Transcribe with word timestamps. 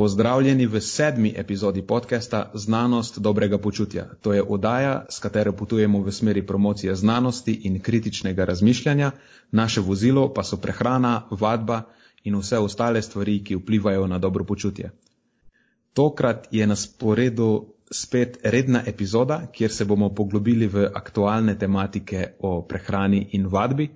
Pozdravljeni 0.00 0.66
v 0.66 0.80
sedmi 0.80 1.34
epizodi 1.36 1.82
podcasta 1.82 2.50
Znanost 2.54 3.18
dobrega 3.18 3.58
počutja. 3.58 4.06
To 4.22 4.32
je 4.32 4.42
oddaja, 4.42 5.04
s 5.10 5.18
katero 5.20 5.52
potujemo 5.52 6.00
v 6.00 6.12
smeri 6.12 6.40
promocije 6.46 6.94
znanosti 6.94 7.52
in 7.68 7.76
kritičnega 7.80 8.44
razmišljanja, 8.44 9.10
naše 9.52 9.80
vozilo 9.80 10.32
pa 10.34 10.42
so 10.42 10.56
prehrana, 10.56 11.28
vadba 11.30 11.82
in 12.24 12.38
vse 12.40 12.58
ostale 12.58 13.02
stvari, 13.02 13.44
ki 13.44 13.58
vplivajo 13.60 14.06
na 14.06 14.18
dobro 14.18 14.44
počutje. 14.44 14.90
Tokrat 15.92 16.48
je 16.50 16.66
na 16.66 16.76
sporedu 16.76 17.66
spet 17.92 18.38
redna 18.42 18.82
epizoda, 18.86 19.42
kjer 19.52 19.70
se 19.70 19.84
bomo 19.84 20.14
poglobili 20.14 20.66
v 20.66 20.88
aktualne 20.94 21.58
tematike 21.58 22.32
o 22.38 22.62
prehrani 22.62 23.28
in 23.32 23.46
vadbi. 23.46 23.90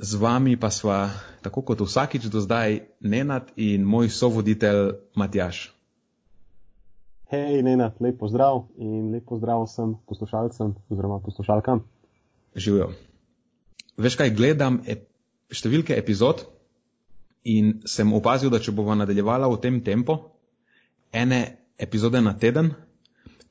Z 0.00 0.16
vami 0.16 0.56
pa 0.56 0.70
sva, 0.72 1.12
tako 1.44 1.60
kot 1.60 1.84
vsakič 1.84 2.30
do 2.32 2.40
zdaj, 2.40 2.80
Nenad 3.04 3.52
in 3.60 3.84
moj 3.84 4.08
sovoditelj 4.08 4.96
Matjaš. 5.12 5.68
Hej, 7.28 7.60
Nenad, 7.62 8.00
lep 8.00 8.16
pozdrav 8.16 8.64
in 8.80 9.12
lep 9.12 9.28
pozdrav 9.28 9.68
vsem 9.68 9.92
poslušalcem 10.08 10.72
oziroma 10.88 11.20
poslušalkam. 11.20 11.84
Živijo. 12.56 12.90
Veš 14.00 14.16
kaj, 14.16 14.32
gledam 14.32 14.80
ep 14.88 15.04
številke 15.52 15.94
epizod 16.00 16.46
in 17.44 17.80
sem 17.84 18.08
opazil, 18.16 18.50
da 18.50 18.60
če 18.62 18.72
bova 18.72 18.96
nadaljevala 18.96 19.52
v 19.52 19.60
tem 19.60 19.80
tempu, 19.84 20.16
ene 21.12 21.40
epizode 21.76 22.20
na 22.24 22.32
teden, 22.38 22.72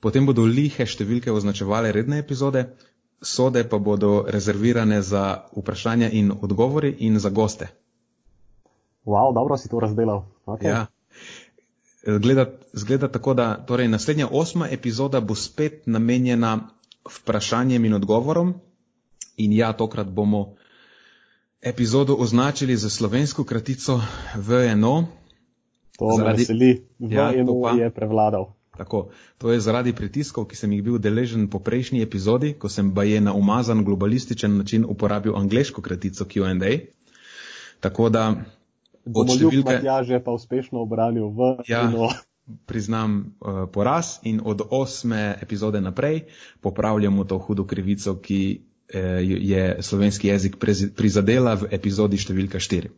potem 0.02 0.26
bodo 0.26 0.48
lihe 0.50 0.86
številke 0.86 1.30
označevale 1.30 1.94
redne 1.94 2.20
epizode, 2.23 2.66
sode 3.22 3.64
pa 3.70 3.78
bodo 3.78 4.26
rezervirane 4.28 5.02
za 5.02 5.44
vprašanja 5.55 6.09
in 6.09 6.32
odgovori 6.41 6.96
in 7.00 7.20
za 7.20 7.30
goste. 7.30 7.68
Wow, 9.05 9.34
dobro 9.34 9.58
si 9.58 9.70
to 9.70 9.80
razdelal. 9.80 10.23
Okay. 10.45 10.68
Ja. 10.68 10.86
Gleda, 12.20 12.45
zgleda 12.73 13.08
tako, 13.08 13.34
da 13.34 13.66
torej 13.66 13.88
naslednja 13.88 14.28
osma 14.32 14.68
epizoda 14.72 15.20
bo 15.20 15.36
spet 15.36 15.84
namenjena 15.86 16.70
vprašanjem 17.09 17.86
in 17.86 17.94
odgovorom. 17.94 18.53
In 19.38 19.53
ja, 19.53 19.73
tokrat 19.73 20.08
bomo 20.08 20.56
epizodo 21.62 22.16
označili 22.16 22.78
za 22.78 22.90
slovensko 22.90 23.44
kratico 23.44 24.02
VNO. 24.36 25.06
To 26.00 26.12
zaradi... 26.17 26.31
me 26.31 26.38
veseli, 26.38 26.88
VNO 27.00 27.67
ja, 27.67 27.84
je 27.84 27.90
prevladal. 27.90 28.59
Tako, 28.80 29.09
to 29.38 29.52
je 29.52 29.59
zaradi 29.59 29.91
pritiskov, 29.91 30.47
ki 30.47 30.55
sem 30.55 30.72
jih 30.72 30.83
bil 30.85 30.95
deležen 31.03 31.49
po 31.52 31.59
prejšnji 31.59 31.99
epizodi, 31.99 32.53
ko 32.55 32.72
sem 32.72 32.94
baje 32.95 33.19
na 33.19 33.33
umazan 33.35 33.83
globalističen 33.83 34.55
način 34.58 34.85
uporabil 34.88 35.35
angliško 35.35 35.83
kratico 35.83 36.23
QA. 36.23 36.55
Tako 37.83 38.07
da 38.09 38.23
od 39.03 39.35
številke. 39.35 39.81
Ja, 39.83 40.00
že 40.07 40.23
pa 40.23 40.31
uspešno 40.31 40.80
obranil 40.88 41.27
v. 41.35 41.52
Ja, 41.67 41.91
priznam 42.66 43.35
uh, 43.39 43.69
poraz 43.69 44.17
in 44.25 44.41
od 44.44 44.61
osme 44.73 45.38
epizode 45.41 45.81
naprej 45.81 46.23
popravljamo 46.61 47.23
to 47.23 47.38
hudo 47.38 47.66
krivico, 47.66 48.16
ki 48.16 48.41
uh, 48.57 49.22
je 49.22 49.77
slovenski 49.85 50.27
jezik 50.27 50.57
prizadela 50.95 51.53
v 51.55 51.69
epizodi 51.72 52.17
številka 52.17 52.57
štiri. 52.59 52.89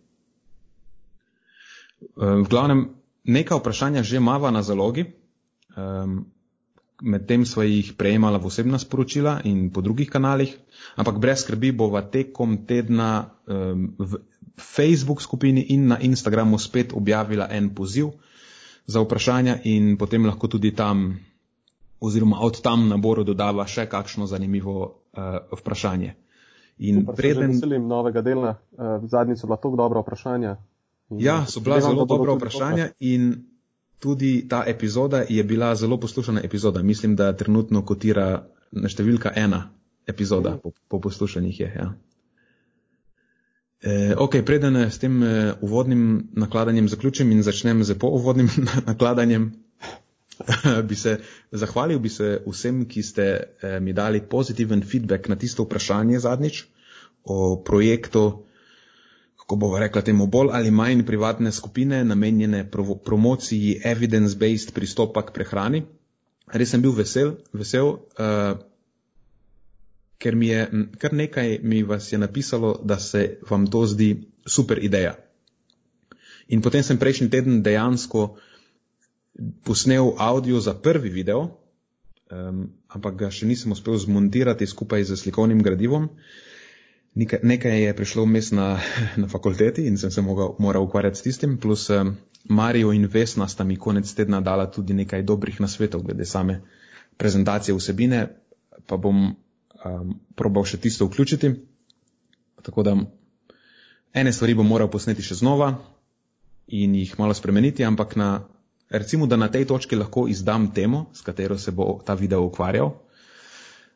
Uh, 2.16 2.40
v 2.42 2.48
glavnem, 2.48 2.86
neka 3.28 3.60
vprašanja 3.60 4.04
že 4.08 4.24
mava 4.24 4.52
na 4.52 4.64
zalogi. 4.64 5.10
Um, 5.78 6.26
Medtem 7.02 7.42
sva 7.50 7.64
jih 7.66 7.98
prejemala 7.98 8.38
v 8.38 8.46
osebna 8.46 8.78
sporočila 8.78 9.42
in 9.50 9.74
po 9.74 9.82
drugih 9.82 10.06
kanalih, 10.06 10.54
ampak 10.94 11.18
brez 11.18 11.42
skrbi 11.42 11.74
bova 11.74 12.06
tekom 12.06 12.62
tedna 12.70 13.34
um, 13.50 13.90
v 13.98 14.22
Facebook 14.62 15.18
skupini 15.18 15.66
in 15.74 15.90
na 15.90 15.98
Instagramu 15.98 16.62
spet 16.62 16.94
objavila 16.94 17.50
en 17.50 17.74
poziv 17.74 18.14
za 18.86 19.02
vprašanja 19.02 19.66
in 19.66 19.98
potem 19.98 20.30
lahko 20.30 20.46
tudi 20.48 20.76
tam 20.78 21.18
oziroma 22.02 22.38
od 22.42 22.62
tam 22.62 22.86
naboru 22.90 23.24
dodava 23.24 23.66
še 23.66 23.90
kakšno 23.90 24.30
zanimivo 24.30 24.78
uh, 24.86 25.42
vprašanje. 25.58 26.14
In 26.86 27.02
Super, 27.02 27.16
preden... 27.16 27.54
Se 27.54 27.66
veselim 27.66 27.88
novega 27.88 28.22
dela. 28.22 28.56
Uh, 28.78 29.02
zadnjič 29.06 29.42
so 29.42 29.50
bila 29.50 29.58
tako 29.58 29.78
dobra 29.78 30.02
vprašanja. 30.02 30.58
Ja, 31.18 31.46
so 31.46 31.60
bila 31.60 31.82
zelo 31.82 32.06
dobra 32.06 32.34
vprašanja 32.38 32.94
in 33.00 33.51
tudi 34.02 34.48
ta 34.50 34.64
epizoda 34.68 35.24
je 35.30 35.44
bila 35.44 35.76
zelo 35.76 36.00
poslušana 36.00 36.42
epizoda. 36.44 36.82
Mislim, 36.82 37.16
da 37.16 37.34
trenutno 37.38 37.86
kotira 37.86 38.48
na 38.72 38.90
številka 38.90 39.32
ena 39.36 39.68
epizoda 40.08 40.58
po, 40.64 40.74
po 40.90 41.00
poslušanjih 41.00 41.60
je. 41.60 41.70
Ja. 41.76 41.88
E, 43.82 44.16
ok, 44.18 44.42
preden 44.46 44.78
s 44.90 44.98
tem 45.02 45.22
e, 45.24 45.54
uvodnim 45.62 46.30
nakladanjem 46.34 46.90
zaključim 46.90 47.32
in 47.32 47.44
začnem 47.46 47.84
z 47.84 47.98
poovodnim 47.98 48.50
nakladanjem, 48.90 49.52
bi 50.90 50.96
se 50.96 51.18
zahvalil 51.52 52.00
bi 52.00 52.10
se 52.10 52.40
vsem, 52.48 52.86
ki 52.90 53.04
ste 53.04 53.26
e, 53.62 53.80
mi 53.80 53.94
dali 53.94 54.22
pozitiven 54.22 54.82
feedback 54.82 55.30
na 55.30 55.38
tisto 55.38 55.66
vprašanje 55.66 56.20
zadnjič 56.20 56.64
o 57.24 57.62
projektu 57.66 58.44
kako 59.42 59.56
bomo 59.56 59.80
rekla 59.80 60.02
temu, 60.02 60.28
bolj 60.28 60.50
ali 60.54 60.72
manj 60.72 61.02
privatne 61.06 61.52
skupine, 61.52 62.04
namenjene 62.06 62.70
promociji 63.06 63.82
evidence-based 63.84 64.74
pristopa 64.74 65.26
k 65.26 65.34
prehrani. 65.34 65.82
Res 66.54 66.70
sem 66.70 66.82
bil 66.82 66.94
vesel, 66.94 67.34
vesel 67.54 67.88
uh, 67.88 68.60
ker 70.22 70.36
mi 70.36 70.52
je 70.52 70.68
kar 71.02 71.14
nekaj 71.14 71.58
mi 71.64 71.82
vas 71.84 72.12
je 72.12 72.20
napisalo, 72.22 72.76
da 72.84 73.00
se 73.00 73.40
vam 73.50 73.66
to 73.68 73.86
zdi 73.86 74.12
super 74.46 74.84
ideja. 74.84 75.16
In 76.48 76.62
potem 76.62 76.84
sem 76.84 77.00
prejšnji 77.00 77.30
teden 77.30 77.64
dejansko 77.64 78.36
posnel 79.64 80.14
audio 80.18 80.60
za 80.60 80.74
prvi 80.74 81.10
video, 81.10 81.48
um, 82.30 82.70
ampak 82.88 83.18
ga 83.18 83.32
še 83.32 83.50
nisem 83.50 83.72
uspel 83.74 83.98
zmontirati 83.98 84.68
skupaj 84.68 85.04
z 85.10 85.18
slikovnim 85.18 85.64
gradivom. 85.64 86.04
Uh, 86.04 86.51
Nekaj, 87.16 87.40
nekaj 87.44 87.82
je 87.84 87.96
prišlo 87.96 88.24
vmes 88.24 88.52
na, 88.56 88.80
na 89.22 89.28
fakulteti 89.28 89.86
in 89.88 89.98
sem 89.98 90.12
se 90.12 90.22
mogal, 90.22 90.56
moral 90.60 90.84
ukvarjati 90.84 91.20
s 91.20 91.22
tistim, 91.22 91.58
plus 91.58 91.90
um, 91.90 92.16
Marijo 92.50 92.94
in 92.94 93.06
Vesna 93.12 93.48
sta 93.48 93.64
mi 93.64 93.76
konec 93.78 94.14
tedna 94.14 94.42
dala 94.42 94.72
tudi 94.72 94.94
nekaj 94.94 95.22
dobrih 95.22 95.62
nasvetov 95.62 96.02
glede 96.02 96.26
same 96.26 96.62
prezentacije 97.18 97.76
vsebine, 97.76 98.28
pa 98.88 98.98
bom 98.98 99.26
um, 99.28 100.16
probal 100.36 100.66
še 100.66 100.78
tisto 100.78 101.06
vključiti. 101.06 101.52
Tako 102.62 102.84
da 102.84 102.96
ene 104.14 104.34
stvari 104.34 104.54
bom 104.54 104.68
moral 104.68 104.90
posneti 104.90 105.22
še 105.22 105.36
znova 105.36 105.76
in 106.68 106.96
jih 106.96 107.14
malo 107.20 107.34
spremeniti, 107.34 107.84
ampak 107.84 108.16
na, 108.16 108.48
recimo, 108.90 109.28
da 109.28 109.36
na 109.36 109.52
tej 109.52 109.68
točki 109.68 109.96
lahko 109.96 110.28
izdam 110.32 110.72
temo, 110.72 111.10
s 111.14 111.22
katero 111.22 111.58
se 111.58 111.72
bo 111.72 112.00
ta 112.06 112.14
video 112.14 112.46
ukvarjal. 112.48 112.94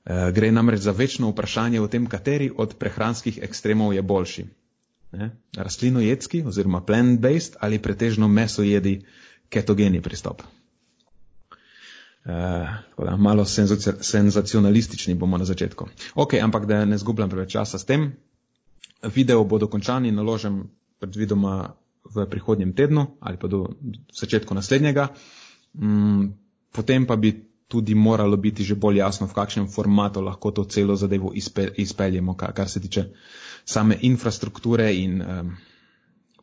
Eh, 0.06 0.32
gre 0.32 0.52
namreč 0.52 0.80
za 0.86 0.92
večno 0.92 1.30
vprašanje 1.30 1.82
o 1.82 1.88
tem, 1.88 2.06
kateri 2.06 2.52
od 2.58 2.76
prehranskih 2.78 3.40
ekstremov 3.42 3.94
je 3.94 4.02
boljši. 4.02 4.46
Rastlinojedski 5.58 6.44
oziroma 6.44 6.82
plant-based 6.82 7.56
ali 7.60 7.80
pretežno 7.80 8.28
mesojedi 8.28 9.06
ketogeni 9.50 10.02
pristop. 10.02 10.42
Uh, 12.26 12.32
da, 12.98 13.16
malo 13.18 13.46
senzacionalistični 14.02 15.16
bomo 15.16 15.38
na 15.38 15.46
začetku. 15.46 15.88
Ok, 16.16 16.34
ampak 16.34 16.66
da 16.66 16.86
ne 16.86 16.98
zgubljam 16.98 17.30
preveč 17.30 17.52
časa 17.52 17.78
s 17.78 17.86
tem. 17.86 18.12
Video 19.16 19.44
bo 19.44 19.58
dokončan 19.58 20.06
in 20.06 20.16
naložen 20.16 20.64
predvidoma 21.00 21.76
v 22.16 22.26
prihodnjem 22.30 22.74
tednu 22.74 23.08
ali 23.20 23.38
pa 23.38 23.48
do 23.48 23.68
začetku 24.14 24.54
naslednjega. 24.54 25.08
Mm, 25.74 26.34
potem 26.74 27.06
pa 27.06 27.16
bi 27.16 27.55
tudi 27.68 27.96
moralo 27.96 28.38
biti 28.38 28.64
že 28.64 28.76
bolj 28.76 28.98
jasno, 28.98 29.28
v 29.28 29.34
kakšnem 29.34 29.68
formatu 29.68 30.22
lahko 30.22 30.52
to 30.52 30.64
celo 30.66 30.96
zadevo 30.96 31.32
izpe, 31.34 31.68
izpeljemo, 31.78 32.38
kar, 32.38 32.54
kar 32.54 32.70
se 32.70 32.82
tiče 32.82 33.10
same 33.66 33.98
infrastrukture 34.02 34.94
in 34.94 35.22
um, 35.22 35.56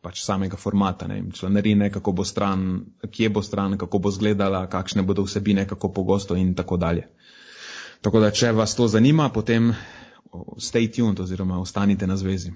pač 0.03 0.19
samega 0.23 0.57
formata, 0.59 1.07
ne, 1.07 1.21
članarine, 1.31 1.87
kako 1.91 2.11
bo 2.11 2.25
stran, 2.27 2.85
kje 3.11 3.29
bo 3.29 3.41
stran, 3.41 3.77
kako 3.77 3.99
bo 3.99 4.11
zgledala, 4.11 4.67
kakšne 4.67 5.03
bodo 5.03 5.23
vsebine, 5.23 5.67
kako 5.67 5.93
pogosto 5.93 6.35
in 6.35 6.53
tako 6.55 6.77
dalje. 6.77 7.07
Tako 8.03 8.19
da, 8.19 8.31
če 8.31 8.51
vas 8.51 8.75
to 8.75 8.87
zanima, 8.87 9.29
potem 9.31 9.71
stay 10.59 10.89
tuned 10.91 11.19
oziroma 11.19 11.59
ostanite 11.61 12.07
na 12.07 12.17
zvezi. 12.17 12.51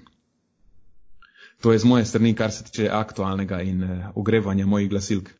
To 1.64 1.72
je 1.72 1.78
z 1.78 1.88
moje 1.88 2.04
strani, 2.04 2.34
kar 2.34 2.52
se 2.52 2.64
tiče 2.64 2.90
aktualnega 2.92 3.62
in 3.64 3.82
uh, 3.82 4.10
ogrevanja 4.14 4.66
mojih 4.66 4.90
glasilk. 4.90 5.30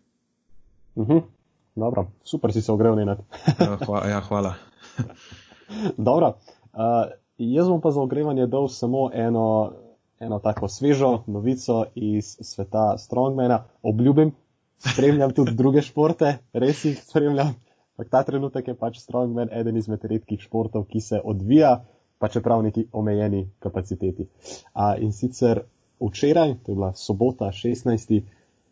Uh 0.94 1.04
mhm. 1.04 1.12
-huh. 1.12 1.37
Dobro, 1.78 2.06
super 2.24 2.52
si 2.52 2.62
se 2.62 2.72
ogrel, 2.72 2.94
Nenad. 2.94 3.18
ja, 3.60 3.76
hvala. 3.86 4.06
Ja, 4.06 4.20
hvala. 4.20 4.54
Dobro, 6.08 6.28
uh, 6.72 7.12
jaz 7.38 7.68
bom 7.68 7.80
pa 7.80 7.90
za 7.90 8.00
ogrevanje 8.00 8.46
dal 8.46 8.68
samo 8.68 9.10
eno, 9.14 9.72
eno 10.18 10.38
tako 10.38 10.68
svežo 10.68 11.22
novico 11.26 11.84
iz 11.94 12.36
sveta 12.40 12.98
Strongmana. 12.98 13.64
Obljubim, 13.82 14.32
spremljam 14.78 15.30
tudi 15.34 15.54
druge 15.54 15.82
športe, 15.82 16.38
res 16.52 16.84
jih 16.84 16.98
spremljam. 17.04 17.54
Ampak 17.98 18.10
ta 18.10 18.22
trenutek 18.22 18.68
je 18.68 18.74
pač 18.78 18.98
Strongman 18.98 19.48
eden 19.52 19.76
izmed 19.76 20.04
redkih 20.04 20.40
športov, 20.40 20.84
ki 20.90 21.00
se 21.00 21.20
odvija, 21.24 21.84
pa 22.18 22.28
čeprav 22.28 22.62
neki 22.62 22.88
omejeni 22.92 23.48
kapaciteti. 23.58 24.26
Uh, 24.74 24.94
in 25.02 25.12
sicer 25.12 25.62
včeraj, 26.00 26.54
to 26.62 26.72
je 26.72 26.74
bila 26.74 26.92
sobota 26.94 27.50
16. 27.54 28.22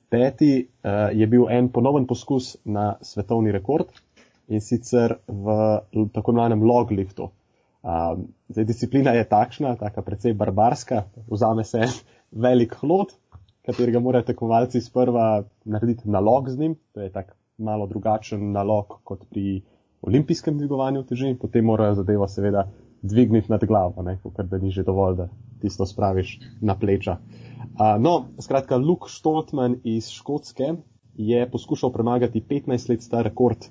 peti 0.09 0.53
uh, 0.67 1.09
je 1.13 1.27
bil 1.27 1.49
en 1.51 1.69
ponoven 1.73 2.07
poskus 2.07 2.57
na 2.65 2.95
svetovni 3.03 3.53
rekord 3.53 3.91
in 4.49 4.61
sicer 4.61 5.17
v 5.27 5.57
tako 6.15 6.33
imenovanem 6.33 6.63
logliftu. 6.63 7.31
Um, 7.87 8.27
zdaj, 8.49 8.65
disciplina 8.67 9.13
je 9.15 9.27
takšna, 9.29 9.77
tako 9.79 10.03
precej 10.03 10.35
barbarska, 10.35 11.05
vzame 11.31 11.65
se 11.65 11.87
velik 12.47 12.75
hlod, 12.81 13.15
katerega 13.67 14.01
morajo 14.03 14.27
tekmovalci 14.31 14.81
sprva 14.81 15.45
narediti 15.65 16.11
nalog 16.11 16.51
z 16.51 16.59
njim, 16.59 16.77
to 16.95 17.01
je 17.01 17.13
tak 17.13 17.35
malo 17.59 17.87
drugačen 17.87 18.53
nalog 18.53 18.99
kot 19.05 19.25
pri 19.31 19.63
olimpijskem 20.03 20.59
dvigovanju 20.59 21.03
teži, 21.07 21.35
potem 21.41 21.65
morajo 21.65 21.95
zadevo 21.95 22.29
seveda 22.29 22.67
dvigniti 23.07 23.53
nad 23.53 23.65
glavo, 23.65 24.05
ker 24.37 24.47
da 24.51 24.59
ni 24.59 24.71
že 24.71 24.85
dovolj, 24.85 25.17
da 25.17 25.29
tisto 25.63 25.87
spraviš 25.87 26.39
na 26.61 26.77
pleča. 26.77 27.19
Uh, 27.77 27.97
no, 28.01 28.27
skratka, 28.41 28.77
Luke 28.77 29.11
Stoltman 29.13 29.79
iz 29.85 30.11
Škotske 30.13 30.75
je 31.17 31.51
poskušal 31.51 31.93
premagati 31.93 32.41
15 32.41 32.91
let 32.91 33.03
star 33.03 33.25
rekord 33.25 33.69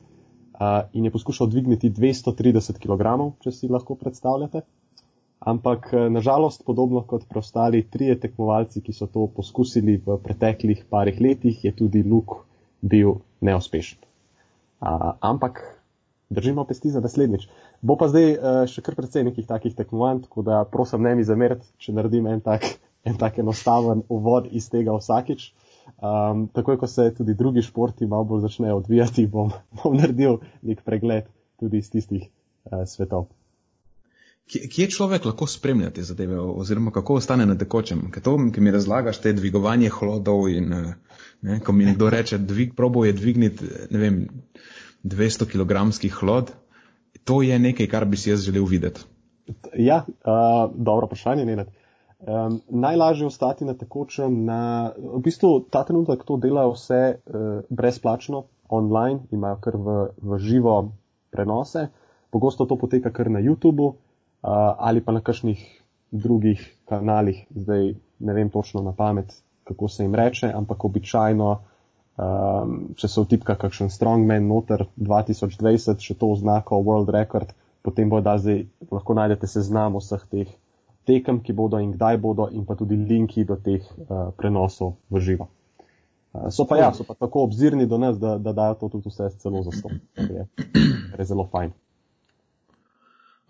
in 0.94 1.06
je 1.06 1.12
poskušal 1.12 1.48
dvigniti 1.48 1.90
230 1.90 2.80
kg, 2.80 3.34
če 3.44 3.52
si 3.52 3.68
lahko 3.68 3.96
predstavljate. 4.00 4.62
Ampak 5.40 5.92
nažalost, 6.10 6.64
podobno 6.66 7.04
kot 7.04 7.28
preostali 7.30 7.84
trije 7.92 8.16
tekmovalci, 8.20 8.82
ki 8.82 8.94
so 8.94 9.08
to 9.12 9.28
poskusili 9.36 9.98
v 10.06 10.18
preteklih 10.24 10.86
parih 10.90 11.20
letih, 11.22 11.60
je 11.66 11.74
tudi 11.76 12.04
Luke 12.04 12.40
bil 12.82 13.20
neuspešen. 13.42 14.00
A, 14.80 15.14
ampak 15.22 15.62
držimo 16.30 16.66
pesti 16.66 16.92
za 16.92 17.02
naslednjič. 17.02 17.48
Bo 17.82 17.98
pa 18.00 18.10
zdaj 18.12 18.32
a, 18.34 18.56
še 18.70 18.82
kar 18.86 18.98
precej 18.98 19.28
nekih 19.28 19.48
takih 19.48 19.76
tekmovanj, 19.78 20.26
tako 20.26 20.46
da 20.48 20.64
prosim 20.72 21.06
ne 21.06 21.16
mi 21.16 21.28
zameriti, 21.28 21.68
če 21.78 21.96
naredim 21.98 22.28
en 22.32 22.42
tak, 22.46 22.68
en 23.10 23.20
tak 23.22 23.40
enostaven 23.44 24.04
uvod 24.10 24.50
iz 24.52 24.70
tega 24.74 24.98
vsakič. 24.98 25.52
Um, 26.02 26.48
takoj, 26.50 26.80
ko 26.82 26.90
se 26.90 27.12
tudi 27.14 27.36
drugi 27.38 27.62
športi 27.62 28.08
malo 28.10 28.26
bolj 28.26 28.48
začnejo 28.48 28.82
odvijati, 28.82 29.28
bom, 29.34 29.54
bom 29.84 29.98
naredil 29.98 30.42
nek 30.66 30.82
pregled 30.86 31.30
tudi 31.62 31.84
iz 31.84 31.92
tistih 31.94 32.26
uh, 32.26 32.84
svetov. 32.90 33.30
Kje 34.46 34.86
človek 34.94 35.24
lahko 35.26 35.48
spremlja 35.50 35.90
te 35.90 36.04
zadeve, 36.06 36.38
oziroma 36.38 36.92
kako 36.94 37.16
ostane 37.18 37.48
na 37.50 37.56
tekočem? 37.58 38.04
Ker 38.14 38.22
to, 38.22 38.36
ki 38.54 38.62
mi 38.62 38.74
razlagaš, 38.74 39.18
te 39.24 39.34
dvigovanje 39.34 39.90
hlodov 39.90 40.46
in 40.54 40.74
eh, 40.74 40.92
ne, 41.42 41.58
ko 41.66 41.74
mi 41.74 41.88
nekdo 41.88 42.10
reče, 42.14 42.38
dvig, 42.38 42.76
probo 42.78 43.06
je 43.06 43.16
dvigniti, 43.18 43.70
ne 43.90 44.02
vem, 44.04 44.20
200 45.06 45.46
kg 45.46 45.86
hlod, 46.20 46.52
to 47.24 47.42
je 47.42 47.60
nekaj, 47.60 47.88
kar 47.88 48.06
bi 48.06 48.18
si 48.18 48.30
jaz 48.30 48.42
želel 48.46 48.66
videti. 48.66 49.06
Ja, 49.78 50.04
uh, 50.06 50.72
dobro 50.74 51.06
vprašanje, 51.06 51.46
ne. 51.46 51.66
Um, 52.26 52.62
najlažje 52.70 53.28
ostati 53.28 53.66
na 53.66 53.76
tekočem, 53.78 54.46
na, 54.46 54.92
v 54.98 55.22
bistvu 55.22 55.60
ta 55.70 55.84
trenutek 55.86 56.24
to 56.26 56.40
delajo 56.42 56.74
vse 56.74 57.02
uh, 57.14 57.62
brezplačno, 57.70 58.46
online, 58.70 59.20
imajo 59.32 59.60
kar 59.62 59.78
v, 59.78 59.98
v 60.22 60.40
živo 60.42 60.92
prenose. 61.30 61.88
Pogosto 62.34 62.66
to 62.66 62.78
poteka 62.82 63.14
kar 63.14 63.30
na 63.30 63.44
YouTubu 63.46 63.86
uh, 63.86 63.98
ali 64.82 65.06
pa 65.06 65.14
na 65.14 65.22
kakšnih 65.22 65.62
drugih 66.12 66.66
kanalih. 66.90 67.46
Zdaj 67.54 67.94
ne 68.20 68.34
vem 68.34 68.50
točno 68.50 68.82
na 68.82 68.94
pamet, 68.94 69.30
kako 69.64 69.88
se 69.88 70.04
jim 70.04 70.16
reče, 70.16 70.50
ampak 70.56 70.86
običajno, 70.86 71.60
um, 72.18 72.78
če 72.96 73.10
se 73.12 73.24
vtipka 73.24 73.56
kakšen 73.60 73.92
Strongman 73.94 74.48
noter 74.48 74.86
2020, 74.98 76.02
še 76.02 76.18
to 76.20 76.32
oznako 76.36 76.82
World 76.86 77.12
Record, 77.14 77.54
potem 77.86 78.10
bo 78.10 78.22
da 78.24 78.38
zdaj 78.42 78.66
lahko 78.92 79.18
najdete 79.18 79.50
seznam 79.50 80.00
vseh 80.00 80.24
teh 80.32 80.54
tekem, 81.06 81.40
ki 81.46 81.54
bodo 81.54 81.78
in 81.78 81.94
kdaj 81.94 82.18
bodo, 82.18 82.50
in 82.50 82.66
pa 82.66 82.74
tudi 82.76 82.98
linki 82.98 83.46
do 83.46 83.60
teh 83.62 83.84
uh, 83.86 84.34
prenosov 84.38 84.98
v 85.14 85.22
živo. 85.22 85.48
Uh, 86.34 86.50
so 86.50 86.66
pa 86.66 86.82
ja, 86.82 86.90
so 86.98 87.06
pa 87.06 87.14
tako 87.14 87.46
obzirni 87.46 87.86
do 87.86 88.02
nas, 88.02 88.18
da, 88.20 88.38
da 88.42 88.56
dajo 88.58 88.80
to 88.82 88.98
tudi 88.98 89.14
vse 89.14 89.30
celo 89.38 89.62
za 89.68 89.76
sto. 89.78 89.94
Je, 90.18 90.48
je 91.14 91.26
zelo 91.30 91.46
fajn. 91.52 91.76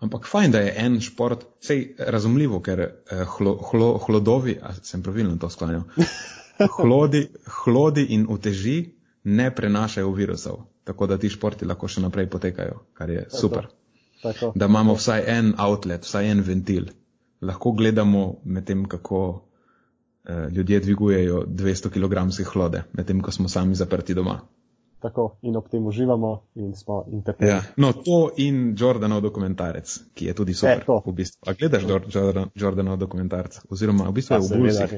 Ampak 0.04 0.26
fajn, 0.28 0.52
da 0.52 0.60
je 0.60 0.74
en 0.84 0.98
šport, 1.00 1.46
sej 1.64 1.94
razumljivo, 1.98 2.60
ker 2.60 2.80
eh, 2.80 3.22
hlo, 3.36 3.56
hlo, 3.70 3.94
hlodovi, 4.06 4.58
a 4.62 4.74
sem 4.82 5.02
pravilno 5.02 5.38
to 5.40 5.48
sklanjal, 5.50 5.86
hlodi, 6.76 7.26
hlodi 7.62 8.06
in 8.16 8.26
uteži 8.28 8.76
ne 9.24 9.48
prenašajo 9.54 10.12
virusov, 10.12 10.60
tako 10.84 11.06
da 11.06 11.18
ti 11.18 11.30
športi 11.32 11.66
lahko 11.66 11.88
še 11.88 12.04
naprej 12.04 12.28
potekajo, 12.30 12.82
kar 12.94 13.10
je 13.10 13.24
super. 13.32 13.70
Tako, 14.22 14.28
tako. 14.28 14.52
Da 14.54 14.68
imamo 14.68 14.94
vsaj 14.96 15.24
en 15.32 15.54
outlet, 15.60 16.04
vsaj 16.04 16.30
en 16.30 16.44
ventil 16.44 16.92
lahko 17.40 17.72
gledamo 17.72 18.40
med 18.44 18.64
tem, 18.64 18.84
kako 18.88 19.48
eh, 20.24 20.48
ljudje 20.50 20.80
dvigujejo 20.80 21.44
200 21.46 21.90
kg 21.90 22.44
hlode, 22.52 22.82
med 22.92 23.06
tem, 23.06 23.20
ko 23.20 23.30
smo 23.30 23.48
sami 23.48 23.74
zaprti 23.74 24.14
doma. 24.14 24.40
Tako 25.00 25.36
in 25.42 25.56
ob 25.56 25.68
tem 25.68 25.86
uživamo 25.86 26.30
in 26.54 26.74
smo 26.74 27.04
interpelirani. 27.12 27.60
Ja, 27.60 27.72
no, 27.76 27.92
to 27.92 28.30
in 28.36 28.74
Jordanov 28.78 29.20
dokumentarec, 29.22 29.98
ki 30.14 30.26
je 30.26 30.34
tudi 30.34 30.54
super. 30.54 30.84
E, 30.88 31.00
v 31.06 31.14
bistvu. 31.14 31.50
A 31.50 31.52
gledaš 31.52 31.84
Jordan, 32.14 32.50
Jordanov 32.54 32.96
dokumentarec? 32.98 33.60
Oziroma, 33.70 34.08
v 34.08 34.16
bistvu 34.16 34.34
ja, 34.34 34.40
je 34.40 34.48
v 34.48 34.60
Bulsih. 34.60 34.94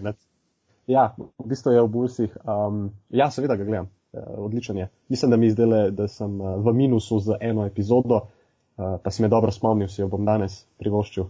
Ja, 0.87 1.05
v 1.19 1.49
bistvu 1.50 1.75
je 1.75 1.83
v 1.83 1.89
Bulsih. 1.93 2.37
Um, 2.47 2.91
ja, 3.11 3.31
seveda 3.31 3.59
ga 3.59 3.67
gledam. 3.67 3.91
Uh, 4.12 4.23
odličen 4.47 4.77
je. 4.77 4.89
Mislim, 5.09 5.31
da 5.31 5.37
mi 5.37 5.50
zdaj, 5.50 5.91
da 5.91 6.09
sem 6.09 6.41
uh, 6.41 6.56
v 6.65 6.73
minusu 6.73 7.19
z 7.21 7.37
eno 7.41 7.67
epizodo, 7.67 8.23
uh, 8.23 8.97
pa 9.03 9.11
si 9.11 9.23
me 9.23 9.29
dobro 9.29 9.50
spomnil, 9.53 9.89
si 9.89 10.00
jo 10.00 10.09
bom 10.09 10.25
danes 10.25 10.62
privoščil. 10.79 11.27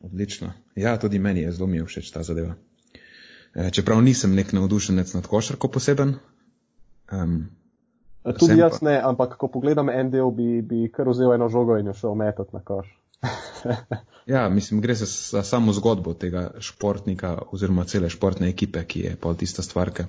Odlično. 0.00 0.52
Ja, 0.76 0.98
tudi 0.98 1.18
meni 1.18 1.40
je 1.40 1.52
zelo 1.52 1.66
mi 1.66 1.82
všeč 1.82 2.10
ta 2.10 2.22
zadeva. 2.22 2.54
E, 3.54 3.70
čeprav 3.70 4.02
nisem 4.02 4.34
nek 4.34 4.52
navdušenec 4.52 5.14
nad 5.14 5.26
košarko 5.26 5.68
poseben. 5.68 6.14
Um, 7.12 7.48
tudi 8.32 8.58
jaz 8.58 8.80
pa... 8.80 8.90
ne, 8.90 9.00
ampak 9.04 9.36
ko 9.40 9.48
pogledam 9.48 9.90
en 9.90 10.10
del, 10.10 10.30
bi, 10.30 10.62
bi 10.62 10.88
kar 10.92 11.08
vzel 11.08 11.34
eno 11.34 11.48
žogo 11.48 11.78
in 11.78 11.86
jo 11.86 11.94
šel 11.94 12.14
metati 12.14 12.56
na 12.56 12.62
koš. 12.64 12.88
ja, 14.34 14.48
mislim, 14.48 14.80
gre 14.80 14.94
se 14.96 15.06
za 15.06 15.42
samo 15.42 15.72
zgodbo 15.72 16.14
tega 16.14 16.50
športnika 16.58 17.38
oziroma 17.52 17.84
cele 17.84 18.10
športne 18.10 18.48
ekipe, 18.48 18.84
ki 18.84 19.00
je 19.00 19.16
pol 19.16 19.34
tista 19.34 19.62
stvarka. 19.62 20.06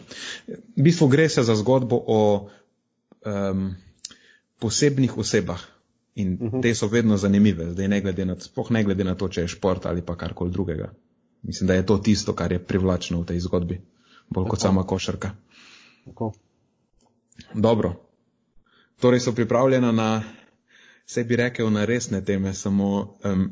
V 0.47 0.85
bistvu 0.85 1.07
gre 1.07 1.29
se 1.29 1.43
za 1.43 1.55
zgodbo 1.55 2.03
o 2.07 2.21
um, 3.25 3.69
posebnih 4.59 5.17
osebah, 5.17 5.65
In 6.19 6.33
uh 6.33 6.47
mhm. 6.47 6.57
-huh. 6.57 6.61
te 6.61 6.75
so 6.75 6.87
vedno 6.87 7.17
zanimive, 7.17 7.71
zdaj 7.71 7.87
ne 7.87 8.01
glede 8.01 8.25
na, 8.25 8.35
spoh 8.39 8.71
ne 8.71 8.83
glede 8.83 9.03
na 9.03 9.15
to, 9.15 9.27
če 9.27 9.41
je 9.41 9.47
šport 9.47 9.85
ali 9.85 10.01
pa 10.01 10.15
karkoli 10.15 10.51
drugega. 10.51 10.93
Mislim, 11.43 11.67
da 11.67 11.73
je 11.73 11.85
to 11.85 11.97
tisto, 11.97 12.33
kar 12.35 12.51
je 12.51 12.59
privlačno 12.59 13.21
v 13.21 13.25
tej 13.25 13.39
zgodbi, 13.39 13.81
bolj 14.29 14.43
Tako. 14.43 14.49
kot 14.49 14.59
sama 14.59 14.83
košarka. 14.83 15.31
Tako. 16.05 16.33
Dobro. 17.53 17.93
Torej 18.99 19.19
so 19.19 19.33
pripravljena 19.35 19.91
na, 19.91 20.23
se 21.05 21.23
bi 21.23 21.35
rekel, 21.35 21.71
na 21.71 21.85
resne 21.85 22.23
teme, 22.25 22.53
samo 22.53 23.15
um, 23.23 23.51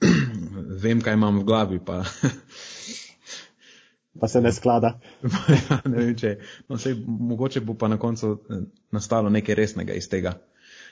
vem, 0.82 1.00
kaj 1.00 1.14
imam 1.14 1.38
v 1.40 1.44
glavi, 1.44 1.80
pa. 1.86 2.04
pa 4.20 4.28
se 4.28 4.40
ne 4.40 4.52
sklada. 4.52 4.98
ja, 5.70 5.80
ne 5.84 5.96
vem, 5.96 6.14
če. 6.16 6.38
No, 6.68 6.78
sej, 6.78 6.96
mogoče 7.06 7.60
bo 7.60 7.74
pa 7.74 7.88
na 7.88 7.98
koncu 7.98 8.32
eh, 8.36 8.64
nastalo 8.92 9.30
nekaj 9.30 9.54
resnega 9.54 9.94
iz 9.94 10.08
tega 10.08 10.38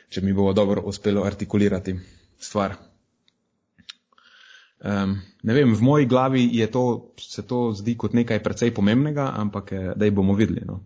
če 0.08 0.24
mi 0.24 0.32
bo 0.32 0.52
dobro 0.56 0.82
uspelo 0.88 1.24
artikulirati 1.24 1.94
stvar. 2.40 2.76
Um, 4.78 5.16
ne 5.42 5.54
vem, 5.56 5.72
v 5.74 5.82
moji 5.82 6.06
glavi 6.06 6.44
to, 6.72 7.12
se 7.18 7.42
to 7.46 7.72
zdi 7.74 7.96
kot 7.98 8.14
nekaj 8.14 8.38
precej 8.42 8.70
pomembnega, 8.74 9.32
ampak 9.36 9.72
eh, 9.72 9.88
da 9.96 10.06
jih 10.06 10.14
bomo 10.14 10.36
videli. 10.38 10.62
No. 10.66 10.80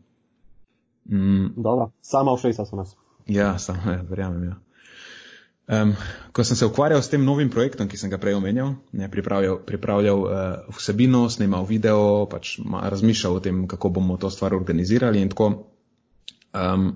Mm. 1.11 1.55
Dobro, 1.57 1.91
sama 2.03 2.37
všeč 2.37 2.57
so 2.57 2.77
nas. 2.77 2.97
Ja, 3.27 3.59
sama, 3.59 3.99
ja, 3.99 4.03
verjamem. 4.09 4.45
Ja. 4.45 4.57
Um, 5.73 5.95
ko 6.35 6.45
sem 6.45 6.59
se 6.59 6.67
ukvarjal 6.67 7.03
s 7.03 7.09
tem 7.09 7.23
novim 7.25 7.51
projektom, 7.51 7.87
ki 7.89 7.97
sem 7.97 8.11
ga 8.11 8.19
prej 8.19 8.35
omenjal, 8.35 8.75
ne, 8.93 9.07
pripravljal, 9.11 9.61
pripravljal 9.67 10.25
uh, 10.27 10.33
vsebino, 10.75 11.29
snimal 11.31 11.65
video, 11.69 12.27
pač 12.27 12.57
ma, 12.59 12.83
razmišljal 12.91 13.39
o 13.39 13.43
tem, 13.45 13.63
kako 13.71 13.93
bomo 13.95 14.19
to 14.19 14.31
stvar 14.31 14.57
organizirali 14.59 15.23
in 15.23 15.31
tako. 15.31 15.53
Um, 16.53 16.91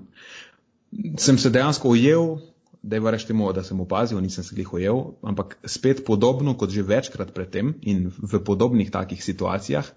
sem 1.17 1.39
se 1.39 1.49
dejansko 1.49 1.95
ujel, 1.95 2.37
da 2.83 2.99
je 2.99 3.03
vareš 3.07 3.25
temu, 3.31 3.47
da 3.55 3.63
sem 3.63 3.79
opazil, 3.81 4.19
nisem 4.21 4.43
se 4.43 4.55
jih 4.55 4.73
ujel, 4.73 5.01
ampak 5.23 5.57
spet 5.65 6.03
podobno 6.05 6.53
kot 6.59 6.69
že 6.69 6.85
večkrat 6.85 7.33
predtem 7.35 7.73
in 7.81 8.11
v 8.11 8.43
podobnih 8.43 8.91
takih 8.91 9.23
situacijah, 9.23 9.87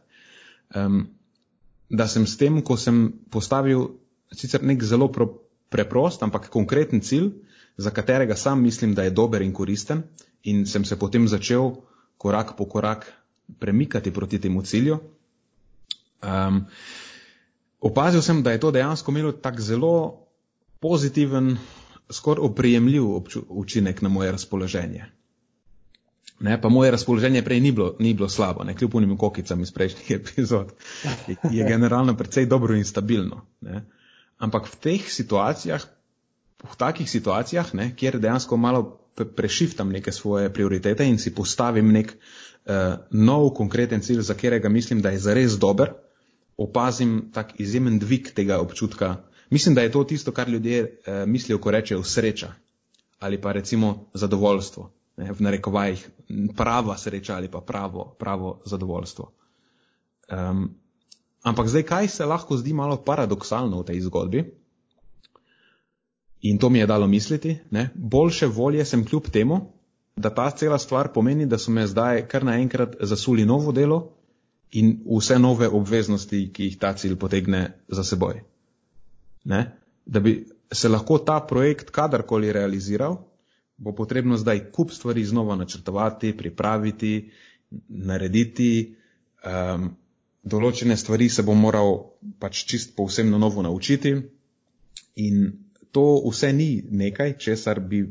um, 0.75 1.09
da 1.91 2.07
sem 2.09 2.27
s 2.27 2.37
tem, 2.39 2.63
ko 2.63 2.77
sem 2.79 3.11
postavil 3.31 3.89
sicer 4.33 4.63
nek 4.63 4.83
zelo 4.87 5.11
pro, 5.11 5.27
preprost, 5.69 6.23
ampak 6.23 6.49
konkreten 6.49 7.03
cilj, 7.03 7.33
za 7.77 7.91
katerega 7.91 8.37
sam 8.37 8.63
mislim, 8.63 8.95
da 8.95 9.03
je 9.03 9.11
dober 9.11 9.43
in 9.43 9.53
koristen, 9.53 10.03
in 10.43 10.67
sem 10.67 10.85
se 10.85 10.99
potem 10.99 11.29
začel 11.29 11.73
korak 12.17 12.55
po 12.57 12.65
korak 12.65 13.07
premikati 13.59 14.11
proti 14.13 14.39
temu 14.39 14.63
cilju. 14.63 14.99
Um, 16.23 16.67
opazil 17.81 18.23
sem, 18.23 18.43
da 18.43 18.53
je 18.53 18.61
to 18.61 18.71
dejansko 18.71 19.11
imelo 19.11 19.33
tak 19.33 19.61
zelo 19.61 20.21
pozitiven, 20.81 21.57
skoraj 22.11 22.45
oprijemljiv 22.45 23.05
učinek 23.49 24.03
na 24.03 24.09
moje 24.09 24.33
razpoloženje. 24.33 25.20
Ne, 26.41 26.57
pa 26.61 26.69
moje 26.69 26.91
razpoloženje 26.91 27.43
prej 27.45 27.61
ni 27.61 27.73
bilo, 27.73 27.97
ni 27.99 28.15
bilo 28.15 28.29
slabo, 28.29 28.65
ne, 28.65 28.75
kljub 28.75 28.95
unim 28.95 29.17
kokicam 29.17 29.61
iz 29.61 29.73
prejšnjih 29.73 30.11
epizod. 30.21 30.73
Je, 31.29 31.37
je 31.51 31.67
generalno 31.69 32.17
precej 32.17 32.47
dobro 32.47 32.77
in 32.77 32.85
stabilno. 32.85 33.43
Ne. 33.61 33.85
Ampak 34.39 34.71
v 34.73 34.77
teh 34.81 35.11
situacijah, 35.13 35.85
v 36.65 36.77
takih 36.77 37.11
situacijah, 37.11 37.75
ne, 37.75 37.91
kjer 37.97 38.17
dejansko 38.19 38.57
malo 38.57 38.85
prešiftam 39.37 39.91
neke 39.93 40.13
svoje 40.13 40.49
prioritete 40.53 41.05
in 41.05 41.19
si 41.19 41.35
postavim 41.35 41.93
nek 41.93 42.15
uh, 42.17 42.97
nov 43.11 43.51
konkreten 43.55 44.01
cilj, 44.01 44.23
za 44.25 44.35
katerega 44.35 44.69
mislim, 44.69 45.03
da 45.03 45.11
je 45.11 45.19
zares 45.19 45.59
dober, 45.61 45.93
opazim 46.57 47.29
tak 47.35 47.53
izjemen 47.61 47.99
dvig 47.99 48.33
tega 48.35 48.59
občutka. 48.61 49.17
Mislim, 49.51 49.75
da 49.75 49.83
je 49.83 49.93
to 49.93 50.05
tisto, 50.05 50.33
kar 50.33 50.49
ljudje 50.49 50.83
uh, 50.83 51.29
mislijo, 51.29 51.59
ko 51.59 51.71
rečejo 51.71 52.03
sreča 52.03 52.53
ali 53.21 53.41
pa 53.41 53.53
recimo 53.53 54.09
zadovoljstvo 54.15 55.00
ne, 55.21 55.33
v 55.33 55.45
narekovajih 55.45 56.07
prava 56.57 56.97
sreča 56.97 57.37
ali 57.37 57.51
pa 57.53 57.61
pravo, 57.61 58.15
pravo 58.19 58.61
zadovoljstvo. 58.65 59.27
Um, 60.31 60.71
ampak 61.43 61.69
zdaj, 61.69 61.83
kaj 61.83 62.09
se 62.09 62.27
lahko 62.27 62.57
zdi 62.57 62.73
malo 62.73 62.97
paradoksalno 63.05 63.83
v 63.83 63.89
tej 63.93 64.01
zgodbi? 64.07 64.45
In 66.41 66.59
to 66.59 66.71
mi 66.71 66.79
je 66.79 66.87
dalo 66.87 67.07
misliti, 67.07 67.59
ne? 67.71 67.91
boljše 67.95 68.47
volje 68.47 68.85
sem 68.85 69.05
kljub 69.05 69.29
temu, 69.29 69.61
da 70.17 70.31
ta 70.35 70.51
cela 70.51 70.79
stvar 70.79 71.13
pomeni, 71.13 71.47
da 71.47 71.59
so 71.59 71.71
me 71.71 71.87
zdaj 71.87 72.27
kar 72.29 72.45
naenkrat 72.45 72.97
zasuli 73.01 73.45
novo 73.45 73.73
delo 73.73 74.01
in 74.73 75.01
vse 75.05 75.39
nove 75.39 75.69
obveznosti, 75.69 76.51
ki 76.53 76.65
jih 76.65 76.79
ta 76.79 76.95
cilj 76.95 77.19
potegne 77.19 77.63
za 77.89 78.05
seboj. 78.05 78.41
Ne? 79.45 79.61
Da 80.07 80.21
bi 80.21 80.47
se 80.73 80.89
lahko 80.89 81.19
ta 81.19 81.41
projekt 81.41 81.91
kadarkoli 81.91 82.53
realiziral, 82.53 83.17
bo 83.81 83.95
potrebno 83.97 84.37
zdaj 84.37 84.67
kup 84.73 84.93
stvari 84.93 85.25
znova 85.25 85.57
načrtovati, 85.57 86.37
pripraviti, 86.37 87.31
narediti. 87.89 88.97
Um, 89.41 89.97
določene 90.45 90.97
stvari 90.97 91.29
se 91.33 91.43
bo 91.43 91.55
moral 91.57 91.95
pač 92.41 92.65
čist 92.69 92.93
povsem 92.97 93.31
na 93.33 93.41
novo 93.41 93.65
naučiti 93.65 94.13
in 95.21 95.41
to 95.93 96.05
vse 96.29 96.53
ni 96.53 96.71
nekaj, 96.85 97.39
česar 97.41 97.81
bi 97.81 98.05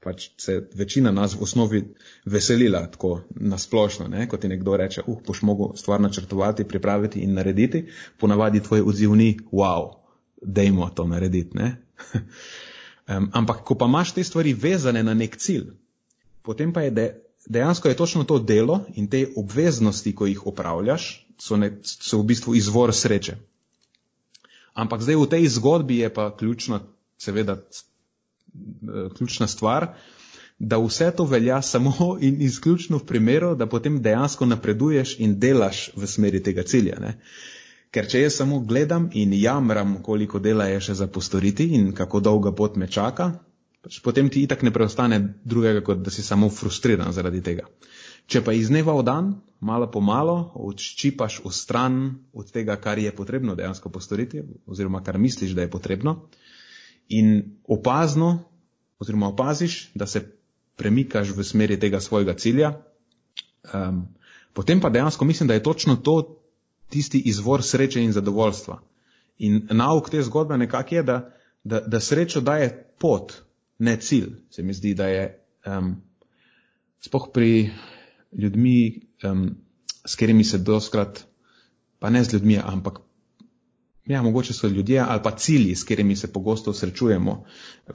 pač 0.00 0.30
se 0.40 0.56
večina 0.78 1.10
nas 1.12 1.34
v 1.36 1.42
osnovi 1.44 1.82
veselila 2.24 2.86
tako 2.94 3.20
nasplošno, 3.34 4.08
ne? 4.08 4.24
kot 4.28 4.40
ti 4.40 4.48
nekdo 4.48 4.78
reče, 4.80 5.04
uh, 5.06 5.18
boš 5.26 5.42
mogel 5.42 5.74
stvar 5.76 6.00
načrtovati, 6.00 6.64
pripraviti 6.64 7.20
in 7.20 7.34
narediti, 7.36 7.84
ponavadi 8.18 8.62
tvoj 8.62 8.86
odziv 8.86 9.18
ni, 9.18 9.34
wow, 9.52 9.90
dejmo 10.40 10.88
to 10.94 11.04
narediti. 11.10 11.58
Um, 13.10 13.30
ampak, 13.34 13.64
ko 13.66 13.74
pa 13.74 13.88
imaš 13.90 14.12
te 14.14 14.24
stvari 14.24 14.52
vezane 14.54 15.02
na 15.02 15.14
nek 15.14 15.36
cilj, 15.36 15.72
potem 16.46 16.72
pa 16.72 16.84
je 16.86 16.90
de, 16.90 17.06
dejansko 17.46 17.88
je 17.88 17.96
točno 17.96 18.24
to 18.24 18.38
delo 18.38 18.84
in 18.94 19.08
te 19.10 19.26
obveznosti, 19.36 20.14
ko 20.14 20.26
jih 20.26 20.46
opravljaš, 20.46 21.26
so, 21.38 21.56
ne, 21.56 21.72
so 21.82 22.20
v 22.20 22.28
bistvu 22.30 22.54
izvor 22.54 22.94
sreče. 22.94 23.36
Ampak 24.74 25.02
zdaj 25.02 25.18
v 25.18 25.28
tej 25.30 25.48
zgodbi 25.48 25.98
je 26.04 26.14
pa 26.14 26.30
ključna, 26.36 26.80
seveda, 27.18 27.58
ključna 29.16 29.48
stvar, 29.50 29.94
da 30.58 30.78
vse 30.78 31.10
to 31.16 31.24
velja 31.24 31.62
samo 31.62 31.92
in 32.26 32.42
izključno 32.42 32.98
v 32.98 33.06
primeru, 33.06 33.54
da 33.54 33.66
potem 33.66 34.02
dejansko 34.02 34.46
napreduješ 34.46 35.16
in 35.18 35.38
delaš 35.40 35.90
v 35.96 36.06
smeri 36.06 36.42
tega 36.42 36.62
cilja. 36.62 37.00
Ne? 37.00 37.18
Ker 37.90 38.06
če 38.06 38.20
jaz 38.22 38.36
samo 38.38 38.60
gledam 38.62 39.08
in 39.18 39.32
jamram, 39.34 39.96
koliko 40.02 40.38
dela 40.38 40.68
je 40.70 40.80
še 40.86 40.94
za 41.00 41.08
postoriti 41.10 41.66
in 41.74 41.90
kako 41.92 42.20
dolga 42.22 42.52
pot 42.54 42.76
me 42.78 42.86
čaka, 42.86 43.32
pač 43.82 43.98
potem 44.04 44.28
ti 44.30 44.44
itak 44.46 44.62
ne 44.62 44.70
preostane 44.70 45.18
drugega, 45.42 45.82
kot 45.82 46.04
da 46.04 46.12
si 46.14 46.22
samo 46.22 46.50
frustriran 46.54 47.10
zaradi 47.16 47.42
tega. 47.42 47.66
Če 48.30 48.44
pa 48.46 48.54
iz 48.54 48.68
dneva 48.70 48.94
v 48.94 49.02
dan, 49.08 49.30
malo 49.58 49.88
po 49.90 49.98
malo, 50.04 50.52
odščipaš 50.54 51.40
v 51.42 51.50
stran 51.50 51.96
od 52.30 52.52
tega, 52.54 52.76
kar 52.78 53.00
je 53.02 53.10
potrebno 53.16 53.56
dejansko 53.58 53.90
postoriti, 53.90 54.44
oziroma 54.70 55.02
kar 55.02 55.18
misliš, 55.18 55.56
da 55.58 55.66
je 55.66 55.72
potrebno, 55.72 56.28
in 57.10 57.58
opazno, 57.66 58.36
oziroma 59.02 59.32
opaziš, 59.32 59.88
da 59.98 60.06
se 60.06 60.22
premikaš 60.78 61.34
v 61.34 61.44
smeri 61.44 61.80
tega 61.80 61.98
svojega 62.00 62.36
cilja, 62.38 62.76
um, 63.74 64.04
potem 64.54 64.78
pa 64.80 64.92
dejansko 64.94 65.26
mislim, 65.26 65.50
da 65.50 65.58
je 65.58 65.66
točno 65.66 65.96
to 65.96 66.39
tisti 66.90 67.18
izvor 67.30 67.62
sreče 67.62 68.02
in 68.02 68.12
zadovoljstva. 68.12 68.80
In 69.38 69.68
nauk 69.70 70.10
te 70.10 70.22
zgodbe 70.22 70.58
nekako 70.58 70.94
je, 70.94 71.02
da, 71.02 71.18
da, 71.64 71.80
da 71.80 72.00
srečo 72.00 72.40
daje 72.40 72.70
pot, 72.98 73.32
ne 73.78 73.96
cilj. 73.96 74.34
Se 74.50 74.62
mi 74.62 74.74
zdi, 74.74 74.94
da 74.94 75.06
je 75.08 75.24
um, 75.66 75.94
spoh 77.00 77.30
pri 77.32 77.70
ljudmi, 78.32 79.00
um, 79.24 79.56
s 80.04 80.14
katerimi 80.14 80.44
se 80.44 80.58
doskrat, 80.58 81.24
pa 81.98 82.10
ne 82.10 82.24
z 82.24 82.32
ljudmi, 82.32 82.58
ampak 82.64 83.00
ja, 84.06 84.22
mogoče 84.22 84.52
so 84.52 84.68
ljudje 84.68 85.00
ali 85.00 85.22
pa 85.22 85.30
cilji, 85.30 85.74
s 85.74 85.84
katerimi 85.84 86.16
se 86.16 86.32
pogosto 86.32 86.72
srečujemo 86.72 87.44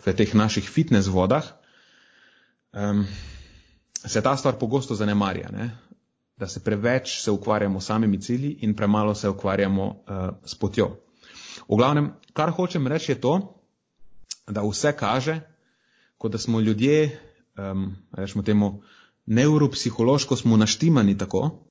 v 0.06 0.14
teh 0.14 0.36
naših 0.36 0.70
fitness 0.70 1.08
vodah, 1.08 1.46
um, 2.74 3.06
se 4.06 4.22
ta 4.22 4.38
stvar 4.38 4.58
pogosto 4.60 4.96
zanemarja. 4.96 5.50
Ne? 5.52 5.70
Da 6.38 6.48
se 6.48 6.64
preveč 6.64 7.22
se 7.22 7.32
ukvarjamo 7.32 7.82
s 7.82 7.86
samimi 7.86 8.22
cilji 8.22 8.58
in 8.62 8.76
premalo 8.76 9.16
se 9.16 9.30
ukvarjamo 9.30 9.86
uh, 9.86 9.96
s 10.46 10.56
potjo. 10.56 10.98
V 11.70 11.78
glavnem, 11.78 12.12
kar 12.34 12.52
hočem 12.52 12.88
reči 12.88 13.12
je 13.12 13.22
to, 13.22 13.64
da 14.48 14.62
vse 14.62 14.92
kaže, 14.98 15.40
kot 16.18 16.32
da 16.32 16.38
smo 16.38 16.60
ljudje, 16.60 17.20
um, 17.58 17.96
rečemo 18.12 18.44
temu, 18.44 18.82
neuropsihološko 19.26 20.36
smo 20.36 20.58
naštimani 20.58 21.18
tako, 21.18 21.66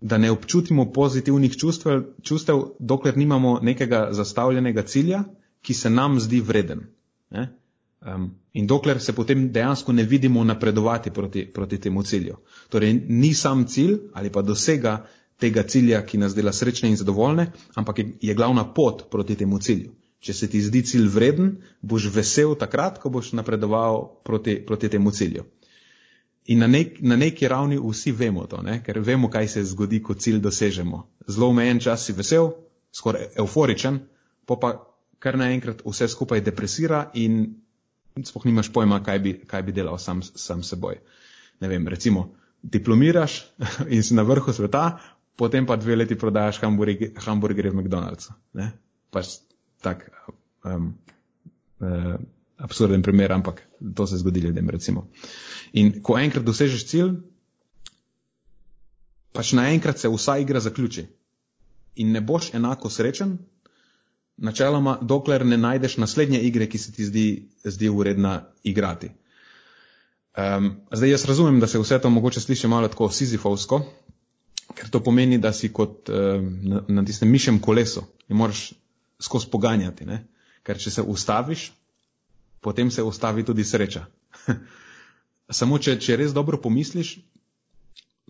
da 0.00 0.18
ne 0.18 0.30
občutimo 0.30 0.92
pozitivnih 0.92 1.56
čustev, 1.56 2.02
čustev, 2.22 2.62
dokler 2.78 3.16
nimamo 3.16 3.58
nekega 3.62 4.08
zastavljenega 4.10 4.82
cilja, 4.82 5.24
ki 5.62 5.74
se 5.74 5.90
nam 5.90 6.20
zdi 6.20 6.40
vreden. 6.40 6.80
Ne? 7.30 7.61
Um, 8.02 8.30
in 8.52 8.66
dokler 8.66 9.00
se 9.00 9.12
potem 9.12 9.52
dejansko 9.52 9.92
ne 9.92 10.02
vidimo 10.02 10.44
napredovati 10.44 11.10
proti, 11.10 11.46
proti 11.46 11.78
temu 11.78 12.02
cilju. 12.02 12.36
Torej, 12.68 12.92
ni 13.08 13.34
sam 13.34 13.66
cilj 13.66 13.98
ali 14.14 14.30
pa 14.30 14.42
dosega 14.42 15.06
tega 15.38 15.62
cilja, 15.62 16.02
ki 16.06 16.18
nas 16.18 16.34
dela 16.34 16.52
srečne 16.52 16.90
in 16.90 16.96
zadovoljne, 16.96 17.46
ampak 17.74 17.98
je, 17.98 18.06
je 18.20 18.34
glavna 18.34 18.64
pot 18.74 19.06
proti 19.10 19.36
temu 19.36 19.58
cilju. 19.58 19.94
Če 20.22 20.34
se 20.34 20.48
ti 20.50 20.60
zdi 20.62 20.82
cilj 20.86 21.08
vreden, 21.10 21.56
boš 21.82 22.08
vesel 22.14 22.54
takrat, 22.58 23.00
ko 23.02 23.10
boš 23.10 23.32
napredoval 23.38 24.04
proti, 24.26 24.60
proti 24.66 24.90
temu 24.90 25.10
cilju. 25.10 25.46
In 26.50 26.62
na, 26.62 26.66
nek, 26.66 26.98
na 27.00 27.16
neki 27.16 27.48
ravni 27.48 27.78
vsi 27.78 28.12
vemo 28.12 28.46
to, 28.50 28.62
ne? 28.62 28.80
ker 28.82 28.98
vemo, 28.98 29.30
kaj 29.30 29.48
se 29.48 29.64
zgodi, 29.64 30.02
ko 30.02 30.14
cilj 30.14 30.40
dosežemo. 30.42 31.04
Zelo 31.28 31.50
omejen 31.54 31.78
čas 31.82 32.06
si 32.06 32.14
vesel, 32.18 32.50
skoraj 32.94 33.30
euforičen, 33.38 34.00
pa 34.46 34.58
pa 34.58 34.72
kar 35.22 35.38
naenkrat 35.38 35.84
vse 35.86 36.08
skupaj 36.10 36.42
depresira 36.42 37.04
in 37.14 37.61
sploh 38.24 38.44
nimaš 38.46 38.72
pojma, 38.72 39.00
kaj 39.04 39.18
bi, 39.18 39.32
kaj 39.48 39.62
bi 39.62 39.72
delal 39.72 39.98
sam, 39.98 40.22
sam 40.22 40.62
seboj. 40.62 41.00
Ne 41.60 41.68
vem, 41.68 41.88
recimo, 41.88 42.28
diplomiraš 42.62 43.38
in 43.94 44.02
si 44.02 44.14
na 44.14 44.22
vrhu 44.22 44.52
sveta, 44.52 44.98
potem 45.36 45.66
pa 45.66 45.76
dve 45.76 45.96
leti 45.96 46.18
prodajaš 46.18 46.60
hamburgerje 46.60 47.70
v 47.70 47.78
McDonald'su. 47.80 48.36
Ne? 48.58 48.72
Pač 49.10 49.38
tak 49.82 50.06
um, 50.64 50.92
uh, 51.80 52.14
absurden 52.62 53.02
primer, 53.02 53.32
ampak 53.32 53.62
to 53.94 54.06
se 54.06 54.20
zgodi 54.20 54.40
ljudem, 54.40 54.70
recimo. 54.70 55.08
In 55.72 56.02
ko 56.02 56.18
enkrat 56.18 56.44
dosežeš 56.46 56.86
cilj, 56.86 57.16
pač 59.32 59.54
naenkrat 59.56 59.98
se 59.98 60.10
vsa 60.12 60.38
igra 60.38 60.60
zaključi. 60.60 61.08
In 61.96 62.12
ne 62.12 62.20
boš 62.20 62.52
enako 62.54 62.90
srečen, 62.90 63.38
načeloma, 64.42 64.98
dokler 65.02 65.46
ne 65.46 65.56
najdeš 65.56 65.96
naslednje 66.02 66.40
igre, 66.42 66.66
ki 66.66 66.78
se 66.78 66.92
ti 66.92 67.04
zdi, 67.06 67.26
zdi 67.64 67.88
uredna 67.88 68.40
igrati. 68.62 69.10
Um, 70.32 70.70
zdaj 70.90 71.10
jaz 71.10 71.24
razumem, 71.28 71.60
da 71.60 71.66
se 71.66 71.78
vse 71.78 71.98
to 72.00 72.10
mogoče 72.10 72.40
sliši 72.40 72.68
malo 72.68 72.88
tako 72.88 73.10
sizifovsko, 73.12 73.82
ker 74.74 74.90
to 74.90 75.02
pomeni, 75.04 75.38
da 75.38 75.52
si 75.52 75.68
kot 75.72 76.08
um, 76.08 76.48
na, 76.62 76.82
na 76.88 77.04
tistem 77.04 77.30
mišem 77.30 77.60
kolesu 77.60 78.02
in 78.28 78.36
moraš 78.36 78.72
skozi 79.20 79.50
poganjati, 79.52 80.06
ne? 80.08 80.24
ker 80.62 80.78
če 80.78 80.90
se 80.90 81.02
ustaviš, 81.02 81.72
potem 82.60 82.90
se 82.90 83.02
ustavi 83.02 83.44
tudi 83.44 83.64
sreča. 83.64 84.06
Samo, 85.58 85.78
če, 85.78 85.98
če 86.00 86.16
res 86.16 86.32
dobro 86.32 86.58
pomisliš, 86.58 87.18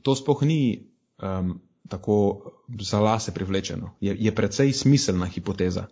to 0.02 0.16
spoh 0.19 0.42
ni 0.42 0.88
um, 1.23 1.61
tako 1.88 2.16
za 2.81 3.00
lase 3.00 3.35
privlečeno. 3.35 3.95
Je, 4.00 4.16
je 4.19 4.35
precej 4.35 4.73
smiselna 4.73 5.26
hipoteza. 5.26 5.87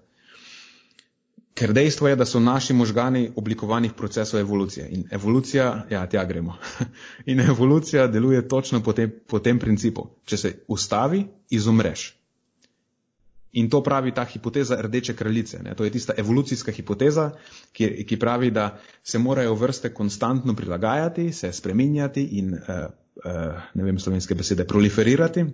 Ker 1.54 1.72
dejstvo 1.72 2.08
je, 2.08 2.16
da 2.16 2.24
so 2.24 2.40
naši 2.40 2.74
možgani 2.74 3.32
oblikovanih 3.36 3.92
procesov 3.92 4.40
evolucije. 4.40 4.86
In 4.90 5.04
evolucija, 5.10 5.86
ja, 5.90 6.06
tja 6.06 6.24
gremo. 6.24 6.56
In 7.30 7.40
evolucija 7.40 8.06
deluje 8.06 8.48
točno 8.48 8.82
po 8.82 8.92
tem, 8.92 9.12
po 9.26 9.38
tem 9.38 9.58
principu. 9.58 10.06
Če 10.24 10.36
se 10.36 10.54
ustavi, 10.68 11.26
izumreš. 11.50 12.20
In 13.52 13.70
to 13.70 13.82
pravi 13.82 14.12
ta 14.14 14.24
hipoteza 14.24 14.78
rdeče 14.82 15.16
kraljice. 15.16 15.58
Ne? 15.62 15.74
To 15.74 15.84
je 15.84 15.90
tista 15.90 16.14
evolucijska 16.16 16.72
hipoteza, 16.72 17.30
ki, 17.72 18.04
ki 18.06 18.18
pravi, 18.18 18.50
da 18.50 18.78
se 19.02 19.18
morajo 19.18 19.54
vrste 19.54 19.90
konstantno 19.94 20.54
prilagajati, 20.54 21.32
se 21.32 21.52
spreminjati 21.52 22.22
in, 22.38 22.54
uh, 22.54 22.84
uh, 23.24 23.58
ne 23.74 23.84
vem 23.84 23.98
slovenske 23.98 24.34
besede, 24.34 24.64
proliferirati, 24.64 25.44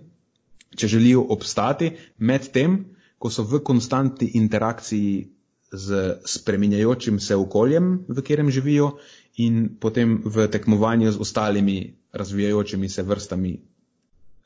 če 0.75 0.87
želijo 0.87 1.25
obstati 1.29 1.91
med 2.17 2.51
tem, 2.53 2.77
ko 3.17 3.33
so 3.33 3.43
v 3.43 3.63
konstantni 3.65 4.29
interakciji 4.37 5.36
z 5.71 6.19
spreminjajočim 6.25 7.19
se 7.19 7.35
okoljem, 7.35 8.05
v 8.07 8.15
katerem 8.15 8.51
živijo, 8.51 8.97
in 9.37 9.77
potem 9.79 10.21
v 10.25 10.47
tekmovanju 10.47 11.11
z 11.11 11.19
ostalimi 11.19 11.97
razvijajočimi 12.13 12.89
se 12.89 13.03
vrstami. 13.03 13.59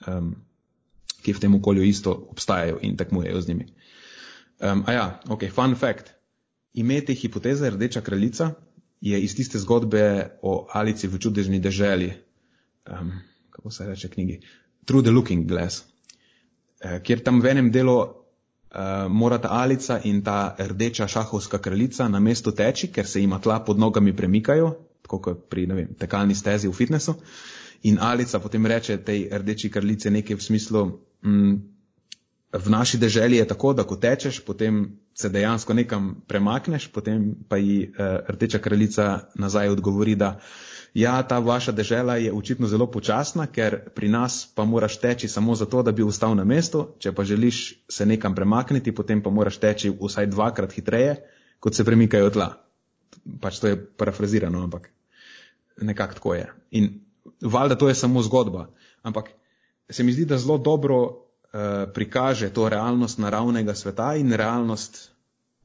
Um, 0.08 0.36
ki 1.22 1.38
v 1.38 1.40
tem 1.40 1.54
okolju 1.56 1.86
isto 1.86 2.14
obstajajo 2.34 2.82
in 2.82 2.98
tekmujejo 2.98 3.42
z 3.42 3.48
njimi. 3.48 3.66
Um, 4.60 4.84
a 4.86 4.94
ja, 4.94 5.06
ok, 5.30 5.50
fun 5.54 5.76
fact. 5.76 6.14
Ime 6.74 7.02
te 7.06 7.14
hipoteze, 7.14 7.70
rdeča 7.70 8.02
kraljica, 8.02 8.54
je 9.02 9.20
iz 9.20 9.36
tiste 9.36 9.60
zgodbe 9.60 10.38
o 10.42 10.68
Alici 10.74 11.08
v 11.08 11.20
čudežni 11.20 11.60
deželi, 11.60 12.14
um, 12.88 13.12
kako 13.50 13.72
se 13.72 13.88
reče 13.88 14.10
knjigi, 14.10 14.40
Through 14.86 15.06
the 15.06 15.12
Looking 15.12 15.48
Glass, 15.50 15.84
uh, 15.84 17.02
kjer 17.04 17.24
tam 17.24 17.42
v 17.42 17.52
enem 17.52 17.72
delu 17.72 17.98
uh, 18.72 19.12
morata 19.12 19.50
Alica 19.52 20.00
in 20.04 20.22
ta 20.24 20.56
rdeča 20.60 21.08
šahovska 21.08 21.58
kraljica 21.58 22.08
na 22.08 22.20
mestu 22.20 22.52
teči, 22.52 22.88
ker 22.88 23.08
se 23.08 23.22
jima 23.22 23.40
tla 23.40 23.60
pod 23.60 23.80
nogami 23.80 24.16
premikajo, 24.16 24.76
tako 25.02 25.20
kot 25.20 25.50
pri 25.50 25.66
vem, 25.66 25.94
tekalni 26.00 26.36
stezi 26.36 26.68
v 26.68 26.74
fitnessu. 26.74 27.16
In 27.84 27.98
Alica 28.00 28.40
potem 28.40 28.66
reče 28.66 28.98
tej 28.98 29.28
rdeči 29.32 29.70
kraljici 29.70 30.10
nekaj 30.10 30.36
v 30.36 30.44
smislu, 30.44 30.86
mm, 31.26 31.56
v 32.52 32.70
naši 32.70 32.98
deželi 32.98 33.38
je 33.38 33.48
tako, 33.48 33.74
da 33.74 33.84
ko 33.84 33.96
tečeš, 33.96 34.42
potem 34.46 35.00
se 35.14 35.30
dejansko 35.30 35.74
nekam 35.74 36.16
premakneš, 36.28 36.88
potem 36.92 37.36
pa 37.50 37.58
ji 37.58 37.90
uh, 37.90 38.20
rdeča 38.28 38.60
kraljica 38.60 39.20
nazaj 39.36 39.70
odgovori, 39.70 40.16
da 40.16 40.40
ja, 40.94 41.24
ta 41.24 41.40
vaša 41.40 41.72
dežela 41.72 42.16
je 42.16 42.34
očitno 42.34 42.68
zelo 42.68 42.88
počasna, 42.92 43.48
ker 43.48 43.80
pri 43.96 44.10
nas 44.10 44.48
pa 44.56 44.66
moraš 44.66 45.00
teči 45.00 45.28
samo 45.28 45.56
zato, 45.56 45.84
da 45.84 45.92
bi 45.92 46.04
ustal 46.04 46.36
na 46.36 46.44
mestu, 46.44 46.88
če 47.00 47.14
pa 47.16 47.24
želiš 47.24 47.62
se 47.90 48.06
nekam 48.06 48.36
premakniti, 48.36 48.96
potem 48.96 49.22
pa 49.24 49.30
moraš 49.30 49.58
teči 49.58 49.92
vsaj 50.02 50.28
dvakrat 50.28 50.74
hitreje, 50.74 51.16
kot 51.60 51.76
se 51.76 51.86
premikajo 51.86 52.30
tla. 52.30 52.54
Pač 53.42 53.60
to 53.60 53.68
je 53.68 53.78
parafrazirano, 53.78 54.64
ampak 54.64 54.90
nekako 55.82 56.14
tako 56.14 56.36
je. 56.36 56.52
In 56.72 56.92
valjda 57.42 57.76
to 57.76 57.90
je 57.90 57.96
samo 57.96 58.22
zgodba, 58.22 58.68
ampak 59.04 59.32
se 59.90 60.04
mi 60.04 60.14
zdi, 60.14 60.26
da 60.26 60.38
zelo 60.38 60.58
dobro 60.58 61.02
uh, 61.04 61.14
prikaže 61.94 62.50
to 62.50 62.70
realnost 62.70 63.20
naravnega 63.20 63.76
sveta 63.76 64.16
in 64.16 64.34
realnost, 64.34 65.12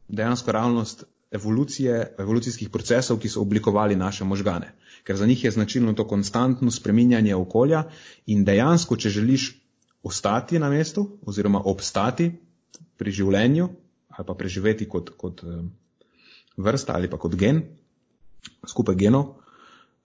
dejansko 0.09 0.53
realnost 0.53 1.05
evolucije, 1.31 2.15
evolucijskih 2.19 2.71
procesov, 2.71 3.19
ki 3.19 3.29
so 3.29 3.41
oblikovali 3.41 3.97
naše 3.97 4.25
možgane. 4.25 4.73
Ker 5.07 5.17
za 5.17 5.27
njih 5.27 5.45
je 5.45 5.51
značilno 5.55 5.93
to 5.95 6.07
konstantno 6.09 6.71
spreminjanje 6.71 7.35
okolja 7.35 7.85
in 8.27 8.45
dejansko, 8.45 8.97
če 8.97 9.11
želiš 9.11 9.51
ostati 10.03 10.59
na 10.59 10.71
mestu 10.71 11.07
oziroma 11.23 11.63
obstati 11.65 12.33
pri 12.97 13.11
življenju 13.11 13.69
ali 14.17 14.27
pa 14.27 14.35
preživeti 14.35 14.89
kot, 14.89 15.11
kot 15.21 15.43
vrsta 16.57 16.95
ali 16.97 17.11
pa 17.11 17.19
kot 17.21 17.35
gen, 17.37 17.61
skupaj 18.69 18.97
genov, 18.97 19.27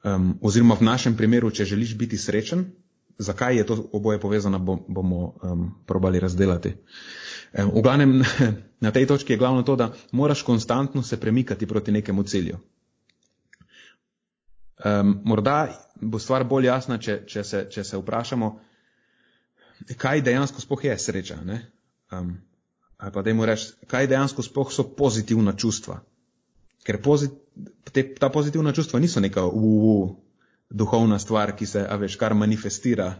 um, 0.03 0.34
oziroma 0.41 0.75
v 0.75 0.88
našem 0.88 1.15
primeru, 1.17 1.51
če 1.51 1.65
želiš 1.65 1.96
biti 1.98 2.17
srečen, 2.17 2.65
zakaj 3.17 3.58
je 3.58 3.65
to 3.65 3.77
oboje 3.93 4.20
povezano, 4.20 4.60
bomo 4.60 5.22
um, 5.43 5.70
probali 5.88 6.20
razdelati. 6.20 6.74
Um, 7.53 7.72
v 7.77 7.84
glavnem, 7.86 8.20
na 8.86 8.91
tej 8.91 9.08
točki 9.08 9.34
je 9.34 9.39
glavno 9.39 9.63
to, 9.63 9.75
da 9.75 9.93
moraš 10.12 10.43
konstantno 10.43 11.03
se 11.03 11.20
premikati 11.20 11.67
proti 11.67 11.91
nekemu 11.91 12.24
cilju. 12.24 12.60
Um, 14.81 15.19
morda 15.25 15.69
bo 16.01 16.19
stvar 16.19 16.43
bolj 16.50 16.65
jasna, 16.65 16.97
če, 16.97 17.21
če, 17.29 17.43
se, 17.45 17.65
če 17.69 17.83
se 17.85 18.00
vprašamo, 18.00 18.51
kaj 20.01 20.23
dejansko 20.25 20.63
spoh 20.63 20.85
je 20.85 20.95
sreča. 20.97 21.38
Um, 22.11 22.33
ali 22.97 23.13
pa 23.13 23.21
dajmo 23.25 23.45
reči, 23.45 23.73
kaj 23.91 24.09
dejansko 24.09 24.45
spoh 24.45 24.73
so 24.73 24.88
pozitivna 24.97 25.53
čustva. 25.53 26.00
Ker 26.85 26.97
pozit, 27.01 27.35
te, 27.93 28.07
ta 28.17 28.31
pozitivna 28.33 28.73
čustva 28.73 28.99
niso 28.99 29.21
neka 29.21 29.45
uu, 29.45 30.15
duhovna 30.71 31.19
stvar, 31.19 31.53
ki 31.58 31.67
se, 31.67 31.86
a 31.86 31.97
veš, 32.01 32.17
kar 32.17 32.34
manifestira 32.34 33.12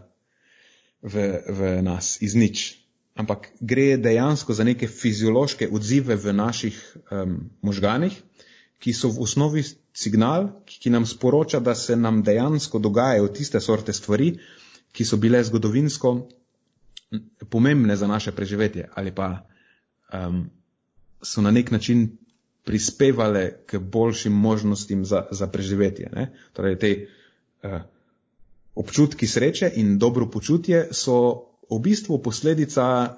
v, 1.02 1.28
v 1.46 1.74
nas 1.86 2.16
iz 2.22 2.34
nič. 2.34 2.82
Ampak 3.14 3.50
gre 3.60 3.98
dejansko 4.00 4.54
za 4.56 4.64
neke 4.64 4.88
fiziološke 4.88 5.68
odzive 5.68 6.16
v 6.16 6.32
naših 6.32 6.78
um, 7.12 7.38
možganih, 7.62 8.16
ki 8.82 8.92
so 8.92 9.12
v 9.14 9.22
osnovi 9.22 9.62
signal, 9.94 10.48
ki 10.66 10.90
nam 10.90 11.06
sporoča, 11.06 11.60
da 11.62 11.74
se 11.78 11.96
nam 11.96 12.22
dejansko 12.26 12.80
dogajajo 12.82 13.28
tiste 13.30 13.60
sorte 13.62 13.94
stvari, 13.94 14.32
ki 14.92 15.04
so 15.06 15.16
bile 15.16 15.38
zgodovinsko 15.44 16.16
pomembne 17.52 17.96
za 17.96 18.06
naše 18.06 18.32
preživetje 18.32 18.88
ali 18.94 19.12
pa 19.14 19.46
um, 20.12 20.50
so 21.22 21.44
na 21.44 21.50
nek 21.50 21.70
način 21.70 22.08
prispevale 22.64 23.50
k 23.66 23.78
boljšim 23.78 24.32
možnostim 24.32 25.04
za, 25.04 25.26
za 25.30 25.46
preživetje. 25.46 26.10
Ne? 26.14 26.32
Torej, 26.52 26.78
te 26.78 26.90
uh, 27.62 27.80
občutki 28.74 29.26
sreče 29.26 29.72
in 29.76 29.98
dobro 29.98 30.30
počutje 30.30 30.88
so 30.92 31.16
v 31.70 31.78
bistvu 31.78 32.22
posledica 32.22 33.16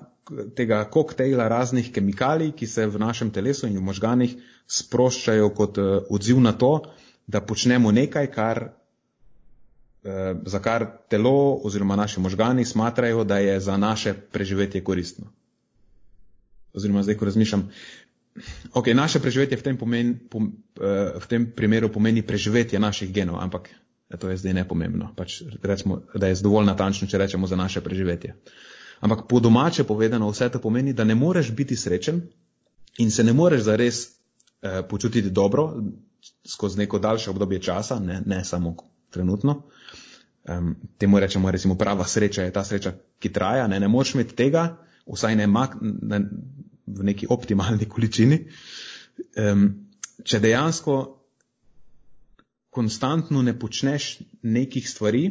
tega 0.56 0.84
koktejla 0.84 1.48
raznih 1.48 1.92
kemikalij, 1.92 2.52
ki 2.52 2.66
se 2.66 2.86
v 2.86 2.98
našem 2.98 3.30
telesu 3.30 3.66
in 3.66 3.76
v 3.78 3.84
možganih 3.84 4.36
sproščajo 4.66 5.50
kot 5.54 5.78
uh, 5.78 5.96
odziv 6.10 6.40
na 6.40 6.52
to, 6.52 6.78
da 7.26 7.40
počnemo 7.40 7.92
nekaj, 7.92 8.30
kar, 8.32 8.62
uh, 8.68 10.40
za 10.46 10.60
kar 10.64 10.86
telo 11.08 11.60
oziroma 11.64 11.96
naši 11.96 12.20
možgani 12.20 12.64
smatrajo, 12.64 13.24
da 13.24 13.38
je 13.38 13.60
za 13.60 13.76
naše 13.76 14.14
preživetje 14.14 14.84
koristno. 14.84 15.32
Oziroma, 16.74 17.02
zdaj, 17.02 17.16
ko 17.16 17.24
razmišljam, 17.24 17.68
Ok, 18.74 18.90
naše 18.90 19.22
preživetje 19.22 19.54
v 19.54 19.62
tem, 19.62 19.76
pomen, 19.78 20.18
pom, 20.26 20.50
uh, 20.82 21.22
v 21.22 21.26
tem 21.30 21.46
primeru 21.46 21.86
pomeni 21.86 22.18
preživetje 22.18 22.82
naših 22.82 23.14
genov, 23.14 23.38
ampak 23.38 23.70
to 24.18 24.26
je 24.28 24.36
zdaj 24.36 24.54
nepomembno. 24.54 25.14
Pač 25.16 25.42
rečemo, 25.62 26.02
da 26.14 26.26
je 26.26 26.42
dovolj 26.42 26.66
natančno, 26.66 27.06
če 27.06 27.18
rečemo 27.18 27.46
za 27.46 27.56
naše 27.56 27.80
preživetje. 27.80 28.34
Ampak 29.00 29.26
po 29.28 29.40
domače 29.40 29.84
povedano, 29.84 30.30
vse 30.30 30.48
to 30.50 30.58
pomeni, 30.58 30.92
da 30.92 31.04
ne 31.04 31.14
moreš 31.14 31.50
biti 31.54 31.76
srečen 31.76 32.26
in 32.98 33.10
se 33.10 33.24
ne 33.24 33.32
moreš 33.32 33.62
zares 33.62 34.13
počutiti 34.88 35.30
dobro 35.30 35.72
skozi 36.48 36.78
neko 36.78 36.98
daljše 36.98 37.30
obdobje 37.30 37.62
časa, 37.62 37.98
ne, 37.98 38.22
ne 38.26 38.44
samo 38.44 38.76
trenutno. 39.10 39.62
Um, 40.48 40.76
temu 40.98 41.20
rečemo, 41.20 41.50
recimo, 41.50 41.74
prava 41.74 42.04
sreča 42.04 42.42
je 42.42 42.52
ta 42.52 42.64
sreča, 42.64 42.92
ki 43.18 43.32
traja. 43.32 43.66
Ne, 43.66 43.80
ne 43.80 43.88
moreš 43.88 44.14
imeti 44.14 44.36
tega, 44.36 44.76
vsaj 45.06 45.36
ne, 45.36 45.46
mak, 45.46 45.76
ne 45.80 46.20
v 46.86 47.04
neki 47.04 47.26
optimalni 47.30 47.88
količini. 47.92 48.44
Um, 49.40 49.68
če 50.24 50.40
dejansko 50.40 50.98
konstantno 52.74 53.42
ne 53.42 53.54
počneš 53.58 54.18
nekih 54.42 54.88
stvari, 54.90 55.24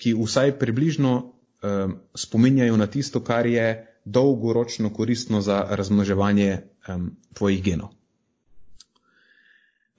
ki 0.00 0.14
vsaj 0.16 0.58
približno 0.58 1.14
um, 1.20 1.96
spominjajo 2.14 2.76
na 2.76 2.86
tisto, 2.86 3.22
kar 3.24 3.46
je 3.46 3.86
dolgoročno 4.04 4.90
koristno 4.92 5.40
za 5.40 5.62
razmnoževanje 5.70 6.58
um, 6.88 7.10
tvojih 7.34 7.62
genov. 7.62 7.99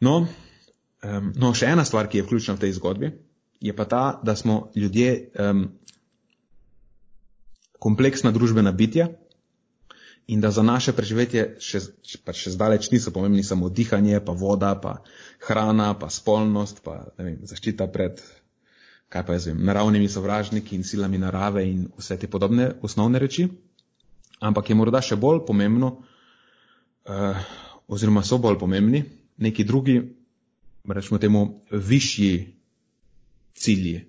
No, 0.01 0.15
um, 0.25 1.33
no, 1.37 1.53
še 1.53 1.71
ena 1.71 1.85
stvar, 1.85 2.09
ki 2.09 2.21
je 2.21 2.25
vključena 2.25 2.57
v 2.57 2.65
tej 2.65 2.77
zgodbi, 2.79 3.11
je 3.61 3.73
pa 3.77 3.85
ta, 3.85 4.03
da 4.25 4.35
smo 4.35 4.71
ljudje 4.75 5.11
um, 5.37 5.67
kompleksna 7.81 8.33
družbena 8.33 8.73
bitja, 8.73 9.11
in 10.31 10.41
da 10.41 10.51
za 10.51 10.63
naše 10.63 10.93
preživetje 10.95 11.41
še, 11.59 11.81
pa 12.25 12.33
še 12.33 12.53
zdaleč 12.53 12.87
niso 12.93 13.11
pomembni 13.11 13.43
samo 13.43 13.69
dihanje, 13.69 14.21
pa 14.23 14.31
voda, 14.37 14.73
pa 14.79 15.01
hrana, 15.47 15.91
pa 15.99 16.07
spolnost, 16.09 16.83
pa 16.85 17.01
vem, 17.17 17.41
zaščita 17.47 17.89
pred, 17.91 18.21
kaj 19.11 19.25
pa 19.27 19.35
jaz 19.35 19.49
vem, 19.49 19.59
naravnimi 19.67 20.07
sovražniki 20.09 20.77
in 20.77 20.85
silami 20.87 21.19
narave 21.19 21.65
in 21.67 21.89
vse 21.99 22.19
te 22.21 22.29
podobne 22.31 22.71
osnovne 22.81 23.19
reči. 23.19 23.49
Ampak 24.41 24.71
je 24.71 24.77
morda 24.77 25.01
še 25.03 25.19
bolj 25.19 25.43
pomembno, 25.45 25.91
uh, 27.11 27.43
oziroma 27.91 28.23
so 28.25 28.39
bolj 28.41 28.57
pomembni, 28.61 29.03
neki 29.41 29.63
drugi, 29.63 30.01
rečemo 30.87 31.19
temu, 31.19 31.61
višji 31.71 32.53
cilji, 33.53 34.05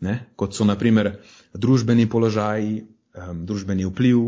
ne? 0.00 0.18
kot 0.36 0.54
so 0.54 0.64
naprimer 0.64 1.16
družbeni 1.54 2.08
položaji, 2.10 2.82
um, 3.14 3.44
družbeni 3.46 3.86
vpliv, 3.86 4.22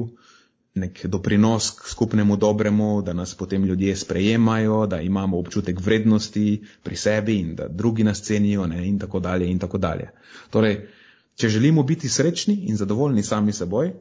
nek 0.74 1.04
doprinos 1.06 1.70
k 1.78 1.86
skupnemu 1.86 2.36
dobremu, 2.36 3.02
da 3.06 3.12
nas 3.14 3.34
potem 3.34 3.64
ljudje 3.64 3.96
sprejemajo, 3.96 4.86
da 4.86 5.00
imamo 5.00 5.38
občutek 5.38 5.80
vrednosti 5.80 6.62
pri 6.82 6.96
sebi 6.96 7.38
in 7.38 7.54
da 7.54 7.68
drugi 7.68 8.04
nas 8.04 8.22
cenijo 8.22 8.66
ne, 8.66 8.82
in 8.88 8.98
tako 8.98 9.20
dalje 9.20 9.50
in 9.50 9.58
tako 9.58 9.78
dalje. 9.78 10.10
Torej, 10.50 10.80
če 11.36 11.48
želimo 11.48 11.82
biti 11.82 12.08
srečni 12.08 12.54
in 12.68 12.76
zadovoljni 12.76 13.22
sami 13.22 13.52
seboj, 13.52 13.92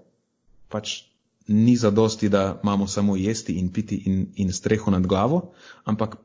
pač 0.70 1.13
ni 1.48 1.76
zadosti, 1.78 2.30
da 2.30 2.60
imamo 2.64 2.88
samo 2.88 3.16
jesti 3.16 3.54
in 3.54 3.72
piti 3.72 4.04
in, 4.06 4.28
in 4.36 4.54
streho 4.54 4.92
nad 4.92 5.08
glavo, 5.08 5.54
ampak 5.84 6.16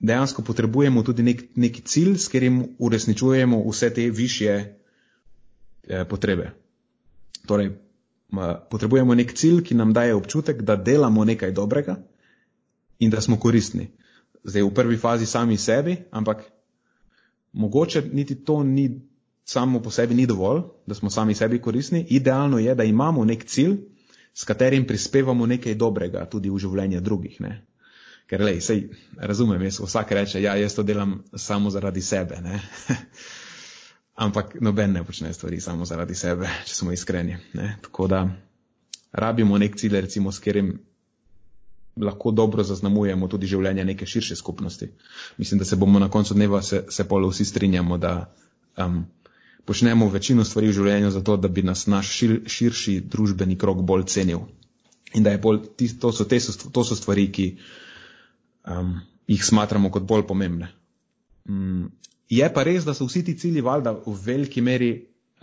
dejansko 0.00 0.42
potrebujemo 0.42 1.02
tudi 1.02 1.22
nek, 1.22 1.42
neki 1.54 1.82
cilj, 1.82 2.16
s 2.16 2.28
katerim 2.28 2.64
uresničujemo 2.78 3.62
vse 3.70 3.90
te 3.94 4.10
višje 4.10 4.54
eh, 5.88 6.04
potrebe. 6.04 6.50
Torej, 7.46 7.72
potrebujemo 8.70 9.14
nek 9.14 9.32
cilj, 9.34 9.62
ki 9.64 9.74
nam 9.74 9.92
daje 9.92 10.14
občutek, 10.14 10.62
da 10.62 10.76
delamo 10.76 11.24
nekaj 11.24 11.52
dobrega 11.52 11.96
in 12.98 13.10
da 13.10 13.20
smo 13.20 13.38
koristni. 13.38 13.88
Zdaj 14.44 14.62
v 14.62 14.74
prvi 14.74 14.96
fazi 14.96 15.26
sami 15.26 15.56
sebi, 15.56 15.96
ampak 16.10 16.44
mogoče 17.52 18.02
niti 18.12 18.34
to 18.44 18.62
ni 18.62 19.00
samo 19.44 19.80
po 19.80 19.90
sebi 19.90 20.14
ni 20.14 20.26
dovolj, 20.26 20.60
da 20.86 20.94
smo 20.94 21.10
sami 21.10 21.34
sebi 21.34 21.58
koristni. 21.58 22.06
Idealno 22.10 22.58
je, 22.58 22.74
da 22.74 22.84
imamo 22.84 23.24
nek 23.24 23.44
cilj, 23.44 23.78
s 24.38 24.44
katerim 24.44 24.86
prispevamo 24.86 25.46
nekaj 25.46 25.74
dobrega 25.74 26.22
tudi 26.30 26.50
v 26.50 26.60
življenje 26.62 27.00
drugih. 27.02 27.40
Ne? 27.42 27.56
Ker, 28.30 28.44
lej, 28.44 28.60
sej, 28.62 28.84
razumem, 29.18 29.64
jaz 29.66 29.80
vsak 29.82 30.12
reče, 30.14 30.42
ja, 30.44 30.54
jaz 30.60 30.76
to 30.76 30.84
delam 30.86 31.16
samo 31.34 31.72
zaradi 31.74 32.02
sebe. 32.04 32.38
Ampak 34.26 34.54
noben 34.62 34.94
ne 34.94 35.02
počne 35.04 35.32
stvari 35.34 35.58
samo 35.60 35.88
zaradi 35.88 36.14
sebe, 36.14 36.46
če 36.68 36.74
smo 36.76 36.94
iskreni. 36.94 37.34
Ne? 37.58 37.72
Tako 37.82 38.06
da 38.06 38.20
rabimo 39.12 39.58
nek 39.58 39.74
cilj, 39.80 39.98
recimo, 40.06 40.30
s 40.30 40.38
katerim 40.44 40.76
lahko 41.98 42.30
dobro 42.30 42.62
zaznamujemo 42.62 43.26
tudi 43.28 43.50
življenje 43.50 43.84
neke 43.84 44.06
širše 44.06 44.36
skupnosti. 44.38 44.86
Mislim, 45.38 45.58
da 45.58 45.66
se 45.66 45.76
bomo 45.76 45.98
na 45.98 46.10
koncu 46.10 46.38
dneva 46.38 46.62
se, 46.62 46.84
se 46.94 47.08
polo 47.08 47.32
vsi 47.32 47.44
strinjamo, 47.44 47.98
da 47.98 48.12
um, 48.78 49.02
počnemo 49.68 50.08
večino 50.08 50.44
stvari 50.48 50.70
v 50.70 50.78
življenju 50.78 51.10
zato, 51.12 51.36
da 51.36 51.48
bi 51.52 51.62
nas 51.62 51.84
naš 51.86 52.08
šir, 52.16 52.34
širši 52.48 52.94
družbeni 53.12 53.58
krok 53.60 53.82
bolj 53.84 54.06
cenil. 54.08 54.46
In 55.16 55.26
da 55.26 55.34
bolj, 55.40 55.60
to 56.00 56.12
so, 56.12 56.24
te, 56.24 56.40
to 56.72 56.84
so 56.84 56.96
stvari, 56.96 57.26
ki 57.32 57.46
um, 58.64 58.94
jih 59.28 59.44
smatramo 59.44 59.92
kot 59.92 60.08
bolj 60.08 60.24
pomembne. 60.28 60.70
Um, 61.48 61.90
je 62.32 62.48
pa 62.52 62.64
res, 62.64 62.88
da 62.88 62.96
so 62.96 63.08
vsi 63.08 63.26
ti 63.28 63.36
cilji 63.40 63.64
valjda 63.64 63.92
v 64.06 64.16
veliki 64.24 64.64
meri 64.64 64.90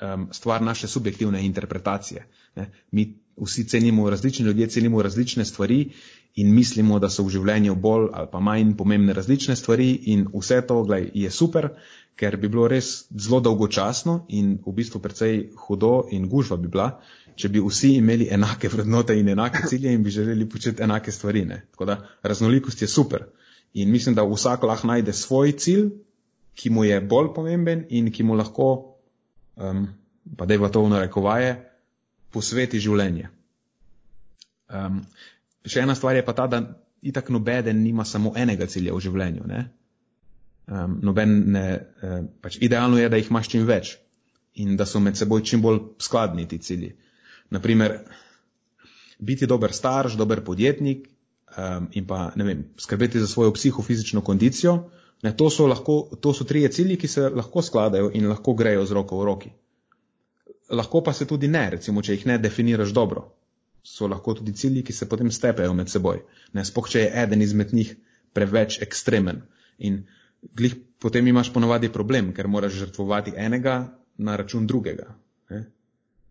um, 0.01 0.27
stvar 0.33 0.65
naše 0.65 0.89
subjektivne 0.89 1.45
interpretacije. 1.45 2.25
Ne? 2.57 2.69
Mi 2.91 3.07
vsi 3.41 3.67
cenimo, 3.69 4.09
različni 4.09 4.45
ljudje 4.45 4.69
cenimo 4.77 5.01
različne 5.01 5.45
stvari 5.45 5.91
in 6.35 6.53
mislimo, 6.53 6.99
da 6.99 7.09
so 7.09 7.23
v 7.23 7.31
življenju 7.37 7.75
bolj 7.79 8.09
ali 8.13 8.27
pa 8.31 8.39
manj 8.43 8.73
pomembne 8.77 9.13
različne 9.15 9.55
stvari 9.55 9.91
in 10.13 10.25
vse 10.33 10.61
to, 10.67 10.81
gledaj, 10.83 11.11
je 11.13 11.31
super, 11.31 11.69
ker 12.15 12.37
bi 12.37 12.49
bilo 12.51 12.67
res 12.71 13.05
zelo 13.11 13.39
dolgočasno 13.43 14.25
in 14.35 14.57
v 14.65 14.73
bistvu 14.75 14.99
precej 15.03 15.37
hudo 15.65 16.07
in 16.11 16.27
gužva 16.31 16.57
bi 16.57 16.71
bila, 16.71 16.89
če 17.35 17.49
bi 17.51 17.63
vsi 17.63 17.95
imeli 17.99 18.27
enake 18.31 18.71
vrednote 18.71 19.15
in 19.19 19.31
enake 19.31 19.67
cilje 19.69 19.91
in 19.91 20.03
bi 20.03 20.11
želeli 20.11 20.47
početi 20.49 20.83
enake 20.83 21.11
stvari. 21.11 21.45
Ne? 21.45 21.61
Tako 21.71 21.85
da 21.85 21.97
raznolikost 22.23 22.81
je 22.81 22.87
super 22.87 23.27
in 23.75 23.91
mislim, 23.91 24.15
da 24.15 24.23
vsak 24.23 24.63
lahko 24.63 24.87
najde 24.87 25.13
svoj 25.13 25.51
cilj, 25.51 25.89
ki 26.55 26.69
mu 26.69 26.83
je 26.83 27.01
bolj 27.01 27.33
pomemben 27.35 27.85
in 27.89 28.11
ki 28.11 28.23
mu 28.23 28.35
lahko, 28.35 28.95
um, 29.55 29.87
pa 30.37 30.45
da 30.45 30.53
je 30.55 30.59
v 30.59 30.69
to 30.71 30.83
narekovaje, 30.89 31.57
posveti 32.31 32.79
življenje. 32.79 33.27
Um, 34.71 35.01
še 35.65 35.81
ena 35.81 35.95
stvar 35.95 36.15
je 36.15 36.25
pa 36.25 36.33
ta, 36.33 36.47
da 36.47 36.61
itak 37.05 37.29
nobeden 37.29 37.83
nima 37.83 38.05
samo 38.05 38.33
enega 38.37 38.67
cilja 38.69 38.93
v 38.93 39.03
življenju. 39.03 39.47
Ne? 39.49 39.65
um, 40.67 40.99
noben 41.01 41.37
ne, 41.51 41.65
uh, 42.01 42.19
pač 42.41 42.57
idealno 42.61 42.99
je, 42.99 43.09
da 43.09 43.19
jih 43.19 43.29
imaš 43.29 43.49
čim 43.53 43.65
več 43.69 43.95
in 44.61 44.77
da 44.79 44.87
so 44.87 45.01
med 45.03 45.17
seboj 45.19 45.43
čim 45.43 45.61
bolj 45.61 45.81
skladni 45.99 46.45
ti 46.47 46.61
cilji. 46.63 46.93
Naprimer, 47.51 47.97
biti 49.19 49.47
dober 49.47 49.73
starš, 49.75 50.15
dober 50.15 50.41
podjetnik 50.47 51.09
um, 51.57 51.89
in 51.91 52.07
pa, 52.07 52.29
ne 52.39 52.47
vem, 52.47 52.63
skrbeti 52.79 53.19
za 53.19 53.27
svojo 53.27 53.51
psihofizično 53.57 54.23
kondicijo, 54.23 54.77
ne, 55.23 55.33
to 55.35 55.49
so 55.51 55.67
lahko, 55.67 55.97
to 56.21 56.33
so 56.33 56.47
trije 56.47 56.71
cilji, 56.71 56.97
ki 57.01 57.07
se 57.11 57.29
lahko 57.29 57.61
skladajo 57.61 58.13
in 58.15 58.29
lahko 58.31 58.55
grejo 58.55 58.85
z 58.87 58.95
roko 58.95 59.19
v 59.19 59.27
roki. 59.27 59.51
Lahko 60.71 61.03
pa 61.03 61.13
se 61.13 61.27
tudi 61.27 61.51
ne, 61.51 61.67
recimo, 61.75 62.01
če 62.01 62.15
jih 62.15 62.25
ne 62.31 62.39
definiraš 62.41 62.95
dobro. 62.95 63.27
So 63.85 64.09
lahko 64.09 64.33
tudi 64.33 64.55
cilji, 64.57 64.81
ki 64.83 64.93
se 64.93 65.05
potem 65.09 65.29
stepejo 65.31 65.73
med 65.77 65.91
seboj. 65.93 66.23
Ne, 66.57 66.65
spoh, 66.65 66.87
če 66.89 67.03
je 67.03 67.11
eden 67.23 67.43
izmed 67.45 67.73
njih 67.73 67.93
preveč 68.33 68.79
ekstremen. 68.81 69.43
In 69.77 70.01
glih 70.57 70.73
potem 70.99 71.27
imaš 71.29 71.51
ponovadi 71.53 71.91
problem, 71.93 72.33
ker 72.33 72.49
moraš 72.49 72.79
žrtvovati 72.81 73.35
enega 73.37 73.75
na 74.17 74.35
račun 74.41 74.65
drugega. 74.67 75.13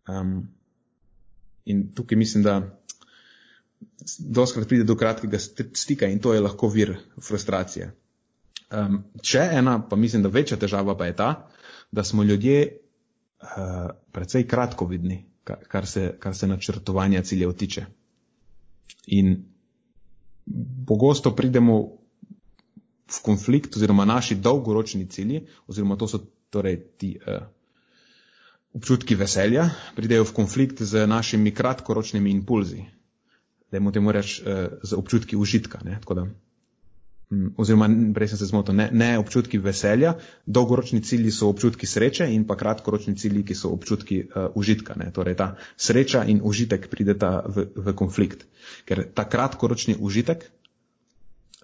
Um, 0.08 0.48
in 1.64 1.86
tukaj 1.94 2.18
mislim, 2.18 2.42
da 2.44 2.58
doskrat 4.18 4.68
pride 4.68 4.84
do 4.84 4.96
kratkega 4.96 5.38
stika 5.74 6.06
in 6.06 6.18
to 6.18 6.34
je 6.34 6.40
lahko 6.40 6.68
vir 6.68 6.96
frustracije. 7.22 7.92
Um, 8.74 9.04
še 9.22 9.44
ena, 9.60 9.78
pa 9.88 9.96
mislim, 9.96 10.22
da 10.24 10.32
večja 10.32 10.58
težava 10.60 10.96
pa 10.98 11.06
je 11.06 11.16
ta, 11.16 11.30
da 11.92 12.04
smo 12.04 12.24
ljudje 12.24 12.58
uh, 12.66 13.90
precej 14.12 14.48
kratkovidni, 14.48 15.22
kar 15.44 15.86
se, 15.86 16.14
kar 16.18 16.36
se 16.36 16.46
načrtovanja 16.46 17.22
ciljev 17.22 17.52
tiče. 17.52 17.84
In 19.06 19.44
pogosto 20.86 21.34
pridemo 21.36 21.82
v 23.08 23.22
konflikt 23.22 23.76
oziroma 23.76 24.04
naši 24.04 24.34
dolgoročni 24.34 25.06
cilji, 25.06 25.46
oziroma 25.66 25.96
to 25.96 26.08
so 26.08 26.20
torej 26.50 26.80
ti 26.98 27.16
uh, 27.20 27.44
občutki 28.72 29.14
veselja, 29.14 29.68
pridejo 29.96 30.24
v 30.24 30.32
konflikt 30.32 30.82
z 30.82 31.06
našimi 31.06 31.54
kratkoročnimi 31.54 32.30
impulzi, 32.30 32.84
da 33.70 33.78
jim 33.78 33.92
temu 33.92 34.12
reč 34.12 34.40
uh, 34.40 34.80
z 34.82 34.96
občutki 34.96 35.36
užitka. 35.36 35.80
Ne, 35.84 36.00
da, 36.08 36.22
um, 36.22 36.34
oziroma, 37.56 37.88
prej 38.14 38.28
sem 38.28 38.38
se 38.38 38.46
zmotil, 38.46 38.74
ne, 38.74 38.88
ne 38.92 39.18
občutki 39.18 39.58
veselja, 39.58 40.14
dolgoročni 40.46 41.00
cilji 41.02 41.32
so 41.32 41.48
občutki 41.48 41.86
sreče 41.86 42.28
in 42.34 42.44
pa 42.46 42.56
kratkoročni 42.56 43.16
cilji, 43.16 43.44
ki 43.44 43.54
so 43.54 43.72
občutki 43.74 44.20
uh, 44.24 44.50
užitka. 44.54 44.94
Ne, 45.00 45.10
torej 45.12 45.36
ta 45.38 45.54
sreča 45.76 46.24
in 46.24 46.40
užitek 46.44 46.88
prideta 46.90 47.42
v, 47.46 47.66
v 47.76 47.94
konflikt. 47.96 48.46
Ker 48.84 49.06
ta 49.14 49.24
kratkoročni 49.28 49.96
užitek, 49.98 50.44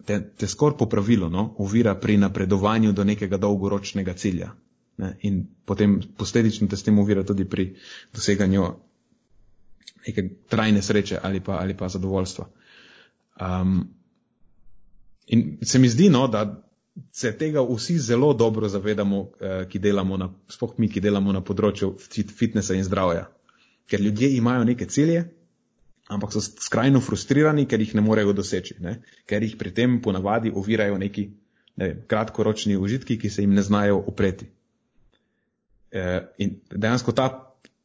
te, 0.04 0.20
te 0.36 0.48
skoraj 0.48 0.78
po 0.78 0.88
pravilu 0.88 1.30
no, 1.30 1.54
uvira 1.58 1.94
pri 1.94 2.16
napredovanju 2.18 2.92
do 2.92 3.04
nekega 3.04 3.36
dolgoročnega 3.36 4.14
cilja. 4.14 4.54
Ne, 5.00 5.14
in 5.24 5.44
potem 5.64 6.00
posledično 6.16 6.68
te 6.68 6.76
s 6.76 6.84
tem 6.84 6.98
uvira 6.98 7.24
tudi 7.24 7.44
pri 7.48 7.74
doseganju 8.12 8.66
neke 10.06 10.28
trajne 10.48 10.82
sreče 10.82 11.20
ali 11.22 11.40
pa, 11.40 11.60
ali 11.60 11.76
pa 11.76 11.88
zadovoljstva. 11.88 12.48
Um, 13.40 13.99
in 15.26 15.58
se 15.62 15.78
mi 15.78 15.88
zdi, 15.88 16.08
no, 16.10 16.26
da 16.28 16.62
se 17.12 17.32
tega 17.38 17.62
vsi 17.62 17.98
zelo 17.98 18.32
dobro 18.34 18.68
zavedamo, 18.68 19.30
eh, 19.40 19.66
ki 19.68 19.78
delamo 19.78 20.16
na, 20.16 20.30
spoh 20.48 20.78
mi, 20.78 20.88
ki 20.88 21.00
delamo 21.00 21.32
na 21.32 21.40
področju 21.40 21.94
fitnesa 22.36 22.74
in 22.74 22.84
zdravja. 22.84 23.28
Ker 23.86 24.00
ljudje 24.00 24.34
imajo 24.36 24.64
neke 24.64 24.86
cilje, 24.86 25.24
ampak 26.10 26.32
so 26.32 26.42
skrajno 26.42 27.00
frustrirani, 27.00 27.66
ker 27.66 27.80
jih 27.80 27.94
ne 27.94 28.02
morejo 28.02 28.34
doseči, 28.34 28.80
ne? 28.80 29.00
ker 29.26 29.42
jih 29.42 29.56
pri 29.58 29.70
tem 29.74 30.00
ponavadi 30.02 30.50
ovirajo 30.50 30.98
neki 30.98 31.28
ne 31.76 31.86
vem, 31.86 32.00
kratkoročni 32.06 32.76
užitki, 32.76 33.18
ki 33.18 33.30
se 33.30 33.42
jim 33.42 33.54
ne 33.54 33.62
znajo 33.62 34.02
opreti. 34.10 34.50
E, 35.90 36.02
in 36.38 36.58
dejansko 36.70 37.14
ta 37.16 37.28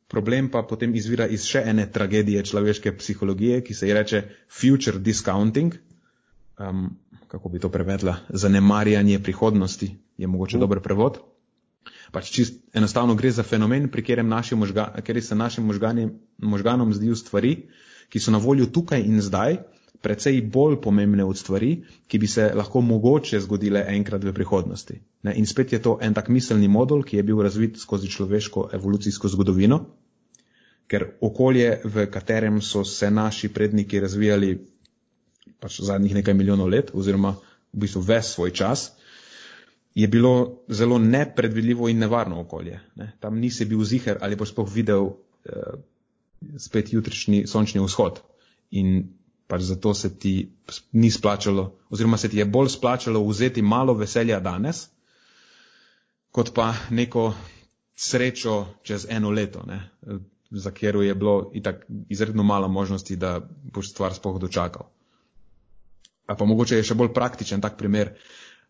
problem 0.08 0.50
pa 0.52 0.64
potem 0.68 0.94
izvira 0.96 1.28
iz 1.28 1.46
še 1.50 1.64
ene 1.66 1.88
tragedije 1.92 2.44
človeške 2.46 2.94
psihologije, 2.98 3.62
ki 3.66 3.74
se 3.74 3.88
ji 3.88 3.96
reče 3.98 4.22
future 4.50 5.00
discounting. 5.00 5.78
Um, 6.58 6.98
kako 7.36 7.50
bi 7.50 7.60
to 7.60 7.70
prevedla? 7.70 8.16
Zanemarjanje 8.30 9.20
prihodnosti 9.20 9.90
je 10.18 10.28
mogoče 10.28 10.58
mm. 10.58 10.60
dober 10.60 10.80
prevod. 10.80 11.20
Pač 12.12 12.30
čist 12.32 12.62
enostavno 12.74 13.16
gre 13.20 13.32
za 13.32 13.44
fenomen, 13.44 13.90
pri 13.92 14.02
katerem 14.02 14.32
možga, 14.56 14.94
se 15.22 15.36
našim 15.36 15.66
možgani, 15.66 16.10
možganom 16.38 16.94
zdijo 16.94 17.16
stvari, 17.16 17.68
ki 18.10 18.20
so 18.20 18.32
na 18.32 18.38
voljo 18.38 18.66
tukaj 18.66 19.02
in 19.02 19.20
zdaj, 19.22 19.58
precej 20.02 20.42
bolj 20.42 20.78
pomembne 20.82 21.26
od 21.26 21.38
stvari, 21.38 21.84
ki 22.08 22.20
bi 22.20 22.28
se 22.28 22.52
lahko 22.56 22.82
mogoče 22.82 23.40
zgodile 23.40 23.84
enkrat 23.88 24.24
v 24.24 24.34
prihodnosti. 24.34 25.02
Ne? 25.24 25.34
In 25.36 25.46
spet 25.46 25.74
je 25.74 25.82
to 25.82 25.98
en 26.02 26.14
tak 26.14 26.30
miselni 26.30 26.68
model, 26.68 27.04
ki 27.04 27.18
je 27.18 27.24
bil 27.24 27.42
razvit 27.44 27.82
skozi 27.82 28.08
človeško 28.08 28.70
evolucijsko 28.74 29.28
zgodovino, 29.28 29.82
ker 30.88 31.10
okolje, 31.22 31.82
v 31.84 32.08
katerem 32.08 32.62
so 32.62 32.86
se 32.86 33.12
naši 33.12 33.50
predniki 33.50 34.00
razvijali 34.00 34.54
pač 35.60 35.82
zadnjih 35.82 36.16
nekaj 36.16 36.34
milijonov 36.34 36.70
let, 36.70 36.92
oziroma 36.94 37.36
v 37.74 37.86
bistvu 37.86 38.02
ves 38.02 38.34
svoj 38.36 38.54
čas, 38.54 38.92
je 39.96 40.08
bilo 40.08 40.62
zelo 40.68 40.98
nepredvidljivo 41.00 41.90
in 41.90 42.00
nevarno 42.00 42.40
okolje. 42.42 42.80
Ne? 42.96 43.14
Tam 43.20 43.40
nisi 43.40 43.66
bil 43.66 43.84
ziger 43.84 44.18
ali 44.22 44.38
pa 44.38 44.46
spoh 44.46 44.68
videl. 44.72 45.14
Eh, 45.46 45.78
spet 46.58 46.94
jutrišnji 46.94 47.48
sončni 47.48 47.82
vzhod. 47.82 48.20
In 48.72 49.10
pač 49.48 49.62
zato 49.62 49.94
se 49.94 50.10
ti 50.20 50.52
ni 50.92 51.12
splačalo, 51.12 51.72
oziroma 51.90 52.18
se 52.18 52.30
ti 52.30 52.38
je 52.38 52.46
bolj 52.46 52.70
splačalo 52.78 53.22
vzeti 53.28 53.62
malo 53.62 53.94
veselja 53.94 54.40
danes, 54.40 54.88
kot 56.32 56.54
pa 56.54 56.74
neko 56.90 57.34
srečo 57.96 58.66
čez 58.84 59.06
eno 59.10 59.30
leto. 59.32 59.64
Ne. 59.68 59.90
za 60.52 60.72
katero 60.72 61.02
je 61.02 61.16
bilo 61.16 61.52
itak 61.54 61.86
izredno 62.10 62.44
malo 62.44 62.68
možnosti, 62.68 63.16
da 63.16 63.42
boš 63.74 63.90
stvar 63.92 64.14
spoh 64.14 64.40
dočakal. 64.40 64.88
A 66.26 66.36
pa 66.36 66.46
mogoče 66.46 66.80
je 66.80 66.84
še 66.90 66.98
bolj 66.98 67.14
praktičen 67.14 67.62
tak 67.62 67.78
primer. 67.78 68.16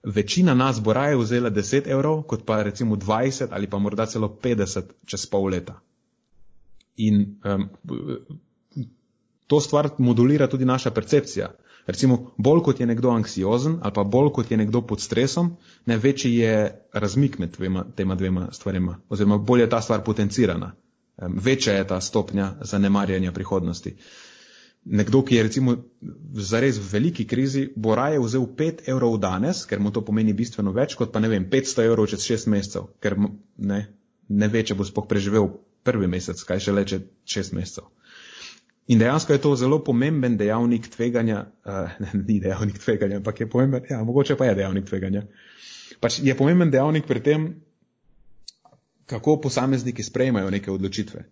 Večina 0.03 0.53
nas 0.53 0.81
bo 0.83 0.93
raje 0.93 1.17
vzela 1.17 1.49
10 1.49 1.87
evrov, 1.89 2.23
kot 2.29 2.45
pa 2.45 2.61
recimo 2.63 2.95
20 2.95 3.47
ali 3.51 3.67
pa 3.67 3.79
morda 3.79 4.05
celo 4.05 4.29
50 4.43 4.91
čez 5.05 5.25
pol 5.25 5.49
leta. 5.49 5.79
In 6.97 7.39
um, 7.43 7.69
to 9.47 9.61
stvar 9.61 9.89
modulira 9.97 10.47
tudi 10.47 10.65
naša 10.65 10.91
percepcija. 10.91 11.49
Recimo, 11.87 12.31
bolj 12.37 12.61
kot 12.65 12.79
je 12.79 12.85
nekdo 12.85 13.09
anksiozen 13.13 13.79
ali 13.81 13.93
pa 13.93 14.03
bolj 14.03 14.31
kot 14.33 14.51
je 14.51 14.57
nekdo 14.57 14.81
pod 14.81 15.01
stresom, 15.01 15.55
ne 15.85 15.97
večji 15.97 16.35
je 16.35 16.53
razmik 16.93 17.39
med 17.39 17.57
dvema, 17.57 17.85
tema 17.95 18.15
dvema 18.15 18.47
stvarima, 18.51 18.99
oziroma 19.09 19.37
bolj 19.37 19.61
je 19.61 19.69
ta 19.69 19.81
stvar 19.81 20.03
potencirana, 20.03 20.71
um, 21.17 21.39
večja 21.41 21.73
je 21.73 21.87
ta 21.87 22.01
stopnja 22.01 22.53
zanemarjanja 22.61 23.31
prihodnosti. 23.31 23.95
Uh, 23.95 24.34
nekdo, 24.85 25.23
ki 25.25 25.35
je 25.35 25.43
recimo 25.43 25.75
v 26.01 26.45
zares 26.45 26.77
veliki 26.91 27.25
krizi, 27.27 27.67
bo 27.75 27.95
raje 27.95 28.19
vzel 28.21 28.45
5 28.45 28.85
evrov 28.91 29.17
danes, 29.19 29.65
ker 29.65 29.79
mu 29.81 29.91
to 29.91 30.05
pomeni 30.05 30.33
bistveno 30.33 30.71
več, 30.71 30.95
kot 30.95 31.11
pa 31.11 31.19
ne 31.19 31.29
vem, 31.31 31.47
500 31.49 31.87
evrov 31.89 32.09
čez 32.11 32.25
6 32.29 32.49
mesecev, 32.53 32.89
ker 33.01 33.17
ne, 33.57 33.79
ne 34.29 34.47
ve, 34.53 34.63
če 34.63 34.77
bo 34.77 34.85
spoh 34.85 35.07
preživel 35.09 35.49
prvi 35.85 36.09
mesec, 36.09 36.41
kaj 36.45 36.61
še 36.67 36.75
leče 36.77 37.01
6 37.25 37.57
mesecev. 37.57 37.89
In 38.87 39.01
dejansko 39.01 39.33
je 39.33 39.41
to 39.41 39.55
zelo 39.57 39.79
pomemben 39.83 40.37
dejavnik 40.37 40.91
tveganja, 40.93 41.47
uh, 41.65 41.95
ni 42.27 42.39
dejavnik 42.39 42.77
tveganja, 42.77 43.17
ampak 43.17 43.41
je 43.41 43.49
pomemben, 43.49 43.87
ja, 43.89 44.03
mogoče 44.05 44.37
pa 44.37 44.51
je 44.51 44.59
dejavnik 44.61 44.85
tveganja. 44.85 45.25
Pač 45.99 46.19
je 46.21 46.35
pomemben 46.37 46.69
dejavnik 46.69 47.07
pri 47.09 47.23
tem, 47.25 47.47
kako 49.09 49.39
posamezniki 49.41 50.03
sprejmajo 50.03 50.49
neke 50.53 50.71
odločitve. 50.71 51.25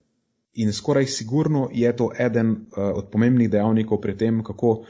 In 0.53 0.73
skoraj 0.73 1.07
sigurno 1.07 1.69
je 1.73 1.95
to 1.97 2.11
eden 2.19 2.49
uh, 2.49 2.57
od 2.93 3.09
pomembnih 3.11 3.49
dejavnikov 3.49 4.01
pri 4.01 4.17
tem, 4.17 4.43
kako 4.43 4.85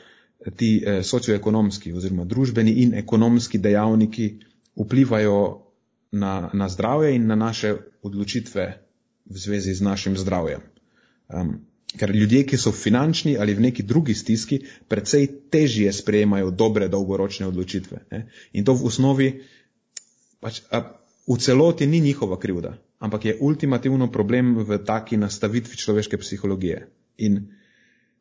ti 0.56 0.84
uh, 0.84 1.04
socioekonomski 1.06 1.94
oziroma 1.94 2.26
družbeni 2.26 2.72
in 2.84 2.94
ekonomski 2.94 3.58
dejavniki 3.58 4.34
vplivajo 4.76 5.62
na, 6.12 6.50
na 6.54 6.70
zdravje 6.70 7.16
in 7.16 7.28
na 7.28 7.36
naše 7.36 7.76
odločitve 8.04 8.66
v 9.26 9.38
zvezi 9.38 9.74
z 9.74 9.82
našim 9.82 10.18
zdravjem. 10.18 10.62
Um, 11.30 11.62
ker 11.98 12.12
ljudje, 12.12 12.44
ki 12.46 12.58
so 12.58 12.72
finančni 12.72 13.38
ali 13.38 13.54
v 13.54 13.70
neki 13.70 13.84
drugi 13.84 14.14
stiski, 14.14 14.60
precej 14.88 15.28
težje 15.50 15.94
sprejemajo 15.94 16.52
dobre 16.52 16.88
dolgoročne 16.90 17.48
odločitve. 17.48 17.98
Ne? 18.12 18.28
In 18.54 18.66
to 18.66 18.74
v 18.74 18.90
osnovi 18.90 19.30
pač, 20.42 20.62
a, 20.72 21.00
v 21.28 21.38
celoti 21.40 21.88
ni 21.88 22.02
njihova 22.02 22.40
krivda 22.40 22.76
ampak 23.04 23.26
je 23.26 23.38
ultimativno 23.40 24.08
problem 24.12 24.56
v 24.64 24.80
taki 24.88 25.20
nastavitvi 25.20 25.76
človeške 25.76 26.18
psihologije. 26.18 26.86
In 27.28 27.42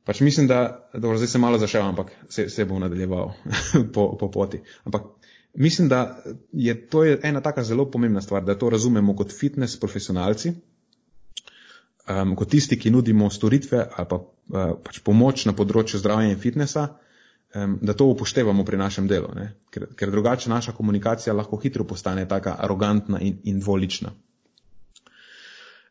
pač 0.04 0.20
mislim, 0.20 0.48
da, 0.50 0.88
dobro, 0.94 1.20
zdaj 1.22 1.30
se 1.30 1.38
malo 1.38 1.58
zašel, 1.62 1.86
ampak 1.86 2.10
se, 2.28 2.48
se 2.50 2.66
bom 2.66 2.82
nadaljeval 2.82 3.30
po, 3.94 4.08
po 4.18 4.30
poti. 4.30 4.58
Ampak 4.84 5.06
mislim, 5.54 5.88
da 5.88 6.18
je 6.52 6.74
to 6.90 7.04
je 7.04 7.20
ena 7.22 7.40
taka 7.40 7.62
zelo 7.62 7.86
pomembna 7.90 8.20
stvar, 8.20 8.42
da 8.44 8.58
to 8.58 8.70
razumemo 8.70 9.14
kot 9.16 9.30
fitness 9.38 9.78
profesionalci, 9.80 10.52
um, 12.10 12.34
kot 12.36 12.50
tisti, 12.50 12.78
ki 12.78 12.90
nudimo 12.90 13.30
storitve 13.30 13.86
ali 13.86 14.08
pa 14.10 14.18
uh, 14.18 14.74
pač 14.82 14.98
pomoč 15.06 15.46
na 15.46 15.54
področju 15.54 16.02
zdravja 16.02 16.34
in 16.34 16.42
fitnessa, 16.42 16.88
um, 17.54 17.78
da 17.82 17.94
to 17.94 18.10
upoštevamo 18.10 18.66
pri 18.66 18.82
našem 18.82 19.06
delu, 19.06 19.30
ker, 19.70 19.86
ker 19.94 20.10
drugače 20.10 20.50
naša 20.50 20.74
komunikacija 20.74 21.38
lahko 21.38 21.62
hitro 21.62 21.86
postane 21.86 22.26
taka 22.26 22.58
arogantna 22.58 23.22
in, 23.22 23.38
in 23.46 23.62
dvolična. 23.62 24.10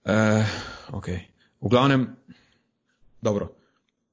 Uh, 0.02 0.46
okay. 0.98 1.30
V 1.62 1.70
glavnem, 1.70 2.16
dobro. 3.22 3.54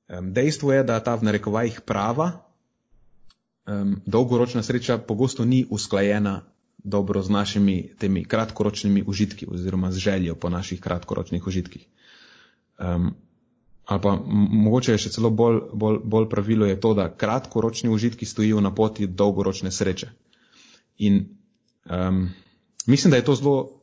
Um, 0.08 0.32
dejstvo 0.32 0.72
je, 0.72 0.84
da 0.84 1.00
ta 1.00 1.16
v 1.16 1.24
narekovajih 1.24 1.80
prava 1.80 2.44
um, 3.64 4.00
dolgoročna 4.06 4.62
sreča 4.62 4.98
pogosto 4.98 5.44
ni 5.44 5.64
usklajena 5.70 6.44
dobro 6.84 7.22
z 7.22 7.30
našimi 7.30 7.92
temi 7.98 8.24
kratkoročnimi 8.24 9.04
užitki 9.06 9.46
oziroma 9.50 9.92
z 9.92 9.96
željo 9.96 10.34
po 10.34 10.48
naših 10.48 10.80
kratkoročnih 10.80 11.46
užitkih. 11.46 11.86
Um, 12.78 13.14
ali 13.84 14.00
pa 14.02 14.16
mogoče 14.50 14.92
je 14.92 14.98
še 14.98 15.10
celo 15.10 15.30
bolj, 15.30 15.60
bolj, 15.72 15.98
bolj 16.04 16.28
pravilo 16.28 16.66
je 16.66 16.80
to, 16.80 16.94
da 16.94 17.08
kratkoročni 17.08 17.88
užitki 17.90 18.26
stojijo 18.26 18.60
na 18.60 18.74
poti 18.74 19.06
dolgoročne 19.06 19.70
sreče. 19.72 20.10
In 20.98 21.24
um, 21.90 22.28
mislim, 22.86 23.10
da 23.10 23.16
je 23.16 23.24
to 23.24 23.34
zelo 23.34 23.77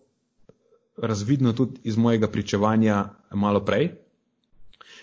razvidno 0.98 1.54
tudi 1.54 1.80
iz 1.84 1.98
mojega 1.98 2.28
pričevanja 2.32 3.10
malo 3.32 3.66
prej, 3.66 3.92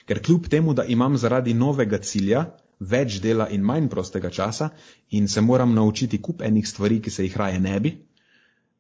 ker 0.07 0.23
kljub 0.23 0.49
temu, 0.49 0.75
da 0.75 0.85
imam 0.85 1.17
zaradi 1.17 1.55
novega 1.55 1.99
cilja 1.99 2.45
več 2.81 3.21
dela 3.23 3.47
in 3.49 3.63
manj 3.63 3.89
prostega 3.89 4.31
časa 4.31 4.71
in 5.11 5.29
se 5.29 5.41
moram 5.41 5.75
naučiti 5.75 6.23
kup 6.23 6.43
enih 6.43 6.69
stvari, 6.69 7.01
ki 7.01 7.11
se 7.11 7.25
jih 7.25 7.37
raje 7.37 7.61
ne 7.61 7.79
bi, 7.81 7.93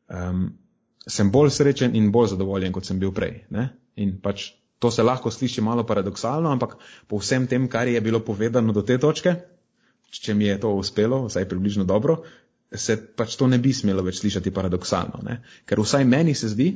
um, 0.08 0.48
sem 1.06 1.30
bolj 1.30 1.50
srečen 1.50 1.96
in 1.96 2.10
bolj 2.12 2.32
zadovoljen, 2.34 2.72
kot 2.72 2.86
sem 2.86 2.98
bil 2.98 3.12
prej. 3.14 3.44
Ne? 3.50 3.68
In 3.96 4.18
pač 4.22 4.52
to 4.82 4.90
se 4.90 5.02
lahko 5.02 5.30
sliši 5.30 5.62
malo 5.62 5.86
paradoksalno, 5.86 6.50
ampak 6.50 6.76
po 7.08 7.20
vsem 7.22 7.46
tem, 7.46 7.68
kar 7.68 7.88
je 7.88 8.00
bilo 8.00 8.20
povedano 8.20 8.72
do 8.72 8.82
te 8.82 8.98
točke, 8.98 9.36
če 10.10 10.34
mi 10.34 10.48
je 10.48 10.58
to 10.60 10.72
uspelo, 10.76 11.26
vsaj 11.28 11.46
približno 11.48 11.84
dobro, 11.84 12.22
se 12.74 12.96
pač 12.96 13.36
to 13.36 13.46
ne 13.46 13.58
bi 13.62 13.72
smelo 13.72 14.02
več 14.02 14.20
slišati 14.20 14.50
paradoksalno. 14.50 15.22
Ne? 15.22 15.42
Ker 15.66 15.80
vsaj 15.80 16.04
meni 16.08 16.34
se 16.34 16.50
zdi, 16.50 16.72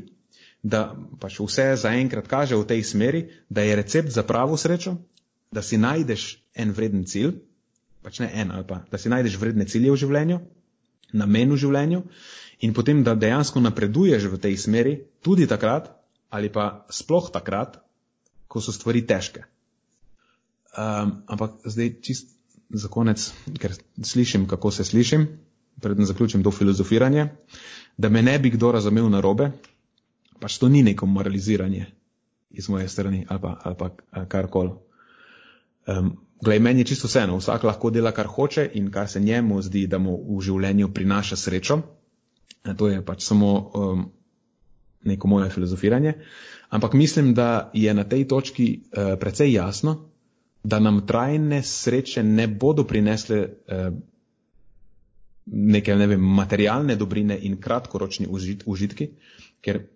da 0.62 0.96
pač 1.20 1.40
vse 1.40 1.74
zaenkrat 1.82 2.28
kaže 2.28 2.56
v 2.56 2.66
tej 2.66 2.82
smeri, 2.84 3.26
da 3.48 3.62
je 3.62 3.76
recept 3.76 4.10
za 4.10 4.22
pravo 4.22 4.56
srečo, 4.56 4.96
da 5.52 5.62
si 5.62 5.78
najdeš 5.78 6.42
en 6.54 6.72
vreden 6.72 7.04
cilj, 7.06 7.36
pač 8.02 8.20
ne 8.22 8.30
en 8.34 8.50
ali 8.50 8.66
pa, 8.66 8.82
da 8.90 8.98
si 8.98 9.10
najdeš 9.12 9.38
vredne 9.40 9.66
cilje 9.66 9.92
v 9.92 10.00
življenju, 10.02 10.40
namen 11.12 11.52
v 11.52 11.60
življenju 11.62 12.02
in 12.66 12.72
potem, 12.74 13.02
da 13.04 13.14
dejansko 13.14 13.60
napreduješ 13.60 14.30
v 14.32 14.40
tej 14.40 14.56
smeri 14.58 14.94
tudi 15.22 15.46
takrat 15.46 15.92
ali 16.30 16.50
pa 16.52 16.86
sploh 16.90 17.30
takrat, 17.32 17.78
ko 18.50 18.60
so 18.60 18.72
stvari 18.74 19.04
težke. 19.06 19.44
Um, 20.76 21.22
ampak 21.30 21.62
zdaj 21.64 21.92
čist 22.04 22.32
za 22.68 22.90
konec, 22.92 23.22
ker 23.60 23.72
slišim, 24.02 24.44
kako 24.50 24.72
se 24.74 24.84
slišim, 24.84 25.26
predem 25.80 26.04
zaključim 26.04 26.42
to 26.42 26.50
filozofiranje, 26.50 27.28
da 27.96 28.08
me 28.08 28.22
ne 28.22 28.38
bi 28.38 28.50
kdo 28.50 28.72
razumel 28.72 29.08
narobe, 29.08 29.52
pač 30.40 30.58
to 30.58 30.68
ni 30.68 30.82
neko 30.82 31.06
moraliziranje 31.06 31.86
iz 32.50 32.68
moje 32.68 32.88
strani 32.88 33.26
ali 33.28 33.40
pa, 33.40 33.56
ali 33.64 33.76
pa 33.78 34.24
karkoli. 34.28 34.70
Um, 35.86 36.16
Glej, 36.40 36.58
meni 36.60 36.80
je 36.80 36.92
čisto 36.92 37.08
vseeno, 37.08 37.38
vsak 37.40 37.64
lahko 37.64 37.90
dela, 37.90 38.12
kar 38.12 38.26
hoče 38.28 38.70
in 38.74 38.90
kar 38.92 39.08
se 39.08 39.20
njemu 39.20 39.62
zdi, 39.62 39.86
da 39.86 39.98
mu 39.98 40.18
v 40.36 40.42
življenju 40.44 40.90
prinaša 40.92 41.36
srečo. 41.36 41.78
E, 42.64 42.74
to 42.76 42.88
je 42.88 43.00
pač 43.04 43.24
samo 43.24 43.52
um, 43.56 44.02
neko 45.04 45.28
moje 45.28 45.48
filozofiranje. 45.50 46.12
Ampak 46.68 46.92
mislim, 46.92 47.32
da 47.34 47.70
je 47.74 47.94
na 47.94 48.04
tej 48.04 48.26
točki 48.28 48.66
uh, 48.76 49.14
precej 49.20 49.52
jasno, 49.52 50.10
da 50.64 50.80
nam 50.80 51.06
trajne 51.06 51.62
sreče 51.62 52.22
ne 52.22 52.48
bodo 52.48 52.84
prinesle 52.84 53.40
uh, 53.46 53.96
neke, 55.46 55.96
ne 55.96 56.06
vem, 56.06 56.20
materialne 56.20 56.96
dobrine 56.96 57.38
in 57.38 57.56
kratkoročni 57.60 58.26
užit, 58.28 58.66
užitki, 58.66 59.08
ker 59.62 59.86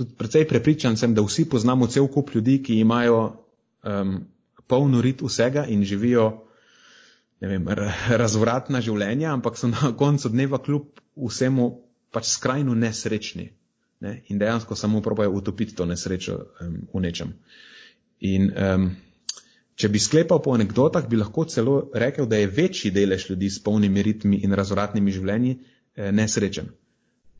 tudi 0.00 0.16
precej 0.18 0.46
prepričan 0.48 0.96
sem, 0.96 1.14
da 1.14 1.22
vsi 1.22 1.46
poznamo 1.48 1.86
cel 1.86 2.08
kup 2.08 2.32
ljudi, 2.34 2.58
ki 2.64 2.80
imajo 2.80 3.20
um, 3.84 4.16
polno 4.66 5.02
rit 5.04 5.22
vsega 5.22 5.66
in 5.68 5.84
živijo 5.84 6.30
vem, 7.40 7.68
razvratna 8.22 8.80
življenja, 8.84 9.32
ampak 9.32 9.58
so 9.58 9.70
na 9.70 9.92
koncu 9.96 10.32
dneva 10.32 10.60
kljub 10.62 11.00
vsemu 11.16 11.70
pač 12.10 12.32
skrajno 12.34 12.74
nesrečni 12.74 13.50
ne? 14.00 14.16
in 14.28 14.40
dejansko 14.40 14.76
samo 14.76 15.00
probajo 15.04 15.36
utopiti 15.38 15.76
to 15.76 15.86
nesrečo 15.86 16.40
um, 16.60 16.80
v 16.94 17.04
nečem. 17.06 17.34
In 18.20 18.50
um, 18.50 18.90
če 19.80 19.88
bi 19.88 20.00
sklepal 20.02 20.42
po 20.44 20.52
anekdotah, 20.56 21.06
bi 21.08 21.20
lahko 21.20 21.46
celo 21.48 21.76
rekel, 21.94 22.28
da 22.28 22.40
je 22.40 22.50
večji 22.52 22.92
delež 22.92 23.30
ljudi 23.30 23.50
s 23.50 23.62
polnimi 23.64 24.02
ritmi 24.04 24.42
in 24.44 24.52
razvratnimi 24.52 25.12
življenji 25.14 25.54
eh, 25.56 26.10
nesrečen. 26.12 26.68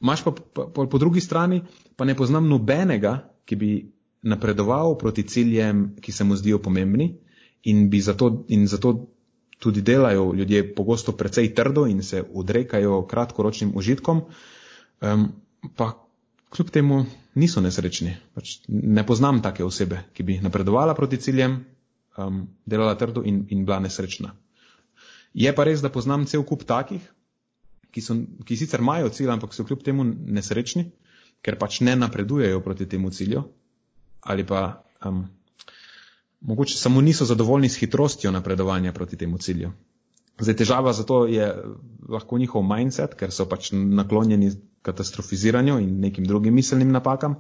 Maš 0.01 0.25
pa, 0.25 0.33
pa, 0.33 0.67
pa 0.75 0.87
po 0.87 0.99
drugi 0.99 1.21
strani, 1.21 1.63
pa 1.97 2.05
ne 2.09 2.17
poznam 2.17 2.49
nobenega, 2.49 3.19
ki 3.45 3.57
bi 3.57 3.71
napredoval 4.23 4.97
proti 4.99 5.25
ciljem, 5.29 5.97
ki 6.01 6.13
se 6.13 6.25
mu 6.25 6.37
zdijo 6.37 6.59
pomembni 6.59 7.11
in, 7.63 7.91
zato, 8.01 8.45
in 8.49 8.67
zato 8.67 9.09
tudi 9.59 9.83
delajo 9.83 10.33
ljudje 10.35 10.75
pogosto 10.75 11.13
precej 11.13 11.55
trdo 11.55 11.87
in 11.87 12.03
se 12.03 12.25
odrekajo 12.35 13.03
kratkoročnim 13.07 13.73
užitkom, 13.77 14.23
um, 15.01 15.29
pa 15.77 15.93
kljub 16.49 16.71
temu 16.71 17.05
niso 17.35 17.61
nesrečni. 17.61 18.17
Pač 18.35 18.59
ne 18.69 19.07
poznam 19.07 19.43
take 19.43 19.65
osebe, 19.65 20.01
ki 20.13 20.23
bi 20.23 20.39
napredovala 20.41 20.95
proti 20.95 21.17
ciljem, 21.17 21.65
um, 22.17 22.47
delala 22.67 22.95
trdo 22.95 23.23
in, 23.25 23.45
in 23.49 23.65
bila 23.65 23.81
nesrečna. 23.81 24.33
Je 25.35 25.53
pa 25.55 25.65
res, 25.65 25.83
da 25.85 25.93
poznam 25.93 26.27
cel 26.27 26.43
kup 26.43 26.65
takih, 26.65 27.05
ki, 27.91 28.03
so, 28.05 28.17
ki 28.47 28.57
sicer 28.57 28.81
imajo 28.81 29.11
cilj, 29.15 29.31
ampak 29.35 29.55
so 29.55 29.65
kljub 29.65 29.83
temu 29.87 30.05
nesrečni, 30.07 30.91
ker 31.43 31.57
pač 31.59 31.81
ne 31.87 31.97
napredujejo 31.97 32.61
proti 32.65 32.87
temu 32.89 33.11
cilju. 33.11 33.45
ali 34.21 34.45
pa 34.47 34.85
um, 35.09 35.25
mogoče 36.41 36.77
samo 36.77 37.01
niso 37.01 37.25
zadovoljni 37.25 37.69
s 37.69 37.79
hitrostjo 37.81 38.31
napredovanja 38.31 38.93
proti 38.93 39.17
temu 39.17 39.39
cilju. 39.39 39.73
Zdaj, 40.41 40.57
težava 40.57 40.93
zato 40.93 41.27
je 41.27 41.55
lahko 42.09 42.39
njihov 42.39 42.63
mindset, 42.65 43.15
ker 43.15 43.33
so 43.33 43.47
pač 43.49 43.71
naklonjeni 43.73 44.51
katastrofiziranju 44.83 45.79
in 45.81 46.01
nekim 46.01 46.25
drugim 46.25 46.55
miselnim 46.55 46.93
napakam. 46.93 47.35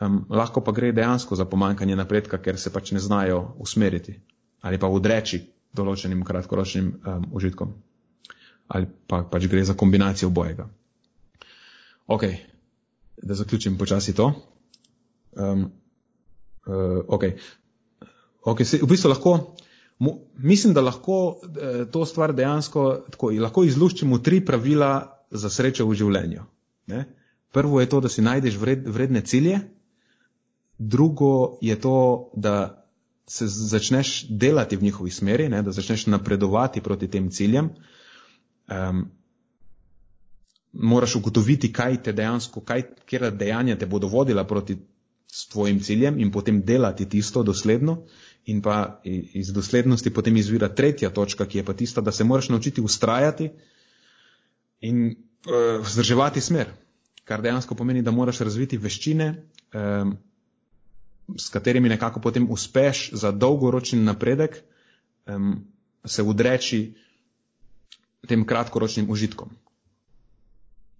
Um, 0.00 0.24
lahko 0.28 0.60
pa 0.60 0.72
gre 0.72 0.92
dejansko 0.92 1.36
za 1.36 1.44
pomankanje 1.44 1.96
napredka, 1.96 2.38
ker 2.38 2.58
se 2.60 2.72
pač 2.72 2.92
ne 2.92 3.00
znajo 3.00 3.54
usmeriti 3.58 4.20
ali 4.66 4.78
pa 4.78 4.88
odreči 4.90 5.38
določenim 5.76 6.24
kratkoročnim 6.24 6.86
um, 6.92 7.26
užitkom. 7.32 7.74
Ali 8.68 8.86
pa 9.06 9.22
pač 9.30 9.46
gre 9.46 9.64
za 9.64 9.74
kombinacijo 9.74 10.28
obojega. 10.28 10.68
Ok, 12.06 12.24
da 13.22 13.34
zaključim 13.34 13.78
počasi 13.78 14.14
to. 14.14 14.32
Um, 15.32 15.70
uh, 16.66 17.04
ok, 17.08 17.22
okay 18.44 18.64
se, 18.64 18.80
v 18.82 18.88
bistvu 18.88 19.10
lahko, 19.10 19.36
mu, 19.98 20.18
mislim, 20.38 20.74
da 20.74 20.80
lahko 20.80 21.18
uh, 21.28 21.84
to 21.92 22.06
stvar 22.06 22.34
dejansko 22.34 22.86
tako, 23.10 23.30
lahko 23.40 23.64
izluščimo 23.64 24.18
tri 24.18 24.40
pravila 24.44 24.92
za 25.30 25.50
srečo 25.50 25.86
v 25.86 25.94
življenju. 25.94 26.46
Ne? 26.86 27.04
Prvo 27.52 27.80
je 27.80 27.88
to, 27.88 28.00
da 28.00 28.08
si 28.08 28.22
najdeš 28.22 28.58
vred, 28.60 28.86
vredne 28.88 29.20
cilje, 29.20 29.60
drugo 30.78 31.58
je 31.62 31.76
to, 31.80 32.30
da 32.36 32.86
se 33.26 33.46
začneš 33.46 34.26
delati 34.30 34.76
v 34.76 34.82
njihovi 34.82 35.10
smeri, 35.10 35.48
ne? 35.48 35.62
da 35.62 35.72
začneš 35.72 36.06
napredovati 36.06 36.80
proti 36.80 37.08
tem 37.10 37.30
ciljem. 37.30 37.70
Um, 38.66 39.06
moraš 40.72 41.14
ugotoviti, 41.16 41.72
kaj 41.72 42.02
te 42.02 42.12
dejansko, 42.12 42.60
kaj, 42.60 42.82
kera 43.06 43.30
dejanja 43.30 43.78
te 43.78 43.86
bodo 43.86 44.08
vodila 44.08 44.44
proti 44.44 44.76
tvojim 45.52 45.80
ciljem 45.80 46.18
in 46.20 46.30
potem 46.32 46.62
delati 46.62 47.08
tisto 47.08 47.42
dosledno. 47.42 48.02
In 48.46 48.62
pa 48.62 49.00
iz 49.04 49.52
doslednosti 49.52 50.10
potem 50.14 50.36
izvira 50.36 50.68
tretja 50.68 51.10
točka, 51.10 51.46
ki 51.46 51.58
je 51.58 51.64
pa 51.64 51.74
tista, 51.74 52.00
da 52.00 52.12
se 52.12 52.24
moraš 52.24 52.48
naučiti 52.48 52.80
ustrajati 52.80 53.50
in 54.80 55.06
uh, 55.06 55.82
vzdrževati 55.82 56.40
smer, 56.40 56.70
kar 57.24 57.42
dejansko 57.42 57.74
pomeni, 57.74 58.02
da 58.02 58.10
moraš 58.10 58.38
razviti 58.38 58.78
veščine, 58.78 59.32
um, 59.74 60.16
s 61.38 61.48
katerimi 61.50 61.88
nekako 61.88 62.20
potem 62.20 62.46
uspeš 62.50 63.10
za 63.12 63.32
dolgoročni 63.32 63.98
napredek, 64.00 64.60
um, 65.26 65.64
se 66.04 66.22
udreči 66.22 66.94
tem 68.26 68.44
kratkoročnim 68.46 69.10
užitkom. 69.10 69.50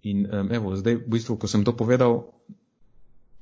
In 0.07 0.25
um, 0.25 0.51
evo, 0.53 0.75
zdaj, 0.75 1.01
v 1.03 1.13
bistvu, 1.17 1.37
ko 1.41 1.47
sem 1.47 1.63
to 1.67 1.73
povedal, 1.75 2.21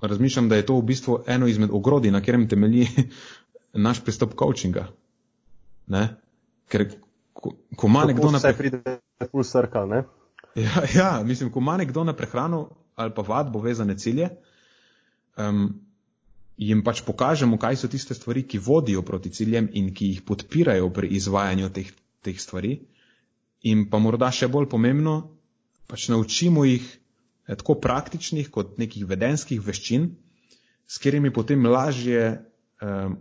razmišljam, 0.01 0.49
da 0.49 0.55
je 0.55 0.65
to 0.65 0.77
v 0.79 0.85
bistvu 0.91 1.19
eno 1.27 1.47
izmed 1.47 1.69
ogrodij, 1.73 2.11
na 2.11 2.19
katerem 2.19 2.47
temelji 2.49 2.87
naš 3.87 4.03
pristop 4.03 4.35
coachinga. 4.39 4.87
Ne? 5.87 6.07
Ker 6.71 6.87
ko, 7.33 7.53
ko 7.75 7.87
ima 7.87 8.05
nekdo 8.05 8.31
na 8.31 8.39
prehrano. 8.41 9.43
Circle? 9.43 10.03
Ja, 10.55 10.83
ja, 10.99 11.09
mislim, 11.23 11.51
ko 11.51 11.59
ima 11.59 11.77
nekdo 11.77 12.03
na 12.03 12.13
prehrano 12.13 12.69
ali 12.95 13.11
pa 13.15 13.21
vadbo 13.27 13.59
vezane 13.59 13.97
cilje, 13.99 14.29
um, 15.37 15.65
jim 16.57 16.83
pač 16.83 17.01
pokažemo, 17.03 17.57
kaj 17.59 17.75
so 17.75 17.89
tiste 17.91 18.15
stvari, 18.15 18.45
ki 18.47 18.61
vodijo 18.63 19.01
proti 19.01 19.29
ciljem 19.35 19.67
in 19.73 19.89
ki 19.93 20.07
jih 20.13 20.21
podpirajo 20.23 20.87
pri 20.95 21.09
izvajanju 21.17 21.69
teh, 21.75 21.89
teh 22.23 22.39
stvari. 22.39 22.77
In 23.65 23.87
pa 23.89 23.99
morda 24.01 24.29
še 24.31 24.49
bolj 24.51 24.69
pomembno, 24.69 25.15
pač 25.89 26.09
naučimo 26.13 26.65
jih 26.65 26.85
eh, 26.85 27.55
tako 27.55 27.79
praktičnih 27.81 28.51
kot 28.53 28.77
nekih 28.81 29.07
vedenskih 29.09 29.61
veščin, 29.61 30.11
s 30.85 31.01
katerimi 31.01 31.33
potem 31.33 31.65
lažje 31.65 32.25
eh, 32.29 33.15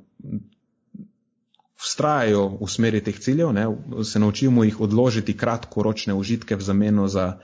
vstrajajo 1.84 2.44
v 2.60 2.68
smeri 2.70 3.00
teh 3.04 3.16
ciljev, 3.20 3.52
ne? 3.52 3.66
se 4.04 4.20
naučimo 4.20 4.64
jih 4.64 4.80
odložiti 4.80 5.36
kratkoročne 5.36 6.14
užitke 6.14 6.56
v 6.56 6.64
zameno 6.64 7.08
za 7.08 7.38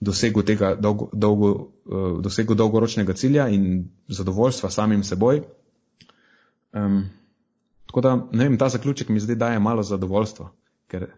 dosegu 0.00 0.42
tega 0.42 0.74
dolgo, 0.74 1.10
dolgo, 1.12 1.50
uh, 1.84 2.20
dosegu 2.22 2.54
dolgoročnega 2.54 3.12
cilja 3.12 3.48
in 3.52 3.90
zadovoljstva 4.08 4.70
samim 4.70 5.02
seboj. 5.04 5.42
Um, 6.72 7.02
tako 7.86 8.00
da, 8.00 8.14
ne 8.32 8.46
vem, 8.48 8.58
ta 8.58 8.68
zaključek 8.68 9.08
mi 9.08 9.20
zdaj 9.20 9.36
daje 9.36 9.58
malo 9.58 9.82
zadovoljstva, 9.82 10.52
ker 10.88 11.10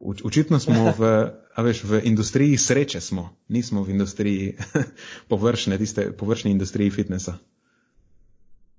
očitno 0.00 0.58
smo 0.58 0.92
v, 0.98 1.30
veš, 1.56 1.84
v 1.84 2.00
industriji 2.04 2.56
sreče 2.56 3.00
smo, 3.00 3.28
nismo 3.48 3.82
v 3.82 3.90
industriji 3.90 4.56
površne, 5.30 5.78
tiste 5.78 6.12
površne 6.12 6.50
industriji 6.50 6.90
fitnessa. 6.90 7.34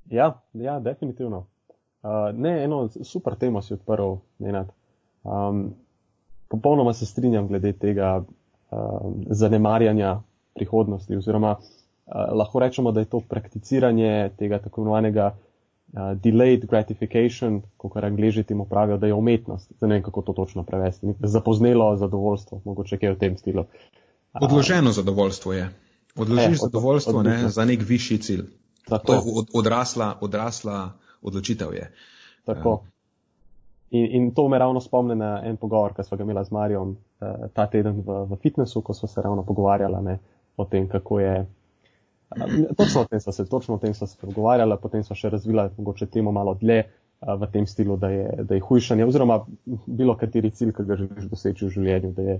Ja, 0.09 0.41
ja, 0.53 0.79
definitivno. 0.79 1.45
Uh, 2.01 2.31
ne, 2.33 2.63
eno 2.63 2.89
super 3.03 3.35
temo 3.35 3.61
si 3.61 3.73
odprl, 3.73 4.15
Nenad. 4.39 4.71
Um, 5.23 5.73
popolnoma 6.47 6.93
se 6.93 7.05
strinjam 7.05 7.47
glede 7.47 7.73
tega, 7.73 8.23
Um, 8.71 9.25
zanemarjanja 9.29 10.21
prihodnosti. 10.53 11.15
Oziroma, 11.17 11.51
uh, 11.51 12.37
lahko 12.37 12.59
rečemo, 12.59 12.91
da 12.91 12.99
je 12.99 13.05
to 13.05 13.21
prakticiranje 13.29 14.29
tega 14.37 14.59
tako 14.59 14.81
imenovanega 14.81 15.35
uh, 15.93 16.13
delayed 16.23 16.65
gratification, 16.65 17.61
kot 17.77 17.93
kar 17.93 18.05
angliži 18.05 18.43
temu 18.43 18.65
pravijo, 18.65 18.97
da 18.97 19.07
je 19.07 19.13
umetnost. 19.13 19.71
Ne 19.81 19.87
vem, 19.87 20.03
kako 20.03 20.21
to 20.21 20.33
točno 20.33 20.63
prevesti. 20.63 21.13
Zapoznelo 21.19 21.95
zadovoljstvo, 21.97 22.61
mogoče 22.65 22.97
kaj 22.97 23.13
v 23.13 23.19
tem 23.19 23.37
stilu. 23.37 23.61
Uh, 23.61 24.41
Odloženo 24.41 24.91
zadovoljstvo 24.91 25.53
je. 25.53 25.69
Odložiš 26.15 26.57
e, 26.57 26.61
zadovoljstvo 26.61 27.19
od, 27.19 27.25
ne, 27.25 27.49
za 27.49 27.65
nek 27.65 27.81
višji 27.87 28.17
cilj. 28.17 28.45
Tako. 28.89 29.05
To 29.05 29.13
je 29.13 29.19
od, 29.35 29.47
odrasla, 29.53 30.17
odrasla 30.21 30.91
odločitev. 31.21 31.73
Je. 31.73 31.91
Tako. 32.45 32.71
Um, 32.71 32.87
In, 33.91 34.05
in 34.15 34.31
to 34.33 34.47
me 34.47 34.59
ravno 34.59 34.81
spomne 34.81 35.15
na 35.15 35.41
en 35.45 35.57
pogovor, 35.57 35.95
ki 35.97 36.03
smo 36.03 36.17
ga 36.17 36.23
imeli 36.23 36.45
z 36.45 36.51
Marijom 36.53 36.89
uh, 36.89 37.47
ta 37.53 37.65
teden 37.67 38.03
v, 38.05 38.17
v 38.29 38.37
fitnessu, 38.41 38.83
ko 38.85 38.93
smo 38.93 39.07
se 39.09 39.21
ravno 39.21 39.43
pogovarjali 39.43 40.03
ne, 40.05 40.19
o 40.57 40.65
tem, 40.65 40.87
kako 40.87 41.19
je. 41.19 41.47
Uh, 42.29 42.75
točno 42.77 43.01
o 43.01 43.05
tem 43.09 43.19
smo 43.19 43.33
se, 43.33 43.45
točno 43.49 43.75
o 43.75 43.81
tem 43.81 43.93
smo 43.93 44.07
se 44.07 44.17
pogovarjali, 44.21 44.77
potem 44.81 45.03
smo 45.03 45.15
še 45.15 45.29
razvila 45.29 45.69
mogoče 45.77 46.05
temo 46.13 46.31
malo 46.31 46.53
dlje 46.61 46.83
uh, 46.85 47.33
v 47.41 47.51
tem 47.53 47.67
stilu, 47.67 47.97
da 47.97 48.09
je, 48.13 48.27
da 48.43 48.55
je 48.55 48.65
hujšanje 48.65 49.05
oziroma 49.05 49.39
bilo 49.85 50.17
kateri 50.17 50.51
cilj, 50.51 50.73
ki 50.77 50.85
ga 50.85 50.99
želiš 50.99 51.29
doseči 51.31 51.65
v 51.65 51.73
življenju, 51.77 52.11
da 52.17 52.27
je, 52.27 52.37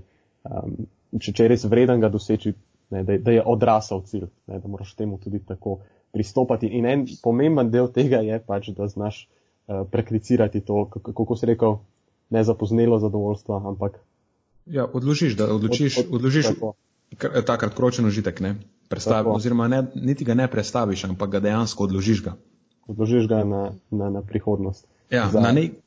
um, 0.50 0.76
če, 1.18 1.32
če 1.32 1.46
je 1.46 1.52
res 1.54 1.66
vreden 1.70 2.00
ga 2.00 2.12
doseči, 2.12 2.54
ne, 2.94 3.02
da, 3.02 3.18
je, 3.18 3.24
da 3.26 3.34
je 3.38 3.42
odrasel 3.46 4.04
cilj, 4.06 4.30
ne, 4.46 4.62
da 4.62 4.70
moraš 4.70 4.94
temu 4.98 5.18
tudi 5.22 5.42
tako 5.46 5.80
pristopati. 6.14 6.70
In 6.78 6.86
en 6.86 7.04
pomemben 7.22 7.70
del 7.70 7.90
tega 7.94 8.22
je 8.26 8.40
pač, 8.46 8.72
da 8.74 8.88
znaš. 8.90 9.28
Eh, 9.70 9.84
preklicirati 9.90 10.60
to, 10.60 10.90
kako 10.90 11.36
se 11.36 11.46
rekel, 11.46 11.76
ne 12.30 12.44
zapoznelo 12.44 12.98
zadovoljstva, 12.98 13.62
ampak. 13.68 13.98
Ja, 14.66 14.86
odložiš, 14.92 15.36
da 15.36 15.46
odločiš, 15.54 15.98
od, 15.98 16.06
od, 16.08 16.14
odložiš 16.14 16.46
ta 17.46 17.58
kratkoročen 17.58 18.06
užitek, 18.06 18.40
ne? 18.40 18.54
Prestavi, 18.90 19.28
oziroma 19.30 19.68
ne, 19.70 19.84
niti 19.94 20.24
ga 20.26 20.34
ne 20.34 20.48
prestaviš, 20.50 21.04
ampak 21.12 21.36
ga 21.36 21.40
dejansko 21.44 21.84
odložiš 21.86 22.24
ga. 22.24 22.32
Odložiš 22.90 23.28
ga 23.30 23.44
na, 23.46 23.60
na, 23.90 24.10
na 24.10 24.22
prihodnost. 24.26 24.86
Ja, 25.10 25.28
Za... 25.30 25.40
na 25.40 25.52
nek. 25.52 25.78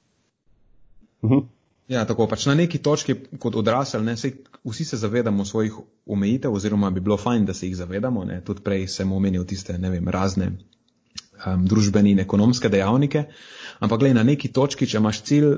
Uh 1.22 1.30
mhm. 1.30 1.40
-huh. 1.40 1.48
Ja, 1.88 2.06
tako 2.08 2.28
pač 2.32 2.46
na 2.48 2.56
neki 2.56 2.80
točki 2.80 3.16
kot 3.40 3.56
odrasel, 3.60 4.04
ne, 4.08 4.16
sej, 4.18 4.38
vsi 4.64 4.86
se 4.86 4.98
zavedamo 4.98 5.46
svojih 5.46 5.74
omejitev, 6.06 6.54
oziroma 6.54 6.90
bi 6.90 7.02
bilo 7.04 7.18
fajn, 7.18 7.46
da 7.46 7.54
se 7.54 7.68
jih 7.68 7.76
zavedamo, 7.76 8.24
ne, 8.26 8.40
tudi 8.42 8.64
prej 8.64 8.88
sem 8.88 9.12
omenil 9.12 9.44
tiste, 9.46 9.78
ne 9.78 9.90
vem, 9.90 10.08
razne 10.08 10.52
um, 10.52 11.66
družbene 11.68 12.12
in 12.12 12.20
ekonomske 12.24 12.70
dejavnike. 12.70 13.26
Ampak 13.80 14.00
gledaj, 14.00 14.16
na 14.16 14.24
neki 14.24 14.52
točki, 14.56 14.88
če 14.88 14.98
imaš 14.98 15.22
cilj, 15.28 15.58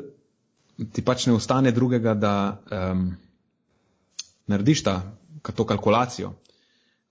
ti 0.91 1.05
pač 1.05 1.27
ne 1.27 1.37
ostane 1.37 1.71
drugega, 1.71 2.15
da 2.17 2.33
um, 2.73 3.05
narediš 4.47 4.83
ta, 4.83 4.95
to 5.55 5.65
kalkulacijo, 5.65 6.33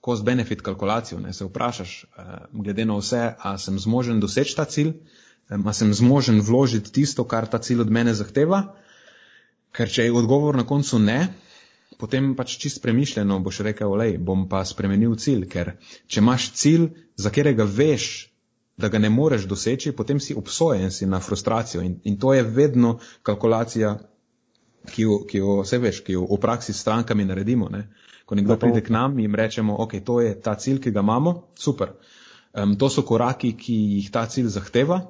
cost-benefit 0.05 0.63
kalkulacijo, 0.63 1.21
ne 1.21 1.33
se 1.33 1.47
vprašaš, 1.49 1.93
uh, 2.05 2.33
glede 2.53 2.85
na 2.85 2.99
vse, 3.01 3.23
a 3.39 3.57
sem 3.59 3.79
zmožen 3.81 4.21
doseči 4.21 4.57
ta 4.57 4.67
cilj, 4.69 4.93
a 5.49 5.73
sem 5.73 5.93
zmožen 5.95 6.41
vložiti 6.41 6.93
tisto, 6.93 7.25
kar 7.25 7.47
ta 7.49 7.59
cilj 7.59 7.85
od 7.85 7.91
mene 7.93 8.15
zahteva, 8.15 8.63
ker 9.75 9.91
če 9.91 10.07
je 10.07 10.13
odgovor 10.13 10.57
na 10.57 10.65
koncu 10.67 11.01
ne, 11.03 11.19
potem 11.99 12.33
pač 12.37 12.57
čist 12.61 12.83
premišljeno 12.83 13.39
boš 13.45 13.61
rekel, 13.67 13.93
lej, 13.97 14.17
bom 14.19 14.47
pa 14.49 14.65
spremenil 14.67 15.17
cilj, 15.21 15.47
ker 15.51 15.75
če 16.07 16.23
imaš 16.23 16.51
cilj, 16.59 16.89
za 17.17 17.31
katerega 17.31 17.67
veš, 17.69 18.31
da 18.77 18.89
ga 18.91 18.99
ne 18.99 19.11
moreš 19.11 19.47
doseči, 19.47 19.93
potem 19.95 20.19
si 20.21 20.35
obsojen 20.35 20.91
si 20.91 21.07
na 21.07 21.21
frustracijo 21.23 21.83
in, 21.83 22.01
in 22.05 22.17
to 22.19 22.35
je 22.35 22.43
vedno 22.43 22.99
kalkulacija, 23.23 23.99
ki 24.91 25.03
jo, 25.03 25.19
ki 25.29 25.41
jo 25.41 25.61
vse 25.63 25.79
veš, 25.83 26.01
ki 26.07 26.17
jo 26.17 26.27
v 26.29 26.39
praksi 26.41 26.73
s 26.73 26.83
strankami 26.85 27.25
naredimo. 27.25 27.69
Ne? 27.73 27.87
Ko 28.25 28.37
nekdo 28.39 28.57
pride 28.61 28.81
k 28.85 28.93
nam 28.95 29.19
in 29.21 29.35
rečemo, 29.35 29.77
ok, 29.85 29.99
to 30.05 30.21
je 30.21 30.35
ta 30.41 30.55
cilj, 30.61 30.81
ki 30.81 30.95
ga 30.95 31.05
imamo, 31.05 31.35
super. 31.59 31.97
Um, 32.55 32.77
to 32.79 32.89
so 32.89 33.03
koraki, 33.03 33.53
ki 33.59 33.75
jih 33.99 34.11
ta 34.15 34.27
cilj 34.31 34.53
zahteva. 34.55 35.03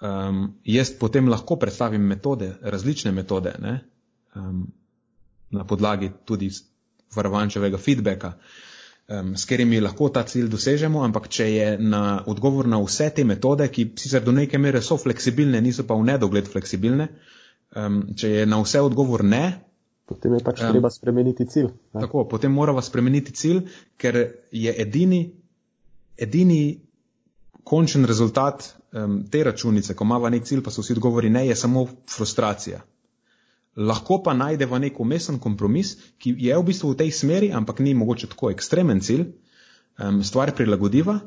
Um, 0.00 0.56
jaz 0.64 0.90
potem 0.96 1.28
lahko 1.28 1.58
predstavim 1.60 2.02
metode, 2.02 2.54
različne 2.62 3.12
metode, 3.12 3.52
um, 4.34 4.64
na 5.50 5.66
podlagi 5.68 6.10
tudi 6.24 6.48
varovančevega 7.14 7.78
feedbacka. 7.78 8.34
um, 9.10 9.36
s 9.36 9.44
katerimi 9.44 9.80
lahko 9.80 10.08
ta 10.08 10.22
cilj 10.22 10.48
dosežemo, 10.48 11.02
ampak 11.04 11.28
če 11.28 11.46
je 11.50 11.68
na 11.78 12.22
odgovor 12.30 12.68
na 12.70 12.78
vse 12.82 13.10
te 13.14 13.24
metode, 13.24 13.66
ki 13.68 13.90
sicer 13.98 14.22
do 14.24 14.32
neke 14.32 14.58
mere 14.58 14.82
so 14.82 14.96
fleksibilne, 14.96 15.60
niso 15.60 15.84
pa 15.86 15.98
v 15.98 16.06
nedogled 16.06 16.48
fleksibilne, 16.48 17.08
um, 17.76 18.02
če 18.16 18.30
je 18.30 18.46
na 18.46 18.60
vse 18.62 18.82
odgovor 18.84 19.24
ne. 19.24 19.44
Potem 20.10 20.34
je 20.34 20.42
pač 20.44 20.62
um, 20.62 20.74
treba 20.74 20.90
spremeniti 20.90 21.46
cilj. 21.46 21.70
Ne? 21.94 22.04
Tako, 22.04 22.24
potem 22.28 22.52
moramo 22.52 22.82
spremeniti 22.82 23.32
cilj, 23.32 23.64
ker 23.96 24.20
je 24.50 24.74
edini, 24.82 25.24
edini 26.18 26.62
končen 27.64 28.06
rezultat 28.08 28.72
um, 28.92 29.20
te 29.30 29.44
računice, 29.46 29.94
ko 29.94 30.08
imamo 30.08 30.30
nek 30.30 30.48
cilj, 30.48 30.64
pa 30.66 30.74
so 30.74 30.82
vsi 30.82 30.98
odgovori 30.98 31.30
ne, 31.30 31.46
je 31.46 31.56
samo 31.56 31.86
frustracija 32.10 32.82
lahko 33.76 34.20
pa 34.22 34.34
najdeva 34.34 34.78
nek 34.78 35.00
umesen 35.00 35.38
kompromis, 35.38 35.94
ki 36.18 36.34
je 36.38 36.56
v 36.56 36.64
bistvu 36.66 36.92
v 36.92 36.98
tej 37.02 37.12
smeri, 37.14 37.50
ampak 37.52 37.80
ni 37.80 37.94
mogoče 37.94 38.30
tako 38.32 38.50
ekstremen 38.50 39.00
cilj, 39.00 39.30
um, 39.98 40.22
stvar 40.24 40.52
prilagodiva. 40.56 41.20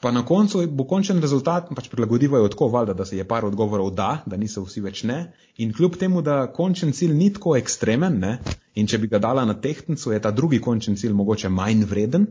Pa 0.00 0.10
na 0.12 0.24
koncu 0.26 0.60
bo 0.68 0.84
končen 0.84 1.20
rezultat, 1.24 1.70
pač 1.74 1.88
prilagodiva 1.88 2.38
je 2.42 2.50
tako, 2.52 2.68
valjda, 2.68 2.94
da 2.94 3.04
se 3.08 3.16
je 3.16 3.24
par 3.24 3.46
odgovorov 3.48 3.94
da, 3.96 4.22
da 4.26 4.36
niso 4.36 4.64
vsi 4.66 4.82
več 4.84 5.02
ne. 5.08 5.32
In 5.56 5.72
kljub 5.72 5.96
temu, 5.96 6.20
da 6.22 6.46
končen 6.52 6.92
cilj 6.92 7.14
ni 7.16 7.30
tako 7.32 7.56
ekstremen, 7.56 8.18
ne, 8.20 8.34
in 8.74 8.86
če 8.86 9.00
bi 9.00 9.08
ga 9.08 9.18
dala 9.18 9.46
na 9.48 9.56
tehtnico, 9.60 10.12
je 10.12 10.20
ta 10.20 10.30
drugi 10.30 10.60
končen 10.60 11.00
cilj 11.00 11.16
mogoče 11.16 11.48
manj 11.48 11.86
vreden, 11.88 12.26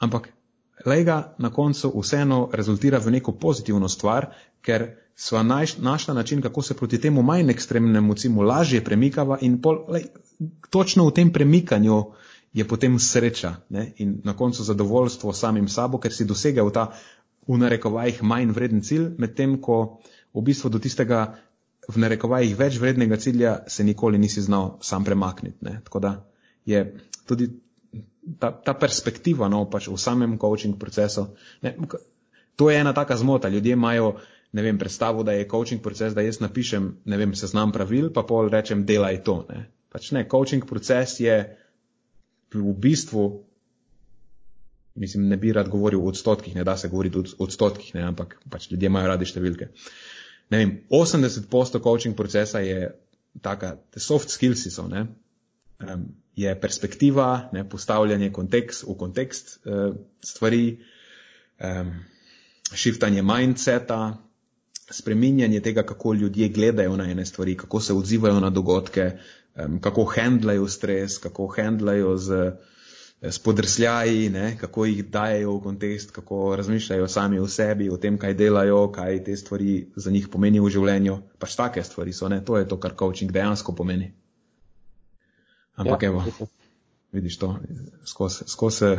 ampak 0.00 0.30
lega 0.86 1.34
na 1.38 1.52
koncu 1.52 1.92
vseeno 2.00 2.48
rezultira 2.52 2.98
v 2.98 3.12
neko 3.18 3.36
pozitivno 3.36 3.88
stvar, 3.92 4.30
ker 4.64 4.88
sva 5.16 5.42
naš, 5.42 5.76
našla 5.78 6.14
način, 6.14 6.40
kako 6.42 6.62
se 6.62 6.76
proti 6.76 7.00
temu 7.00 7.22
manj 7.22 7.50
ekstremnemu 7.50 8.14
cimu 8.14 8.42
lažje 8.42 8.84
premikava 8.84 9.38
in 9.40 9.60
pol, 9.62 9.84
lej, 9.88 10.08
točno 10.70 11.06
v 11.06 11.14
tem 11.14 11.32
premikanju 11.32 12.04
je 12.52 12.64
potem 12.68 12.98
sreča 12.98 13.56
ne? 13.70 13.92
in 13.96 14.20
na 14.24 14.36
koncu 14.36 14.64
zadovoljstvo 14.64 15.32
samim 15.32 15.68
sabo, 15.68 15.98
ker 15.98 16.12
si 16.12 16.24
dosegel 16.24 16.70
ta 16.70 16.92
v 17.48 17.58
narekovajih 17.58 18.22
manj 18.22 18.52
vreden 18.52 18.82
cilj, 18.82 19.14
medtem 19.18 19.56
ko 19.60 19.98
v 20.34 20.44
bistvu 20.44 20.70
do 20.70 20.78
tistega 20.78 21.34
v 21.88 21.98
narekovajih 21.98 22.54
več 22.56 22.78
vrednega 22.78 23.16
cilja 23.16 23.56
se 23.66 23.84
nikoli 23.84 24.18
nisi 24.18 24.42
znal 24.42 24.76
sam 24.80 25.04
premakniti. 25.04 25.58
Ne? 25.60 25.80
Tako 25.84 25.98
da 25.98 26.12
je 26.64 26.84
tudi 27.26 27.48
ta, 28.38 28.52
ta 28.52 28.74
perspektiva 28.78 29.48
no, 29.48 29.64
pač 29.70 29.88
v 29.90 29.98
samem 29.98 30.38
coaching 30.38 30.78
procesu. 30.78 31.26
Ne, 31.62 31.74
to 32.56 32.70
je 32.70 32.78
ena 32.78 32.92
taka 32.92 33.16
zmota. 33.16 33.48
Ljudje 33.48 33.72
imajo 33.72 34.14
ne 34.52 34.62
vem, 34.62 34.78
predstavo, 34.78 35.22
da 35.22 35.32
je 35.32 35.48
coaching 35.48 35.82
proces, 35.82 36.14
da 36.14 36.22
jaz 36.22 36.38
napišem, 36.40 36.88
ne 37.04 37.16
vem, 37.16 37.34
seznam 37.34 37.72
pravil, 37.72 38.10
pa 38.12 38.22
pol 38.22 38.50
rečem, 38.52 38.84
delaj 38.86 39.22
to. 39.24 39.38
Ne. 39.48 39.64
Pač 39.92 40.10
ne, 40.12 40.26
coaching 40.28 40.66
proces 40.68 41.18
je 41.20 41.38
v 42.54 42.74
bistvu, 42.78 43.26
mislim, 44.94 45.28
ne 45.28 45.36
bi 45.36 45.52
rad 45.52 45.68
govoril 45.68 46.00
o 46.00 46.10
odstotkih, 46.12 46.54
ne 46.54 46.64
da 46.64 46.76
se 46.76 46.88
govoriti 46.88 47.18
o 47.18 47.24
odstotkih, 47.44 47.94
ne, 47.94 48.02
ampak 48.02 48.36
pač 48.50 48.70
ljudje 48.70 48.90
imajo 48.90 49.12
radi 49.14 49.28
številke. 49.28 49.70
Ne 50.52 50.60
vem, 50.60 50.72
80% 50.90 51.80
coaching 51.82 52.16
procesa 52.16 52.60
je 52.60 52.90
taka, 53.40 53.76
te 53.90 54.00
soft 54.00 54.32
skills 54.34 54.66
so, 54.68 54.84
ne, 54.88 55.06
um, 55.80 56.08
je 56.36 56.52
perspektiva, 56.60 57.48
ne, 57.52 57.64
postavljanje 57.68 58.32
kontekst, 58.32 58.84
v 58.88 58.96
kontekst 59.00 59.54
uh, 59.64 59.94
stvari, 60.24 60.76
um, 61.60 61.94
shiftanje 62.72 63.24
mindseta, 63.24 64.02
spreminjanje 64.92 65.60
tega, 65.64 65.82
kako 65.88 66.12
ljudje 66.14 66.48
gledajo 66.48 66.96
na 66.96 67.08
ene 67.10 67.24
stvari, 67.26 67.56
kako 67.56 67.80
se 67.80 67.94
odzivajo 67.96 68.40
na 68.40 68.50
dogodke, 68.50 69.10
um, 69.56 69.80
kako 69.80 70.04
handlajo 70.04 70.68
stres, 70.68 71.18
kako 71.18 71.46
handlajo 71.56 72.16
z, 72.16 72.40
z 73.22 73.38
podrsljaji, 73.38 74.30
ne, 74.30 74.56
kako 74.60 74.84
jih 74.84 75.04
dajo 75.10 75.56
v 75.56 75.62
kontekst, 75.62 76.10
kako 76.10 76.56
razmišljajo 76.56 77.08
sami 77.08 77.38
o 77.38 77.48
sebi, 77.48 77.90
o 77.90 77.96
tem, 77.96 78.18
kaj 78.18 78.34
delajo, 78.34 78.88
kaj 78.92 79.24
te 79.24 79.36
stvari 79.36 79.86
za 79.96 80.10
njih 80.10 80.28
pomenijo 80.28 80.64
v 80.64 80.74
življenju. 80.76 81.18
Pač 81.38 81.56
take 81.56 81.84
stvari 81.84 82.12
so, 82.12 82.28
ne, 82.28 82.42
to 82.44 82.58
je 82.58 82.68
to, 82.68 82.80
kar 82.80 82.96
coaching 82.98 83.32
dejansko 83.32 83.74
pomeni. 83.76 84.12
Ampak 85.76 86.02
ja, 86.02 86.08
evo, 86.12 86.48
vidiš 87.12 87.38
to, 87.38 87.54
skozi, 88.04 88.44
skozi 88.46 88.96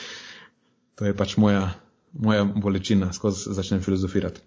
to 0.98 1.06
je 1.06 1.14
pač 1.14 1.36
moja, 1.36 1.68
moja 2.12 2.44
bolečina, 2.44 3.12
skozi 3.12 3.54
začnem 3.54 3.82
filozofirati. 3.82 4.42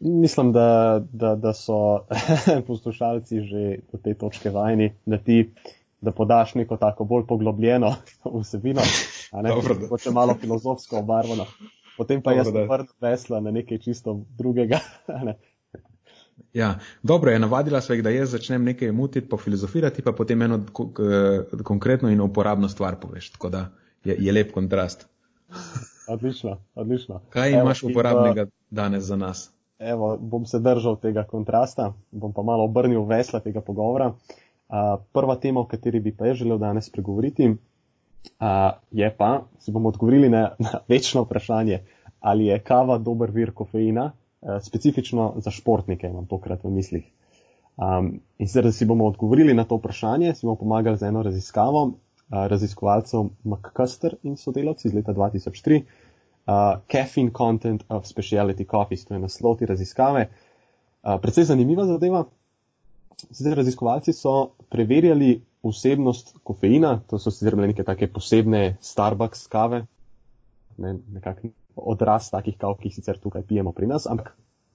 Mislim, 0.00 0.52
da, 0.52 1.00
da, 1.12 1.34
da 1.34 1.52
so 1.52 2.04
poslušalci 2.66 3.40
že 3.40 3.78
do 3.92 3.98
te 3.98 4.14
točke 4.14 4.50
vajni, 4.50 4.92
da 5.06 5.18
ti 5.18 5.50
da 6.04 6.12
podaš 6.12 6.54
neko 6.54 6.76
tako 6.76 7.04
bolj 7.04 7.26
poglobljeno 7.26 7.94
vsebino, 8.40 8.82
ne 9.32 9.50
pa 9.90 9.98
če 9.98 10.10
malo 10.10 10.34
filozofsko 10.40 10.98
obarvano. 10.98 11.46
Potem 11.96 12.22
pa 12.22 12.34
Dobro, 12.34 12.60
jaz 12.60 12.68
vrnem 12.70 12.86
vesla 13.00 13.40
na 13.40 13.50
nekaj 13.50 13.78
čisto 13.78 14.20
drugega. 14.38 14.78
Ne. 15.24 15.36
Ja, 16.52 16.78
dobro 17.02 17.30
je, 17.30 17.38
navadila 17.38 17.80
sva 17.80 17.94
jih, 17.94 18.02
da 18.02 18.10
jaz 18.10 18.32
začnem 18.34 18.64
nekaj 18.64 18.90
mutiti, 18.92 19.28
pa 19.28 19.36
filozofirati, 19.38 20.02
pa 20.02 20.12
potem 20.12 20.42
eno 20.42 20.60
konkretno 21.64 22.10
in 22.10 22.20
uporabno 22.20 22.68
stvar 22.68 22.96
poveš. 23.00 23.30
Tako 23.30 23.48
da 23.48 23.68
je, 24.04 24.16
je 24.18 24.32
lep 24.32 24.50
kontrast. 24.52 25.06
Odlično, 26.08 26.58
odlično. 26.74 27.20
Kaj 27.30 27.52
Evo, 27.52 27.62
imaš 27.62 27.82
uporabnega 27.82 28.46
danes 28.70 29.04
za 29.04 29.16
nas? 29.16 29.53
Evo, 29.78 30.16
bom 30.20 30.46
se 30.46 30.58
držal 30.58 30.96
tega 31.02 31.24
kontrasta, 31.24 31.92
bom 32.10 32.32
pa 32.32 32.42
malo 32.42 32.64
obrnil 32.64 33.04
vesla 33.04 33.40
tega 33.40 33.60
pogovora. 33.60 34.12
Uh, 34.68 35.00
prva 35.12 35.36
tema, 35.36 35.60
o 35.60 35.66
kateri 35.66 36.00
bi 36.00 36.12
pa 36.16 36.26
jaz 36.26 36.36
želel 36.36 36.58
danes 36.58 36.90
pregovoriti, 36.90 37.48
uh, 37.50 38.70
je 38.90 39.10
pa, 39.16 39.42
si 39.58 39.72
bomo 39.72 39.88
odgovorili 39.88 40.28
na, 40.28 40.54
na 40.58 40.78
večno 40.88 41.22
vprašanje, 41.22 41.82
ali 42.20 42.46
je 42.46 42.58
kava 42.58 42.98
dober 42.98 43.30
vir 43.30 43.52
kofeina, 43.52 44.12
uh, 44.12 44.62
specifično 44.62 45.32
za 45.36 45.50
športnike, 45.50 46.06
imam 46.06 46.26
tokrat 46.26 46.64
v 46.64 46.70
mislih. 46.70 47.10
Um, 47.76 48.20
in 48.38 48.48
zdaj, 48.48 48.62
da 48.62 48.72
si 48.72 48.86
bomo 48.86 49.06
odgovorili 49.10 49.54
na 49.54 49.64
to 49.64 49.76
vprašanje, 49.76 50.34
si 50.34 50.46
bomo 50.46 50.56
pomagali 50.56 50.96
z 50.96 51.10
eno 51.10 51.22
raziskavo 51.22 51.84
uh, 51.84 51.94
raziskovalcev 52.30 53.26
McCuster 53.44 54.14
in 54.22 54.36
sodelavci 54.36 54.88
iz 54.88 54.94
leta 54.94 55.12
2003 55.12 55.82
uh, 56.46 56.80
Caffeine 56.88 57.30
Content 57.30 57.84
of 57.88 58.06
Specialty 58.06 58.64
Coffees, 58.64 59.04
to 59.04 59.14
je 59.14 59.20
naslov 59.20 59.58
te 59.58 59.66
raziskave. 59.66 60.28
Uh, 61.02 61.18
predvsej 61.20 61.50
zanimiva 61.52 61.86
zadeva. 61.86 62.24
Zdaj, 63.30 63.54
raziskovalci 63.54 64.12
so 64.12 64.54
preverjali 64.68 65.38
vsebnost 65.64 66.34
kofeina, 66.44 66.98
to 67.08 67.18
so 67.18 67.30
sicer 67.30 67.56
bile 67.56 67.70
neke 67.70 67.84
take 67.84 68.08
posebne 68.12 68.76
Starbucks 68.84 69.46
kave, 69.48 69.84
ne, 70.76 70.96
nekak 71.14 71.44
odraz 71.76 72.28
takih 72.32 72.58
kav, 72.60 72.76
ki 72.80 72.90
jih 72.90 72.98
sicer 72.98 73.20
tukaj 73.22 73.46
pijemo 73.48 73.72
pri 73.72 73.88
nas, 73.88 74.08
ampak 74.10 74.34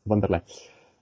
vendarle. 0.09 0.41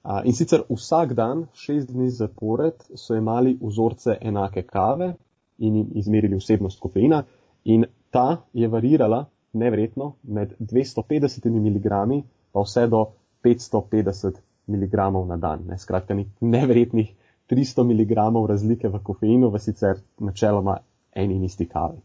Uh, 0.03 0.21
in 0.25 0.35
sicer 0.35 0.65
vsak 0.69 1.13
dan, 1.15 1.45
šest 1.55 1.91
dni 1.91 2.09
zapored, 2.11 2.83
so 2.95 3.15
imeli 3.15 3.57
vzorce 3.61 4.17
enake 4.21 4.65
kave 4.67 5.13
in 5.57 5.75
jim 5.75 5.87
izmerili 5.95 6.37
vsebnost 6.37 6.79
kofeina 6.79 7.23
in 7.65 7.85
ta 8.11 8.43
je 8.53 8.67
varirala 8.67 9.25
nevredno 9.57 10.13
med 10.23 10.53
250 10.59 11.49
mg 11.49 11.87
pa 12.51 12.61
vse 12.61 12.87
do 12.87 13.05
550 13.43 14.41
mg 14.67 14.95
na 15.27 15.37
dan. 15.37 15.63
Ne. 15.67 15.77
Skratka, 15.77 16.15
nevrednih 16.41 17.13
300 17.49 17.83
mg 17.83 18.13
razlike 18.47 18.89
v 18.89 18.99
kofeinu 19.03 19.49
v 19.49 19.59
sicer 19.59 19.99
načeloma 20.19 20.77
eni 21.15 21.35
in 21.35 21.43
isti 21.43 21.65
kavi. 21.65 21.97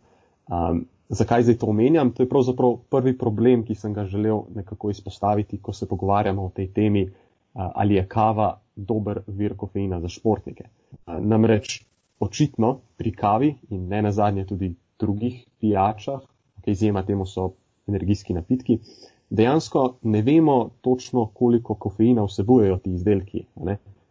Um, 0.47 0.85
zakaj 1.09 1.43
zdaj 1.43 1.59
to 1.59 1.67
omenjam? 1.67 2.13
To 2.13 2.23
je 2.23 2.29
pravzaprav 2.29 2.77
prvi 2.91 3.17
problem, 3.19 3.65
ki 3.65 3.75
sem 3.75 3.95
ga 3.95 4.05
želel 4.05 4.45
nekako 4.55 4.91
izpostaviti, 4.91 5.59
ko 5.59 5.73
se 5.73 5.89
pogovarjamo 5.89 6.45
o 6.45 6.51
tej 6.55 6.73
temi, 6.73 7.07
uh, 7.07 7.71
ali 7.75 7.95
je 7.95 8.07
kava 8.09 8.61
dober 8.77 9.23
vir 9.27 9.57
kofeina 9.57 10.01
za 10.01 10.09
športnike. 10.09 10.69
Uh, 11.07 11.19
namreč 11.21 11.83
očitno 12.21 12.79
pri 12.97 13.13
kavi 13.13 13.55
in 13.71 13.89
ne 13.89 14.03
nazadnje 14.03 14.47
tudi 14.47 14.75
drugih 14.99 15.45
pijačah 15.61 16.21
izjema 16.71 17.03
temu 17.03 17.27
so 17.27 17.51
energijski 17.87 18.35
napitki. 18.35 18.79
Dejansko 19.31 19.95
ne 20.03 20.23
vemo 20.23 20.71
točno, 20.81 21.27
koliko 21.35 21.75
kofeina 21.75 22.25
vsebujejo 22.25 22.77
ti 22.77 22.93
izdelki. 22.93 23.45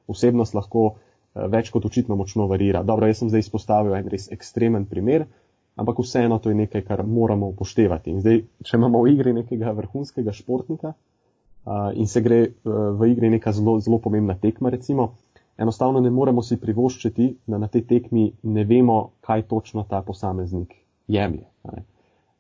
Vsebnost 0.08 0.54
lahko 0.54 0.86
eh, 0.90 1.46
več 1.48 1.70
kot 1.70 1.86
očitno 1.86 2.16
močno 2.16 2.48
varira. 2.48 2.84
Dobro, 2.84 3.08
jaz 3.08 3.22
sem 3.22 3.30
zdaj 3.30 3.46
izpostavil 3.46 3.96
en 3.96 4.10
res 4.10 4.32
ekstremen 4.32 4.86
primer, 4.86 5.28
ampak 5.76 6.02
vseeno 6.02 6.40
to 6.40 6.50
je 6.50 6.58
nekaj, 6.64 6.82
kar 6.88 7.06
moramo 7.06 7.52
upoštevati. 7.54 8.12
In 8.12 8.22
zdaj, 8.26 8.42
če 8.66 8.78
imamo 8.78 9.04
v 9.04 9.14
igri 9.14 9.34
nekega 9.38 9.76
vrhunskega 9.78 10.34
športnika 10.34 10.94
uh, 10.94 11.92
in 11.94 12.10
se 12.10 12.22
gre 12.26 12.42
uh, 12.48 12.90
v 12.98 13.14
igri 13.14 13.30
neka 13.30 13.54
zelo, 13.54 13.78
zelo 13.80 14.02
pomembna 14.02 14.36
tekma, 14.42 14.74
recimo, 14.74 15.12
enostavno 15.58 16.02
ne 16.02 16.10
moremo 16.10 16.42
si 16.42 16.58
privoščiti, 16.58 17.30
da 17.48 17.62
na 17.62 17.70
tej 17.70 17.86
tekmi 17.94 18.32
ne 18.44 18.66
vemo, 18.66 19.00
kaj 19.22 19.48
točno 19.54 19.86
ta 19.90 20.02
posameznik 20.02 20.76
jemlje. 21.08 21.46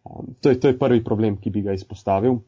Um, 0.03 0.33
to, 0.41 0.49
je, 0.49 0.59
to 0.59 0.67
je 0.67 0.79
prvi 0.79 1.03
problem, 1.03 1.37
ki 1.37 1.49
bi 1.49 1.61
ga 1.61 1.73
izpostavil. 1.77 2.39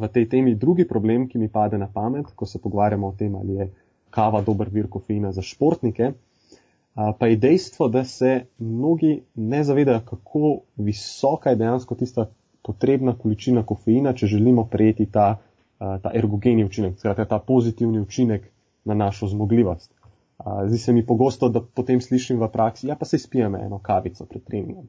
V 0.00 0.08
tej 0.08 0.28
temi 0.28 0.54
drugi 0.54 0.86
problem, 0.88 1.28
ki 1.28 1.38
mi 1.38 1.48
pade 1.48 1.78
na 1.78 1.88
pamet, 1.92 2.32
ko 2.36 2.46
se 2.46 2.58
pogovarjamo 2.58 3.08
o 3.08 3.16
tem, 3.18 3.34
ali 3.36 3.58
je 3.58 3.70
kava 4.10 4.40
dober 4.42 4.68
vir 4.72 4.88
kofeina 4.88 5.32
za 5.32 5.42
športnike, 5.42 6.12
pa 6.94 7.26
je 7.26 7.36
dejstvo, 7.36 7.88
da 7.88 8.04
se 8.04 8.46
mnogi 8.58 9.22
ne 9.34 9.64
zavedajo, 9.64 10.00
kako 10.04 10.60
visoka 10.76 11.50
je 11.50 11.56
dejansko 11.56 11.94
tista 11.94 12.26
potrebna 12.62 13.14
količina 13.18 13.62
kofeina, 13.62 14.12
če 14.12 14.26
želimo 14.26 14.64
prejeti 14.64 15.06
ta, 15.06 15.36
ta 15.78 16.10
ergogeni 16.14 16.64
učinek, 16.64 16.98
skratka 16.98 17.24
ta 17.24 17.38
pozitivni 17.38 18.00
učinek 18.00 18.50
na 18.84 18.94
našo 18.94 19.28
zmogljivost. 19.28 19.92
Zdi 20.66 20.78
se 20.78 20.92
mi 20.92 21.06
pogosto, 21.06 21.48
da 21.48 21.60
potem 21.60 22.00
slišim 22.00 22.40
v 22.40 22.48
praksi, 22.48 22.88
ja 22.88 22.96
pa 22.96 23.04
se 23.04 23.18
spijem 23.18 23.54
eno 23.54 23.78
kavico 23.78 24.24
pred 24.24 24.44
treningom. 24.44 24.88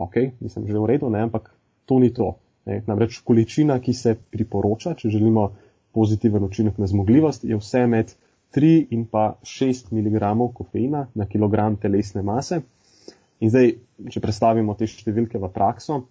Ok, 0.00 0.16
nisem 0.40 0.64
že 0.64 0.78
v 0.78 0.88
redu, 0.94 1.10
ne, 1.12 1.26
ampak 1.28 1.52
to 1.84 2.00
ni 2.00 2.08
to. 2.16 2.38
Ne. 2.64 2.80
Namreč 2.88 3.20
količina, 3.24 3.76
ki 3.84 3.92
se 3.96 4.14
priporoča, 4.16 4.94
če 4.96 5.12
želimo 5.12 5.50
pozitiven 5.92 6.44
učinek 6.46 6.78
na 6.78 6.86
zmogljivost, 6.86 7.44
je 7.44 7.58
vse 7.58 7.84
med 7.90 8.14
3 8.56 8.86
in 8.96 9.04
pa 9.10 9.34
6 9.42 9.92
mg 9.92 10.32
kofeina 10.54 11.06
na 11.14 11.26
kilogram 11.26 11.76
telesne 11.76 12.22
mase. 12.22 12.62
In 13.40 13.52
zdaj, 13.52 13.74
če 14.12 14.20
predstavimo 14.20 14.74
te 14.76 14.88
številke 14.88 15.40
v 15.40 15.48
prakso, 15.52 16.02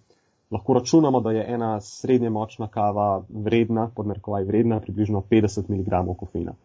lahko 0.50 0.74
računamo, 0.80 1.20
da 1.22 1.34
je 1.36 1.44
ena 1.54 1.76
srednje 1.84 2.30
močna 2.30 2.66
kava 2.68 3.22
vredna, 3.28 3.86
podmerkovaj 3.94 4.46
vredna, 4.48 4.80
približno 4.82 5.22
50 5.30 5.70
mg 5.70 6.16
kofeina. 6.18 6.56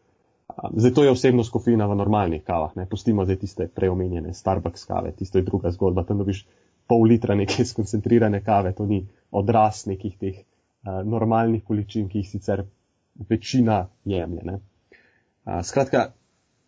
Zdaj, 0.74 0.94
to 0.94 1.04
je 1.04 1.12
osebnost 1.12 1.52
kofeina 1.52 1.88
v 1.90 1.98
normalnih 2.00 2.44
kavah, 2.46 2.76
ne 2.78 2.86
pustimo 2.90 3.26
zdaj 3.26 3.42
tiste 3.44 3.68
preomenjene 3.68 4.34
Starbucks 4.34 4.86
kave, 4.86 5.12
tisto 5.12 5.42
je 5.42 5.46
druga 5.46 5.72
zgodba, 5.74 6.06
tam 6.06 6.22
dobiš 6.22 6.46
pol 6.88 7.08
litra 7.10 7.36
neke 7.36 7.66
skoncentrirane 7.72 8.44
kave, 8.44 8.74
to 8.78 8.86
ni 8.90 9.04
odraz 9.32 9.86
nekih 9.90 10.18
teh 10.22 10.42
uh, 10.42 11.02
normalnih 11.04 11.64
količin, 11.64 12.10
ki 12.10 12.24
jih 12.24 12.30
sicer 12.30 12.66
večina 13.30 13.88
jemlje. 14.06 14.44
Ne. 14.46 14.60
Skratka, 15.64 16.10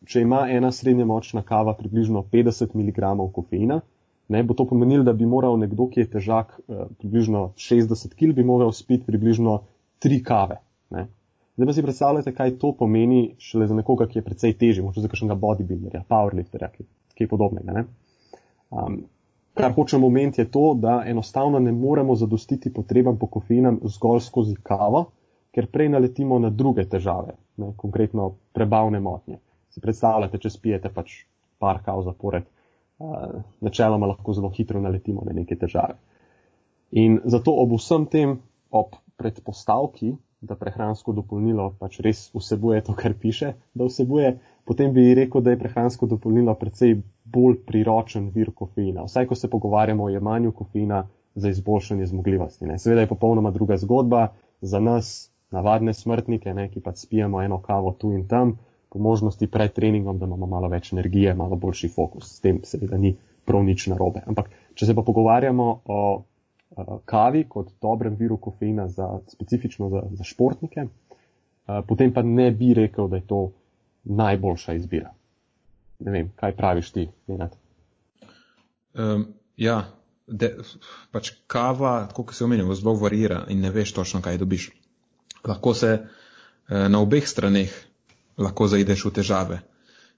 če 0.05 0.21
ima 0.21 0.45
ena 0.53 0.71
srednja 0.71 1.05
močna 1.09 1.41
kava 1.43 1.73
približno 1.77 2.23
50 2.31 2.75
mg 2.77 3.13
kofeina, 3.33 3.81
ne, 4.29 4.43
bo 4.43 4.53
to 4.53 4.67
pomenilo, 4.69 5.03
da 5.03 5.13
bi 5.13 5.25
moral 5.25 5.57
nekdo, 5.59 5.87
ki 5.89 6.03
je 6.03 6.09
težak 6.17 6.53
eh, 6.59 6.85
približno 6.99 7.51
60 7.57 8.15
kg, 8.15 8.33
bi 8.35 8.45
moral 8.45 8.71
spiti 8.75 9.05
približno 9.07 9.61
3 10.03 10.23
kave. 10.23 10.59
Ne. 10.95 11.07
Zdaj 11.57 11.67
pa 11.67 11.73
si 11.73 11.83
predstavljate, 11.83 12.33
kaj 12.37 12.57
to 12.61 12.71
pomeni 12.77 13.21
šele 13.41 13.67
za 13.67 13.75
nekoga, 13.75 14.05
ki 14.07 14.19
je 14.19 14.25
precej 14.27 14.53
težji, 14.61 14.83
morda 14.85 15.01
za 15.01 15.09
kakšnega 15.09 15.39
bodybuilderja, 15.41 16.03
powerlifterja, 16.09 16.69
ki, 16.75 16.85
ki 17.17 17.25
je 17.25 17.29
podobnega. 17.31 17.85
Um, 18.69 18.99
kar 19.57 19.73
hočem 19.75 20.03
omeniti 20.03 20.41
je 20.41 20.51
to, 20.51 20.73
da 20.77 21.03
enostavno 21.05 21.59
ne 21.59 21.71
moremo 21.71 22.15
zadostiti 22.15 22.73
potrebam 22.73 23.17
po 23.17 23.27
kofeinam 23.27 23.79
zgolj 23.83 24.19
skozi 24.19 24.55
kavo, 24.63 25.05
ker 25.51 25.67
prej 25.71 25.89
naletimo 25.89 26.39
na 26.39 26.49
druge 26.49 26.85
težave, 26.89 27.33
ne, 27.57 27.71
konkretno 27.77 28.31
prebavne 28.53 28.99
motnje. 28.99 29.39
Si 29.73 29.81
predstavljate, 29.81 30.37
če 30.37 30.49
spijete 30.53 30.91
pač 30.93 31.23
par 31.57 31.81
kav 31.85 32.03
zapored, 32.05 32.45
uh, 32.99 33.41
načeloma 33.61 34.09
lahko 34.13 34.33
zelo 34.37 34.51
hitro 34.53 34.81
naletimo 34.81 35.25
na 35.25 35.33
neke 35.33 35.57
težave. 35.57 35.97
In 36.91 37.19
zato 37.25 37.55
ob 37.57 37.73
vsem 37.75 38.05
tem, 38.05 38.37
ob 38.71 38.95
predpostavki, 39.17 40.13
da 40.41 40.55
prehransko 40.55 41.13
dopolnilo 41.17 41.71
pač 41.79 41.99
res 42.05 42.27
vsebuje 42.33 42.81
to, 42.85 42.93
kar 42.93 43.13
piše, 43.17 43.53
da 43.73 43.87
vsebuje, 43.87 44.35
potem 44.65 44.93
bi 44.93 45.13
rekel, 45.17 45.41
da 45.41 45.53
je 45.53 45.59
prehransko 45.59 46.07
dopolnilo 46.07 46.53
precej 46.55 46.99
bolj 47.25 47.57
priročen 47.65 48.29
vir 48.35 48.51
kofeina. 48.53 49.07
Vsaj, 49.07 49.25
ko 49.27 49.35
se 49.35 49.49
pogovarjamo 49.49 50.03
o 50.03 50.11
jemanju 50.13 50.51
kofeina 50.51 51.07
za 51.35 51.49
izboljšanje 51.49 52.05
zmogljivosti. 52.05 52.65
Ne. 52.65 52.77
Seveda 52.79 53.01
je 53.01 53.13
popolnoma 53.13 53.51
druga 53.51 53.77
zgodba. 53.77 54.27
Za 54.61 54.79
nas 54.79 55.31
navadne 55.51 55.93
smrtnike, 55.93 56.53
ne, 56.53 56.69
ki 56.69 56.81
pa 56.81 56.95
spijemo 56.95 57.41
eno 57.41 57.61
kavo 57.61 57.91
tu 57.91 58.11
in 58.11 58.27
tam, 58.27 58.57
po 58.89 58.99
možnosti 58.99 59.47
pred 59.47 59.73
treningom, 59.73 60.19
da 60.19 60.25
imamo 60.25 60.45
malo 60.45 60.69
več 60.69 60.93
energije, 60.93 61.33
malo 61.33 61.55
boljši 61.55 61.89
fokus. 61.89 62.37
S 62.37 62.41
tem 62.41 62.61
seveda 62.63 62.97
ni 62.97 63.15
prav 63.45 63.63
nič 63.63 63.87
narobe. 63.87 64.23
Ampak, 64.25 64.49
če 64.73 64.85
se 64.85 64.95
pa 64.95 65.01
pogovarjamo 65.01 65.67
o 65.85 65.99
kavi 67.05 67.45
kot 67.49 67.71
dobrem 67.81 68.15
viru 68.19 68.37
kofeina 68.37 68.87
za, 68.87 69.19
specifično 69.27 69.89
za, 69.89 70.01
za 70.11 70.23
športnike, 70.23 70.83
uh, 70.87 71.79
potem 71.87 72.13
pa 72.13 72.21
ne 72.21 72.51
bi 72.51 72.73
rekel, 72.73 73.07
da 73.07 73.15
je 73.15 73.27
to 73.27 73.51
najboljša 74.03 74.73
izbira. 74.73 75.13
Ne 75.99 76.11
vem, 76.11 76.31
kaj 76.35 76.55
praviš 76.55 76.91
ti, 76.91 77.07
Nenad? 77.27 77.55
Um, 78.93 79.27
ja, 79.57 79.85
de, 80.27 80.51
pač 81.11 81.31
kava, 81.47 82.07
kot 82.13 82.35
se 82.35 82.45
omenja, 82.45 82.67
zelo 82.75 82.93
varira 82.99 83.45
in 83.49 83.61
ne 83.61 83.71
veš 83.71 83.93
točno, 83.93 84.21
kaj 84.21 84.37
dobiš 84.37 84.69
lahko 85.47 85.73
se 85.73 85.91
eh, 86.69 86.89
na 86.89 86.99
obeh 86.99 87.27
straneh 87.27 87.71
lahko 88.37 88.67
zaideš 88.67 89.05
v 89.05 89.11
težave. 89.11 89.59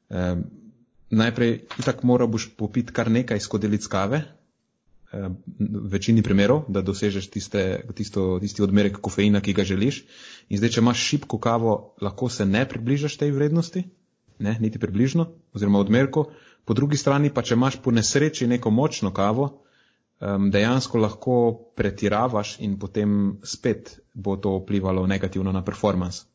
Eh, 0.10 0.36
najprej 1.10 1.54
itak 1.80 2.04
moraš 2.04 2.50
popiti 2.58 2.94
kar 2.94 3.12
nekaj 3.12 3.40
skodelic 3.40 3.88
kave, 3.88 4.18
eh, 4.18 4.39
v 5.14 5.90
večini 5.90 6.22
primerov, 6.22 6.68
da 6.70 6.82
dosežeš 6.86 7.30
tiste, 7.34 7.64
tisto, 7.98 8.38
tisti 8.42 8.62
odmerek 8.62 9.00
kofeina, 9.02 9.42
ki 9.42 9.56
ga 9.58 9.66
želiš. 9.66 10.04
In 10.50 10.62
zdaj, 10.62 10.76
če 10.76 10.84
imaš 10.84 11.06
šipko 11.06 11.40
kavo, 11.42 11.96
lahko 12.02 12.30
se 12.30 12.46
ne 12.46 12.62
približaš 12.70 13.18
tej 13.18 13.34
vrednosti, 13.34 13.84
ne, 14.40 14.54
niti 14.62 14.80
približno, 14.80 15.32
oziroma 15.54 15.82
odmerku. 15.82 16.28
Po 16.66 16.78
drugi 16.78 16.98
strani 16.98 17.34
pa, 17.34 17.42
če 17.42 17.58
imaš 17.58 17.80
po 17.82 17.92
nesreči 17.92 18.48
neko 18.48 18.70
močno 18.70 19.10
kavo, 19.14 19.50
um, 20.22 20.52
dejansko 20.54 21.02
lahko 21.02 21.38
pretiravaš 21.76 22.60
in 22.62 22.78
potem 22.80 23.40
spet 23.44 23.98
bo 24.14 24.38
to 24.38 24.60
vplivalo 24.60 25.08
negativno 25.08 25.52
na 25.52 25.64
performance. 25.66 26.28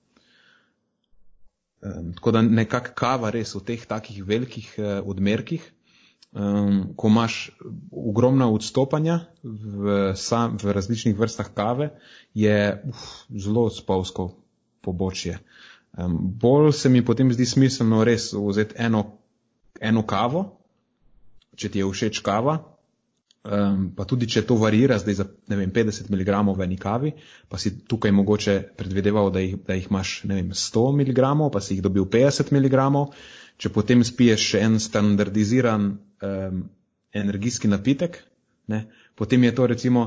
Um, 1.85 2.11
tako 2.17 2.35
da 2.35 2.43
nekak 2.43 2.95
kava 2.99 3.31
res 3.31 3.55
v 3.55 3.63
teh 3.71 3.87
takih 3.87 4.25
velikih 4.27 4.75
uh, 4.79 4.99
odmerkih, 5.07 5.63
um, 6.35 6.95
ko 6.97 7.09
imaš 7.09 7.51
ogromna 7.91 8.51
odstopanja 8.51 9.21
v, 9.43 10.13
sam, 10.17 10.59
v 10.63 10.75
različnih 10.75 11.17
vrstah 11.19 11.49
kave, 11.55 11.91
je 12.35 12.83
uf, 12.91 13.07
zelo 13.31 13.69
spolsko 13.71 14.33
pobočje. 14.85 15.39
Um, 15.95 16.19
bolj 16.21 16.73
se 16.73 16.89
mi 16.91 17.05
potem 17.05 17.33
zdi 17.33 17.47
smiselno 17.47 18.05
res 18.05 18.33
vzeti 18.35 18.75
eno, 18.79 19.05
eno 19.81 20.03
kavo, 20.03 20.47
če 21.57 21.71
ti 21.71 21.83
je 21.83 21.91
všeč 21.91 22.23
kava, 22.27 22.59
Um, 23.45 23.91
pa 23.93 24.07
tudi, 24.09 24.25
če 24.25 24.41
to 24.49 24.55
varira 24.57 24.97
zdaj 24.97 25.17
za 25.19 25.25
vem, 25.53 25.69
50 25.69 26.07
mg 26.09 26.37
v 26.57 26.65
eni 26.65 26.79
kavi, 26.81 27.11
pa 27.53 27.59
si 27.61 27.75
tukaj 27.77 28.09
mogoče 28.17 28.55
predvideval, 28.81 29.29
da 29.35 29.43
jih, 29.45 29.59
da 29.67 29.77
jih 29.77 29.91
imaš 29.91 30.13
vem, 30.31 30.55
100 30.57 30.85
mg, 30.97 31.27
pa 31.53 31.61
si 31.61 31.77
jih 31.77 31.83
dobil 31.85 32.07
50 32.09 32.55
mg, 32.57 32.87
če 33.57 33.71
potem 33.71 34.05
spiješ 34.05 34.49
še 34.53 34.63
en 34.67 34.79
standardiziran 34.81 35.87
um, 35.91 36.65
energijski 37.15 37.71
napitek, 37.71 38.19
ne, 38.73 38.85
potem 39.15 39.45
je 39.45 39.55
to 39.55 39.67
recimo, 39.71 40.05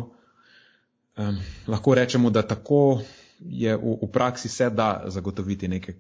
um, 1.18 1.40
lahko 1.68 1.96
rečemo, 1.96 2.30
da 2.30 2.44
tako 2.44 3.02
je 3.40 3.76
v, 3.78 3.98
v 4.02 4.12
praksi 4.12 4.50
se 4.50 4.70
da 4.70 5.06
zagotoviti 5.08 5.68
neke 5.68 5.96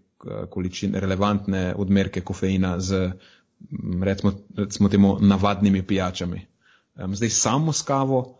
količine, 0.49 0.99
relevantne 0.99 1.73
odmerke 1.77 2.23
kofeina 2.25 2.79
z, 2.81 3.11
recimo, 4.03 4.33
recimo 4.57 4.89
temu, 4.89 5.17
navadnimi 5.21 5.83
pijačami. 5.87 6.41
Um, 6.97 7.15
zdaj 7.15 7.29
samo 7.29 7.73
s 7.73 7.85
kavo 7.85 8.37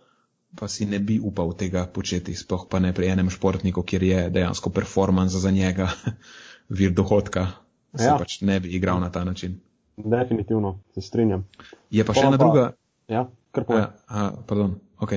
pa 0.55 0.67
si 0.67 0.85
ne 0.85 0.99
bi 0.99 1.19
upal 1.19 1.53
tega 1.53 1.85
početi, 1.85 2.35
sploh 2.35 2.65
pa 2.69 2.79
ne 2.79 2.93
pri 2.93 3.11
enem 3.11 3.29
športniku, 3.29 3.83
kjer 3.83 4.03
je 4.03 4.29
dejansko 4.29 4.69
performance 4.69 5.39
za 5.39 5.51
njega 5.51 5.89
vir 6.79 6.93
dohodka. 6.93 7.47
Se 7.95 8.09
ja. 8.09 8.17
pač 8.19 8.41
ne 8.41 8.59
bi 8.59 8.75
igral 8.75 8.99
na 8.99 9.11
ta 9.11 9.23
način. 9.23 9.59
Definitivno, 9.97 10.79
se 10.93 11.01
strinjam. 11.01 11.47
Je 11.89 12.03
pa, 12.03 12.13
pa 12.13 12.19
še 12.19 12.27
ena 12.27 12.37
pa, 12.37 12.43
druga. 12.43 12.65
Ja, 13.09 13.23
kar 13.51 13.65
pa. 13.65 13.79
Ja, 13.79 14.27
pardon, 14.47 14.75
ok. 14.99 15.13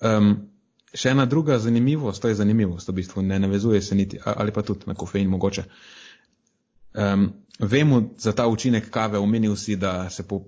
Um, 0.00 0.30
še 0.94 1.12
ena 1.12 1.26
druga 1.26 1.58
zanimivost, 1.58 2.22
to 2.22 2.30
je 2.30 2.38
zanimivost, 2.38 2.88
v 2.88 2.96
bistvu 3.00 3.24
ne 3.26 3.38
navezuje 3.42 3.82
se 3.82 3.98
niti, 3.98 4.20
ali 4.24 4.54
pa 4.54 4.62
tudi 4.62 4.88
na 4.88 4.96
kofein 4.98 5.28
mogoče. 5.28 5.66
Um, 6.94 7.28
vemo 7.58 8.02
za 8.18 8.32
ta 8.36 8.46
učinek 8.48 8.90
kave, 8.92 9.18
omenil 9.18 9.56
si, 9.56 9.76
da 9.76 10.10
se 10.10 10.24
po 10.28 10.42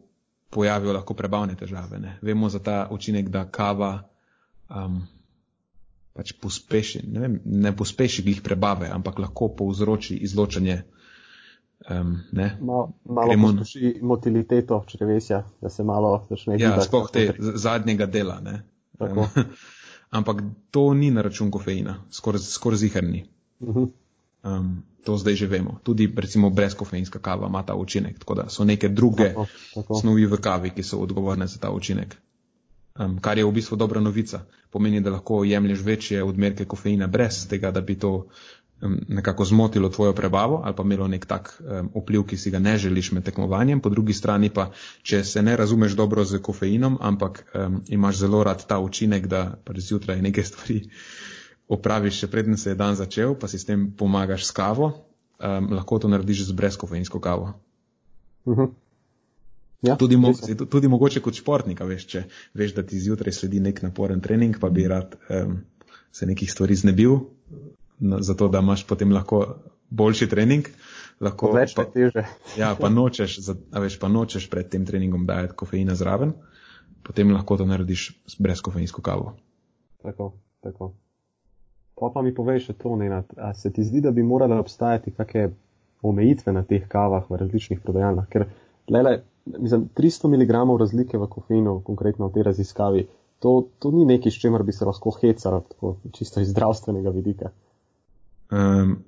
pojavijo 0.54 0.92
lahko 0.92 1.14
prebavne 1.14 1.56
težave. 1.58 1.98
Ne. 1.98 2.18
Vemo 2.22 2.48
za 2.48 2.60
ta 2.62 2.88
učinek, 2.90 3.28
da 3.28 3.44
kava 3.50 4.04
um, 4.70 5.00
pač 6.14 6.32
pospeši, 6.40 7.02
ne, 7.10 7.20
vem, 7.20 7.38
ne 7.44 7.72
pospeši 7.76 8.22
glih 8.22 8.42
prebave, 8.42 8.88
ampak 8.92 9.18
lahko 9.18 9.50
povzroči 9.58 10.20
izločanje. 10.22 10.82
Um, 11.90 12.20
malo 12.60 12.92
malo 13.04 13.32
pospeši 13.42 13.98
motiliteto 14.02 14.84
črevesja, 14.86 15.44
da 15.60 15.68
se 15.68 15.84
malo 15.84 16.26
začne 16.30 16.56
gibati. 16.56 16.78
Ja, 16.78 16.82
sploh 16.82 17.10
te 17.12 17.34
zadnjega 17.38 18.06
dela. 18.06 18.40
Um, 18.98 19.26
ampak 20.18 20.42
to 20.70 20.94
ni 20.94 21.10
na 21.10 21.22
račun 21.22 21.50
kofeina, 21.50 21.96
skoraj 22.10 22.40
skor 22.40 22.76
zihrni. 22.76 23.24
Uh 23.60 23.76
-huh. 23.76 23.88
um, 24.44 24.82
to 25.04 25.16
zdaj 25.16 25.34
že 25.34 25.46
vemo. 25.46 25.78
Tudi 25.82 26.12
recimo 26.16 26.50
brezkofeinska 26.50 27.18
kava 27.18 27.46
ima 27.46 27.62
ta 27.62 27.74
učinek, 27.74 28.18
tako 28.18 28.34
da 28.34 28.48
so 28.48 28.64
neke 28.64 28.88
druge 28.88 29.28
tako, 29.28 29.46
tako. 29.74 29.94
snovi 29.94 30.26
v 30.26 30.36
kavi, 30.36 30.70
ki 30.70 30.82
so 30.82 30.98
odgovorne 30.98 31.46
za 31.46 31.58
ta 31.58 31.70
učinek. 31.70 32.16
Um, 32.98 33.18
kar 33.20 33.38
je 33.38 33.44
v 33.44 33.52
bistvu 33.52 33.76
dobra 33.76 34.00
novica. 34.00 34.40
Pomeni, 34.70 35.00
da 35.00 35.10
lahko 35.10 35.44
jemlješ 35.44 35.80
večje 35.80 36.22
odmerke 36.24 36.64
kofeina 36.64 37.06
brez 37.06 37.48
tega, 37.48 37.70
da 37.70 37.80
bi 37.80 37.98
to 37.98 38.26
nekako 39.08 39.44
zmotilo 39.44 39.88
tvojo 39.88 40.12
prebavo 40.12 40.60
ali 40.64 40.76
pa 40.76 40.82
imelo 40.82 41.08
nek 41.08 41.26
tak 41.26 41.60
um, 41.60 41.90
vpliv, 42.02 42.24
ki 42.26 42.36
si 42.36 42.50
ga 42.50 42.58
ne 42.58 42.78
želiš 42.78 43.12
med 43.12 43.24
tekmovanjem. 43.24 43.80
Po 43.80 43.88
drugi 43.88 44.12
strani 44.12 44.50
pa, 44.50 44.70
če 45.02 45.24
se 45.24 45.42
ne 45.42 45.56
razumeš 45.56 45.92
dobro 45.92 46.24
z 46.24 46.38
kofeinom, 46.42 46.98
ampak 47.00 47.44
um, 47.54 47.80
imaš 47.88 48.18
zelo 48.18 48.44
rad 48.44 48.66
ta 48.66 48.78
učinek, 48.78 49.26
da 49.26 49.56
pač 49.64 49.78
zjutraj 49.78 50.22
nekaj 50.22 50.44
stvari 50.50 50.82
opraviš, 51.68 52.20
še 52.20 52.30
preden 52.30 52.56
se 52.56 52.70
je 52.70 52.74
dan 52.74 52.96
začel, 52.96 53.34
pa 53.34 53.48
si 53.48 53.58
s 53.58 53.64
tem 53.64 53.90
pomagaš 53.96 54.44
s 54.44 54.50
kavo, 54.50 54.92
um, 55.40 55.70
lahko 55.72 55.98
to 55.98 56.08
narediš 56.08 56.48
z 56.48 56.52
brezkofeinsko 56.52 57.20
kavo. 57.20 57.54
Uh 58.44 58.52
mhm. 58.52 58.62
-huh. 58.62 58.72
ja, 59.82 59.96
tudi, 59.96 60.16
mo 60.16 60.32
tudi, 60.32 60.66
tudi 60.66 60.88
mogoče 60.88 61.20
kot 61.20 61.34
športnika, 61.34 61.84
veš, 61.84 62.06
če 62.06 62.24
veš, 62.54 62.74
da 62.74 62.82
ti 62.82 63.00
zjutraj 63.00 63.32
sledi 63.32 63.60
nek 63.60 63.82
naporen 63.82 64.20
trening, 64.20 64.58
pa 64.60 64.68
bi 64.68 64.88
rad 64.88 65.16
um, 65.30 65.60
se 66.12 66.26
nekih 66.26 66.52
stvari 66.52 66.74
znebil, 66.74 67.18
zato 68.20 68.48
da 68.48 68.60
imaš 68.64 68.86
potem 68.86 69.12
lahko 69.12 69.44
boljši 69.90 70.28
trening. 70.28 70.68
Lahko, 71.22 71.52
več 71.54 71.76
pa 71.78 71.84
teže. 71.86 72.24
ja, 72.58 72.72
pa 72.78 72.90
nočeš, 72.90 73.38
a 73.72 73.82
veš, 73.82 73.98
pa 74.02 74.10
nočeš 74.10 74.48
pred 74.50 74.68
tem 74.72 74.84
treningom 74.86 75.26
dajati 75.28 75.54
kofeina 75.56 75.94
zraven, 75.94 76.34
potem 77.06 77.30
lahko 77.32 77.56
to 77.60 77.68
narediš 77.70 78.10
s 78.26 78.40
brezkofeinsko 78.42 79.02
kavo. 79.04 79.36
Tako, 80.02 80.32
tako. 80.64 80.92
Pa 81.94 82.10
pa 82.10 82.22
mi 82.26 82.34
povej 82.34 82.64
še 82.66 82.74
to, 82.74 82.96
Nenad, 82.98 83.30
a 83.38 83.52
se 83.54 83.70
ti 83.72 83.84
zdi, 83.86 84.02
da 84.02 84.10
bi 84.10 84.26
morale 84.26 84.58
obstajati 84.58 85.14
kakšne 85.14 85.52
omejitve 86.04 86.52
na 86.52 86.64
teh 86.66 86.82
kavah 86.90 87.28
v 87.30 87.38
različnih 87.40 87.80
prodajalnah? 87.84 88.26
Ker, 88.28 88.48
lele, 88.90 89.20
mislim, 89.46 89.86
300 89.94 90.30
mg 90.34 90.64
razlike 90.80 91.20
v 91.20 91.28
kofeinu, 91.30 91.78
konkretno 91.86 92.28
v 92.28 92.34
tej 92.34 92.48
raziskavi, 92.50 93.06
to, 93.38 93.68
to 93.78 93.92
ni 93.94 94.04
nekaj, 94.08 94.32
s 94.32 94.42
čemer 94.42 94.66
bi 94.66 94.74
se 94.74 94.84
lahko 94.88 95.14
hecalo, 95.20 95.62
tako 95.70 95.96
čisto 96.12 96.42
iz 96.42 96.50
zdravstvenega 96.50 97.14
vidika. 97.14 97.54
Um, 98.50 98.98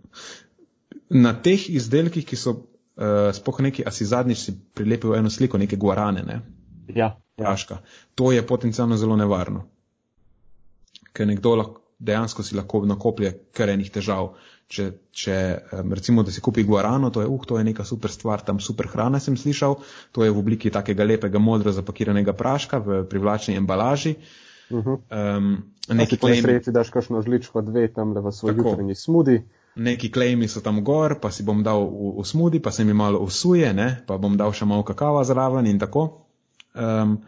na 1.10 1.32
teh 1.42 1.68
izdelkih, 1.70 2.26
ki 2.26 2.38
so 2.38 2.54
uh, 2.56 3.30
spoh 3.36 3.60
neki, 3.62 3.84
a 3.86 3.92
si 3.94 4.08
zadnjič 4.08 4.42
si 4.42 4.54
prilepil 4.74 5.14
eno 5.18 5.30
sliko, 5.30 5.58
neke 5.58 5.76
guarane, 5.76 6.24
ne? 6.26 6.40
Ja. 6.94 7.14
Praška. 7.36 7.80
Ja. 7.80 7.98
To 8.14 8.32
je 8.32 8.46
potencialno 8.46 8.96
zelo 8.96 9.16
nevarno. 9.16 9.66
Ker 11.12 11.28
nekdo 11.28 11.54
lahko, 11.56 11.82
dejansko 11.98 12.44
si 12.44 12.56
lahko 12.56 12.82
nakoplje 12.84 13.32
kar 13.56 13.72
enih 13.72 13.90
težav. 13.92 14.34
Če, 14.68 14.88
če 15.14 15.36
um, 15.78 15.92
recimo, 15.94 16.24
da 16.26 16.32
si 16.34 16.42
kupi 16.42 16.64
guarano, 16.66 17.12
to 17.14 17.22
je, 17.22 17.28
uh, 17.30 17.44
to 17.46 17.60
je 17.60 17.68
neka 17.68 17.84
super 17.86 18.10
stvar, 18.10 18.42
tam 18.42 18.58
super 18.60 18.88
hrana 18.90 19.20
sem 19.22 19.36
slišal, 19.38 19.78
to 20.12 20.24
je 20.26 20.32
v 20.32 20.40
obliki 20.42 20.72
takega 20.74 21.06
lepega 21.06 21.38
modro 21.38 21.72
zapakiranega 21.72 22.34
praška 22.34 22.82
v 22.82 23.04
privlačni 23.10 23.54
embalaži. 23.60 24.16
Uh 24.16 24.45
-huh. 24.70 24.98
um, 25.38 25.62
neki 25.88 26.16
klejmi. 26.16 26.42
Sredi, 26.42 26.72
daš 26.72 26.90
kakšno 26.90 27.22
žličko 27.22 27.62
dve 27.62 27.88
tam 27.92 28.14
v 28.14 28.32
svoj 28.32 28.54
jutranji 28.56 28.94
smudi. 28.94 29.42
Neki 29.76 30.10
klejmi 30.12 30.48
so 30.48 30.60
tam 30.60 30.84
gor, 30.84 31.20
pa 31.20 31.30
si 31.30 31.44
bom 31.44 31.62
dal 31.62 31.84
v, 31.84 32.20
v 32.20 32.24
smudi, 32.24 32.60
pa 32.60 32.72
se 32.72 32.84
mi 32.84 32.92
malo 32.92 33.18
usuje, 33.18 33.74
ne? 33.74 34.02
pa 34.06 34.16
bom 34.16 34.36
dal 34.36 34.52
še 34.52 34.64
malo 34.64 34.82
kakava 34.82 35.24
zraven 35.24 35.66
in 35.66 35.78
tako. 35.78 36.24
Um, 36.74 37.18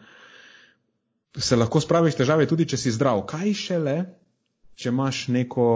se 1.36 1.57
lahko 1.57 1.80
spraviš 1.80 2.16
težave 2.16 2.47
tudi, 2.49 2.66
če 2.66 2.76
si 2.76 2.91
zdrav. 2.91 3.22
Kaj 3.28 3.53
šele, 3.55 3.97
če 4.74 4.89
imaš 4.89 5.28
neko 5.28 5.66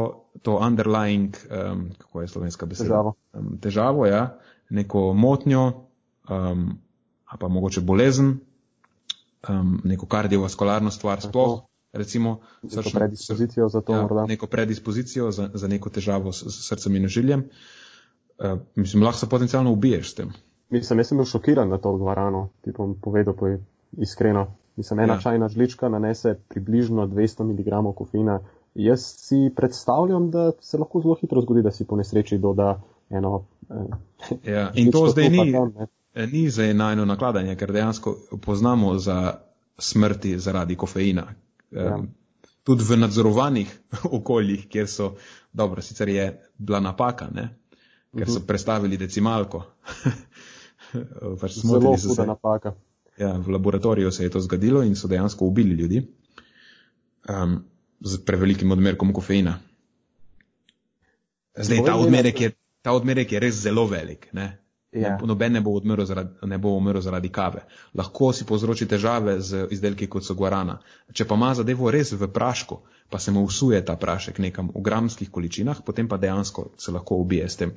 to 0.43 0.57
underlying, 0.57 1.37
um, 1.51 1.91
kako 1.99 2.25
je 2.25 2.29
slovenska 2.29 2.67
beseda? 2.67 2.89
Težavo. 2.89 3.15
Um, 3.37 3.59
težavo, 3.61 4.07
ja, 4.09 4.39
neko 4.71 5.13
motnjo, 5.13 5.67
um, 6.31 6.79
a 7.29 7.37
pa 7.37 7.49
mogoče 7.49 7.85
bolezen, 7.85 8.41
um, 9.49 9.80
neko 9.84 10.07
kardiovaskularno 10.07 10.90
stvar 10.90 11.20
sploh 11.20 11.61
recimo, 11.93 12.40
neko 12.62 12.90
predispozicijo 12.95 13.68
za 13.68 13.80
to, 13.80 13.95
ja, 13.95 14.03
morda. 14.03 14.26
Neko 14.26 14.47
predispozicijo 14.47 15.30
za, 15.30 15.51
za 15.55 15.68
neko 15.68 15.90
težavo 15.90 16.32
s, 16.32 16.43
s 16.43 16.68
srcem 16.68 16.97
in 16.97 17.09
žiljem. 17.09 17.45
Uh, 18.38 18.59
mislim, 18.74 19.03
lahko 19.03 19.18
se 19.18 19.28
potencialno 19.28 19.72
ubiješ 19.72 20.11
s 20.11 20.14
tem. 20.14 20.32
Mislim, 20.70 20.99
jaz 20.99 21.09
sem 21.09 21.18
bil 21.18 21.26
šokiran 21.26 21.68
na 21.68 21.78
to 21.78 21.90
odgovarjano, 21.93 22.49
ti 22.64 22.72
bom 22.76 22.95
povedal 23.01 23.34
po 23.36 23.47
iskreno. 23.99 24.47
Mislim, 24.76 25.01
ena 25.01 25.14
ja. 25.14 25.20
čajna 25.20 25.49
žlička 25.49 25.88
nanese 25.88 26.34
približno 26.49 27.07
200 27.07 27.45
mg 27.45 27.95
kofeina. 27.97 28.40
Jaz 28.74 29.01
si 29.01 29.51
predstavljam, 29.57 30.30
da 30.30 30.53
se 30.61 30.78
lahko 30.78 31.01
zelo 31.01 31.14
hitro 31.20 31.40
zgodi, 31.40 31.62
da 31.62 31.70
si 31.70 31.84
po 31.84 31.97
nesreči 31.97 32.38
doda 32.38 32.80
eno. 33.11 33.45
Eh, 33.70 34.53
ja, 34.53 34.70
in 34.74 34.90
to 34.93 35.07
zdaj 35.09 35.28
ni, 35.28 35.53
tam, 35.53 35.74
ni 36.15 36.51
za 36.51 36.65
eno 36.65 37.05
nakladanje, 37.05 37.57
ker 37.57 37.73
dejansko 37.73 38.17
poznamo 38.43 38.99
za 38.99 39.39
smrti 39.79 40.39
zaradi 40.39 40.77
kofeina, 40.77 41.27
Ja. 41.73 41.97
Tudi 42.63 42.85
v 42.85 42.97
nadzorovanih 43.01 43.71
okoljih, 44.19 44.69
kjer 44.69 44.89
so, 44.89 45.15
dobro, 45.53 45.83
sicer 45.83 46.09
je 46.09 46.27
bila 46.59 46.81
napaka, 46.81 47.29
ne? 47.33 47.49
ker 48.13 48.29
so 48.29 48.39
mhm. 48.39 48.47
prestavili 48.47 48.97
decimalko. 48.97 49.65
pač 51.41 51.59
Zelo 51.65 51.95
huda 51.97 52.27
napaka. 52.29 52.75
Ja, 53.17 53.33
v 53.39 53.55
laboratoriju 53.57 54.11
se 54.13 54.25
je 54.25 54.31
to 54.31 54.41
zgodilo 54.41 54.83
in 54.83 54.97
so 54.97 55.09
dejansko 55.09 55.47
ubili 55.47 55.75
ljudi 55.75 56.03
um, 57.29 57.65
z 58.01 58.19
prevelikim 58.25 58.73
odmerkom 58.73 59.13
kofeina. 59.13 59.59
Zdaj, 61.57 61.85
ta 61.87 61.97
odmerek, 61.97 62.41
je, 62.41 62.51
ta 62.83 62.93
odmerek 62.93 63.33
je 63.33 63.41
res 63.41 63.55
zelo 63.55 63.87
velik. 63.87 64.29
Ne? 64.33 64.62
Ja. 64.93 65.16
Noben 65.24 65.53
ne 65.53 65.61
bo, 65.61 65.80
zaradi, 66.05 66.34
ne 66.47 66.59
bo 66.59 66.74
umrl 66.76 67.01
zaradi 67.01 67.30
kave. 67.32 67.62
Lahko 67.97 68.32
si 68.36 68.45
povzroči 68.45 68.84
težave 68.88 69.38
z 69.40 69.66
izdelki 69.72 70.07
kot 70.07 70.24
so 70.26 70.34
guarana. 70.36 70.82
Če 71.12 71.24
pa 71.24 71.38
ima 71.38 71.55
zadevo 71.57 71.90
res 71.90 72.12
v 72.12 72.28
prašku, 72.28 72.76
pa 73.09 73.18
se 73.18 73.32
mu 73.32 73.45
usuje 73.49 73.80
ta 73.84 73.97
prašek 73.97 74.38
nekam 74.45 74.68
v 74.74 74.82
gramskih 74.84 75.30
količinah, 75.32 75.80
potem 75.86 76.09
pa 76.09 76.18
dejansko 76.20 76.74
se 76.76 76.93
lahko 76.93 77.16
ubije 77.24 77.49
s 77.49 77.57
tem. 77.57 77.72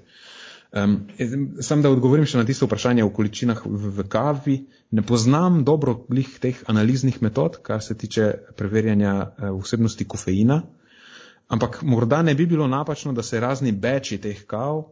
Um, 0.75 0.97
sam 1.63 1.81
da 1.85 1.93
odgovorim 1.93 2.27
še 2.27 2.41
na 2.41 2.43
tisto 2.43 2.67
vprašanje 2.67 3.05
o 3.05 3.13
količinah 3.15 3.63
v, 3.63 3.93
v 3.95 4.05
kavi. 4.11 4.57
Ne 4.91 5.05
poznam 5.07 5.61
dobro 5.63 5.95
glih 6.09 6.33
teh 6.43 6.59
analiznih 6.67 7.21
metod, 7.23 7.61
kar 7.63 7.79
se 7.79 7.95
tiče 7.95 8.27
preverjanja 8.59 9.15
uh, 9.21 9.55
vsebnosti 9.63 10.03
kofeina, 10.03 10.59
ampak 11.47 11.79
morda 11.87 12.19
ne 12.27 12.35
bi 12.35 12.43
bilo 12.43 12.67
napačno, 12.67 13.15
da 13.15 13.23
se 13.23 13.39
razni 13.39 13.71
beči 13.71 14.19
teh 14.19 14.43
kav 14.43 14.83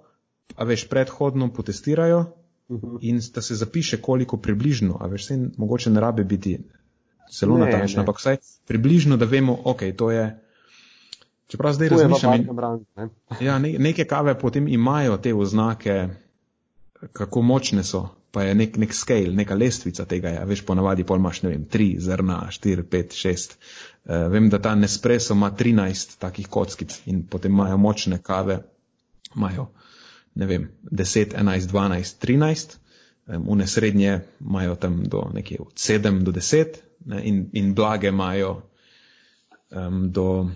a 0.55 0.63
veš, 0.63 0.87
predhodno 0.89 1.53
potestirajo 1.53 2.19
uh 2.67 2.77
mhm. 2.77 2.87
-huh. 2.87 2.97
in 3.01 3.21
da 3.33 3.41
se 3.41 3.55
zapiše, 3.55 4.01
koliko 4.01 4.37
približno, 4.37 4.97
a 4.99 5.07
veš, 5.07 5.27
se 5.27 5.49
mogoče 5.57 5.89
ne 5.89 5.99
rabe 5.99 6.23
biti 6.23 6.59
zelo 7.39 7.57
natančno, 7.57 7.99
ampak 7.99 8.17
vsaj 8.19 8.37
približno, 8.67 9.17
da 9.17 9.25
vemo, 9.25 9.59
ok, 9.63 9.81
to 9.97 10.11
je. 10.11 10.39
Čeprav 11.47 11.73
zdaj 11.73 11.89
razmišljam, 11.89 12.33
in, 12.33 12.47
ne? 12.95 13.09
ja, 13.47 13.59
ne, 13.59 13.75
neke 13.79 14.05
kave 14.05 14.39
potem 14.39 14.67
imajo 14.67 15.17
te 15.17 15.33
oznake, 15.33 16.07
kako 17.13 17.41
močne 17.41 17.83
so, 17.83 18.07
pa 18.31 18.43
je 18.43 18.55
nek, 18.55 18.77
nek 18.77 18.93
scale, 18.93 19.33
neka 19.33 19.55
lestvica 19.55 20.05
tega, 20.05 20.29
ja, 20.29 20.43
veš, 20.43 20.63
ponavadi 20.65 21.03
pol 21.03 21.17
imaš, 21.17 21.41
ne 21.41 21.49
vem, 21.49 21.65
tri 21.65 21.95
zrna, 21.99 22.47
štiri, 22.51 22.83
pet, 22.83 23.13
šest. 23.13 23.57
Uh, 24.05 24.31
vem, 24.31 24.49
da 24.49 24.59
ta 24.61 24.75
Nespresso 24.75 25.33
ima 25.33 25.51
13 25.51 26.17
takih 26.19 26.47
kockic 26.47 27.01
in 27.05 27.27
potem 27.27 27.51
imajo 27.51 27.77
močne 27.77 28.21
kave, 28.23 28.63
imajo 29.35 29.67
ne 30.35 30.45
vem, 30.45 30.69
10, 30.91 31.33
11, 31.37 31.67
12, 31.71 32.19
13, 32.19 32.77
une 33.27 33.67
srednje 33.67 34.21
imajo 34.41 34.75
tam 34.75 35.03
do 35.03 35.23
nekje 35.33 35.57
od 35.59 35.73
7 35.73 36.23
do 36.23 36.31
10 36.31 36.65
ne, 37.05 37.21
in, 37.23 37.49
in 37.53 37.73
blage 37.75 38.07
imajo 38.07 38.61
um, 39.71 40.11
do 40.11 40.49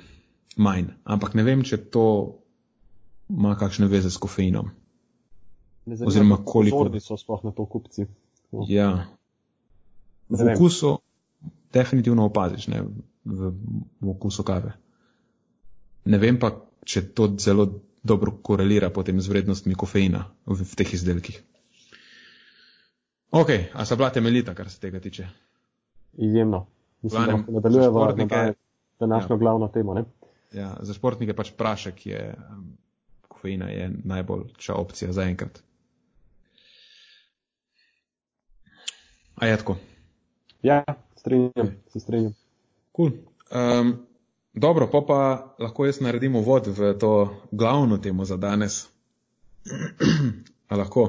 manj. 0.56 0.86
Ampak 1.04 1.34
ne 1.34 1.44
vem, 1.44 1.64
če 1.64 1.78
to 1.78 2.06
ima 3.30 3.56
kakšne 3.56 3.88
veze 3.88 4.12
s 4.12 4.18
kofeinom. 4.18 4.70
Oziroma, 5.88 6.38
koliko 6.46 6.84
ljudi 6.84 7.00
so 7.00 7.18
sploh 7.18 7.44
na 7.44 7.52
to 7.52 7.66
kupci. 7.66 8.06
No. 8.52 8.66
Ja. 8.68 9.08
V 10.30 10.50
okusu 10.54 10.98
definitivno 11.74 12.26
opaziš, 12.26 12.68
ne, 12.68 12.82
v, 13.26 13.52
v 14.02 14.10
okusu 14.10 14.44
kave. 14.44 14.74
Ne 16.06 16.18
vem 16.18 16.40
pa, 16.40 16.52
če 16.88 17.04
to 17.16 17.30
zelo 17.40 17.68
dobro 18.08 18.32
korelira 18.42 18.90
potem 18.90 19.20
z 19.22 19.30
vrednostmi 19.30 19.76
kofeina 19.76 20.26
v, 20.46 20.62
v 20.64 20.80
teh 20.80 20.94
izdelkih. 20.94 21.42
Ok, 23.32 23.50
a 23.74 23.86
so 23.86 23.96
bila 24.00 24.10
temeljita, 24.10 24.56
kar 24.56 24.70
se 24.72 24.80
tega 24.80 25.00
tiče? 25.04 25.28
Izjemno. 26.18 26.66
Mislim, 27.02 27.24
Planem, 27.24 27.46
da 27.48 27.54
nadaljujemo 27.54 28.06
na 28.06 28.54
današnjo 29.00 29.36
ja. 29.36 29.38
glavno 29.38 29.68
temo. 29.68 29.94
Ne? 29.94 30.04
Ja, 30.54 30.78
za 30.82 30.94
športnike 30.94 31.34
pač 31.34 31.52
prašek 31.58 32.06
je, 32.06 32.36
um, 32.50 32.78
kofeina 33.28 33.70
je 33.70 33.92
najboljša 34.04 34.74
opcija 34.74 35.12
za 35.12 35.24
enkrat. 35.24 35.60
A 39.36 39.46
je 39.46 39.58
tako? 39.58 39.78
Ja, 40.64 40.84
strinjam, 41.16 41.52
okay. 41.56 41.74
se 41.88 42.00
strinjam. 42.00 42.34
Cool. 42.96 43.12
Um, 43.52 44.07
Dobro, 44.58 44.88
pa 44.90 45.02
pa 45.08 45.20
lahko 45.60 45.86
jaz 45.86 46.00
naredim 46.02 46.36
uvod 46.36 46.68
v 46.68 46.94
to 46.98 47.12
glavno 47.52 47.98
temo 47.98 48.26
za 48.26 48.38
danes. 48.38 48.88
A 50.70 50.76
lahko? 50.76 51.04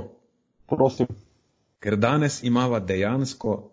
Prosim. 0.68 1.06
Ker 1.80 1.96
danes 1.96 2.42
imava 2.42 2.80
dejansko 2.80 3.70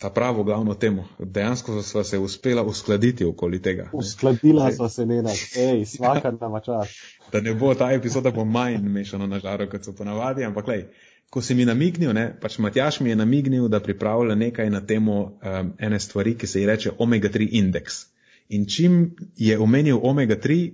ta 0.00 0.10
pravo 0.10 0.44
glavno 0.44 0.74
temo. 0.74 1.04
Dejansko 1.18 1.82
sva 1.82 2.04
se 2.04 2.18
uspela 2.18 2.62
uskladiti 2.62 3.24
okoli 3.24 3.62
tega. 3.62 3.90
Uskladila 3.92 4.72
sva 4.72 4.88
se 4.88 5.06
njena, 5.06 5.30
hej, 5.54 5.84
svaka 5.84 6.30
nama 6.40 6.60
čas. 6.60 6.88
Da 7.32 7.40
ne 7.40 7.54
bo 7.54 7.74
ta 7.74 7.92
epizoda 7.92 8.30
bo 8.30 8.44
manj 8.44 8.78
mešana 8.78 9.26
na 9.26 9.38
žaro, 9.38 9.66
kot 9.68 9.84
so 9.84 9.92
ponavadi, 9.92 10.44
ampak 10.44 10.68
lej, 10.68 10.86
ko 11.30 11.42
si 11.42 11.54
mi 11.54 11.64
namignil, 11.68 12.14
ne, 12.16 12.30
pač 12.40 12.58
Matjaš 12.58 13.00
mi 13.00 13.10
je 13.10 13.16
namignil, 13.16 13.68
da 13.68 13.80
pripravlja 13.80 14.34
nekaj 14.34 14.70
na 14.70 14.80
temo 14.80 15.18
um, 15.20 15.72
ene 15.78 16.00
stvari, 16.00 16.38
ki 16.38 16.46
se 16.46 16.60
ji 16.60 16.66
reče 16.66 16.92
omega-3 16.98 17.48
indeks. 17.60 18.06
In 18.48 18.66
čim 18.66 19.16
je 19.36 19.58
omenil 19.58 20.00
omega-3, 20.02 20.72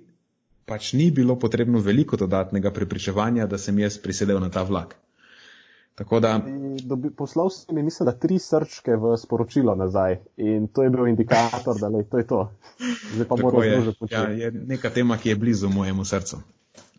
pač 0.65 0.93
ni 0.93 1.11
bilo 1.11 1.37
potrebno 1.39 1.81
veliko 1.81 2.17
dodatnega 2.17 2.71
prepričevanja, 2.71 3.47
da 3.47 3.59
sem 3.59 3.79
jaz 3.79 3.99
prisedel 3.99 4.41
na 4.41 4.51
ta 4.51 4.63
vlak. 4.63 4.95
Tako 5.95 6.21
da. 6.21 6.41
Dobi, 6.83 7.11
poslal 7.11 7.51
si 7.51 7.75
mi, 7.75 7.83
mislim, 7.83 8.07
da 8.07 8.13
tri 8.19 8.39
srčke 8.39 8.97
v 8.97 9.17
sporočilo 9.17 9.75
nazaj 9.75 10.17
in 10.37 10.67
to 10.69 10.83
je 10.83 10.91
bil 10.91 11.07
indikator, 11.07 11.79
da 11.81 11.89
lej, 11.89 12.09
to 12.11 12.19
je 12.19 12.27
to. 12.27 12.41
Zdaj 13.15 13.29
pa 13.29 13.37
moram 13.43 13.63
združiti 13.63 13.99
početi. 13.99 14.23
Ja, 14.23 14.29
je 14.29 14.51
neka 14.51 14.91
tema, 14.91 15.19
ki 15.19 15.29
je 15.29 15.37
blizu 15.37 15.69
mojemu 15.69 16.05
srcu. 16.05 16.41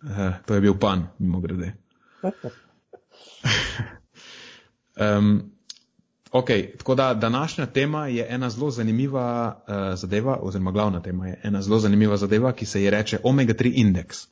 Uh, 0.04 0.40
to 0.46 0.56
je 0.56 0.62
bil 0.62 0.78
pan, 0.80 1.08
mimo 1.20 1.42
grede. 1.42 1.74
um, 5.00 5.52
ok, 6.36 6.50
tako 6.78 6.96
da 6.96 7.14
današnja 7.14 7.66
tema 7.66 8.08
je 8.08 8.28
ena 8.30 8.50
zelo 8.50 8.72
zanimiva 8.72 9.28
uh, 9.56 10.00
zadeva, 10.00 10.40
oziroma 10.42 10.72
glavna 10.72 11.02
tema 11.02 11.28
je 11.28 11.40
ena 11.44 11.62
zelo 11.62 11.80
zanimiva 11.80 12.18
zadeva, 12.18 12.52
ki 12.52 12.66
se 12.66 12.82
ji 12.84 12.90
reče 12.90 13.20
omega-3 13.24 13.72
indeks. 13.76 14.28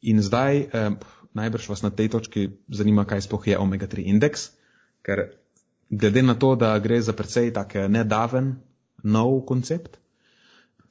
In 0.00 0.22
zdaj. 0.22 0.60
Uh, 0.60 0.98
najbrž 1.38 1.68
vas 1.68 1.82
na 1.82 1.90
tej 1.90 2.08
točki 2.08 2.48
zanima, 2.68 3.04
kaj 3.04 3.26
spoh 3.28 3.46
je 3.46 3.58
omega-3 3.58 4.06
indeks, 4.10 4.50
ker 5.02 5.30
glede 5.90 6.22
na 6.22 6.34
to, 6.34 6.54
da 6.56 6.78
gre 6.78 7.00
za 7.02 7.12
precej 7.12 7.52
tak 7.54 7.74
nedaven, 7.88 8.56
nov 9.02 9.44
koncept, 9.46 9.98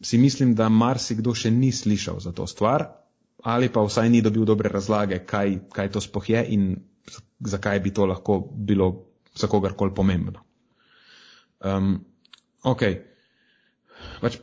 si 0.01 0.17
mislim, 0.17 0.55
da 0.55 0.69
marsikdo 0.69 1.33
še 1.35 1.51
ni 1.51 1.71
slišal 1.71 2.21
za 2.23 2.31
to 2.31 2.47
stvar 2.47 2.93
ali 3.47 3.69
pa 3.69 3.83
vsaj 3.85 4.09
ni 4.09 4.19
dobil 4.21 4.43
dobre 4.49 4.69
razlage, 4.69 5.19
kaj, 5.23 5.69
kaj 5.71 5.91
to 5.93 6.01
spoh 6.01 6.25
je 6.25 6.41
in 6.51 6.63
zakaj 7.39 7.79
bi 7.79 7.93
to 7.93 8.07
lahko 8.09 8.39
bilo 8.41 8.87
za 9.37 9.47
kogarkoli 9.47 9.93
pomembno. 9.95 10.43
Um, 11.59 11.99
ok. 12.63 12.83
Pač, 14.21 14.37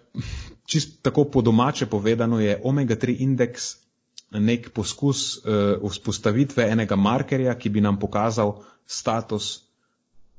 čist 0.67 1.01
tako 1.03 1.25
po 1.31 1.43
domače 1.43 1.87
povedano 1.87 2.41
je 2.41 2.57
omega-3 2.65 3.17
indeks 3.27 3.75
nek 4.35 4.71
poskus 4.75 5.39
uh, 5.39 5.79
vzpostavitve 5.91 6.67
enega 6.71 6.97
markerja, 6.97 7.55
ki 7.55 7.71
bi 7.71 7.81
nam 7.81 7.99
pokazal 7.99 8.57
status 8.87 9.63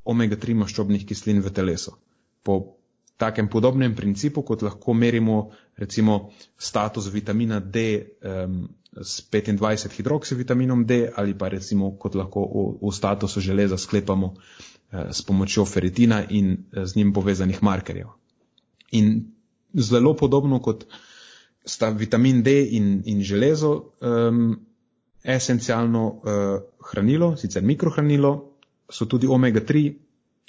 omega-3 0.05 0.55
maščobnih 0.61 1.05
kislin 1.07 1.39
v 1.41 1.51
telesu. 1.53 1.95
Po 2.43 2.74
takem 3.17 3.47
podobnem 3.49 3.95
principu, 3.95 4.43
kot 4.43 4.61
lahko 4.61 4.93
merimo 4.93 5.51
recimo 5.77 6.31
status 6.57 7.07
vitamina 7.13 7.59
D 7.59 8.05
um, 8.23 8.67
s 9.01 9.23
25 9.31 9.91
hidroksivitaminom 9.97 10.85
D 10.85 11.09
ali 11.15 11.37
pa 11.37 11.47
recimo 11.47 11.95
kot 11.99 12.15
lahko 12.15 12.43
v, 12.45 12.67
v 12.87 12.93
statusu 12.95 13.41
železa 13.41 13.77
sklepamo 13.77 14.27
uh, 14.27 15.11
s 15.11 15.21
pomočjo 15.21 15.65
feritina 15.65 16.23
in 16.29 16.51
uh, 16.51 16.83
z 16.83 16.95
njim 16.95 17.13
povezanih 17.13 17.63
markerjev. 17.63 18.07
In 18.91 19.31
zelo 19.73 20.15
podobno 20.15 20.59
kot 20.59 20.83
uh, 20.83 20.89
sta 21.65 21.89
vitamin 21.89 22.43
D 22.43 22.61
in, 22.77 23.01
in 23.05 23.23
železo 23.23 23.91
um, 24.01 24.59
esencialno 25.23 26.05
uh, 26.07 26.61
hranilo, 26.91 27.33
sicer 27.37 27.63
mikrohranilo, 27.65 28.31
so 28.89 29.07
tudi 29.09 29.27
omega-3 29.27 29.81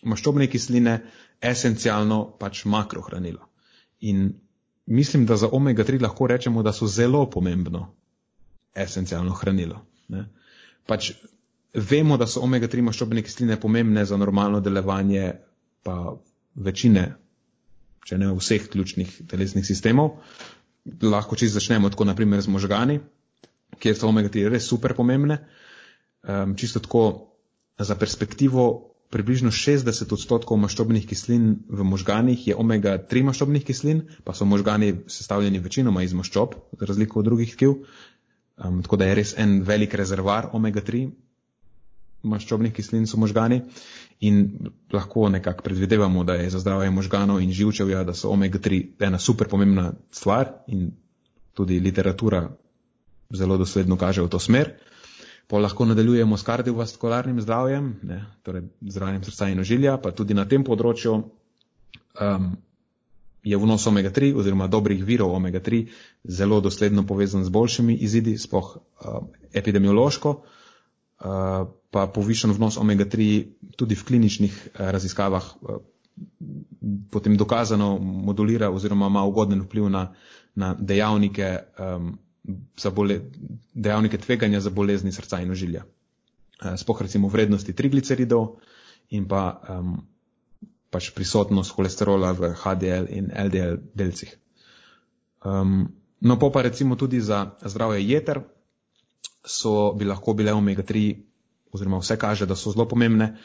maščobne 0.05 0.47
kisline 0.53 0.99
esencialno 1.41 2.37
pač 2.39 2.65
makrohranilo. 2.65 3.49
In 4.01 4.33
mislim, 4.87 5.27
da 5.27 5.37
za 5.37 5.49
omega-3 5.53 6.03
lahko 6.03 6.27
rečemo, 6.27 6.63
da 6.63 6.73
so 6.73 6.87
zelo 6.87 7.31
pomembno 7.31 7.95
esencialno 8.75 9.33
hranilo. 9.33 9.81
Ne? 10.09 10.27
Pač 10.87 11.13
vemo, 11.75 12.17
da 12.17 12.27
so 12.27 12.41
omega-3 12.45 12.83
maščobne 12.83 13.23
kisline 13.23 13.61
pomembne 13.61 14.05
za 14.05 14.17
normalno 14.17 14.61
delovanje 14.61 15.33
pa 15.83 16.17
večine, 16.55 17.07
če 18.07 18.19
ne 18.19 18.31
vseh 18.35 18.69
ključnih 18.73 19.21
telesnih 19.29 19.67
sistemov, 19.67 20.19
lahko 21.03 21.37
čisto 21.37 21.59
začnemo 21.59 21.91
tako, 21.91 22.07
naprimer, 22.07 22.41
z 22.43 22.53
možgani, 22.53 23.01
kjer 23.83 23.97
so 23.97 24.11
omega-3 24.11 24.51
res 24.53 24.69
super 24.69 24.95
pomembne. 24.95 25.41
Um, 26.27 26.57
čisto 26.59 26.81
tako 26.83 27.05
za 27.79 27.95
perspektivo, 27.95 28.86
približno 29.11 29.51
60 29.55 30.13
odstotkov 30.13 30.59
maščobnih 30.59 31.07
kislin 31.07 31.49
v 31.69 31.85
možganih 31.87 32.49
je 32.49 32.57
omega-3 32.59 33.23
maščobnih 33.29 33.65
kislin, 33.65 34.03
pa 34.25 34.35
so 34.35 34.45
možgani 34.45 34.93
sestavljeni 35.07 35.63
večinoma 35.63 36.03
iz 36.03 36.15
maščob, 36.17 36.57
za 36.79 36.87
razliko 36.87 37.21
od 37.21 37.31
drugih 37.31 37.55
tkiv. 37.55 37.77
Um, 38.57 38.83
tako 38.83 38.97
da 38.97 39.07
je 39.07 39.15
res 39.15 39.35
en 39.39 39.61
velik 39.63 39.95
rezervar 39.95 40.51
omega-3 40.57 41.07
maščobnih 42.27 42.73
kislin 42.75 43.07
so 43.07 43.21
možgani 43.21 43.61
in 44.27 44.71
lahko 44.93 45.29
nekako 45.29 45.63
predvidevamo, 45.63 46.25
da 46.25 46.35
je 46.41 46.51
za 46.51 46.59
zdravje 46.59 46.91
možganov 46.91 47.43
in 47.43 47.53
živčevja, 47.53 48.05
da 48.05 48.15
so 48.15 48.33
omega-3 48.33 48.83
ena 49.07 49.19
super 49.19 49.49
pomembna 49.49 49.93
stvar 50.11 50.55
in 50.67 50.91
tudi 51.55 51.81
literatura 51.81 52.49
zelo 53.31 53.59
dosledno 53.59 53.97
kaže 53.97 54.23
v 54.23 54.29
to 54.29 54.39
smer. 54.39 54.73
Pa 55.47 55.61
lahko 55.63 55.87
nadaljujemo 55.87 56.37
s 56.37 56.43
kardiovaskularnim 56.43 57.41
zdravjem, 57.41 57.93
ne, 58.03 58.25
torej 58.43 58.65
zdravjem 58.81 59.25
srca 59.25 59.49
in 59.49 59.61
ožilja, 59.63 59.97
pa 60.03 60.11
tudi 60.11 60.35
na 60.35 60.45
tem 60.49 60.65
področju 60.67 61.15
um, 61.15 62.49
je 63.47 63.61
vnos 63.63 63.87
omega-3 63.87 64.33
oziroma 64.35 64.67
dobrih 64.67 65.05
virov 65.07 65.37
omega-3 65.39 65.85
zelo 66.25 66.61
dosledno 66.61 67.07
povezan 67.07 67.45
z 67.47 67.55
boljšimi 67.55 67.95
izidi, 67.95 68.35
spoh 68.39 68.75
uh, 68.75 69.21
epidemiološko. 69.55 70.35
Uh, 71.17 71.71
pa 71.97 72.07
povišen 72.13 72.53
vnos 72.53 72.77
omega-3 72.77 73.73
tudi 73.81 73.97
v 73.97 74.05
kliničnih 74.05 74.53
eh, 74.53 74.91
raziskavah 74.93 75.45
eh, 75.45 75.79
potem 77.11 77.37
dokazano 77.41 77.97
modulira 77.99 78.69
oziroma 78.71 79.09
ima 79.09 79.25
ugoden 79.25 79.63
vpliv 79.65 79.89
na, 79.89 80.13
na 80.55 80.75
dejavnike, 80.79 81.49
um, 81.79 82.19
za 82.77 82.91
bole, 82.91 83.21
dejavnike 83.75 84.19
tveganja 84.19 84.61
za 84.61 84.71
bolezni 84.71 85.13
srca 85.13 85.41
in 85.41 85.51
ožilja. 85.51 85.85
Eh, 86.63 86.77
spoh 86.77 87.03
recimo 87.03 87.29
vrednosti 87.29 87.73
trigliceridov 87.73 88.57
in 89.11 89.29
pa 89.29 89.61
um, 89.69 90.01
pač 90.91 91.11
prisotnost 91.15 91.75
holesterola 91.77 92.33
v 92.33 92.55
HDL 92.57 93.07
in 93.13 93.31
LDL 93.31 93.79
delcih. 93.95 94.33
Um, 95.45 95.93
no, 96.21 96.39
pa 96.39 96.63
recimo 96.63 96.97
tudi 96.97 97.21
za 97.21 97.55
zdravje 97.63 98.03
jeter 98.09 98.41
so 99.47 99.93
bi 99.95 100.05
lahko 100.05 100.35
bile 100.35 100.53
omega-3 100.53 101.15
oziroma 101.73 102.01
vse 102.01 102.17
kaže, 102.19 102.47
da 102.47 102.57
so 102.57 102.73
zelo 102.73 102.89
pomembne. 102.89 103.37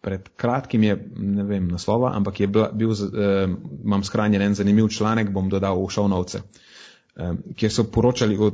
Pred 0.00 0.28
kratkim 0.36 0.84
je, 0.84 0.94
ne 1.16 1.44
vem 1.44 1.68
naslova, 1.68 2.12
ampak 2.16 2.40
je 2.40 2.46
bila, 2.46 2.70
bil, 2.72 2.92
eh, 2.92 3.48
imam 3.84 4.04
skranjen 4.04 4.42
en 4.42 4.54
zanimiv 4.54 4.88
članek, 4.88 5.32
bom 5.32 5.48
dodal 5.48 5.80
v 5.80 5.90
šovnovce, 5.90 6.38
eh, 6.38 6.44
kjer 7.56 7.72
so 7.72 7.84
poročali 7.92 8.36
o 8.38 8.50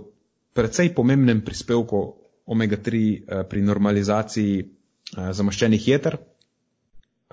precej 0.57 0.95
pomembnem 0.95 1.43
prispevku 1.45 2.03
omega-3 2.47 2.95
eh, 2.97 3.45
pri 3.51 3.62
normalizaciji 3.62 4.59
eh, 4.61 5.33
zamaščenih 5.33 5.89
jeter. 5.89 6.19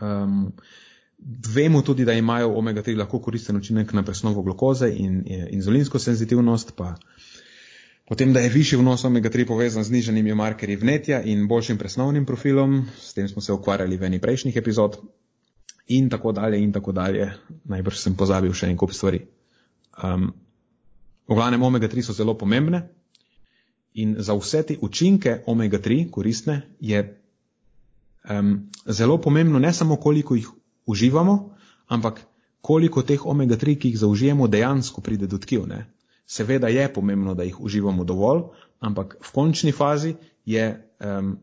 Um, 0.01 0.51
vemo 1.53 1.81
tudi, 1.86 2.05
da 2.05 2.13
imajo 2.17 2.49
omega-3 2.59 2.97
lahko 2.97 3.21
koristen 3.21 3.55
učinek 3.55 3.93
na 3.93 4.03
presnovo 4.03 4.41
glukoze 4.41 4.89
in, 4.89 5.21
eh, 5.27 5.47
inzulinsko 5.51 5.99
senzitivnost, 5.99 6.75
pa 6.77 6.95
Potem, 8.03 8.34
da 8.36 8.41
je 8.43 8.49
višji 8.51 8.77
vnos 8.77 9.05
omega-3 9.07 9.45
povezan 9.47 9.84
z 9.88 9.91
nižanimi 9.91 10.34
markerji 10.36 10.75
vnetja 10.75 11.21
in 11.23 11.47
boljšim 11.47 11.77
presnovnim 11.79 12.25
profilom, 12.25 12.81
s 12.99 13.13
tem 13.13 13.29
smo 13.31 13.41
se 13.41 13.53
ukvarjali 13.53 13.97
v 13.97 14.03
eni 14.03 14.19
prejšnjih 14.19 14.57
epizod, 14.59 14.97
in 15.88 16.09
tako 16.09 16.31
dalje, 16.31 16.59
in 16.59 16.71
tako 16.71 16.91
dalje. 16.91 17.31
Najbrž 17.63 18.01
sem 18.03 18.15
pozabil 18.15 18.53
še 18.53 18.67
en 18.67 18.77
kup 18.77 18.91
stvari. 18.91 19.23
Um, 20.03 20.34
v 21.28 21.36
glavnem, 21.36 21.63
omega-3 21.63 22.01
so 22.01 22.13
zelo 22.13 22.38
pomembne 22.38 22.88
in 23.93 24.15
za 24.19 24.34
vse 24.34 24.63
te 24.63 24.78
učinke 24.82 25.43
omega-3 25.47 26.09
koristne 26.11 26.61
je 26.80 27.03
um, 28.30 28.69
zelo 28.86 29.17
pomembno 29.21 29.59
ne 29.59 29.74
samo 29.74 29.95
koliko 29.95 30.36
jih 30.36 30.49
uživamo, 30.86 31.55
ampak 31.88 32.21
koliko 32.61 33.01
teh 33.03 33.26
omega-3, 33.26 33.78
ki 33.78 33.89
jih 33.91 33.99
zaužijemo, 33.99 34.47
dejansko 34.47 35.01
pride 35.01 35.28
do 35.28 35.38
tkiv. 35.38 35.67
Seveda 36.26 36.67
je 36.67 36.88
pomembno, 36.93 37.34
da 37.36 37.43
jih 37.43 37.59
uživamo 37.59 38.03
dovolj, 38.03 38.43
ampak 38.80 39.17
v 39.19 39.32
končni 39.32 39.71
fazi 39.71 40.15
je 40.45 40.69
um, 41.03 41.38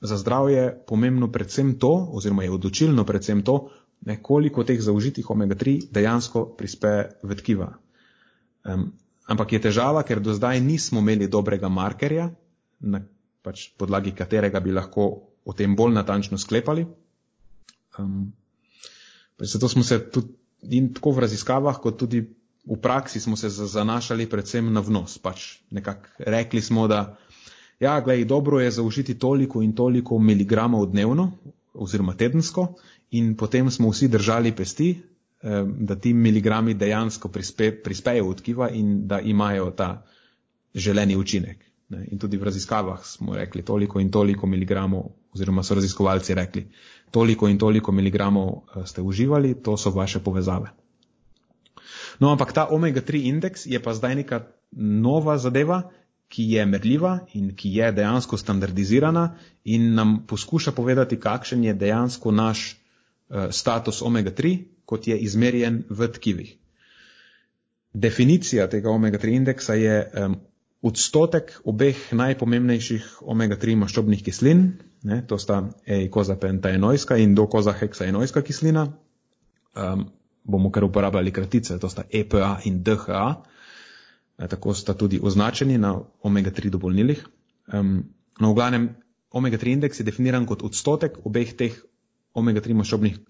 za 0.00 0.16
zdravje 0.16 0.84
pomembno 0.88 1.28
predvsem 1.32 1.78
to, 1.78 1.92
oziroma 2.12 2.42
je 2.42 2.50
odločilno 2.50 3.04
predvsem 3.04 3.42
to, 3.42 3.68
ne, 4.00 4.16
koliko 4.22 4.64
teh 4.64 4.80
zaužitih 4.80 5.30
omega-3 5.30 5.92
dejansko 5.92 6.46
prispe 6.56 7.12
v 7.22 7.36
tkiva. 7.36 7.74
Um, 8.64 8.90
ampak 9.26 9.52
je 9.52 9.60
težava, 9.60 10.02
ker 10.02 10.20
do 10.20 10.34
zdaj 10.34 10.60
nismo 10.60 11.00
imeli 11.00 11.28
dobrega 11.28 11.68
markerja, 11.68 12.30
na 12.80 13.00
pač 13.42 13.70
podlagi 13.74 14.12
katerega 14.12 14.60
bi 14.60 14.72
lahko 14.72 15.06
o 15.44 15.52
tem 15.56 15.72
bolj 15.76 15.94
natančno 15.94 16.38
sklepali. 16.38 16.84
Um, 17.98 18.32
zato 19.40 19.68
smo 19.68 19.82
se 19.82 19.98
tudi 20.10 20.36
in 20.68 20.92
tako 20.92 21.12
v 21.12 21.24
raziskavah, 21.24 21.78
kot 21.80 21.96
tudi 21.96 22.20
v 22.66 22.76
praksi 22.76 23.20
smo 23.20 23.36
se 23.36 23.48
zanašali 23.48 24.26
predvsem 24.28 24.68
na 24.68 24.80
vnos. 24.80 25.16
Pač 25.18 25.60
nekako 25.70 26.08
rekli 26.28 26.60
smo, 26.60 26.84
da 26.86 27.16
ja, 27.80 28.00
gledaj, 28.00 28.24
dobro 28.24 28.60
je 28.60 28.70
zaužiti 28.70 29.18
toliko 29.18 29.62
in 29.62 29.72
toliko 29.72 30.18
miligramov 30.18 30.86
dnevno 30.86 31.30
oziroma 31.74 32.14
tedensko 32.14 32.74
in 33.10 33.32
potem 33.36 33.70
smo 33.70 33.90
vsi 33.90 34.08
držali 34.08 34.52
pesti, 34.52 34.90
da 35.42 35.96
ti 35.96 36.12
miligrami 36.12 36.74
dejansko 36.74 37.28
prispe, 37.32 37.70
prispejo 37.82 38.26
v 38.28 38.34
tkiva 38.36 38.66
in 38.76 39.06
da 39.08 39.20
imajo 39.20 39.70
ta 39.70 40.02
želeni 40.74 41.16
učinek. 41.16 41.70
In 41.90 42.18
tudi 42.18 42.38
v 42.38 42.46
raziskavah 42.46 43.02
smo 43.04 43.34
rekli 43.34 43.64
toliko 43.64 44.00
in 44.00 44.10
toliko 44.10 44.46
miligramov, 44.46 45.08
oziroma 45.34 45.62
so 45.62 45.74
raziskovalci 45.74 46.34
rekli, 46.34 46.68
toliko 47.10 47.48
in 47.48 47.58
toliko 47.58 47.92
miligramov 47.92 48.48
eh, 48.50 48.86
ste 48.86 49.02
uživali, 49.02 49.54
to 49.62 49.76
so 49.76 49.90
vaše 49.90 50.20
povezave. 50.20 50.70
No, 52.20 52.30
ampak 52.30 52.52
ta 52.52 52.68
omega-3 52.70 53.24
indeks 53.26 53.66
je 53.66 53.80
pa 53.82 53.94
zdaj 53.94 54.14
neka 54.14 54.44
nova 54.76 55.38
zadeva, 55.38 55.90
ki 56.30 56.44
je 56.52 56.66
merljiva 56.66 57.18
in 57.34 57.56
ki 57.56 57.72
je 57.74 57.92
dejansko 57.92 58.36
standardizirana 58.38 59.34
in 59.64 59.94
nam 59.94 60.26
poskuša 60.26 60.72
povedati, 60.72 61.18
kakšen 61.20 61.64
je 61.64 61.74
dejansko 61.74 62.30
naš 62.30 62.76
uh, 62.76 63.48
status 63.50 64.02
omega-3, 64.02 64.52
kot 64.90 65.06
je 65.06 65.18
izmerjen 65.18 65.84
v 65.88 66.10
tkivih. 66.16 66.54
Definicija 67.92 68.68
tega 68.70 68.90
omega-3 68.90 69.34
indeksa 69.40 69.74
je 69.74 69.96
um, 70.02 70.36
odstotek 70.82 71.56
obeh 71.64 71.98
najpomembnejših 72.16 73.08
omega-3 73.26 73.76
maščobnih 73.82 74.22
kislin, 74.24 74.62
ne, 75.02 75.20
to 75.26 75.38
sta 75.38 75.62
eikozapentaenojska 75.86 77.18
in 77.20 77.34
dokozaheksaenojska 77.34 78.42
kislina, 78.46 78.86
um, 79.74 80.06
bomo 80.44 80.70
kar 80.70 80.86
uporabljali 80.86 81.32
kratice, 81.32 81.78
to 81.78 81.88
sta 81.88 82.06
EPA 82.10 82.60
in 82.64 82.82
DHA, 82.84 83.26
e, 84.38 84.48
tako 84.48 84.74
sta 84.74 84.94
tudi 84.94 85.20
označeni 85.22 85.78
na 85.78 85.94
omega-3 86.22 86.70
dopolnilih. 86.70 87.26
Um, 87.72 88.04
no, 88.40 88.52
v 88.52 88.54
glavnem, 88.54 88.88
omega-3 89.30 89.76
indeks 89.76 90.00
je 90.00 90.08
definiran 90.08 90.46
kot 90.46 90.62
odstotek 90.66 91.20
obeh 91.24 91.52
teh 91.56 91.76
omega-3 92.34 92.78
maščobnih 92.80 93.20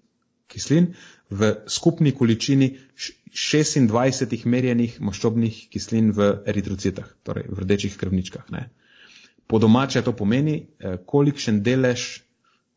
kislin 0.51 0.91
v 1.31 1.53
skupni 1.71 2.11
količini 2.11 2.73
26 3.31 4.45
merjenih 4.45 4.99
maščobnih 4.99 5.61
kislin 5.71 6.11
v 6.11 6.33
eritrocitah, 6.51 7.07
torej 7.23 7.47
v 7.47 7.63
rdečih 7.63 7.95
krvničkah. 7.97 8.51
Ne. 8.51 8.67
Po 9.47 9.59
domače 9.59 10.03
to 10.03 10.11
pomeni, 10.15 10.67
eh, 10.79 10.97
kolikšen 11.05 11.63
delež 11.63 12.23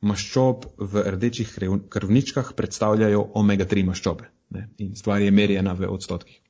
maščob 0.05 0.67
v 0.79 1.05
rdečih 1.17 1.51
krvničkah 1.89 2.55
predstavljajo 2.55 3.23
omega-3 3.35 3.85
maščobe. 3.91 4.31
Ne. 4.55 4.69
In 4.79 4.95
stvar 4.97 5.23
je 5.23 5.31
merjena 5.31 5.73
v 5.75 5.89
odstotkih. 5.91 6.41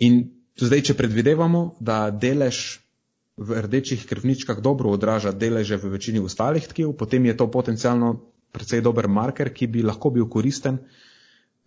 In 0.00 0.22
zdaj, 0.56 0.82
če 0.88 0.96
predvidevamo, 0.96 1.76
da 1.80 2.08
delež 2.10 2.80
v 3.40 3.62
rdečih 3.64 4.04
krvničkah 4.08 4.60
dobro 4.60 4.92
odraža 4.92 5.32
deleže 5.32 5.76
v 5.80 5.92
večini 5.96 6.20
ostalih 6.20 6.64
tkiv, 6.68 6.92
potem 6.96 7.24
je 7.26 7.36
to 7.36 7.48
potencialno 7.48 8.29
precej 8.52 8.82
dober 8.82 9.08
marker, 9.08 9.52
ki 9.54 9.66
bi 9.66 9.82
lahko 9.82 10.10
bil 10.10 10.28
koristen 10.28 10.78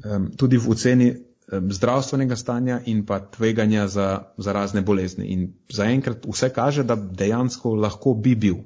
um, 0.05 0.29
tudi 0.37 0.57
v 0.57 0.69
oceni 0.69 1.09
um, 1.13 1.71
zdravstvenega 1.71 2.35
stanja 2.35 2.81
in 2.85 3.05
pa 3.05 3.19
tveganja 3.19 3.87
za, 3.87 4.07
za 4.37 4.51
razne 4.53 4.81
bolezni. 4.81 5.27
In 5.33 5.53
zaenkrat 5.71 6.25
vse 6.25 6.51
kaže, 6.53 6.83
da 6.83 6.95
dejansko 6.95 7.75
lahko 7.75 8.13
bi 8.13 8.35
bil. 8.35 8.63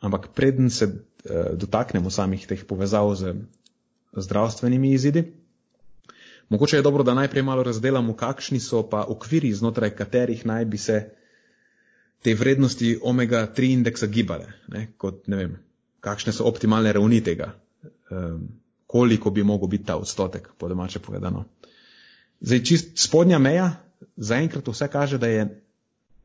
Ampak 0.00 0.30
preden 0.34 0.70
se 0.70 0.86
uh, 0.86 1.52
dotaknemo 1.56 2.10
samih 2.10 2.46
teh 2.46 2.64
povezav 2.64 3.14
z 3.14 3.34
zdravstvenimi 4.16 4.92
izidi, 4.92 5.24
mogoče 6.50 6.76
je 6.76 6.82
dobro, 6.82 7.02
da 7.06 7.14
najprej 7.14 7.42
malo 7.42 7.62
razdelamo, 7.62 8.16
kakšni 8.16 8.60
so 8.60 8.82
pa 8.90 9.04
okviri, 9.08 9.52
znotraj 9.54 9.94
katerih 9.94 10.46
naj 10.46 10.64
bi 10.64 10.78
se 10.78 10.96
te 12.22 12.34
vrednosti 12.34 12.98
omega-3 13.02 13.72
indeksa 13.72 14.06
gibale. 14.06 14.52
Ne, 14.68 14.92
kot, 14.98 15.28
ne 15.28 15.36
vem, 15.36 15.56
kakšne 16.00 16.32
so 16.32 16.48
optimalne 16.48 16.92
ravni 16.92 17.20
tega, 17.24 17.52
um, 18.10 18.48
koliko 18.86 19.30
bi 19.30 19.44
mogel 19.44 19.68
biti 19.68 19.84
ta 19.84 19.96
odstotek, 19.96 20.48
po 20.58 20.68
domače 20.68 20.98
povedano. 20.98 21.44
Zdaj, 22.40 22.64
čist 22.64 22.98
spodnja 22.98 23.38
meja, 23.38 23.70
zaenkrat 24.16 24.68
vse 24.68 24.88
kaže, 24.88 25.18
da 25.18 25.28
je, 25.28 25.46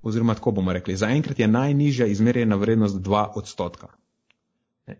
oziroma 0.01 0.35
tako 0.35 0.51
bomo 0.51 0.73
rekli, 0.73 0.95
zaenkrat 0.95 1.39
je 1.39 1.47
najnižja 1.47 2.07
izmerjena 2.07 2.55
vrednost 2.55 2.95
2 2.95 3.25
odstotka. 3.35 3.87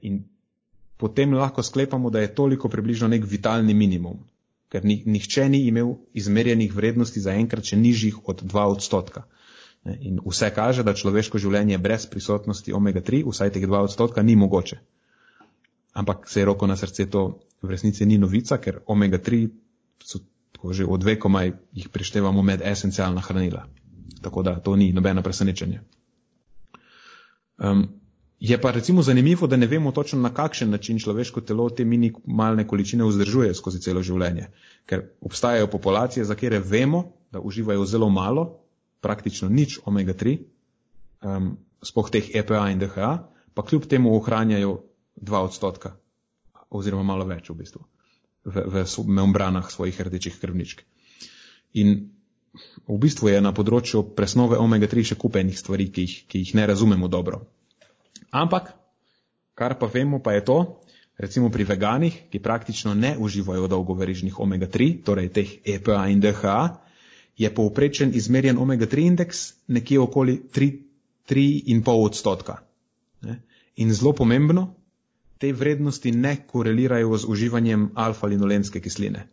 In 0.01 0.23
potem 0.97 1.33
lahko 1.33 1.63
sklepamo, 1.63 2.09
da 2.09 2.19
je 2.19 2.35
toliko 2.35 2.69
približno 2.69 3.07
nek 3.07 3.23
vitalni 3.25 3.73
minimum, 3.73 4.19
ker 4.69 4.85
nihče 4.85 5.49
ni 5.49 5.65
imel 5.67 5.95
izmerjenih 6.13 6.73
vrednosti 6.75 7.21
zaenkrat 7.21 7.71
še 7.71 7.79
nižjih 7.79 8.27
od 8.27 8.43
2 8.43 8.67
odstotka. 8.75 9.23
In 9.85 10.19
vse 10.25 10.49
kaže, 10.49 10.83
da 10.83 10.95
človeško 10.97 11.37
življenje 11.37 11.77
brez 11.77 12.07
prisotnosti 12.09 12.73
omega-3, 12.73 13.21
vsaj 13.29 13.51
teh 13.53 13.67
2 13.69 13.81
odstotka, 13.85 14.23
ni 14.25 14.35
mogoče. 14.35 14.79
Ampak 15.93 16.25
se 16.29 16.41
je 16.41 16.45
roko 16.45 16.67
na 16.67 16.75
srce, 16.75 17.05
to 17.05 17.25
v 17.61 17.69
resnici 17.69 18.05
ni 18.05 18.17
novica, 18.17 18.57
ker 18.57 18.81
omega-3 18.87 19.45
so 20.03 20.19
tako 20.55 20.73
že 20.73 20.87
od 20.89 21.03
vekoma 21.03 21.43
jih 21.45 21.89
prištevamo 21.89 22.41
med 22.41 22.61
esencialna 22.65 23.21
hranila. 23.21 23.67
Tako 24.21 24.41
da 24.43 24.57
to 24.59 24.75
ni 24.75 24.89
nobeno 24.93 25.21
presenečenje. 25.21 25.81
Um, 27.57 27.87
je 28.39 28.57
pa 28.61 28.71
recimo 28.71 29.01
zanimivo, 29.01 29.47
da 29.47 29.55
ne 29.55 29.67
vemo 29.67 29.91
točno 29.91 30.19
na 30.21 30.33
kakšen 30.33 30.69
način 30.69 30.99
človeško 30.99 31.41
telo 31.41 31.69
te 31.69 31.85
minimalne 31.85 32.67
količine 32.67 33.05
vzdržuje 33.05 33.53
skozi 33.53 33.79
celo 33.81 34.01
življenje. 34.01 34.49
Ker 34.85 35.05
obstajajo 35.21 35.67
populacije, 35.67 36.25
za 36.25 36.35
kere 36.35 36.59
vemo, 36.59 37.11
da 37.31 37.39
uživajo 37.39 37.85
zelo 37.85 38.09
malo 38.09 38.64
praktično 39.05 39.49
nič 39.53 39.77
omega-3, 39.85 40.39
um, 41.21 41.53
spoh 41.85 42.09
teh 42.09 42.33
EPA 42.33 42.65
in 42.73 42.81
DHA, 42.81 43.11
pa 43.53 43.61
kljub 43.63 43.85
temu 43.85 44.15
ohranjajo 44.17 44.79
2 45.21 45.43
odstotka, 45.47 45.93
oziroma 46.73 47.05
malo 47.05 47.29
več 47.29 47.49
v 47.49 47.59
bistvu, 47.61 47.85
v, 48.49 48.65
v 48.65 48.85
membranah 49.05 49.69
svojih 49.69 50.01
rdečih 50.09 50.41
krvničk. 50.41 50.81
In 51.77 52.09
v 52.87 52.97
bistvu 52.99 53.31
je 53.31 53.43
na 53.43 53.51
področju 53.55 54.15
presnove 54.15 54.57
omega-3 54.59 55.11
še 55.11 55.19
kupenih 55.19 55.57
stvari, 55.59 55.89
ki 55.91 56.07
jih, 56.07 56.15
ki 56.27 56.41
jih 56.43 56.55
ne 56.59 56.65
razumemo 56.71 57.07
dobro. 57.11 57.43
Ampak, 58.31 58.73
kar 59.55 59.77
pa 59.79 59.87
vemo, 59.91 60.19
pa 60.23 60.35
je 60.35 60.45
to, 60.47 60.57
recimo 61.19 61.51
pri 61.51 61.67
veganih, 61.67 62.15
ki 62.31 62.43
praktično 62.43 62.95
ne 62.95 63.15
uživajo 63.19 63.67
dolgoverižnih 63.71 64.39
omega-3, 64.39 65.03
torej 65.07 65.31
teh 65.35 65.53
EPA 65.63 66.07
in 66.11 66.23
DHA, 66.23 66.59
je 67.37 67.53
povprečen 67.53 68.11
izmerjen 68.15 68.57
omega-3 68.57 69.07
indeks 69.07 69.53
nekje 69.67 69.99
okoli 69.99 70.41
3,5 70.55 71.91
odstotka. 71.91 72.57
In 73.75 73.93
zelo 73.93 74.13
pomembno, 74.13 74.73
te 75.37 75.51
vrednosti 75.53 76.11
ne 76.11 76.35
korelirajo 76.47 77.17
z 77.17 77.27
uživanjem 77.27 77.89
alfa-linolenske 77.95 78.79
kisline. 78.79 79.27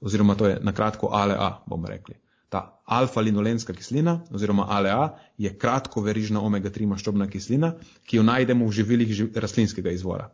Oziroma 0.00 0.34
to 0.34 0.46
je 0.46 0.58
nakratko 0.62 1.08
ALA, 1.12 1.62
bomo 1.66 1.88
rekli. 1.88 2.14
Ta 2.48 2.80
alfa-linolenska 2.84 3.72
kislina 3.72 4.20
oziroma 4.30 4.66
ALA 4.68 5.18
je 5.38 5.58
kratko 5.58 6.00
verižna 6.00 6.40
omega-3 6.40 6.86
maščobna 6.86 7.26
kislina, 7.30 7.72
ki 8.04 8.16
jo 8.16 8.22
najdemo 8.22 8.66
v 8.66 8.72
živilih 8.72 9.14
rastlinskega 9.34 9.90
izvora. 9.90 10.28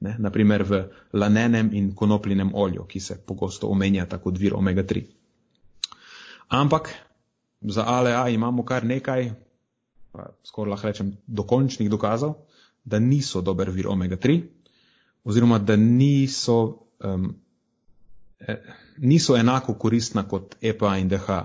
Ne? 0.00 0.14
Naprimer 0.18 0.62
v 0.62 0.84
lanenem 1.12 1.70
in 1.74 1.94
konopljinem 1.94 2.54
olju, 2.54 2.86
ki 2.86 3.00
se 3.00 3.18
pogosto 3.26 3.68
omenjata 3.68 4.18
kot 4.18 4.38
vir 4.38 4.54
omega-3. 4.54 5.02
Ampak 6.48 6.90
za 7.60 7.84
ALA 7.86 8.28
imamo 8.28 8.64
kar 8.64 8.84
nekaj, 8.84 9.30
skoraj 10.44 10.70
lahko 10.70 10.86
rečem, 10.86 11.12
dokončnih 11.26 11.90
dokazov, 11.90 12.34
da 12.84 12.98
niso 12.98 13.40
dober 13.40 13.70
vir 13.70 13.88
omega-3, 13.88 14.40
oziroma 15.24 15.58
da 15.58 15.76
niso, 15.76 16.86
um, 17.04 17.34
niso 18.98 19.36
enako 19.36 19.74
koristna 19.74 20.24
kot 20.28 20.56
EPA 20.60 20.96
in 20.96 21.08
DHA, 21.08 21.40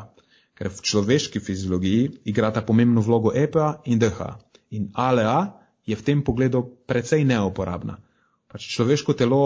ker 0.55 0.69
v 0.69 0.81
človeški 0.81 1.39
fiziologiji 1.39 2.09
igrata 2.29 2.61
pomembno 2.61 3.01
vlogo 3.01 3.33
EPA 3.35 3.81
in 3.85 3.99
DHA. 3.99 4.31
In 4.71 4.89
ALA 4.93 5.59
je 5.85 5.95
v 5.95 6.05
tem 6.05 6.23
pogledu 6.23 6.63
precej 6.87 7.25
neoporabna. 7.27 7.97
Pač 8.47 8.69
človeško 8.71 9.13
telo 9.17 9.41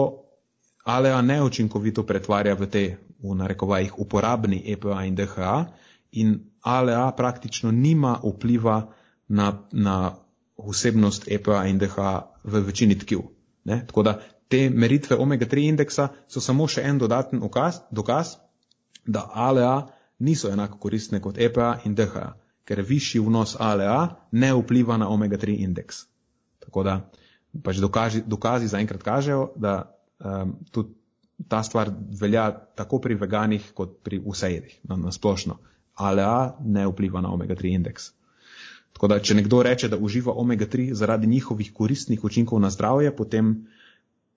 ALA 0.84 1.18
neučinkovito 1.22 2.06
pretvarja 2.06 2.54
v 2.54 2.68
te 2.70 2.84
v 3.18 3.34
narekovajih 3.34 3.98
uporabni 3.98 4.62
EPA 4.72 5.04
in 5.04 5.14
DHA 5.14 5.66
in 6.12 6.38
ALA 6.62 7.12
praktično 7.12 7.70
nima 7.70 8.20
vpliva 8.24 8.92
na, 9.28 9.52
na 9.72 10.14
vsebnost 10.58 11.28
EPA 11.28 11.64
in 11.66 11.78
DHA 11.78 12.12
v 12.44 12.60
večini 12.60 12.98
tkiv. 12.98 13.20
Ne? 13.64 13.84
Tako 13.86 14.02
da 14.02 14.20
te 14.48 14.70
meritve 14.70 15.16
omega-3 15.16 15.68
indeksa 15.68 16.08
so 16.28 16.40
samo 16.40 16.66
še 16.68 16.82
en 16.82 16.98
dodaten 16.98 17.42
ukaz, 17.42 17.82
dokaz, 17.90 18.36
da 19.06 19.28
ALA 19.34 19.88
niso 20.18 20.50
enako 20.50 20.78
koristne 20.78 21.20
kot 21.20 21.38
EPA 21.38 21.78
in 21.84 21.94
DHA, 21.94 22.32
ker 22.64 22.82
višji 22.82 23.20
vnos 23.20 23.56
ALA 23.60 24.28
ne 24.32 24.52
vpliva 24.54 24.96
na 24.96 25.08
omega-3 25.08 25.60
indeks. 25.64 26.06
Tako 26.64 26.82
da 26.82 27.00
pač 27.64 27.80
dokazi, 27.80 28.22
dokazi 28.26 28.68
zaenkrat 28.68 29.02
kažejo, 29.02 29.52
da 29.56 29.82
um, 30.18 30.56
tudi 30.70 30.97
ta 31.48 31.62
stvar 31.62 31.90
velja 32.20 32.50
tako 32.74 32.98
pri 33.00 33.14
veganih 33.14 33.72
kot 33.74 33.98
pri 34.02 34.18
vsejedih 34.24 34.80
na, 34.90 34.96
na 34.96 35.12
splošno. 35.12 35.58
ALA 35.94 36.56
ne 36.64 36.86
vpliva 36.86 37.20
na 37.20 37.30
omega-3 37.34 37.74
indeks. 37.74 38.12
Tako 38.92 39.08
da, 39.08 39.18
če 39.22 39.34
nekdo 39.38 39.62
reče, 39.62 39.88
da 39.88 39.98
uživa 39.98 40.32
omega-3 40.34 40.92
zaradi 40.94 41.26
njihovih 41.26 41.72
koristnih 41.74 42.24
učinkov 42.24 42.60
na 42.60 42.70
zdravje, 42.70 43.14
potem 43.16 43.66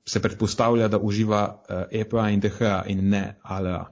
se 0.06 0.22
predpostavlja, 0.22 0.88
da 0.88 1.00
uživa 1.00 1.64
EPA 1.92 2.30
in 2.30 2.40
DHA 2.40 2.84
in 2.88 3.10
ne 3.10 3.24
ALA. 3.42 3.86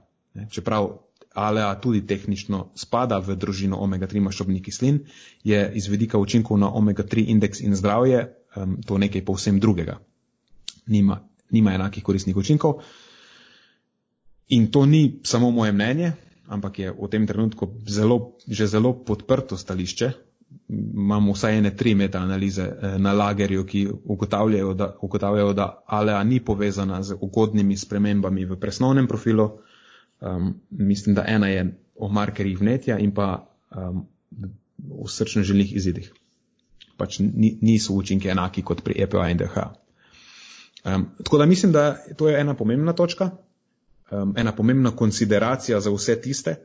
Čeprav 0.50 0.90
ALA 1.34 1.74
tudi 1.80 2.02
tehnično 2.06 2.70
spada 2.74 3.18
v 3.18 3.36
družino 3.38 3.78
omega-3 3.78 4.22
maščobnih 4.26 4.62
kislin, 4.62 5.04
je 5.44 5.62
iz 5.74 5.88
vedika 5.88 6.18
učinkov 6.18 6.58
na 6.58 6.70
omega-3 6.74 7.26
indeks 7.30 7.62
in 7.62 7.74
zdravje 7.78 8.26
um, 8.56 8.78
to 8.86 8.98
nekaj 8.98 9.24
povsem 9.24 9.60
drugega. 9.60 10.00
Nima, 10.86 11.20
nima 11.50 11.74
enakih 11.74 12.02
koristnih 12.02 12.36
učinkov. 12.36 12.82
In 14.50 14.70
to 14.70 14.86
ni 14.86 15.20
samo 15.22 15.50
moje 15.50 15.72
mnenje, 15.72 16.12
ampak 16.48 16.78
je 16.78 16.90
v 16.90 17.08
tem 17.10 17.26
trenutku 17.26 17.78
zelo, 17.86 18.34
že 18.46 18.66
zelo 18.66 18.92
podprto 18.92 19.56
stališče. 19.56 20.10
Imamo 20.70 21.32
vsaj 21.32 21.58
ene 21.58 21.70
tri 21.76 21.94
metaanalize 21.94 22.62
eh, 22.62 22.98
na 22.98 23.12
lagerju, 23.12 23.64
ki 23.66 23.86
ugotavljajo, 24.04 24.74
da, 24.74 24.96
ugotavljajo, 25.02 25.52
da 25.54 25.82
ALEA 25.86 26.24
ni 26.24 26.40
povezana 26.40 27.02
z 27.02 27.14
ugodnimi 27.20 27.76
spremembami 27.76 28.44
v 28.44 28.58
presnovnem 28.58 29.06
profilu. 29.06 29.50
Um, 30.20 30.60
mislim, 30.70 31.14
da 31.14 31.24
ena 31.26 31.48
je 31.48 31.78
o 31.96 32.08
markerjih 32.08 32.58
vnetja 32.60 32.98
in 32.98 33.14
pa 33.14 33.46
um, 33.70 34.06
v 34.78 35.06
srčno 35.08 35.42
želih 35.42 35.76
izidih. 35.76 36.10
Pač 36.96 37.20
niso 37.62 37.94
učinki 37.94 38.28
enaki 38.28 38.62
kot 38.62 38.82
pri 38.84 38.98
EPA 39.06 39.30
in 39.30 39.38
DH. 39.38 39.79
Um, 40.84 41.06
tako 41.24 41.38
da 41.38 41.46
mislim, 41.46 41.72
da 41.72 41.96
to 42.16 42.28
je 42.28 42.40
ena 42.40 42.54
pomembna 42.56 42.92
točka 42.92 43.30
um, 44.10 44.34
ena 44.36 44.52
pomembna 44.52 44.90
konsideracija 44.96 45.80
za 45.80 45.90
vse 45.90 46.20
tiste, 46.20 46.56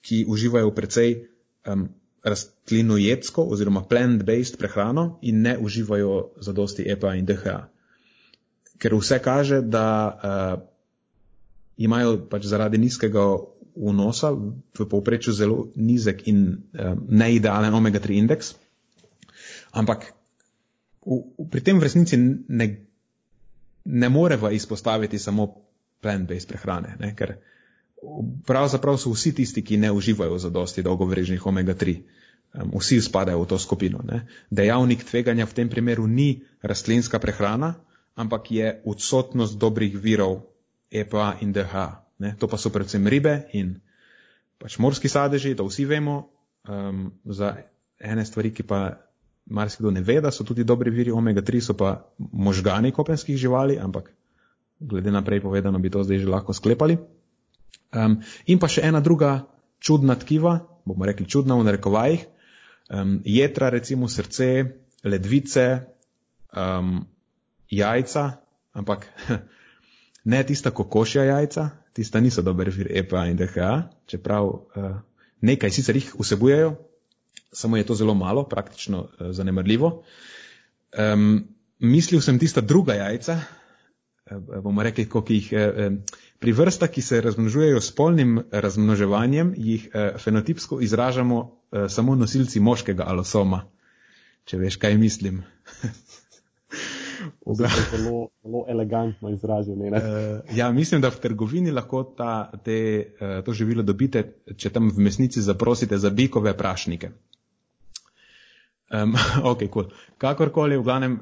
ki 0.00 0.24
uživajo 0.28 0.70
precej 0.74 1.28
um, 1.66 1.88
rastlinojedsko 2.22 3.42
oziroma 3.42 3.82
plant-based 3.90 4.58
prehrano 4.58 5.18
in 5.22 5.42
ne 5.42 5.56
uživajo 5.58 6.30
zadosti 6.40 6.86
EPA 6.86 7.14
in 7.14 7.26
DHA. 7.26 7.68
Ker 8.78 8.94
vse 8.94 9.18
kaže, 9.22 9.60
da 9.62 9.86
uh, 10.12 10.62
imajo 11.76 12.16
pač 12.30 12.46
zaradi 12.46 12.78
nizkega 12.78 13.24
vnosa 13.76 14.30
v 14.78 14.86
povprečju 14.88 15.32
zelo 15.32 15.68
nizek 15.76 16.26
in 16.28 16.42
um, 16.46 17.06
neidealen 17.08 17.74
omega-3 17.74 18.18
indeks, 18.22 18.54
ampak 19.72 20.12
v, 21.06 21.22
v, 21.38 21.48
pri 21.50 21.60
tem 21.60 21.78
v 21.78 21.86
resnici 21.86 22.18
ne, 22.18 22.66
ne 23.84 24.08
moreva 24.08 24.50
izpostaviti 24.50 25.18
samo 25.18 25.48
plant-based 26.02 26.48
prehrane, 26.48 26.96
ne? 27.00 27.14
ker 27.16 27.36
pravzaprav 28.46 28.98
so 28.98 29.12
vsi 29.12 29.34
tisti, 29.34 29.62
ki 29.64 29.76
ne 29.76 29.92
uživajo 29.92 30.38
za 30.38 30.50
dosti 30.50 30.82
dolgovrežnih 30.82 31.46
omega-3. 31.46 31.96
Um, 32.52 32.72
vsi 32.80 33.00
spadajo 33.00 33.42
v 33.42 33.48
to 33.48 33.58
skupino. 33.58 34.02
Ne? 34.04 34.26
Dejavnik 34.50 35.04
tveganja 35.04 35.46
v 35.46 35.54
tem 35.54 35.68
primeru 35.70 36.06
ni 36.06 36.42
rastlinska 36.62 37.18
prehrana, 37.18 37.74
ampak 38.14 38.50
je 38.50 38.82
odsotnost 38.84 39.56
dobrih 39.58 39.96
virov 39.96 40.42
EPA 40.90 41.38
in 41.40 41.52
DH. 41.52 41.74
Ne? 42.18 42.34
To 42.38 42.50
pa 42.50 42.58
so 42.58 42.70
predvsem 42.74 43.06
ribe 43.06 43.46
in 43.56 43.78
pač 44.58 44.76
morski 44.78 45.08
sadeži, 45.08 45.54
to 45.56 45.64
vsi 45.66 45.86
vemo. 45.88 46.28
Um, 46.68 47.10
za 47.24 47.56
ene 47.98 48.22
stvari, 48.26 48.52
ki 48.54 48.62
pa 48.62 48.98
marsikdo 49.46 49.90
ne 49.90 50.00
ve, 50.00 50.20
da 50.20 50.30
so 50.30 50.44
tudi 50.44 50.64
dobri 50.64 50.90
viri 50.90 51.10
omega-3, 51.10 51.60
so 51.60 51.74
pa 51.76 52.08
možgani 52.18 52.92
kopenskih 52.92 53.36
živali, 53.36 53.78
ampak 53.78 54.12
glede 54.80 55.10
na 55.10 55.22
prej 55.22 55.40
povedano, 55.40 55.78
bi 55.78 55.90
to 55.90 56.02
zdaj 56.04 56.18
že 56.18 56.28
lahko 56.28 56.52
sklepali. 56.52 56.98
Um, 57.92 58.22
in 58.46 58.58
pa 58.58 58.68
še 58.68 58.82
ena 58.88 59.00
druga 59.00 59.46
čudna 59.78 60.16
tkiva, 60.16 60.62
bomo 60.84 61.06
rekli 61.06 61.26
čudna 61.26 61.58
v 61.58 61.66
narekovajih, 61.68 62.24
um, 62.90 63.20
jedra, 63.24 63.70
recimo 63.70 64.08
srce, 64.08 64.78
ledvice, 65.04 65.86
um, 66.56 67.04
jajca, 67.70 68.24
ampak 68.72 69.06
ne 70.32 70.42
tista 70.46 70.70
kokošja 70.70 71.24
jajca, 71.24 71.70
tista 71.92 72.20
niso 72.20 72.42
dober 72.42 72.70
vir 72.70 72.88
EPA 73.02 73.26
in 73.28 73.36
DHA, 73.36 73.72
čeprav 74.06 74.48
uh, 74.48 74.96
nekaj 75.42 75.70
sicer 75.70 75.98
jih 75.98 76.14
vsebujejo, 76.16 76.74
samo 77.52 77.76
je 77.76 77.86
to 77.86 77.94
zelo 77.94 78.14
malo, 78.14 78.44
praktično 78.48 79.00
uh, 79.00 79.30
zanemrljivo. 79.30 80.02
Um, 80.98 81.48
mislil 81.78 82.20
sem 82.20 82.38
tista 82.38 82.60
druga 82.60 82.94
jajca, 82.94 83.40
Eh, 84.30 84.60
bomo 84.60 84.82
rekli, 84.82 85.08
koliko 85.08 85.32
jih 85.32 85.52
eh, 85.52 85.72
eh, 85.76 85.90
pri 86.38 86.52
vrstah, 86.52 86.90
ki 86.90 87.02
se 87.02 87.20
razmnožujejo 87.20 87.80
s 87.80 87.94
polnim 87.94 88.42
razmnoževanjem, 88.50 89.54
jih 89.56 89.88
fenotipsko 90.18 90.80
izražamo 90.80 91.58
samo 91.88 92.14
nosilci 92.14 92.60
moškega 92.60 93.04
alosoma, 93.06 93.62
če 94.44 94.58
veš, 94.58 94.76
kaj 94.76 94.96
mislim. 94.98 95.42
zelo, 97.46 98.28
zelo 98.42 98.64
elegantno 98.68 99.30
izrazil. 99.30 99.76
Ne, 99.78 99.90
ne? 99.90 100.00
Ja, 100.56 100.72
mislim, 100.72 101.00
da 101.00 101.08
v 101.08 101.20
trgovini 101.22 101.70
lahko 101.70 102.02
ta, 102.18 102.50
te, 102.64 102.78
to 103.46 103.54
živilo 103.54 103.82
dobite, 103.82 104.24
če 104.56 104.70
tam 104.74 104.90
v 104.90 105.06
mesnici 105.06 105.42
zaprosite 105.42 105.98
za 105.98 106.10
bikove 106.10 106.56
prašnike. 106.58 107.12
Um, 108.92 109.16
ok, 109.52 109.68
cool. 109.72 109.88
Kakorkoli, 110.18 110.76
v 110.76 110.86
glavnem, 110.86 111.20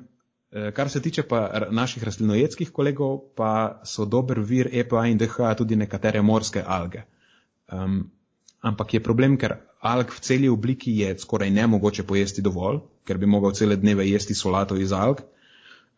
Eh, 0.52 0.72
kar 0.74 0.88
se 0.90 1.00
tiče 1.02 1.22
pa 1.22 1.68
naših 1.70 2.02
rastlinojedskih 2.04 2.70
kolegov, 2.74 3.20
pa 3.38 3.80
so 3.84 4.04
dober 4.04 4.40
vir 4.40 4.68
EPA 4.72 5.04
in 5.06 5.18
DHA 5.18 5.54
tudi 5.54 5.76
nekatere 5.76 6.22
morske 6.22 6.62
alge. 6.66 7.04
Um, 7.72 8.10
ampak 8.60 8.94
je 8.94 9.00
problem, 9.00 9.36
ker 9.38 9.54
alg 9.80 10.10
v 10.10 10.20
celi 10.20 10.48
obliki 10.48 10.96
je 10.98 11.12
skoraj 11.18 11.50
nemogoče 11.50 12.02
pojesti 12.02 12.42
dovolj, 12.42 12.80
ker 13.06 13.18
bi 13.18 13.30
mogel 13.30 13.54
cele 13.54 13.76
dneve 13.76 14.08
jesti 14.08 14.34
solato 14.34 14.76
iz 14.76 14.92
alg. 14.92 15.22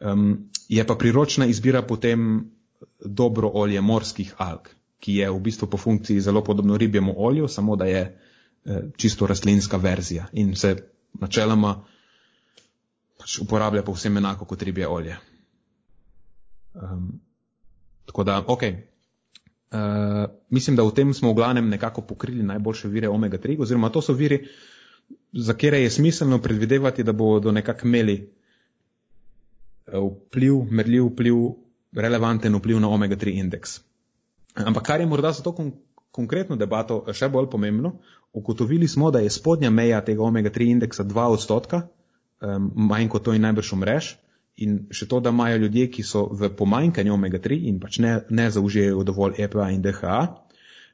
Um, 0.00 0.50
je 0.68 0.84
pa 0.84 0.94
priročna 1.00 1.48
izbira 1.48 1.82
potem 1.82 2.50
dobro 3.00 3.48
olje 3.54 3.80
morskih 3.80 4.34
alg, 4.36 4.68
ki 5.00 5.16
je 5.22 5.30
v 5.30 5.40
bistvu 5.40 5.66
po 5.66 5.80
funkciji 5.80 6.20
zelo 6.20 6.44
podobno 6.44 6.76
ribjemu 6.76 7.14
olju, 7.16 7.48
samo 7.48 7.76
da 7.76 7.88
je 7.88 8.04
eh, 8.04 8.82
čisto 8.96 9.26
rastlinska 9.26 9.76
verzija 9.76 10.28
in 10.32 10.54
se 10.56 10.76
načeloma 11.20 11.84
pač 13.18 13.38
uporablja 13.38 13.84
povsem 13.86 14.16
enako 14.16 14.48
kot 14.50 14.62
ribje 14.62 14.88
olje. 14.88 15.16
Um, 16.74 17.20
tako 18.06 18.24
da, 18.24 18.40
ok. 18.46 18.62
Uh, 19.72 19.78
mislim, 20.50 20.76
da 20.76 20.84
v 20.84 20.94
tem 20.94 21.14
smo 21.14 21.32
v 21.32 21.38
glavnem 21.38 21.68
nekako 21.68 22.02
pokrili 22.02 22.42
najboljše 22.42 22.88
vire 22.88 23.08
omega-3, 23.08 23.56
oziroma 23.60 23.88
to 23.90 24.02
so 24.02 24.12
viri, 24.12 24.42
za 25.32 25.54
kere 25.54 25.80
je 25.82 25.90
smiselno 25.90 26.38
predvidevati, 26.42 27.02
da 27.02 27.12
bodo 27.12 27.52
nekako 27.52 27.86
imeli 27.86 28.16
uh, 29.86 30.10
vpliv, 30.26 30.64
merljiv 30.70 31.06
vpliv, 31.12 31.38
relevanten 31.96 32.56
vpliv 32.56 32.80
na 32.80 32.88
omega-3 32.88 33.38
indeks. 33.38 33.80
Ampak 34.54 34.84
kar 34.84 35.00
je 35.00 35.06
morda 35.06 35.32
za 35.32 35.42
to 35.42 35.54
kon 35.54 35.72
konkretno 36.12 36.56
debato 36.60 37.00
še 37.16 37.30
bolj 37.32 37.48
pomembno, 37.48 37.96
ugotovili 38.32 38.88
smo, 38.88 39.10
da 39.10 39.18
je 39.18 39.30
spodnja 39.30 39.70
meja 39.70 40.00
tega 40.04 40.22
omega-3 40.22 40.70
indeksa 40.70 41.04
2 41.04 41.26
odstotka, 41.36 41.82
um, 42.40 42.70
manj 42.74 43.08
kot 43.08 43.24
to 43.24 43.34
in 43.34 43.42
najbrž 43.42 43.72
umreš. 43.72 44.16
In 44.56 44.78
še 44.92 45.08
to, 45.08 45.20
da 45.20 45.32
imajo 45.32 45.56
ljudje, 45.64 45.88
ki 45.90 46.02
so 46.04 46.26
v 46.28 46.50
pomanjkanju 46.56 47.14
omega-3 47.14 47.58
in 47.68 47.80
pač 47.80 47.98
ne, 48.04 48.20
ne 48.30 48.50
zaužijajo 48.50 49.04
dovolj 49.08 49.40
EPA 49.44 49.70
in 49.72 49.82
DHA, 49.82 50.18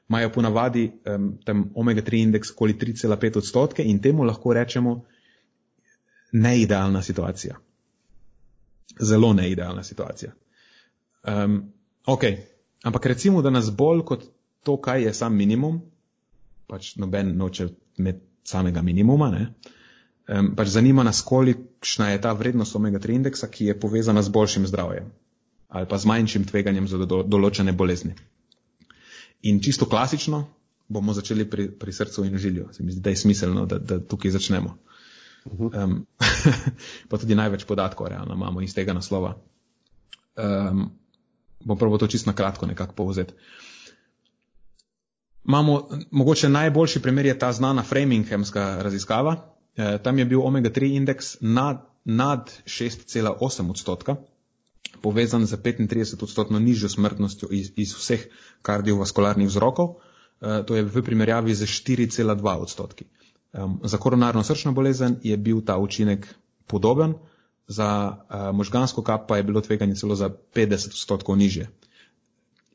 imajo 0.09 0.29
ponavadi 0.35 0.85
um, 0.89 1.31
tam 1.45 1.65
omega-3 1.75 2.21
indeks 2.27 2.51
okoli 2.55 2.73
3,5 2.73 3.37
odstotke 3.43 3.83
in 3.83 3.99
temu 4.01 4.23
lahko 4.23 4.53
rečemo 4.53 5.01
neidealna 6.31 7.01
situacija. 7.01 7.59
Zelo 8.99 9.33
neidealna 9.33 9.83
situacija. 9.83 10.31
Um, 11.23 11.61
ok, 12.05 12.23
ampak 12.83 13.05
recimo, 13.05 13.41
da 13.41 13.49
nas 13.49 13.69
bolj 13.75 14.03
kot 14.05 14.25
to, 14.63 14.77
kaj 14.81 15.03
je 15.03 15.13
sam 15.13 15.35
minimum, 15.35 15.81
pač 16.69 16.93
noben 17.01 17.33
noče 17.37 17.67
imeti 17.97 18.25
samega 18.49 18.81
minimuma, 18.81 19.27
ne, 19.33 19.41
uh, 19.49 19.73
um, 20.29 20.51
pač 20.55 20.73
zanima 20.73 21.03
nas, 21.03 21.21
kolikšna 21.25 22.11
je 22.13 22.21
ta 22.21 22.33
vrednost 22.37 22.75
omega-3 22.75 23.17
indeksa, 23.19 23.49
ki 23.49 23.71
je 23.71 23.79
povezana 23.79 24.21
z 24.21 24.33
boljšim 24.33 24.67
zdravjem 24.69 25.11
ali 25.69 25.85
pa 25.85 25.97
z 26.01 26.09
manjšim 26.09 26.47
tveganjem 26.49 26.87
za 26.89 26.97
do, 27.05 27.19
določene 27.21 27.75
bolezni. 27.77 28.15
In 29.45 29.59
čisto 29.61 29.85
klasično 29.85 30.39
bomo 30.89 31.13
začeli 31.13 31.45
pri, 31.45 31.67
pri 31.69 31.93
srcu 31.93 32.23
in 32.25 32.39
žilju. 32.41 32.71
Se 32.73 32.81
mi 32.81 32.89
zdi, 32.89 33.03
da 33.05 33.13
je 33.13 33.19
smiselno, 33.21 33.67
da, 33.69 33.77
da 33.77 33.99
tukaj 34.01 34.33
začnemo. 34.33 34.71
Um, 35.45 35.93
pa 37.09 37.19
tudi 37.21 37.37
največ 37.37 37.67
podatkov 37.69 38.09
realno 38.09 38.33
imamo 38.33 38.65
iz 38.65 38.73
tega 38.73 38.97
naslova. 38.97 39.35
Um, 40.41 40.87
bom 41.61 41.77
prvo 41.77 42.01
to 42.01 42.09
čisto 42.09 42.33
na 42.33 42.33
kratko 42.33 42.65
nekako 42.65 42.97
povzeti. 42.97 43.37
Imamo, 45.49 45.87
mogoče 46.11 46.49
najboljši 46.49 47.01
primer 47.01 47.25
je 47.25 47.39
ta 47.39 47.51
znana 47.51 47.83
Framinghamska 47.83 48.77
raziskava, 48.85 49.35
Eh, 49.79 49.97
tam 50.03 50.19
je 50.19 50.25
bil 50.25 50.41
omega-3 50.43 50.95
indeks 50.95 51.37
nad, 51.39 51.85
nad 52.03 52.51
6,8 52.65 53.69
odstotka, 53.69 54.15
povezan 55.01 55.45
z 55.45 55.55
35 55.55 56.23
odstotno 56.23 56.59
nižjo 56.59 56.89
smrtnostjo 56.89 57.47
iz, 57.51 57.71
iz 57.75 57.93
vseh 57.95 58.25
kardiovaskularnih 58.61 59.47
vzrokov, 59.47 59.93
uh, 59.95 60.65
to 60.67 60.75
je 60.75 60.83
v 60.83 61.03
primerjavi 61.05 61.55
z 61.55 61.63
4,2 61.63 62.43
odstotki. 62.59 63.05
Um, 63.53 63.79
za 63.83 63.97
koronarno 63.97 64.43
srčno 64.43 64.73
bolezen 64.75 65.15
je 65.23 65.37
bil 65.37 65.61
ta 65.61 65.77
učinek 65.77 66.27
podoben, 66.67 67.15
za 67.67 67.87
uh, 68.11 68.51
možgansko 68.51 69.03
kap 69.03 69.29
pa 69.31 69.37
je 69.37 69.47
bilo 69.47 69.61
tveganje 69.61 69.95
celo 69.95 70.15
za 70.15 70.27
50 70.27 70.91
odstotkov 70.97 71.37
nižje. 71.37 71.69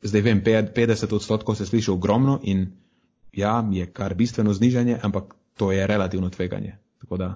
Zdaj 0.05 0.21
vem, 0.21 0.41
50 0.45 1.15
odstotkov 1.15 1.55
se 1.55 1.65
sliši 1.65 1.91
ogromno 1.91 2.39
in 2.43 2.67
ja, 3.33 3.57
je 3.71 3.85
kar 3.85 4.13
bistveno 4.13 4.53
znižanje, 4.53 4.99
ampak 5.01 5.35
to 5.57 5.71
je 5.71 5.87
relativno 5.87 6.29
tveganje. 6.29 6.77
Tako 7.01 7.17
da 7.17 7.35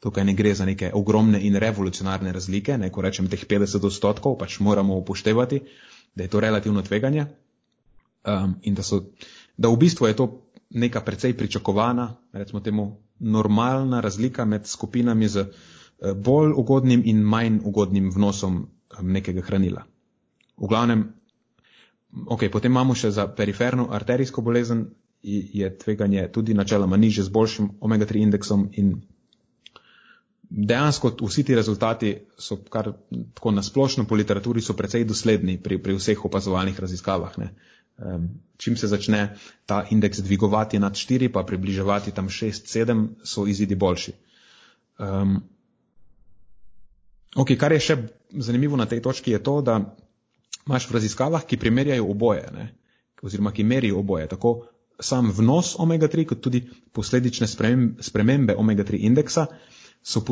tukaj 0.00 0.24
ne 0.24 0.34
gre 0.34 0.54
za 0.54 0.64
neke 0.64 0.90
ogromne 0.94 1.40
in 1.46 1.56
revolucionarne 1.56 2.32
razlike, 2.32 2.78
ne, 2.78 2.90
ko 2.92 3.00
rečem 3.00 3.28
teh 3.28 3.46
50 3.46 3.86
odstotkov, 3.86 4.38
pač 4.38 4.58
moramo 4.60 4.96
upoštevati, 4.96 5.60
da 6.14 6.22
je 6.24 6.28
to 6.28 6.40
relativno 6.40 6.82
tveganje 6.82 7.26
um, 8.24 8.54
in 8.62 8.74
da, 8.74 8.82
so, 8.82 9.04
da 9.56 9.68
v 9.68 9.76
bistvu 9.76 10.06
je 10.06 10.16
to 10.16 10.28
neka 10.70 11.00
precej 11.00 11.36
pričakovana, 11.36 12.16
recimo 12.32 12.60
temu, 12.60 12.96
normalna 13.18 14.00
razlika 14.00 14.44
med 14.44 14.66
skupinami 14.66 15.28
z 15.28 15.36
eh, 15.36 16.12
bolj 16.14 16.52
ugodnim 16.56 17.02
in 17.04 17.22
manj 17.22 17.60
ugodnim 17.64 18.10
vnosom 18.14 18.56
um, 18.56 19.12
nekega 19.12 19.42
hranila. 19.42 19.84
V 20.56 20.68
glavnem, 20.68 21.08
ok, 22.26 22.48
potem 22.52 22.72
imamo 22.72 22.94
še 22.94 23.10
za 23.10 23.26
periferno 23.28 23.88
arterijsko 23.90 24.42
bolezen, 24.42 24.86
je 25.22 25.68
tveganje 25.78 26.28
tudi 26.32 26.54
načeloma 26.54 26.96
niže 26.96 27.22
z 27.22 27.28
boljšim 27.28 27.70
omega-3 27.80 28.22
indeksom 28.24 28.68
in 28.72 28.94
dejansko 30.50 31.12
vsi 31.20 31.44
ti 31.44 31.54
rezultati 31.54 32.14
so 32.38 32.56
kar 32.56 32.92
tako 33.34 33.50
nasplošno 33.50 34.04
po 34.04 34.14
literaturi 34.14 34.60
so 34.60 34.74
precej 34.74 35.04
dosledni 35.04 35.58
pri, 35.62 35.78
pri 35.78 35.94
vseh 35.94 36.24
opazovalnih 36.24 36.80
raziskavah. 36.80 37.38
Ne. 37.38 37.50
Um, 37.98 38.28
čim 38.56 38.76
se 38.76 38.88
začne 38.88 39.36
ta 39.66 39.84
indeks 39.90 40.18
dvigovati 40.18 40.78
nad 40.78 40.92
4, 40.92 41.28
pa 41.32 41.42
približevati 41.42 42.10
tam 42.10 42.28
6, 42.28 42.66
7, 42.66 43.08
so 43.22 43.46
izidi 43.46 43.74
boljši. 43.74 44.12
Um, 44.98 45.42
ok, 47.36 47.54
kar 47.60 47.72
je 47.72 47.80
še 47.80 47.96
zanimivo 48.30 48.76
na 48.76 48.86
tej 48.86 49.02
točki 49.02 49.30
je 49.30 49.42
to, 49.42 49.60
da 49.62 49.78
imaš 50.70 50.86
v 50.88 50.96
raziskavah, 50.98 51.44
ki 51.46 51.58
primerjajo 51.58 52.06
oboje, 52.10 52.46
ne, 52.54 52.70
oziroma 53.22 53.52
ki 53.52 53.66
merijo 53.66 53.98
oboje, 54.00 54.28
tako 54.30 54.54
sam 55.00 55.32
vnos 55.36 55.74
omega-3, 55.80 56.26
kot 56.30 56.40
tudi 56.44 56.62
posledične 56.92 57.48
spremembe 58.00 58.56
omega-3 58.56 59.02
indeksa, 59.10 59.46
so 60.02 60.22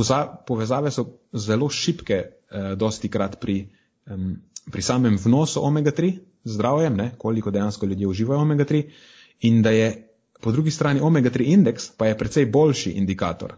povezave 0.47 0.91
so 0.95 1.05
zelo 1.33 1.69
šipke, 1.69 2.19
eh, 2.19 2.75
dosti 2.77 3.09
krat 3.09 3.37
pri, 3.41 3.61
um, 4.09 4.37
pri 4.73 4.83
samem 4.83 5.19
vnosu 5.21 5.61
omega-3 5.61 6.13
zdravjem, 6.45 6.97
ne, 6.97 7.11
koliko 7.19 7.51
dejansko 7.51 7.87
ljudje 7.87 8.07
uživajo 8.07 8.41
omega-3, 8.41 8.83
in 9.41 9.63
da 9.63 9.71
je 9.71 9.91
po 10.41 10.53
drugi 10.53 10.71
strani 10.71 11.01
omega-3 11.01 11.53
indeks 11.53 11.91
pa 11.97 12.07
je 12.07 12.19
precej 12.19 12.47
boljši 12.47 12.91
indikator 12.91 13.57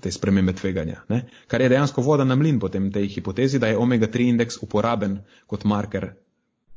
te 0.00 0.10
spremembe 0.14 0.52
tveganja, 0.54 1.00
ne, 1.10 1.24
kar 1.50 1.62
je 1.62 1.68
dejansko 1.72 2.02
voda 2.06 2.24
na 2.24 2.36
mlin 2.38 2.60
potem 2.62 2.90
tej 2.92 3.08
hipotezi, 3.16 3.58
da 3.58 3.66
je 3.66 3.78
omega-3 3.78 4.28
indeks 4.30 4.60
uporaben 4.62 5.18
kot 5.50 5.64
marker 5.64 6.12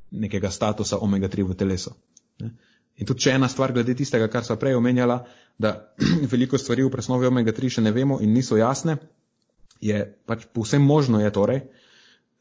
nekega 0.10 0.50
statusa 0.52 0.98
omega-3 0.98 1.46
v 1.50 1.58
telesu. 1.58 1.94
Ne. 2.42 2.50
In 2.98 3.10
tudi 3.10 3.26
če 3.26 3.36
ena 3.38 3.50
stvar 3.50 3.74
glede 3.74 3.94
tistega, 3.98 4.28
kar 4.30 4.46
sva 4.46 4.58
prej 4.62 4.78
omenjala, 4.78 5.20
da 5.58 5.94
veliko 6.34 6.58
stvari 6.58 6.86
v 6.86 6.92
presnovi 6.94 7.30
omega-3 7.30 7.78
še 7.78 7.86
ne 7.86 7.94
vemo 7.94 8.20
in 8.22 8.34
niso 8.34 8.58
jasne, 8.58 8.98
je 9.84 10.02
pač 10.26 10.48
povsem 10.54 10.82
možno 10.82 11.22
je 11.22 11.32
torej, 11.34 11.62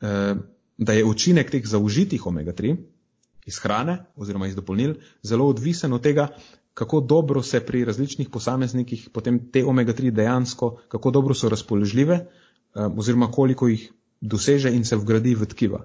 eh, 0.00 0.34
da 0.78 0.96
je 0.96 1.04
učinek 1.04 1.52
teh 1.52 1.68
zaužitih 1.68 2.24
omega-3 2.26 2.76
iz 3.46 3.58
hrane 3.60 3.98
oziroma 4.16 4.48
iz 4.48 4.56
dopolnil 4.56 4.94
zelo 5.22 5.48
odvisen 5.50 5.92
od 5.92 6.02
tega, 6.02 6.28
kako 6.74 7.00
dobro 7.00 7.42
se 7.42 7.60
pri 7.60 7.84
različnih 7.84 8.28
posameznikih 8.30 9.08
potem 9.12 9.50
te 9.52 9.64
omega-3 9.64 10.10
dejansko, 10.10 10.76
kako 10.88 11.10
dobro 11.10 11.34
so 11.34 11.48
razpoložljive 11.48 12.14
eh, 12.14 12.28
oziroma 12.96 13.30
koliko 13.30 13.68
jih 13.68 13.92
doseže 14.20 14.72
in 14.74 14.84
se 14.84 14.96
vgradi 14.96 15.34
v 15.34 15.46
tkiva. 15.46 15.84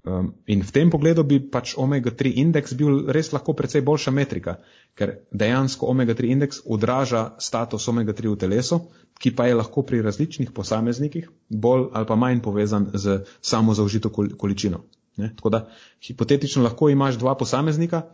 Um, 0.00 0.32
in 0.48 0.62
v 0.64 0.72
tem 0.72 0.88
pogledu 0.88 1.20
bi 1.28 1.36
pač 1.44 1.74
omega-3 1.76 2.30
indeks 2.40 2.72
bil 2.72 3.10
res 3.12 3.28
lahko 3.36 3.52
precej 3.52 3.82
boljša 3.84 4.12
metrika, 4.16 4.54
ker 4.96 5.12
dejansko 5.28 5.90
omega-3 5.92 6.30
indeks 6.32 6.62
odraža 6.64 7.34
status 7.36 7.84
omega-3 7.92 8.32
v 8.32 8.38
telesu, 8.40 8.78
ki 9.20 9.34
pa 9.36 9.50
je 9.50 9.58
lahko 9.60 9.84
pri 9.84 10.00
različnih 10.00 10.54
posameznikih 10.56 11.28
bolj 11.52 11.90
ali 11.92 12.08
pa 12.08 12.16
manj 12.16 12.40
povezan 12.40 12.88
z 12.94 13.20
samo 13.44 13.76
zaužito 13.76 14.08
količino. 14.10 14.80
Ne? 15.20 15.34
Tako 15.36 15.52
da 15.52 15.60
hipotetično 16.00 16.64
lahko 16.64 16.88
imaš 16.88 17.20
dva 17.20 17.36
posameznika, 17.36 18.06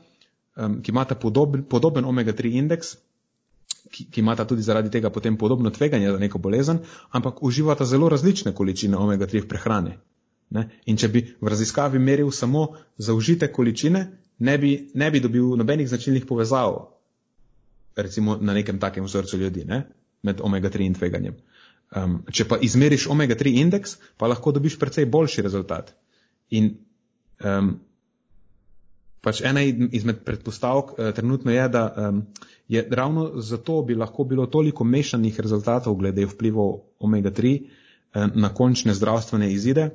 um, 0.56 0.80
ki 0.82 0.90
imata 0.90 1.14
podoben, 1.14 1.64
podoben 1.64 2.04
omega-3 2.04 2.52
indeks, 2.60 2.96
ki, 3.90 4.08
ki 4.10 4.20
imata 4.20 4.44
tudi 4.44 4.62
zaradi 4.62 4.90
tega 4.90 5.10
potem 5.10 5.36
podobno 5.36 5.70
tveganje 5.70 6.12
za 6.12 6.18
neko 6.18 6.38
bolezen, 6.38 6.82
ampak 7.10 7.42
uživata 7.42 7.84
zelo 7.84 8.08
različne 8.08 8.54
količine 8.54 8.96
omega-3 8.96 9.44
v 9.44 9.48
prehrani. 9.48 9.96
Ne? 10.50 10.68
In 10.86 10.96
če 10.96 11.08
bi 11.10 11.22
v 11.40 11.50
raziskavi 11.50 11.98
meril 11.98 12.30
samo 12.30 12.68
zaužite 12.98 13.48
količine, 13.52 14.06
ne 14.38 14.58
bi, 14.58 14.72
ne 14.94 15.10
bi 15.10 15.20
dobil 15.20 15.56
nobenih 15.58 15.88
značilnih 15.88 16.26
povezav, 16.26 16.76
recimo 17.96 18.36
na 18.40 18.54
nekem 18.54 18.78
takem 18.78 19.04
vzorcu 19.04 19.38
ljudi, 19.38 19.64
ne? 19.64 19.86
med 20.22 20.40
omega-3 20.42 20.86
in 20.86 20.94
tveganjem. 20.94 21.34
Um, 21.96 22.16
če 22.34 22.48
pa 22.50 22.58
izmeriš 22.62 23.06
omega-3 23.12 23.60
indeks, 23.62 23.96
pa 24.18 24.26
lahko 24.26 24.52
dobiš 24.52 24.78
precej 24.78 25.06
boljši 25.06 25.44
rezultat. 25.46 25.92
In 26.50 26.72
um, 27.44 27.76
pač 29.20 29.40
ena 29.44 29.62
izmed 29.62 30.24
predpostavk 30.24 30.92
uh, 30.92 31.12
trenutno 31.14 31.52
je, 31.52 31.68
da 31.68 31.84
um, 32.08 32.22
je 32.68 32.86
ravno 32.90 33.30
zato 33.40 33.82
bi 33.82 33.94
lahko 33.94 34.24
bilo 34.24 34.46
toliko 34.46 34.84
mešanih 34.84 35.40
rezultatov 35.40 35.94
glede 35.94 36.26
vplivov 36.26 36.80
omega-3 37.00 37.56
um, 37.60 38.32
na 38.34 38.54
končne 38.54 38.94
zdravstvene 38.94 39.52
izide, 39.52 39.90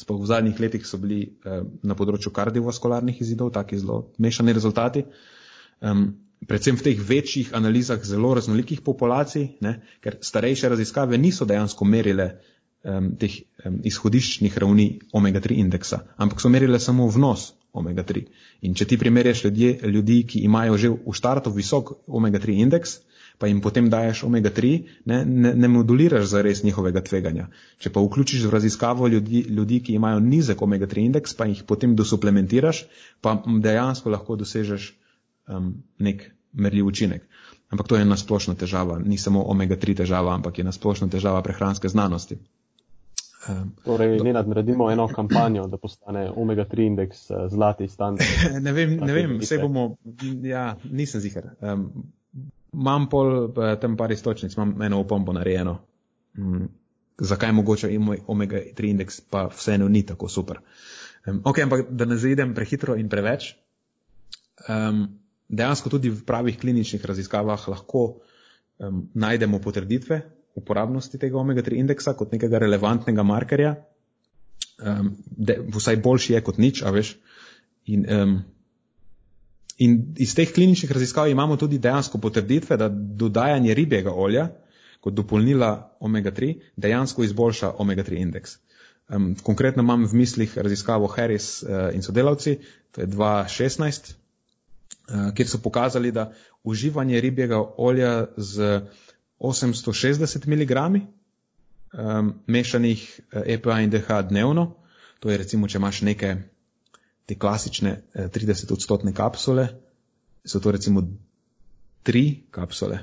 Sploh 0.00 0.22
v 0.22 0.30
zadnjih 0.30 0.60
letih 0.60 0.86
so 0.86 1.00
bili 1.02 1.20
eh, 1.26 1.62
na 1.82 1.96
področju 1.98 2.30
kardiovaskularnih 2.34 3.20
izidov 3.20 3.50
taki 3.56 3.78
zelo 3.80 4.12
mešani 4.22 4.54
rezultati. 4.54 5.02
Um, 5.80 6.04
predvsem 6.46 6.78
v 6.78 6.86
teh 6.86 7.00
večjih 7.08 7.50
analizah 7.58 8.00
zelo 8.06 8.30
raznolikih 8.38 8.84
populacij, 8.86 9.56
ne, 9.64 9.74
ker 10.00 10.20
starejše 10.24 10.70
raziskave 10.72 11.18
niso 11.18 11.44
dejansko 11.48 11.84
merile 11.84 12.28
um, 12.84 13.12
teh 13.20 13.40
um, 13.66 13.80
izhodiščnih 13.90 14.60
ravni 14.62 14.88
omega-3 15.12 15.58
indeksa, 15.64 16.04
ampak 16.16 16.40
so 16.40 16.52
merile 16.52 16.78
samo 16.80 17.08
vnos 17.10 17.50
omega-3. 17.72 18.24
In 18.66 18.74
če 18.74 18.86
ti 18.90 18.98
primerjaš 18.98 19.44
ljudi, 19.44 19.70
ljudi, 19.82 20.22
ki 20.26 20.42
imajo 20.46 20.76
že 20.76 20.90
v 20.90 21.14
štartu 21.14 21.52
visok 21.54 21.92
omega-3 22.06 22.58
indeks, 22.66 22.98
pa 23.40 23.48
jim 23.48 23.62
potem 23.64 23.88
daješ 23.88 24.24
omega-3, 24.28 24.72
ne, 25.08 25.22
ne, 25.24 25.54
ne 25.56 25.68
moduliraš 25.68 26.26
za 26.34 26.42
res 26.44 26.60
njihovega 26.62 27.00
tveganja. 27.00 27.46
Če 27.80 27.92
pa 27.94 28.02
vključiš 28.04 28.44
v 28.44 28.52
raziskavo 28.52 29.08
ljudi, 29.08 29.46
ljudi, 29.48 29.80
ki 29.80 29.96
imajo 29.96 30.20
nizek 30.20 30.60
omega-3 30.62 31.06
indeks, 31.08 31.34
pa 31.38 31.48
jih 31.48 31.62
potem 31.66 31.96
dosuplementiraš, 31.96 32.84
pa 33.24 33.38
dejansko 33.46 34.12
lahko 34.12 34.36
dosežeš 34.42 34.90
um, 35.48 35.72
nek 35.98 36.28
merljiv 36.52 36.92
učinek. 36.92 37.24
Ampak 37.70 37.88
to 37.88 37.96
je 37.96 38.04
nasplošna 38.04 38.58
težava, 38.60 38.98
ni 38.98 39.16
samo 39.18 39.46
omega-3 39.54 40.02
težava, 40.02 40.34
ampak 40.34 40.58
je 40.58 40.66
nasplošna 40.66 41.08
težava 41.08 41.40
prehranske 41.46 41.88
znanosti. 41.88 42.36
Um, 43.48 43.72
torej, 43.84 44.18
ne 44.20 44.32
nadgradimo 44.36 44.90
eno 44.92 45.06
kampanjo, 45.08 45.66
da 45.66 45.78
postane 45.80 46.26
omega-3 46.36 46.86
indeks 46.86 47.30
uh, 47.30 47.46
zlati 47.48 47.88
standard. 47.88 48.28
ne 48.66 48.72
vem, 48.72 48.98
ne 49.00 49.12
vem, 49.12 49.38
vse 49.40 49.58
bomo, 49.62 49.96
ja, 50.44 50.74
nisem 50.84 51.20
zihar. 51.20 51.54
Um, 51.60 51.86
Imam 52.70 53.08
pol 53.10 53.48
tam 53.80 53.96
par 53.98 54.12
istočnic, 54.12 54.54
imam 54.54 54.82
eno 54.82 55.00
opombo 55.00 55.32
narejeno. 55.34 55.72
Mm, 56.38 56.68
zakaj 57.18 57.52
mogoče 57.52 57.88
omega-3 58.26 58.90
indeks 58.90 59.20
pa 59.20 59.48
vseeno 59.50 59.88
ni 59.88 60.04
tako 60.06 60.28
super. 60.28 60.60
Um, 61.26 61.40
ok, 61.44 61.58
ampak 61.58 61.90
da 61.90 62.04
ne 62.04 62.16
zaidem 62.16 62.54
prehitro 62.54 62.94
in 62.96 63.08
preveč. 63.08 63.54
Um, 64.68 65.06
dejansko 65.48 65.90
tudi 65.90 66.10
v 66.10 66.22
pravih 66.26 66.58
kliničnih 66.60 67.04
raziskavah 67.04 67.68
lahko 67.68 68.04
um, 68.78 69.08
najdemo 69.14 69.58
potrditve 69.58 70.20
uporabnosti 70.54 71.18
tega 71.18 71.38
omega-3 71.38 71.78
indeksa 71.80 72.14
kot 72.18 72.32
nekega 72.32 72.58
relevantnega 72.58 73.22
markerja. 73.22 73.74
Um, 74.80 75.14
de, 75.26 75.58
vsaj 75.74 76.00
boljši 76.00 76.32
je 76.32 76.40
kot 76.44 76.58
nič, 76.58 76.82
a 76.82 76.90
veš. 76.94 77.14
In, 77.86 78.06
um, 78.08 78.40
In 79.80 80.12
iz 80.20 80.34
teh 80.36 80.50
kliničnih 80.52 80.92
raziskav 80.92 81.30
imamo 81.30 81.56
tudi 81.56 81.78
dejansko 81.80 82.18
potrditve, 82.20 82.76
da 82.76 82.88
dodajanje 82.92 83.74
ribjega 83.74 84.12
olja 84.12 84.50
kot 85.00 85.14
dopolnila 85.16 85.96
omega-3 86.00 86.50
dejansko 86.76 87.24
izboljša 87.24 87.70
omega-3 87.78 88.20
indeks. 88.20 88.58
Um, 89.08 89.34
konkretno 89.42 89.82
imam 89.82 90.04
v 90.04 90.18
mislih 90.20 90.58
raziskavo 90.58 91.06
Harris 91.06 91.62
uh, 91.62 91.88
in 91.94 92.02
sodelavci, 92.02 92.58
to 92.92 93.00
je 93.00 93.06
2016, 93.06 94.12
uh, 94.12 95.32
kjer 95.34 95.48
so 95.48 95.58
pokazali, 95.64 96.12
da 96.12 96.32
uživanje 96.64 97.20
ribjega 97.20 97.62
olja 97.76 98.26
z 98.36 98.80
860 99.40 100.46
mg 100.46 100.76
um, 101.92 102.34
mešanih 102.46 103.20
EPA 103.32 103.80
in 103.80 103.90
DH 103.90 104.22
dnevno. 104.28 104.76
To 105.20 105.30
je 105.30 105.36
recimo, 105.36 105.68
če 105.68 105.78
imaš 105.78 106.02
neke 106.02 106.36
te 107.26 107.36
klasične 107.38 108.02
30 108.14 108.72
odstotne 108.72 109.12
kapsule, 109.14 109.68
so 110.44 110.60
to 110.60 110.72
recimo 110.72 111.02
tri 112.02 112.42
kapsule. 112.50 112.98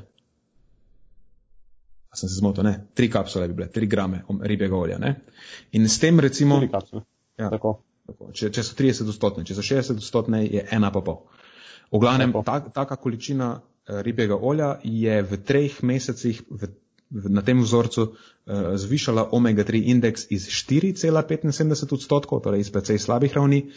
A 2.10 2.18
sem 2.18 2.30
se 2.30 2.40
zmotil, 2.40 2.64
ne? 2.64 2.74
Tri 2.94 3.10
kapsule 3.12 3.48
bi 3.48 3.54
bile, 3.54 3.70
tri 3.72 3.88
grame 3.88 4.24
ribjega 4.42 4.76
olja, 4.76 4.98
ne? 4.98 5.14
In 5.72 5.90
s 5.90 6.00
tem 6.00 6.20
recimo. 6.20 6.60
Tri 6.60 6.72
kapsule. 6.72 7.04
Ja. 7.38 7.50
Tako. 7.54 7.78
Tako. 8.08 8.32
Če, 8.34 8.50
če 8.56 8.64
so 8.64 8.76
30 8.80 9.10
odstotne, 9.12 9.46
če 9.46 9.58
so 9.58 9.66
60 9.66 10.02
odstotne, 10.02 10.42
je 10.48 10.64
ena 10.72 10.92
pa 10.96 11.02
pol. 11.06 11.22
V 11.92 12.00
glavnem, 12.04 12.34
ta, 12.48 12.60
taka 12.74 12.96
količina 13.00 13.50
eh, 13.58 13.77
ribjega 13.88 14.36
olja 14.36 14.80
je 14.84 15.22
v 15.24 15.38
treh 15.38 15.84
mesecih 15.84 16.42
v, 16.50 16.70
v, 17.10 17.30
na 17.32 17.42
tem 17.42 17.62
vzorcu 17.64 18.04
uh, 18.04 18.16
zvišala 18.76 19.30
omega-3 19.32 19.84
indeks 19.94 20.28
iz 20.30 20.50
4,75 20.52 21.94
odstotkov, 21.94 22.44
torej 22.44 22.68
iz 22.68 22.72
precej 22.72 23.00
slabih 23.00 23.34
ravni, 23.34 23.72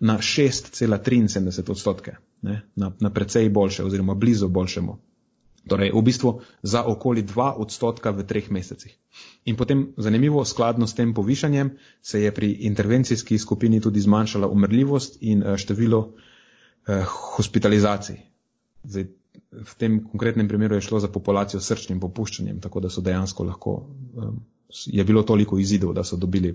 na 0.00 0.16
6,73 0.16 1.70
odstotke, 1.70 2.16
ne, 2.42 2.62
na, 2.76 2.92
na 3.00 3.10
precej 3.12 3.48
boljše 3.52 3.84
oziroma 3.84 4.14
blizu 4.14 4.48
boljšemu. 4.48 4.96
Torej, 5.68 5.92
v 5.92 6.00
bistvu 6.00 6.30
za 6.64 6.88
okoli 6.88 7.20
2 7.20 7.60
odstotka 7.60 8.10
v 8.16 8.24
treh 8.24 8.48
mesecih. 8.48 8.96
In 9.44 9.60
potem, 9.60 9.92
zanimivo, 10.00 10.40
skladno 10.44 10.88
s 10.88 10.96
tem 10.96 11.12
povišanjem, 11.14 11.76
se 12.02 12.22
je 12.22 12.32
pri 12.32 12.64
intervencijski 12.64 13.38
skupini 13.38 13.80
tudi 13.80 14.00
zmanjšala 14.00 14.48
umrljivost 14.48 15.20
in 15.20 15.42
eh, 15.42 15.56
število 15.60 16.00
eh, 16.88 17.04
hospitalizacij. 17.36 18.16
Zdaj, 18.88 19.04
v 19.50 19.74
tem 19.78 19.98
konkretnem 20.04 20.48
primeru 20.48 20.74
je 20.74 20.86
šlo 20.86 21.00
za 21.00 21.08
populacijo 21.08 21.60
s 21.60 21.66
srčnim 21.66 22.00
popuščanjem, 22.00 22.60
tako 22.60 22.80
da 22.80 22.90
so 22.90 23.02
dejansko 23.02 23.44
lahko, 23.44 23.74
eh, 24.16 24.32
je 24.86 25.04
bilo 25.04 25.22
toliko 25.22 25.58
izidov, 25.58 25.94
da 25.94 26.04
so 26.04 26.16
dobili 26.16 26.54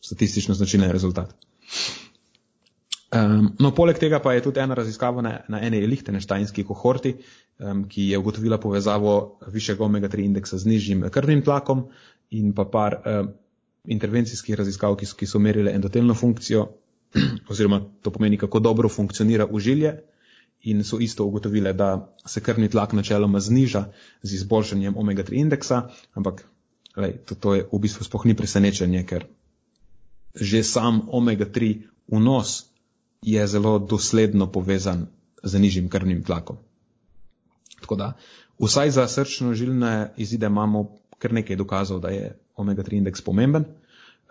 statistično 0.00 0.54
značilen 0.54 0.90
rezultat. 0.90 1.34
Um, 3.10 3.56
no, 3.58 3.72
poleg 3.74 3.98
tega 3.98 4.20
pa 4.22 4.36
je 4.36 4.42
tudi 4.44 4.60
ena 4.62 4.74
raziskava 4.78 5.22
na, 5.22 5.32
na 5.50 5.58
eni 5.66 5.80
lihtenštajnski 5.86 6.62
kohorti, 6.64 7.16
um, 7.58 7.82
ki 7.90 8.04
je 8.12 8.18
ugotovila 8.18 8.60
povezavo 8.62 9.40
višjega 9.50 9.84
omega-3 9.84 10.28
indeksa 10.28 10.58
z 10.58 10.70
nižjim 10.70 11.02
krvnim 11.10 11.42
tlakom 11.42 11.88
in 12.30 12.52
pa 12.54 12.68
par 12.70 13.00
um, 13.00 13.32
intervencijskih 13.90 14.54
raziskav, 14.54 14.94
ki 15.00 15.08
so, 15.10 15.16
ki 15.18 15.26
so 15.26 15.40
merile 15.42 15.74
endotelno 15.74 16.14
funkcijo, 16.14 16.68
oziroma 17.50 17.80
to 18.02 18.12
pomeni, 18.14 18.38
kako 18.38 18.60
dobro 18.60 18.88
funkcionira 18.88 19.48
užilje 19.50 19.96
in 20.62 20.84
so 20.84 20.98
isto 21.00 21.24
ugotovile, 21.24 21.72
da 21.72 22.14
se 22.26 22.40
krvni 22.40 22.68
tlak 22.68 22.92
načeloma 22.92 23.40
zniža 23.40 23.84
z 24.22 24.34
izboljšanjem 24.34 24.96
omega-3 24.96 25.40
indeksa, 25.40 25.88
ampak 26.14 26.44
lej, 26.96 27.16
to, 27.24 27.34
to 27.34 27.54
je 27.54 27.68
v 27.72 27.78
bistvu 27.78 28.04
spoh 28.04 28.24
ni 28.24 28.36
presenečenje, 28.36 29.04
ker 29.06 29.24
že 30.34 30.62
sam 30.62 31.08
omega-3 31.08 31.88
vnos 32.12 32.70
je 33.22 33.46
zelo 33.46 33.78
dosledno 33.78 34.46
povezan 34.52 35.06
z 35.42 35.58
nižjim 35.58 35.88
krvnim 35.88 36.22
tlakom. 36.24 36.56
Tako 37.80 37.96
da, 37.96 38.12
vsaj 38.58 38.90
za 38.90 39.08
srčno-žilne 39.08 40.12
izide 40.16 40.46
imamo 40.46 41.00
kar 41.18 41.32
nekaj 41.32 41.56
dokazov, 41.56 42.00
da 42.00 42.08
je 42.08 42.36
omega-3 42.56 42.96
indeks 42.96 43.20
pomemben. 43.20 43.64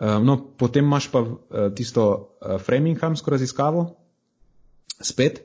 Ehm, 0.00 0.24
no, 0.24 0.38
potem 0.58 0.84
imaš 0.84 1.10
pa 1.10 1.22
eh, 1.22 1.70
tisto 1.74 2.06
eh, 2.40 2.58
Framinghamsko 2.58 3.30
raziskavo, 3.30 3.96
spet, 5.00 5.42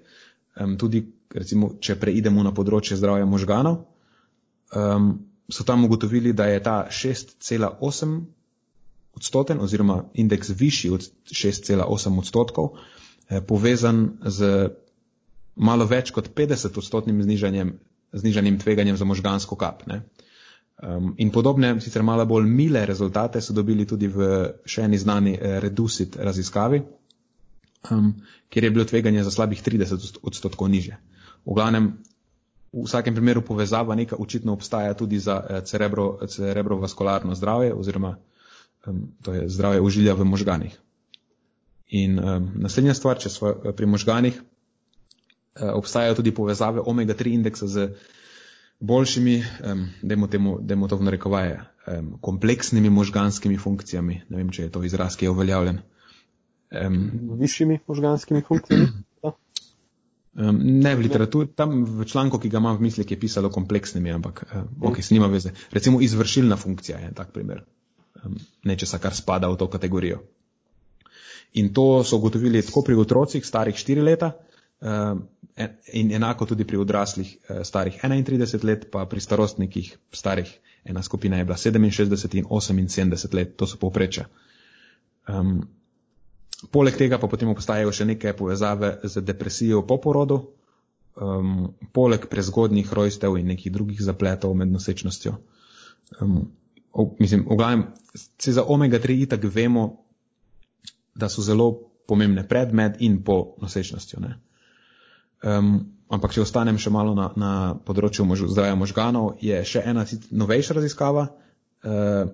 ehm, 0.56 0.76
tudi 0.78 1.04
recimo, 1.36 1.76
če 1.80 1.98
preidemo 2.00 2.44
na 2.44 2.54
področje 2.56 2.98
zdravja 2.98 3.26
možganov, 3.26 3.82
ehm, 4.76 5.12
so 5.50 5.64
tam 5.64 5.86
ugotovili, 5.86 6.34
da 6.34 6.48
je 6.50 6.64
ta 6.64 6.78
6,8 6.90 8.20
odstoten 9.16 9.62
oziroma 9.62 10.02
indeks 10.14 10.50
višji 10.60 10.90
od 10.92 11.06
6,8 11.32 12.20
odstotkov, 12.20 12.74
Eh, 13.26 13.42
povezan 13.42 14.22
z 14.22 14.70
malo 15.56 15.88
več 15.90 16.12
kot 16.14 16.30
50 16.38 16.78
odstotnim 16.78 17.24
znižanjem, 17.26 17.72
znižanjem 18.14 18.60
tveganjem 18.62 18.98
za 18.98 19.06
možgansko 19.06 19.58
kap. 19.58 19.82
Ne? 19.90 20.04
Um, 20.76 21.14
in 21.18 21.32
podobne, 21.32 21.80
sicer 21.82 22.04
malo 22.04 22.26
bolj 22.28 22.46
mile 22.46 22.84
rezultate 22.86 23.42
so 23.42 23.56
dobili 23.56 23.88
tudi 23.88 24.10
v 24.12 24.28
še 24.68 24.86
eni 24.86 25.00
znani 25.02 25.34
eh, 25.40 25.58
Reducit 25.64 26.20
raziskavi, 26.20 26.84
um, 27.92 28.14
kjer 28.50 28.64
je 28.64 28.72
bilo 28.72 28.86
tveganje 28.86 29.24
za 29.24 29.32
slabih 29.32 29.64
30 29.64 30.20
odstotkov 30.22 30.70
niže. 30.70 30.98
V 31.46 31.54
glavnem, 31.54 31.98
v 32.74 32.86
vsakem 32.86 33.16
primeru 33.16 33.42
povezava 33.42 33.96
neka 33.96 34.16
očitno 34.20 34.54
obstaja 34.54 34.94
tudi 34.94 35.20
za 35.20 35.40
eh, 35.40 35.62
cerebro, 35.62 36.20
cerebrovaskularno 36.28 37.36
zdravje 37.36 37.74
oziroma 37.74 38.18
um, 38.88 39.08
to 39.22 39.34
je 39.34 39.50
zdravje 39.50 39.82
užilja 39.82 40.14
v 40.14 40.26
možganih. 40.26 40.74
In 41.88 42.20
um, 42.20 42.52
naslednja 42.56 42.94
stvar, 42.94 43.20
če 43.22 43.30
smo 43.30 43.54
eh, 43.54 43.72
pri 43.72 43.86
možganih, 43.86 44.42
uh, 44.42 45.72
obstajajo 45.78 46.16
tudi 46.16 46.34
povezave 46.34 46.82
omega-3 46.82 47.34
indeksa 47.34 47.68
z 47.68 47.90
boljšimi, 48.80 49.44
um, 49.72 49.88
dajmo, 50.02 50.28
temu, 50.28 50.58
dajmo 50.62 50.88
to 50.88 50.98
v 50.98 51.08
narekovaje, 51.08 51.60
um, 51.88 52.18
kompleksnimi 52.22 52.90
možganskimi 52.90 53.58
funkcijami. 53.58 54.22
Ne 54.30 54.38
vem, 54.38 54.50
če 54.50 54.68
je 54.68 54.74
to 54.74 54.84
izraz, 54.84 55.16
ki 55.16 55.30
je 55.30 55.36
uveljavljen. 55.36 55.80
Um, 56.72 57.12
Višjimi 57.40 57.80
možganskimi 57.88 58.42
funkcijami? 58.48 58.88
Um, 60.36 60.58
ne 60.60 60.92
v 61.00 61.00
literaturi, 61.00 61.48
tam 61.56 61.86
v 61.88 62.04
članku, 62.04 62.36
ki 62.44 62.50
ga 62.52 62.60
imam 62.60 62.76
v 62.76 62.84
misli, 62.84 63.06
je 63.08 63.16
pisalo 63.16 63.48
kompleksnimi, 63.48 64.12
ampak 64.12 64.42
uh, 64.44 64.66
ok, 64.84 65.00
s 65.00 65.14
nima 65.16 65.30
veze. 65.32 65.54
Recimo 65.72 66.02
izvršilna 66.04 66.58
funkcija 66.60 66.98
je 67.00 67.14
tak 67.16 67.32
primer. 67.32 67.62
Um, 68.20 68.36
nečesa, 68.68 69.00
kar 69.00 69.16
spada 69.16 69.48
v 69.48 69.56
to 69.56 69.70
kategorijo. 69.72 70.20
In 71.56 71.74
to 71.74 72.04
so 72.04 72.18
ugotovili 72.18 72.62
tako 72.62 72.82
pri 72.82 72.96
otrocih 73.00 73.46
starih 73.46 73.76
4 73.76 74.04
leta 74.04 74.32
eh, 74.82 75.68
in 75.94 76.12
enako 76.12 76.46
tudi 76.46 76.68
pri 76.68 76.78
odraslih 76.78 77.38
eh, 77.38 77.64
starih 77.64 78.00
31 78.04 78.64
let, 78.64 78.90
pa 78.92 79.06
pri 79.06 79.20
starostnikih 79.20 79.98
starih, 80.12 80.52
ena 80.84 81.04
skupina 81.04 81.38
je 81.38 81.46
bila 81.46 81.58
67 81.58 82.38
in 82.38 82.46
78 82.46 83.34
let, 83.34 83.56
to 83.56 83.68
so 83.68 83.78
povprečja. 83.78 84.26
Um, 85.28 85.68
poleg 86.72 86.98
tega 86.98 87.20
pa 87.22 87.28
potem 87.28 87.50
obstajajo 87.52 87.92
še 87.92 88.06
neke 88.06 88.34
povezave 88.38 88.98
z 89.04 89.24
depresijo 89.26 89.82
po 89.88 89.98
porodu, 90.02 90.40
um, 91.16 91.74
poleg 91.94 92.28
prezgodnih 92.32 92.94
rojstev 92.94 93.38
in 93.40 93.52
nekih 93.54 93.74
drugih 93.74 94.02
zapletov 94.02 94.56
med 94.56 94.72
nosečnostjo. 94.72 95.36
Um, 96.22 96.52
v, 96.96 97.08
mislim, 97.20 97.46
v 97.50 97.58
glavnem, 97.60 97.86
se 98.16 98.56
za 98.56 98.64
omega-3 98.64 99.26
itak 99.28 99.44
vemo, 99.52 100.06
da 101.16 101.30
so 101.30 101.42
zelo 101.42 101.72
pomembne 102.08 102.46
pred, 102.48 102.74
med 102.74 103.00
in 103.00 103.22
po 103.24 103.56
nosečnostjo. 103.62 104.20
Um, 105.44 105.76
ampak, 106.12 106.36
če 106.36 106.44
ostanem 106.46 106.78
še 106.80 106.92
malo 106.94 107.16
na, 107.18 107.32
na 107.36 107.52
področju 107.88 108.26
mož, 108.28 108.46
zdravja 108.52 108.76
možganov, 108.80 109.36
je 109.44 109.58
še 109.66 109.84
ena 109.84 110.06
novejša 110.32 110.78
raziskava. 110.78 111.30
Uh, 111.86 112.30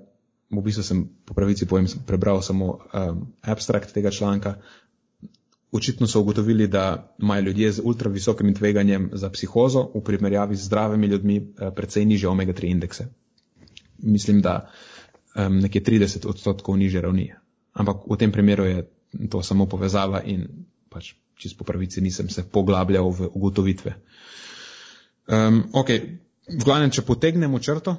v 0.52 0.64
bistvu 0.64 0.84
sem 0.84 1.03
po 1.26 1.34
pravici 1.34 1.65
povem, 1.65 1.88
prebral 2.06 2.41
samo 2.41 2.78
um, 2.94 3.26
abstrakt 3.41 3.94
tega 3.94 4.11
članka. 4.11 4.56
Očitno 5.72 6.07
so 6.07 6.19
ugotovili, 6.19 6.68
da 6.68 7.15
imajo 7.22 7.41
ljudje 7.41 7.72
z 7.72 7.82
ultravisokim 7.84 8.56
tveganjem 8.56 9.10
za 9.14 9.30
psihozo 9.30 9.88
v 9.95 10.02
primerjavi 10.03 10.56
z 10.56 10.68
zdravimi 10.68 11.07
ljudmi 11.07 11.38
uh, 11.40 11.69
precej 11.76 12.06
niže 12.06 12.28
omega-3 12.28 12.72
indekse. 12.72 13.07
Mislim, 13.98 14.41
da 14.41 14.68
um, 15.36 15.60
nekje 15.60 15.84
30 15.84 16.28
odstotkov 16.28 16.78
niže 16.78 17.02
ravni 17.02 17.32
ampak 17.73 18.03
v 18.07 18.15
tem 18.19 18.32
primeru 18.32 18.68
je 18.68 18.80
to 19.32 19.44
samo 19.44 19.68
povezava 19.68 20.23
in 20.23 20.68
pač 20.91 21.15
čist 21.36 21.57
po 21.57 21.64
pravici 21.64 22.03
nisem 22.03 22.30
se 22.30 22.44
poglabljal 22.44 23.10
v 23.10 23.32
ugotovitve. 23.34 23.91
Um, 25.32 25.72
ok, 25.73 25.90
v 26.52 26.64
glavnem, 26.64 26.91
če 26.91 27.02
potegnemo 27.07 27.57
črto, 27.57 27.95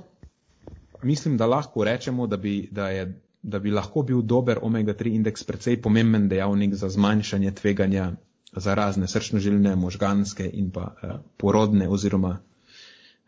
mislim, 1.02 1.36
da 1.36 1.46
lahko 1.46 1.84
rečemo, 1.84 2.26
da 2.26 2.36
bi, 2.36 2.68
da 2.70 2.88
je, 2.88 3.06
da 3.42 3.58
bi 3.58 3.70
lahko 3.70 4.02
bil 4.02 4.22
dober 4.22 4.58
omega-3 4.62 5.14
indeks 5.14 5.44
precej 5.44 5.80
pomemben 5.82 6.28
dejavnik 6.28 6.74
za 6.74 6.88
zmanjšanje 6.88 7.54
tveganja 7.54 8.12
za 8.52 8.74
razne 8.74 9.08
srčnožilne, 9.08 9.76
možganske 9.76 10.50
in 10.52 10.70
pa 10.70 10.94
eh, 11.02 11.14
porodne 11.36 11.88
oziroma 11.88 12.38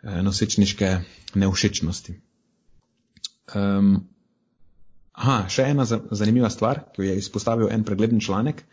eh, 0.03 0.23
nosečniške 0.23 0.97
neušečnosti. 1.35 2.21
Um, 3.55 4.09
Aha, 5.15 5.45
še 5.47 5.69
ena 5.71 5.85
zanimiva 5.87 6.49
stvar, 6.51 6.81
ki 6.91 7.03
jo 7.03 7.05
je 7.07 7.21
izpostavil 7.21 7.69
en 7.71 7.85
pregleden 7.87 8.19
članek, 8.21 8.65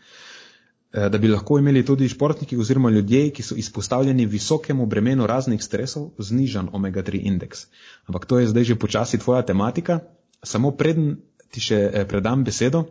da 0.92 1.18
bi 1.18 1.28
lahko 1.28 1.56
imeli 1.58 1.84
tudi 1.86 2.08
športniki 2.08 2.56
oziroma 2.60 2.90
ljudje, 2.90 3.30
ki 3.32 3.42
so 3.42 3.54
izpostavljeni 3.56 4.26
visokemu 4.26 4.86
bremenu 4.86 5.26
raznih 5.26 5.62
stresov, 5.64 6.10
znižan 6.18 6.68
omega-3 6.72 7.20
indeks. 7.24 7.66
Ampak 8.06 8.26
to 8.26 8.38
je 8.38 8.48
zdaj 8.48 8.64
že 8.64 8.78
počasi 8.78 9.18
tvoja 9.18 9.42
tematika. 9.42 10.00
Samo 10.42 10.70
preden 10.70 11.16
ti 11.50 11.60
še 11.60 11.78
eh, 11.92 12.04
predam 12.08 12.44
besedo, 12.44 12.84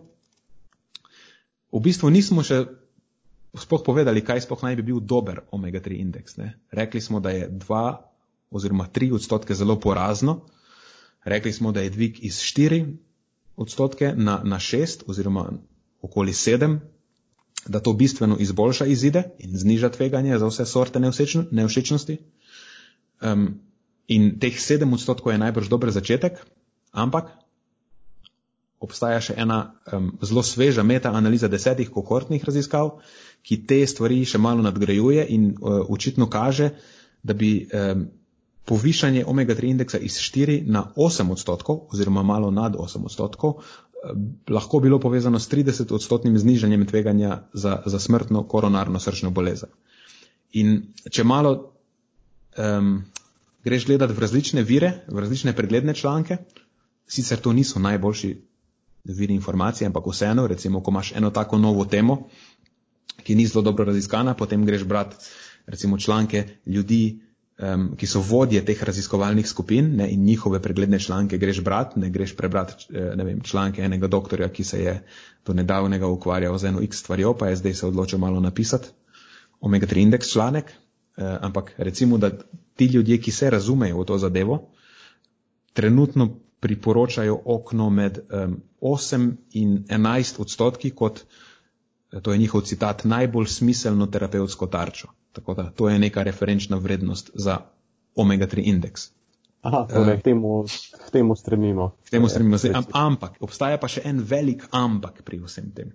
v 1.71 1.79
bistvu 1.79 2.09
nismo 2.11 2.43
še 2.43 2.65
spoh 3.55 3.83
povedali, 3.83 4.23
kaj 4.23 4.45
spoh 4.45 4.59
naj 4.63 4.75
bi 4.79 4.91
bil 4.91 4.99
dober 4.99 5.43
omega-3 5.51 5.99
indeks. 6.03 6.37
Ne? 6.37 6.55
Rekli 6.71 7.01
smo, 7.01 7.19
da 7.19 7.31
je 7.31 7.49
2 7.49 7.83
oziroma 8.51 8.87
3 8.91 9.13
odstotke 9.15 9.55
zelo 9.55 9.79
porazno. 9.79 10.41
Rekli 11.23 11.53
smo, 11.53 11.71
da 11.71 11.81
je 11.81 11.93
dvig 11.93 12.19
iz 12.25 12.41
4 12.43 12.85
odstotke 13.55 14.13
na, 14.15 14.41
na 14.43 14.59
6 14.59 15.05
oziroma 15.07 15.51
okoli 16.01 16.33
7, 16.33 16.79
da 17.67 17.79
to 17.79 17.93
bistveno 17.93 18.37
izboljša 18.39 18.85
izide 18.85 19.23
in 19.39 19.57
zniža 19.57 19.89
tveganje 19.89 20.39
za 20.39 20.47
vse 20.47 20.65
sorte 20.65 20.99
neušečnosti. 21.51 22.17
Um, 23.21 23.59
in 24.07 24.39
teh 24.39 24.53
7 24.53 24.93
odstotkov 24.93 25.31
je 25.31 25.37
najbrž 25.37 25.69
dober 25.69 25.91
začetek, 25.91 26.39
ampak 26.91 27.29
obstaja 28.81 29.21
še 29.21 29.35
ena 29.37 29.75
um, 29.93 30.11
zelo 30.25 30.43
sveža 30.43 30.83
meta-analiza 30.83 31.47
desetih 31.47 31.89
kohortnih 31.93 32.43
raziskav, 32.43 32.97
ki 33.45 33.61
te 33.69 33.77
stvari 33.87 34.23
še 34.25 34.41
malo 34.41 34.65
nadgrajuje 34.65 35.27
in 35.29 35.51
uh, 35.53 35.85
očitno 35.89 36.27
kaže, 36.29 36.71
da 37.23 37.37
bi 37.37 37.67
um, 37.69 38.07
povišanje 38.65 39.25
omega-3 39.25 39.69
indeksa 39.69 40.01
iz 40.01 40.17
4 40.17 40.63
na 40.65 40.87
8 40.95 41.31
odstotkov 41.31 41.87
oziroma 41.93 42.23
malo 42.23 42.51
nad 42.51 42.73
8 42.73 43.05
odstotkov 43.05 43.61
lahko 44.49 44.79
bilo 44.79 44.99
povezano 44.99 45.39
s 45.39 45.49
30 45.49 45.93
odstotnim 45.93 46.37
znižanjem 46.37 46.85
tveganja 46.85 47.41
za, 47.53 47.81
za 47.85 47.99
smrtno 47.99 48.43
koronarno 48.47 48.99
srčno 48.99 49.29
bolezen. 49.31 49.69
In 50.51 50.81
če 51.11 51.23
malo 51.23 51.51
um, 52.57 53.03
greš 53.63 53.85
gledati 53.85 54.13
v 54.13 54.19
različne 54.19 54.63
vire, 54.63 54.91
v 55.07 55.19
različne 55.19 55.53
pregledne 55.55 55.93
članke, 55.93 56.37
sicer 57.07 57.39
to 57.39 57.53
niso 57.53 57.79
najboljši 57.79 58.31
viri 59.03 59.33
informacije, 59.33 59.85
ampak 59.87 60.07
vseeno, 60.07 60.47
recimo, 60.47 60.81
ko 60.81 60.91
imaš 60.91 61.13
eno 61.15 61.29
tako 61.29 61.57
novo 61.57 61.85
temo, 61.85 62.27
ki 63.23 63.35
ni 63.35 63.45
zelo 63.47 63.61
dobro 63.61 63.85
raziskana, 63.85 64.33
potem 64.33 64.65
greš 64.65 64.83
brati 64.83 65.15
recimo 65.65 65.97
članke 65.97 66.47
ljudi, 66.65 67.19
um, 67.61 67.91
ki 67.97 68.07
so 68.07 68.21
vodje 68.25 68.61
teh 68.65 68.83
raziskovalnih 68.83 69.47
skupin 69.47 69.95
ne, 69.95 70.09
in 70.11 70.23
njihove 70.25 70.61
pregledne 70.61 70.99
članke 70.99 71.37
greš 71.37 71.61
brati, 71.63 71.99
ne 71.99 72.09
greš 72.09 72.35
prebrati 72.35 72.87
eh, 72.93 73.13
ne 73.15 73.23
vem, 73.23 73.41
članke 73.41 73.81
enega 73.81 74.07
doktorja, 74.07 74.49
ki 74.49 74.63
se 74.63 74.83
je 74.83 74.95
do 75.45 75.53
nedavnega 75.53 76.07
ukvarjal 76.07 76.57
z 76.57 76.71
eno 76.71 76.81
x 76.81 76.99
stvarjo, 76.99 77.33
pa 77.37 77.47
je 77.47 77.55
zdaj 77.55 77.73
se 77.73 77.87
odločil 77.87 78.19
malo 78.19 78.39
napisati 78.39 78.89
omega-3 79.61 80.01
indeks 80.01 80.31
članek, 80.31 80.65
uh, 80.65 81.23
ampak 81.41 81.73
recimo, 81.77 82.17
da 82.17 82.31
ti 82.75 82.85
ljudje, 82.85 83.17
ki 83.21 83.31
se 83.31 83.49
razumejo 83.49 83.99
v 83.99 84.05
to 84.05 84.17
zadevo, 84.17 84.57
trenutno 85.73 86.39
priporočajo 86.59 87.41
okno 87.45 87.89
med 87.89 88.17
um, 88.17 88.57
8 88.81 89.31
in 89.53 89.83
11 89.87 90.41
odstotki 90.41 90.89
kot, 90.89 91.21
to 92.21 92.33
je 92.33 92.37
njihov 92.37 92.61
citat, 92.61 93.03
najbolj 93.05 93.47
smiselno 93.47 94.07
terapevtsko 94.07 94.67
tarčo. 94.67 95.13
Tako 95.31 95.53
da 95.53 95.69
to 95.75 95.89
je 95.89 95.99
neka 95.99 96.23
referenčna 96.23 96.77
vrednost 96.77 97.31
za 97.33 97.57
omega-3 98.15 98.61
indeks. 98.65 99.09
Aha, 99.61 99.85
torej, 99.89 100.19
k 100.19 100.23
temu, 100.23 100.65
k 101.07 101.11
temu 101.13 101.35
stremimo. 101.35 101.91
K 102.05 102.17
temu 102.17 102.29
stremimo. 102.29 102.57
Am, 102.73 102.85
ampak, 102.93 103.37
obstaja 103.39 103.77
pa 103.77 103.87
še 103.87 104.01
en 104.09 104.23
velik 104.25 104.65
ampak 104.71 105.21
pri 105.23 105.39
vsem 105.43 105.69
tem. 105.75 105.93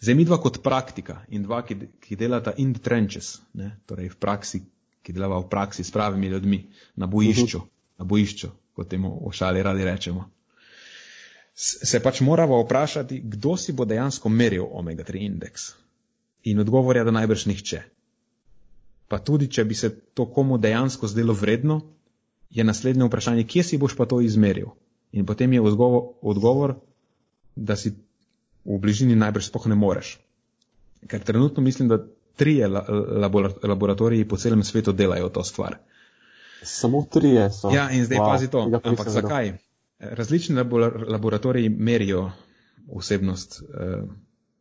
Zdaj, 0.00 0.14
mi 0.14 0.26
dva 0.28 0.36
kot 0.36 0.60
praktika 0.62 1.22
in 1.32 1.46
dva, 1.46 1.62
ki, 1.64 1.78
ki 2.04 2.18
delata 2.20 2.52
in 2.60 2.74
the 2.76 2.84
trenches, 2.84 3.38
ne, 3.56 3.72
torej 3.88 4.12
v 4.12 4.20
praksi, 4.20 4.60
ki 5.00 5.16
delava 5.16 5.40
v 5.40 5.48
praksi 5.48 5.86
s 5.86 5.90
pravimi 5.90 6.28
ljudmi, 6.28 6.60
na 7.00 7.08
bojišču, 7.08 7.58
uh 7.58 7.64
mhm. 7.64 7.66
-huh. 7.66 7.98
na 7.98 8.04
bojišču, 8.04 8.52
kot 8.76 8.88
temu 8.92 9.16
v 9.24 9.32
šali 9.32 9.62
radi 9.62 9.84
rečemo 9.84 10.28
se 11.56 12.00
pač 12.02 12.20
moramo 12.20 12.60
vprašati, 12.62 13.20
kdo 13.24 13.56
si 13.56 13.72
bo 13.72 13.84
dejansko 13.84 14.28
meril 14.28 14.68
omega-3 14.72 15.24
indeks. 15.24 15.72
In 16.46 16.62
odgovor 16.62 16.96
je, 16.96 17.04
da 17.04 17.14
najbrž 17.14 17.46
nihče. 17.50 17.82
Pa 19.10 19.18
tudi, 19.18 19.48
če 19.50 19.64
bi 19.64 19.74
se 19.74 19.90
to 20.14 20.26
komu 20.30 20.58
dejansko 20.58 21.08
zdelo 21.10 21.34
vredno, 21.34 21.80
je 22.50 22.64
naslednje 22.64 23.06
vprašanje, 23.08 23.46
kje 23.50 23.62
si 23.62 23.78
boš 23.78 23.96
pa 23.98 24.06
to 24.06 24.20
izmeril. 24.22 24.70
In 25.12 25.26
potem 25.26 25.52
je 25.52 25.60
odgovor, 25.60 26.12
odgovor 26.22 26.76
da 27.56 27.76
si 27.76 27.94
v 28.66 28.78
bližini 28.82 29.16
najbrž 29.16 29.50
spoh 29.50 29.66
ne 29.66 29.78
moreš. 29.78 30.16
Ker 31.06 31.22
trenutno 31.22 31.62
mislim, 31.62 31.88
da 31.88 32.02
trije 32.36 32.68
laboratoriji 33.62 34.28
po 34.28 34.36
celem 34.36 34.64
svetu 34.64 34.92
delajo 34.92 35.28
to 35.28 35.44
stvar. 35.44 35.78
Samo 36.62 37.06
trije 37.12 37.50
so. 37.52 37.70
Ja, 37.70 37.90
in 37.90 38.04
zdaj 38.04 38.18
wow, 38.18 38.32
pazi 38.32 38.50
to. 38.50 38.80
Ampak 38.84 39.08
zakaj? 39.08 39.52
Različni 39.98 40.56
laboratoriji 41.08 41.68
merijo 41.68 42.30
vsebnost 42.98 43.62
eh, 43.62 44.02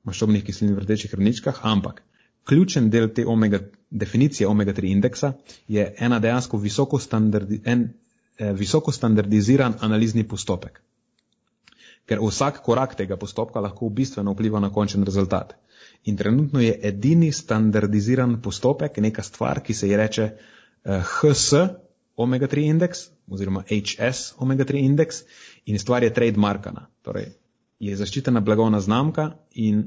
maščobnih 0.06 0.44
kislin 0.45 0.76
v 0.76 0.84
rdečih 0.84 1.11
krvničkah, 1.11 1.61
ampak 1.64 2.02
ključen 2.45 2.90
del 2.90 3.10
te 3.14 3.26
omega, 3.26 3.60
definicije 3.90 4.48
omega-3 4.48 4.91
indeksa 4.91 5.34
je 5.68 5.86
ena 5.99 6.19
dejansko 6.19 6.57
visoko, 6.57 6.99
standardi, 6.99 7.61
en, 7.65 7.88
eh, 8.38 8.53
visoko 8.53 8.91
standardiziran 8.91 9.77
analizni 9.82 10.23
postopek. 10.27 10.82
Ker 12.06 12.19
vsak 12.22 12.61
korak 12.64 12.95
tega 12.95 13.18
postopka 13.18 13.60
lahko 13.60 13.90
bistveno 13.90 14.34
vpliva 14.34 14.60
na 14.60 14.69
končen 14.69 15.03
rezultat. 15.03 15.56
In 16.06 16.18
trenutno 16.18 16.61
je 16.61 16.80
edini 16.84 17.32
standardiziran 17.32 18.41
postopek 18.41 18.98
neka 18.98 19.23
stvar, 19.23 19.64
ki 19.64 19.73
se 19.73 19.90
ji 19.90 19.98
reče 19.98 20.23
eh, 20.23 21.02
HS, 21.02 21.53
omega-3 22.18 22.69
indeks 22.69 23.10
oziroma 23.27 23.64
HS 23.68 24.36
omega-3 24.40 24.86
indeks 24.86 25.23
in 25.65 25.80
stvar 25.80 26.03
je 26.03 26.14
trademarkana, 26.14 26.88
torej 27.03 27.34
je 27.80 27.96
zaščitena 27.96 28.42
blagovna 28.42 28.80
znamka 28.82 29.32
in 29.52 29.84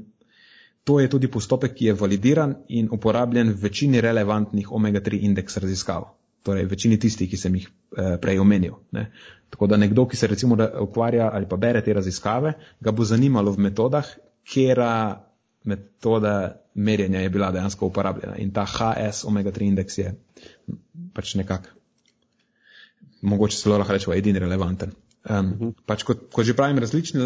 to 0.83 0.99
je 0.99 1.09
tudi 1.09 1.27
postopek, 1.27 1.73
ki 1.75 1.85
je 1.85 1.93
validiran 1.93 2.55
in 2.67 2.87
uporabljen 2.91 3.51
v 3.51 3.61
večini 3.61 4.01
relevantnih 4.01 4.71
omega-3 4.71 5.19
indeks 5.27 5.57
raziskav, 5.57 6.07
torej 6.43 6.65
večini 6.65 6.97
tistih, 6.99 7.29
ki 7.29 7.37
sem 7.37 7.55
jih 7.55 7.67
eh, 7.67 8.15
prej 8.21 8.39
omenil. 8.39 8.79
Ne. 8.91 9.09
Tako 9.49 9.67
da 9.67 9.77
nekdo, 9.77 10.07
ki 10.07 10.17
se 10.17 10.27
recimo 10.27 10.57
ukvarja 10.81 11.29
ali 11.33 11.49
pa 11.49 11.57
bere 11.57 11.83
te 11.85 11.93
raziskave, 11.93 12.53
ga 12.79 12.91
bo 12.91 13.05
zanimalo 13.05 13.51
v 13.51 13.67
metodah, 13.67 14.07
kjera 14.49 15.25
metoda 15.69 16.55
merjenja 16.73 17.19
je 17.19 17.29
bila 17.29 17.51
dejansko 17.51 17.85
uporabljena 17.85 18.37
in 18.37 18.53
ta 18.55 18.65
HS 18.65 19.25
omega-3 19.27 19.67
indeks 19.67 19.97
je 19.97 20.13
pač 21.13 21.35
nekako 21.35 21.75
mogoče 23.21 23.57
celo 23.57 23.77
lahko 23.77 23.93
rečemo, 23.93 24.15
edini 24.15 24.39
relevanten. 24.39 24.91
Um, 25.19 25.35
uh 25.35 25.59
-huh. 25.59 25.73
pač 25.85 26.03
kot, 26.03 26.29
kot 26.31 26.45
že 26.45 26.53
pravim, 26.55 26.79
različni 26.79 27.19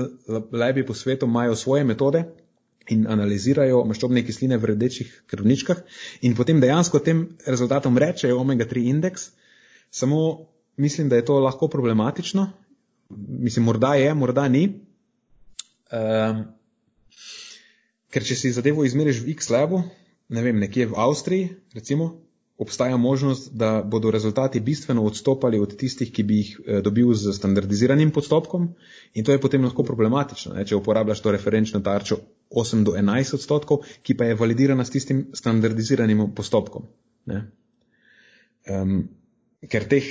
lebi 0.52 0.86
po 0.86 0.94
svetu 0.94 1.26
imajo 1.26 1.56
svoje 1.56 1.84
metode 1.84 2.24
in 2.90 3.06
analizirajo 3.08 3.84
maščobne 3.86 4.26
kisline 4.26 4.58
v 4.58 4.66
rdečih 4.66 5.24
krvničkah 5.28 5.78
in 6.22 6.36
potem 6.36 6.60
dejansko 6.60 7.00
tem 7.00 7.38
rezultatom 7.46 7.98
rečejo 7.98 8.40
omega-3 8.40 8.90
indeks, 8.90 9.30
samo 9.92 10.48
mislim, 10.78 11.10
da 11.10 11.16
je 11.16 11.26
to 11.26 11.40
lahko 11.40 11.68
problematično. 11.68 12.52
Mislim, 13.28 13.66
morda 13.66 13.96
je, 13.96 14.14
morda 14.14 14.48
ni. 14.48 14.80
Um, 15.94 16.46
ker 18.10 18.24
če 18.24 18.36
si 18.36 18.52
zadevo 18.52 18.86
izmeriš 18.86 19.22
v 19.22 19.36
X-labu, 19.38 19.84
ne 20.30 20.42
vem, 20.42 20.60
nekje 20.60 20.88
v 20.90 20.98
Avstriji, 20.98 21.50
recimo, 21.74 22.23
obstaja 22.58 22.98
možnost, 22.98 23.54
da 23.54 23.82
bodo 23.86 24.12
rezultati 24.12 24.60
bistveno 24.60 25.04
odstopali 25.04 25.60
od 25.60 25.78
tistih, 25.78 26.12
ki 26.14 26.24
bi 26.24 26.38
jih 26.38 26.60
eh, 26.66 26.82
dobil 26.82 27.14
z 27.14 27.34
standardiziranim 27.34 28.12
postopkom 28.12 28.70
in 29.14 29.26
to 29.26 29.32
je 29.32 29.42
potem 29.42 29.64
lahko 29.64 29.84
problematično, 29.84 30.54
ne, 30.54 30.66
če 30.66 30.76
uporabljaš 30.76 31.22
to 31.22 31.32
referenčno 31.32 31.82
tarčo 31.82 32.20
8 32.52 32.84
do 32.84 32.94
11 32.94 33.34
odstotkov, 33.36 33.82
ki 34.04 34.18
pa 34.18 34.30
je 34.30 34.38
validirana 34.38 34.86
s 34.86 34.94
tistim 34.94 35.26
standardiziranim 35.34 36.28
postopkom. 36.36 36.86
Um, 38.70 39.10
ker 39.70 39.88
teh 39.90 40.06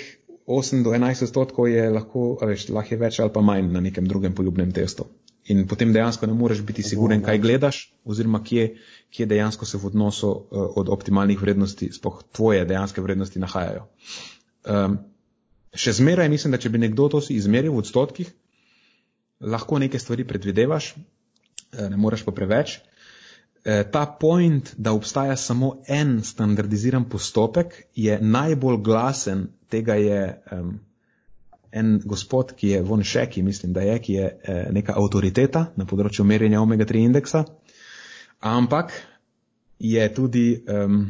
8 0.46 0.82
do 0.82 0.90
11 0.90 1.22
odstotkov 1.28 1.68
je 1.70 1.86
lahko, 1.90 2.36
veš, 2.42 2.68
lahko 2.74 2.94
je 2.94 2.98
več 2.98 3.20
ali 3.22 3.30
pa 3.32 3.40
manj 3.40 3.70
na 3.72 3.80
nekem 3.80 4.08
drugem 4.08 4.34
poljubnem 4.34 4.72
testu. 4.74 5.06
In 5.50 5.64
potem 5.66 5.90
dejansko 5.90 6.26
ne 6.30 6.36
moreš 6.38 6.60
biti 6.62 6.84
siguren, 6.86 7.22
kaj 7.26 7.40
gledaš, 7.42 7.78
oziroma 8.06 8.38
kje, 8.46 8.68
kje 9.10 9.26
dejansko 9.26 9.66
se 9.66 9.78
v 9.78 9.88
odnosu 9.90 10.28
uh, 10.30 10.68
od 10.78 10.88
optimalnih 10.88 11.40
vrednosti, 11.40 11.88
spoh 11.92 12.20
tvoje 12.32 12.62
dejanske 12.64 13.02
vrednosti 13.02 13.42
nahajajo. 13.42 13.88
Um, 14.62 15.00
še 15.74 15.96
zmeraj 15.98 16.30
mislim, 16.30 16.54
da 16.54 16.62
če 16.62 16.70
bi 16.70 16.82
nekdo 16.84 17.08
to 17.10 17.20
si 17.20 17.34
izmeril 17.34 17.74
v 17.74 17.82
odstotkih, 17.82 18.30
lahko 19.42 19.82
neke 19.82 19.98
stvari 19.98 20.28
predvidevaš, 20.30 20.92
uh, 20.94 21.88
ne 21.90 21.98
moreš 21.98 22.22
pa 22.28 22.36
preveč. 22.38 22.78
Uh, 22.78 23.82
ta 23.90 24.06
point, 24.06 24.70
da 24.78 24.94
obstaja 24.94 25.34
samo 25.36 25.80
en 25.90 26.20
standardiziran 26.22 27.08
postopek, 27.10 27.80
je 27.98 28.20
najbolj 28.22 28.78
glasen, 28.86 29.48
tega 29.74 29.98
je. 29.98 30.22
Um, 30.54 30.78
en 31.72 32.00
gospod, 32.04 32.52
ki 32.56 32.68
je 32.68 32.82
von 32.82 33.02
Šeki, 33.02 33.42
mislim, 33.42 33.72
da 33.72 33.80
je, 33.80 33.98
ki 33.98 34.12
je 34.12 34.26
eh, 34.28 34.66
neka 34.72 34.94
avtoriteta 34.96 35.66
na 35.76 35.86
področju 35.88 36.24
merjenja 36.24 36.60
omega-3 36.60 37.04
indeksa, 37.08 37.44
ampak 38.40 38.92
je 39.82 40.08
tudi, 40.14 40.46
um, 40.68 41.04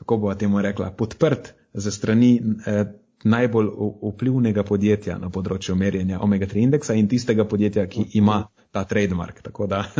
kako 0.00 0.18
bo 0.22 0.34
temu 0.34 0.62
rekla, 0.62 0.90
podprt 0.96 1.52
za 1.74 1.92
strani 1.92 2.32
eh, 2.40 2.82
najbolj 3.24 3.70
vplivnega 4.02 4.64
podjetja 4.64 5.18
na 5.18 5.30
področju 5.30 5.76
merjenja 5.76 6.20
omega-3 6.22 6.66
indeksa 6.66 6.94
in 6.94 7.08
tistega 7.08 7.44
podjetja, 7.44 7.86
ki 7.90 8.10
ima 8.20 8.44
ta 8.72 8.84
trademark. 8.84 9.42
Tako 9.42 9.66
da 9.70 9.84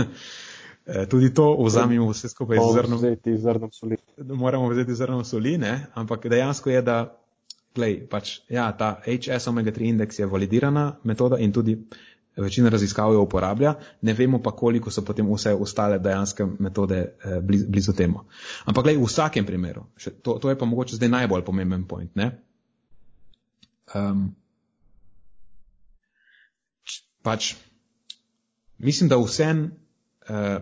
Eh, 0.87 1.07
tudi 1.07 1.35
to 1.35 1.57
vzamemo 1.65 2.11
vse 2.11 2.29
skupaj 2.29 2.59
z 2.59 2.73
zrnom. 2.73 2.99
Vzeti 2.99 3.37
zrnom 3.39 3.73
soli. 3.73 3.97
Moramo 4.19 4.69
vzeti 4.69 4.95
zrnom 4.95 5.25
soli, 5.25 5.59
ne? 5.59 5.87
ampak 5.95 6.27
dejansko 6.27 6.71
je, 6.71 6.83
da 6.83 7.19
glej, 7.77 8.01
pač, 8.11 8.39
ja, 8.53 8.67
ta 8.77 8.97
HS 9.05 9.51
omega 9.53 9.73
3 9.77 9.93
indeks 9.93 10.21
je 10.21 10.29
validirana 10.29 10.89
metoda 11.05 11.39
in 11.39 11.53
tudi 11.53 11.77
večina 12.37 12.69
raziskav 12.69 13.13
jo 13.13 13.23
uporablja, 13.23 13.75
ne 14.03 14.13
vemo 14.13 14.43
pa, 14.43 14.51
koliko 14.51 14.91
so 14.91 15.05
potem 15.05 15.29
vse 15.33 15.55
ostale 15.55 15.99
dejanske 15.99 16.47
metode 16.59 16.99
eh, 16.99 17.41
blizu, 17.41 17.67
blizu 17.69 17.93
temu. 17.97 18.25
Ampak 18.65 18.85
glej, 18.85 18.99
v 19.01 19.09
vsakem 19.09 19.47
primeru, 19.47 19.87
še, 19.97 20.13
to, 20.21 20.39
to 20.43 20.53
je 20.53 20.59
pa 20.59 20.69
mogoče 20.69 20.99
zdaj 20.99 21.09
najbolj 21.09 21.45
pomemben 21.45 21.87
point, 21.89 22.13
ne? 22.17 22.31
Um, 23.95 24.35
pač, 27.25 27.55
mislim, 28.79 29.09
da 29.09 29.17
vsem, 29.23 29.71
uh, 30.29 30.59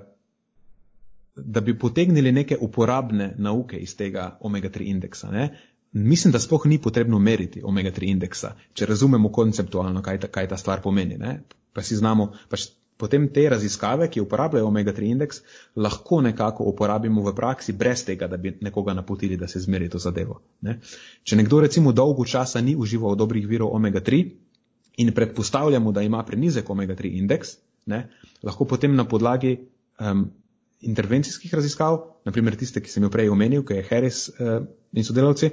da 1.34 1.60
bi 1.60 1.74
potegnili 1.78 2.32
neke 2.32 2.56
uporabne 2.60 3.32
nauke 3.38 3.80
iz 3.82 3.96
tega 3.98 4.36
omega-3 4.40 4.90
indeksa. 4.94 5.32
Ne? 5.34 5.48
Mislim, 5.94 6.32
da 6.34 6.40
sploh 6.42 6.66
ni 6.66 6.80
potrebno 6.82 7.18
meriti 7.22 7.62
omega-3 7.62 8.08
indeksa, 8.10 8.56
če 8.74 8.86
razumemo 8.90 9.30
konceptualno, 9.32 10.02
kaj 10.02 10.24
ta, 10.24 10.30
kaj 10.34 10.48
ta 10.50 10.56
stvar 10.58 10.82
pomeni. 10.82 11.18
Ne? 11.18 11.36
Pa 11.72 11.84
si 11.86 11.94
znamo, 11.96 12.32
pač 12.50 12.66
potem 12.98 13.28
te 13.34 13.44
raziskave, 13.50 14.08
ki 14.10 14.22
uporabljajo 14.22 14.66
omega-3 14.70 15.10
indeks, 15.14 15.40
lahko 15.76 16.20
nekako 16.26 16.66
uporabimo 16.70 17.22
v 17.22 17.34
praksi, 17.34 17.74
brez 17.78 18.04
tega, 18.06 18.26
da 18.30 18.36
bi 18.36 18.56
nekoga 18.60 18.94
napotili, 18.94 19.38
da 19.38 19.48
se 19.48 19.62
zmeri 19.62 19.88
to 19.90 20.02
zadevo. 20.02 20.40
Ne? 20.66 20.80
Če 21.22 21.38
nekdo 21.38 21.60
recimo 21.62 21.92
dolgo 21.92 22.26
časa 22.26 22.60
ni 22.60 22.74
užival 22.74 23.14
dobrih 23.18 23.46
virov 23.50 23.74
omega-3 23.78 24.24
in 25.02 25.12
predpostavljamo, 25.14 25.92
da 25.92 26.02
ima 26.02 26.22
prenizek 26.26 26.70
omega-3 26.70 27.14
indeks, 27.22 27.56
ne, 27.86 28.08
lahko 28.42 28.64
potem 28.64 28.94
na 28.96 29.04
podlagi 29.08 29.56
um, 30.00 30.26
intervencijskih 30.80 31.54
raziskav, 31.54 31.98
naprimer 32.24 32.56
tiste, 32.56 32.82
ki 32.82 32.90
sem 32.90 33.02
jo 33.02 33.10
prej 33.10 33.30
omenil, 33.32 33.64
ki 33.66 33.80
je 33.80 33.86
Harris 33.90 34.28
uh, 34.28 34.62
in 34.94 35.06
sodelavci, 35.06 35.50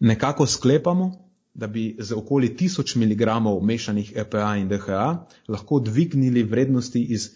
nekako 0.00 0.46
sklepamo, 0.46 1.26
da 1.54 1.66
bi 1.66 1.96
z 1.98 2.12
okoli 2.12 2.56
1000 2.60 2.96
mg 2.96 3.64
mešanih 3.64 4.12
EPA 4.16 4.56
in 4.56 4.68
DHA 4.68 5.26
lahko 5.48 5.80
dvignili 5.80 6.42
vrednosti 6.42 7.02
iz, 7.02 7.30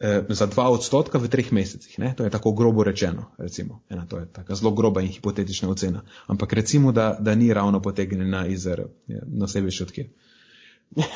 uh, 0.00 0.06
za 0.28 0.46
2 0.46 0.62
odstotka 0.62 1.18
v 1.18 1.28
treh 1.28 1.52
mesecih. 1.52 1.98
Ne? 1.98 2.14
To 2.16 2.24
je 2.24 2.30
tako 2.30 2.52
grobo 2.52 2.84
rečeno, 2.84 3.30
recimo. 3.38 3.82
Ena, 3.90 4.06
to 4.06 4.18
je 4.18 4.26
taka 4.32 4.54
zelo 4.54 4.70
groba 4.70 5.00
in 5.00 5.08
hipotetična 5.08 5.68
ocena. 5.68 6.02
Ampak 6.26 6.52
recimo, 6.52 6.92
da, 6.92 7.16
da 7.20 7.34
ni 7.34 7.54
ravno 7.54 7.82
potegnjena 7.82 8.46
iz 8.46 8.68
na 9.26 9.48
sebi 9.48 9.70
še 9.70 9.84
odkje. 9.84 10.10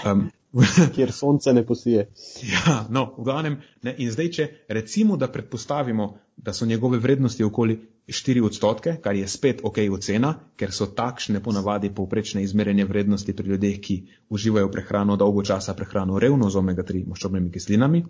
Um, 0.06 0.30
kjer 0.94 1.12
sonce 1.12 1.52
ne 1.52 1.66
posije. 1.66 2.10
Ja, 2.42 2.86
no, 2.90 3.14
v 3.18 3.24
glavnem, 3.24 3.60
ne, 3.82 3.94
in 3.98 4.10
zdaj, 4.12 4.30
če 4.30 4.48
recimo, 4.68 5.16
da 5.16 5.30
predpostavimo, 5.32 6.18
da 6.36 6.52
so 6.52 6.66
njegove 6.66 6.98
vrednosti 6.98 7.44
okoli 7.44 7.78
4 8.08 8.42
odstotke, 8.42 8.96
kar 9.02 9.14
je 9.14 9.28
spet 9.28 9.60
ok 9.62 9.78
ocena, 9.94 10.34
ker 10.56 10.72
so 10.74 10.88
takšne 10.90 11.40
ponavadi 11.40 11.90
povprečne 11.94 12.42
izmerjenje 12.42 12.84
vrednosti 12.84 13.32
pri 13.36 13.54
ljudeh, 13.54 13.78
ki 13.80 13.96
uživajo 14.28 14.70
prehrano 14.70 15.16
dolgo 15.16 15.42
časa, 15.42 15.74
prehrano 15.74 16.18
revno 16.18 16.50
z 16.50 16.58
omega-3 16.58 17.06
maščobnimi 17.06 17.52
kislinami, 17.54 18.02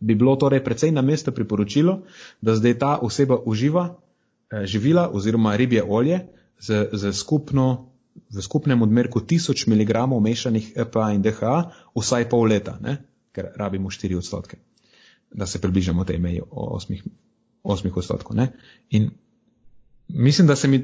bi 0.00 0.14
bilo 0.14 0.36
torej 0.36 0.60
precej 0.64 0.92
na 0.92 1.02
mesto 1.02 1.32
priporočilo, 1.32 2.02
da 2.40 2.54
zdaj 2.54 2.78
ta 2.78 2.98
oseba 3.02 3.38
uživa 3.46 3.88
eh, 3.88 4.66
živila 4.66 5.08
oziroma 5.12 5.56
ribje 5.56 5.82
olje 5.82 6.20
z, 6.60 6.88
z 6.92 7.12
skupno 7.12 7.90
v 8.30 8.42
skupnem 8.42 8.82
odmerku 8.82 9.20
1000 9.20 9.68
mg 9.68 10.06
mešanih 10.22 10.72
EPA 10.76 11.10
in 11.12 11.22
DHA 11.22 11.56
vsaj 11.96 12.28
pol 12.28 12.46
leta, 12.46 12.78
ne? 12.80 12.98
ker 13.34 13.50
rabimo 13.56 13.90
4 13.90 14.16
odstotke, 14.16 14.56
da 15.34 15.46
se 15.46 15.58
približamo 15.58 16.04
tej 16.04 16.18
meji 16.18 16.40
8, 16.50 17.02
8 17.64 17.92
odstotkov. 17.96 18.36
Ne? 18.36 18.52
In 18.90 19.10
mislim, 20.08 20.46
da 20.46 20.56
se 20.56 20.68
mi 20.68 20.82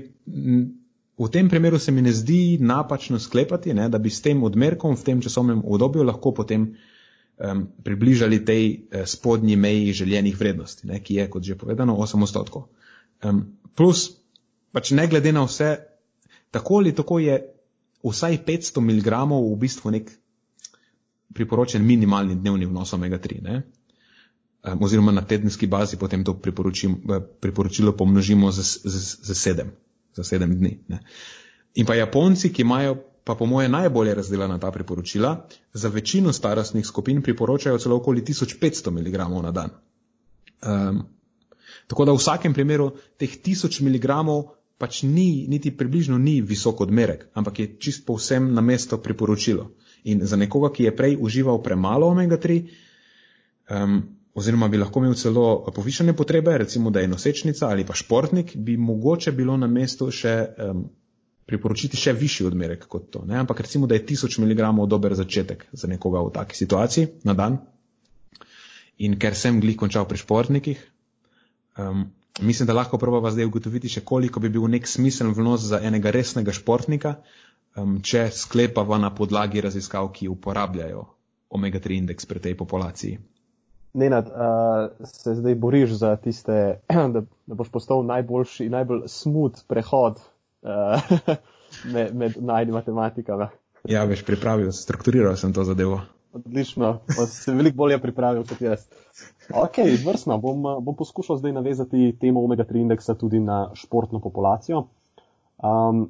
v 1.20 1.28
tem 1.28 1.48
primeru 1.48 1.78
se 1.78 1.92
mi 1.92 2.02
ne 2.02 2.12
zdi 2.12 2.58
napačno 2.60 3.18
sklepati, 3.18 3.74
ne? 3.74 3.88
da 3.88 3.98
bi 3.98 4.10
s 4.10 4.22
tem 4.22 4.42
odmerkom 4.42 4.96
v 4.96 5.04
tem 5.04 5.20
časovnem 5.20 5.60
obdobju 5.64 6.02
lahko 6.02 6.32
potem 6.32 6.62
um, 6.70 7.66
približali 7.84 8.40
tej 8.44 8.64
uh, 8.72 9.04
spodnji 9.04 9.56
meji 9.56 9.92
željenih 9.92 10.38
vrednosti, 10.40 10.86
ne? 10.86 11.02
ki 11.04 11.14
je, 11.14 11.28
kot 11.30 11.44
že 11.44 11.58
povedano, 11.60 11.96
8 11.96 12.22
odstotkov. 12.22 12.70
Um, 13.22 13.44
plus, 13.76 14.16
pač 14.72 14.94
ne 14.96 15.06
glede 15.06 15.32
na 15.32 15.44
vse 15.44 15.76
tako 16.50 16.80
ali 16.80 16.94
tako 16.94 17.18
je 17.18 17.36
vsaj 18.02 18.38
500 18.46 18.80
mg 18.80 19.08
v 19.52 19.56
bistvu 19.60 19.90
nek 19.90 20.10
priporočen 21.34 21.84
minimalni 21.86 22.34
dnevni 22.34 22.66
vnos 22.66 22.92
omega-3. 22.92 23.60
Ne? 24.64 24.76
Oziroma 24.80 25.12
na 25.12 25.22
tedenski 25.24 25.66
bazi 25.66 25.96
potem 25.96 26.24
to 26.24 26.34
priporočilo 27.40 27.92
pomnožimo 27.96 28.52
z, 28.52 28.80
z, 28.84 28.96
z 29.22 29.34
sedem, 29.34 29.70
za 30.16 30.24
sedem 30.24 30.56
dni. 30.56 30.78
Ne? 30.88 31.00
In 31.74 31.86
pa 31.86 31.94
Japonci, 31.94 32.52
ki 32.52 32.62
imajo 32.62 32.98
pa 33.24 33.34
po 33.34 33.46
moje 33.46 33.68
najbolje 33.68 34.14
razdeljena 34.14 34.58
ta 34.58 34.70
priporočila, 34.70 35.46
za 35.72 35.88
večino 35.88 36.32
starostnih 36.32 36.86
skupin 36.86 37.22
priporočajo 37.22 37.78
celo 37.78 37.96
okoli 37.96 38.22
1500 38.22 38.90
mg 38.90 39.16
na 39.42 39.50
dan. 39.50 39.70
Um, 40.62 41.02
tako 41.86 42.04
da 42.04 42.12
v 42.12 42.16
vsakem 42.16 42.54
primeru 42.54 42.90
teh 43.18 43.30
1000 43.30 43.82
mg 43.82 44.08
pač 44.78 45.02
ni, 45.02 45.46
niti 45.48 45.70
približno 45.76 46.18
ni 46.18 46.40
visok 46.40 46.80
odmerek, 46.80 47.26
ampak 47.34 47.58
je 47.58 47.76
čist 47.78 48.06
povsem 48.06 48.54
na 48.54 48.60
mesto 48.60 48.98
priporočilo. 48.98 49.70
In 50.04 50.24
za 50.26 50.36
nekoga, 50.36 50.72
ki 50.72 50.84
je 50.84 50.96
prej 50.96 51.16
užival 51.20 51.62
premalo 51.62 52.08
omega-3, 52.08 52.62
um, 53.70 54.02
oziroma 54.34 54.68
bi 54.68 54.78
lahko 54.78 55.02
imel 55.02 55.16
celo 55.18 55.64
povišene 55.74 56.14
potrebe, 56.16 56.58
recimo 56.58 56.90
da 56.90 57.00
je 57.00 57.08
nosečnica 57.08 57.68
ali 57.68 57.86
pa 57.86 57.94
športnik, 57.94 58.56
bi 58.56 58.76
mogoče 58.76 59.32
bilo 59.32 59.56
na 59.56 59.66
mestu 59.66 60.10
še 60.10 60.34
um, 60.58 60.84
priporočiti 61.46 61.98
še 61.98 62.14
višji 62.14 62.46
odmerek 62.46 62.86
kot 62.86 63.10
to. 63.10 63.24
Ne? 63.26 63.40
Ampak 63.40 63.64
recimo, 63.66 63.86
da 63.90 63.98
je 63.98 64.06
1000 64.06 64.38
mg 64.44 64.86
dober 64.88 65.14
začetek 65.18 65.66
za 65.72 65.90
nekoga 65.90 66.22
v 66.22 66.32
taki 66.36 66.56
situaciji 66.56 67.08
na 67.24 67.34
dan. 67.34 67.58
In 68.98 69.18
ker 69.18 69.34
sem 69.34 69.60
glih 69.60 69.76
končal 69.80 70.06
pri 70.06 70.20
športnikih, 70.20 70.80
um, 71.78 72.06
Mislim, 72.40 72.66
da 72.66 72.72
lahko 72.72 72.98
probava 72.98 73.30
zdaj 73.30 73.44
ugotoviti 73.44 73.90
še 73.92 74.00
koliko 74.06 74.40
bi 74.40 74.48
bil 74.48 74.64
nek 74.72 74.86
smiseln 74.88 75.34
vnos 75.36 75.64
za 75.68 75.80
enega 75.84 76.12
resnega 76.14 76.54
športnika, 76.56 77.16
um, 77.76 77.98
če 78.00 78.28
sklepava 78.32 78.96
na 79.02 79.10
podlagi 79.14 79.60
raziskav, 79.60 80.08
ki 80.16 80.28
uporabljajo 80.32 81.02
omega-3 81.58 81.98
indeks 82.00 82.28
pri 82.30 82.40
tej 82.46 82.56
populaciji. 82.56 83.18
Nenad, 83.92 84.26
uh, 84.26 85.06
se 85.06 85.34
zdaj 85.34 85.54
boriš 85.54 85.90
za 85.90 86.16
tiste, 86.16 86.80
da, 87.14 87.22
da 87.46 87.54
boš 87.54 87.68
postal 87.68 88.04
najboljši, 88.06 88.68
najbolj 88.68 89.02
smooth 89.06 89.64
prehod 89.68 90.20
uh, 90.62 91.18
med, 91.94 92.14
med 92.14 92.38
najdi 92.38 92.72
matematikami. 92.72 93.50
Ja, 93.88 94.04
veš, 94.04 94.22
pripravil, 94.26 94.72
strukturiral 94.72 95.36
sem 95.36 95.52
to 95.52 95.64
zadevo. 95.64 96.00
Odlično, 96.32 97.00
pa 97.06 97.26
si 97.26 97.42
se 97.42 97.52
veliko 97.54 97.76
bolje 97.76 97.98
pripravil 97.98 98.44
kot 98.46 98.60
jaz. 98.62 98.84
Ok, 99.54 99.78
izvrstno. 99.78 100.38
Bom, 100.38 100.62
bom 100.84 100.94
poskušal 100.96 101.40
zdaj 101.40 101.52
navezati 101.52 102.12
temo 102.20 102.44
omega-3 102.44 102.84
indeksa 102.84 103.14
tudi 103.14 103.40
na 103.40 103.70
športno 103.74 104.20
populacijo. 104.20 104.84
Um, 105.58 106.04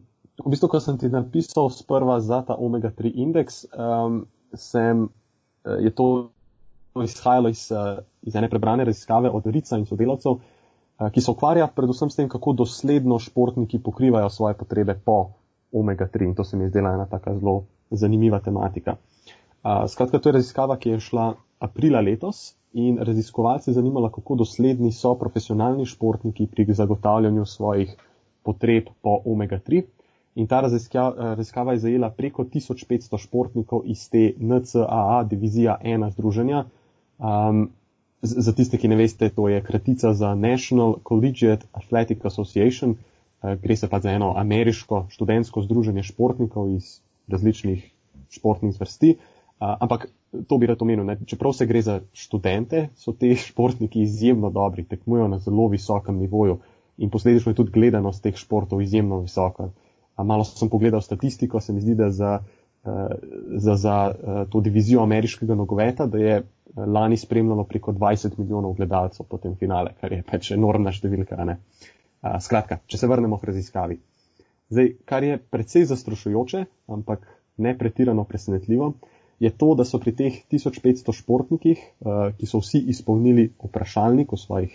v 0.44 0.52
bistvu, 0.52 0.68
ko 0.68 0.80
sem 0.80 0.98
ti 0.98 1.08
napisal 1.08 1.70
sprva 1.72 2.18
za 2.20 2.42
ta 2.44 2.56
omega-3 2.58 3.12
indeks, 3.14 3.64
um, 3.72 4.26
sem, 4.54 5.08
je 5.64 5.94
to 5.94 6.30
izhajalo 7.04 7.48
iz, 7.48 7.72
eh, 7.72 7.98
iz 8.22 8.36
ene 8.36 8.48
prebrane 8.50 8.84
raziskave 8.84 9.30
od 9.30 9.46
Rica 9.46 9.78
in 9.78 9.86
sodelavcev, 9.86 10.32
eh, 10.32 11.10
ki 11.10 11.20
se 11.20 11.30
ukvarja 11.30 11.66
predvsem 11.66 12.10
s 12.10 12.16
tem, 12.16 12.28
kako 12.28 12.52
dosledno 12.52 13.18
športniki 13.18 13.82
pokrivajo 13.82 14.30
svoje 14.30 14.54
potrebe 14.54 14.98
po 15.04 15.30
omega-3 15.72 16.24
in 16.24 16.34
to 16.34 16.44
se 16.44 16.56
mi 16.56 16.64
je 16.64 16.68
zdela 16.68 16.94
ena 16.94 17.06
taka 17.06 17.34
zelo 17.38 17.64
zanimiva 17.90 18.40
tematika. 18.40 18.96
Uh, 19.64 19.84
skratka, 19.88 20.18
to 20.18 20.28
je 20.28 20.32
raziskava, 20.32 20.76
ki 20.76 20.90
je 20.90 21.00
šla 21.00 21.34
aprila 21.58 22.00
letos 22.00 22.54
in 22.72 22.98
raziskovalce 22.98 23.72
zanimala, 23.72 24.10
kako 24.10 24.34
dosledni 24.34 24.92
so 24.92 25.14
profesionalni 25.14 25.86
športniki 25.86 26.46
pri 26.46 26.64
zagotavljanju 26.72 27.44
svojih 27.46 27.96
potreb 28.42 28.88
po 29.02 29.18
omega-3. 29.24 29.82
In 30.34 30.46
ta 30.46 30.60
raziskava 30.60 31.72
je 31.72 31.78
zajela 31.78 32.10
preko 32.10 32.44
1500 32.44 33.18
športnikov 33.18 33.82
iz 33.84 34.08
te 34.10 34.32
NCAA 34.38 35.24
divizija 35.24 35.76
1 35.84 36.10
združenja. 36.10 36.64
Um, 37.20 37.68
za 38.22 38.52
tiste, 38.52 38.76
ki 38.76 38.88
ne 38.88 38.96
veste, 38.96 39.28
to 39.28 39.48
je 39.48 39.60
kratica 39.64 40.12
za 40.14 40.34
National 40.34 40.96
Collegiate 41.08 41.66
Athletic 41.72 42.24
Association. 42.24 42.90
Uh, 42.90 43.54
gre 43.60 43.76
se 43.76 43.88
pa 43.88 44.00
za 44.00 44.10
eno 44.10 44.32
ameriško 44.36 45.06
študentsko 45.08 45.62
združenje 45.62 46.02
športnikov 46.02 46.70
iz 46.72 47.00
različnih 47.28 47.84
športnih 48.30 48.74
zvrsti. 48.74 49.16
Uh, 49.16 49.76
ampak 49.80 50.08
to 50.48 50.58
bi 50.58 50.66
rad 50.66 50.82
omenil. 50.82 51.04
Ne? 51.04 51.18
Čeprav 51.26 51.52
se 51.52 51.66
gre 51.66 51.82
za 51.82 52.00
študente, 52.12 52.88
so 52.96 53.12
te 53.12 53.34
športniki 53.48 54.02
izjemno 54.02 54.50
dobri, 54.50 54.84
tekmujo 54.84 55.28
na 55.28 55.38
zelo 55.38 55.68
visokem 55.68 56.16
nivoju 56.16 56.58
in 57.00 57.10
posledično 57.10 57.50
je 57.50 57.56
tudi 57.56 57.72
gledanost 57.72 58.22
teh 58.22 58.36
športov 58.36 58.82
izjemno 58.82 59.20
visoka. 59.20 59.70
A 60.16 60.24
malo 60.24 60.44
sem 60.44 60.68
pogledal 60.68 61.00
statistiko, 61.00 61.60
se 61.60 61.72
mi 61.72 61.80
zdi, 61.80 61.94
da 61.94 62.10
za, 62.10 62.42
uh, 62.84 62.92
za, 63.56 63.76
za 63.76 63.96
uh, 64.12 64.50
to 64.52 64.60
divizijo 64.60 65.02
ameriškega 65.02 65.54
nogometa, 65.54 66.06
da 66.06 66.18
je 66.18 66.42
lani 66.76 67.16
spremljalo 67.16 67.64
preko 67.64 67.92
20 67.92 68.38
milijonov 68.38 68.74
gledalcev 68.78 69.26
po 69.26 69.38
tem 69.38 69.54
finale, 69.56 69.94
kar 70.00 70.12
je 70.12 70.22
pač 70.26 70.52
enormna 70.54 70.92
številka. 70.92 71.38
Uh, 71.40 72.36
skratka, 72.42 72.80
če 72.86 73.00
se 73.00 73.08
vrnemo 73.10 73.38
k 73.40 73.50
raziskavi. 73.50 73.98
Zdaj, 74.70 74.90
kar 75.08 75.24
je 75.26 75.38
precej 75.40 75.88
zastrašujoče, 75.90 76.64
ampak 76.94 77.24
ne 77.58 77.72
pretirano 77.78 78.24
presenetljivo, 78.24 78.92
je 79.40 79.50
to, 79.56 79.72
da 79.74 79.86
so 79.88 79.98
pri 79.98 80.12
teh 80.14 80.38
1500 80.52 81.16
športnikih, 81.16 81.80
uh, 81.80 82.30
ki 82.36 82.46
so 82.46 82.60
vsi 82.60 82.84
izpolnili 82.92 83.48
vprašalnik 83.64 84.32
o 84.32 84.38
svojih 84.38 84.74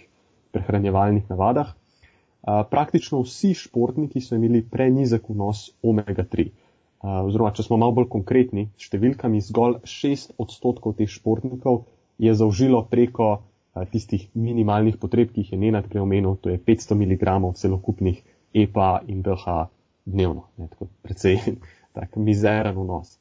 prehranjevalnih 0.58 1.30
navadah, 1.30 1.72
uh, 1.72 2.64
praktično 2.72 3.22
vsi 3.24 3.54
športniki 3.66 4.24
so 4.26 4.36
imeli 4.36 4.66
prenizek 4.66 5.30
vnos 5.30 5.70
omega-3. 5.86 6.50
Uh, 6.50 6.65
oziroma, 7.06 7.52
če 7.54 7.66
smo 7.68 7.78
malo 7.78 7.96
bolj 8.00 8.10
konkretni, 8.14 8.70
s 8.80 8.90
številkami 8.90 9.42
zgolj 9.44 9.82
6 9.90 10.38
odstotkov 10.42 10.96
teh 10.98 11.10
športnikov 11.12 11.84
je 12.22 12.34
zaužilo 12.34 12.82
preko 12.90 13.28
uh, 13.36 13.84
tistih 13.92 14.30
minimalnih 14.34 14.98
potreb, 15.02 15.34
ki 15.34 15.44
jih 15.44 15.54
je 15.54 15.60
Nenad 15.60 15.90
preomenil, 15.92 16.38
to 16.42 16.54
je 16.54 16.62
500 16.62 16.98
mg 16.98 17.52
celokupnih 17.60 18.24
EPA 18.56 19.04
in 19.12 19.22
DH 19.22 19.68
dnevno. 20.06 20.48
Ne, 20.58 20.70
tako 20.72 20.88
precej 21.04 21.42
tak 21.98 22.16
mizeren 22.16 22.78
vnos. 22.78 23.18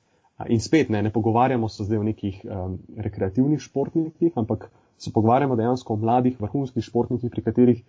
In 0.51 0.61
spet 0.61 0.89
ne, 0.91 1.03
ne 1.03 1.11
pogovarjamo 1.15 1.69
se 1.71 1.85
zdaj 1.87 1.99
o 1.99 2.07
nekih 2.07 2.41
um, 2.45 2.79
rekreativnih 2.99 3.61
športnikih, 3.63 4.33
ampak 4.35 4.71
se 4.99 5.13
pogovarjamo 5.15 5.57
dejansko 5.57 5.95
o 5.95 6.01
mladih 6.01 6.41
vrhunskih 6.41 6.83
športnikih, 6.83 7.31
pri 7.31 7.43
katerih 7.43 7.83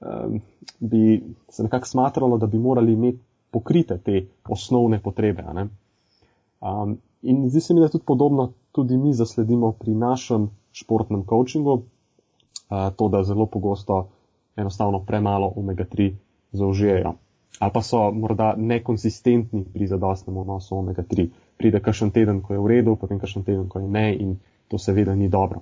um, 0.00 0.40
bi 0.80 1.22
se 1.48 1.62
nekako 1.62 1.86
smatralo, 1.86 2.38
da 2.38 2.46
bi 2.46 2.58
morali 2.58 2.92
imeti 2.92 3.22
pokrite 3.52 3.98
te 3.98 4.16
osnovne 4.48 4.98
potrebe. 5.00 5.44
Um, 5.52 6.96
in 7.22 7.44
zdi 7.50 7.60
se 7.60 7.74
mi, 7.74 7.80
da 7.80 7.88
tudi 7.88 8.04
podobno 8.04 8.52
tudi 8.72 8.96
mi 8.96 9.12
zasledimo 9.14 9.72
pri 9.72 9.94
našem 9.94 10.48
športnem 10.72 11.26
coachingu, 11.28 11.72
uh, 11.72 12.88
to, 12.96 13.08
da 13.08 13.22
zelo 13.22 13.46
pogosto 13.46 14.08
enostavno 14.56 15.04
premalo 15.04 15.52
omega-3 15.56 16.12
zaužijejo 16.52 17.14
ali 17.58 17.70
pa 17.72 17.82
so 17.82 18.10
morda 18.10 18.54
nekonsistentni 18.56 19.64
pri 19.72 19.86
zadostnem 19.86 20.36
vnosu 20.36 20.76
omega-3. 20.76 21.28
Pride 21.56 21.80
kakšen 21.80 22.10
teden, 22.10 22.40
ko 22.42 22.54
je 22.54 22.60
v 22.60 22.66
redu, 22.66 22.96
potem 22.96 23.20
kakšen 23.20 23.44
teden, 23.44 23.68
ko 23.68 23.78
je 23.78 23.88
ne 23.88 24.14
in 24.16 24.38
to 24.68 24.78
seveda 24.78 25.14
ni 25.14 25.28
dobro. 25.28 25.60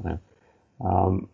Um, 0.79 1.27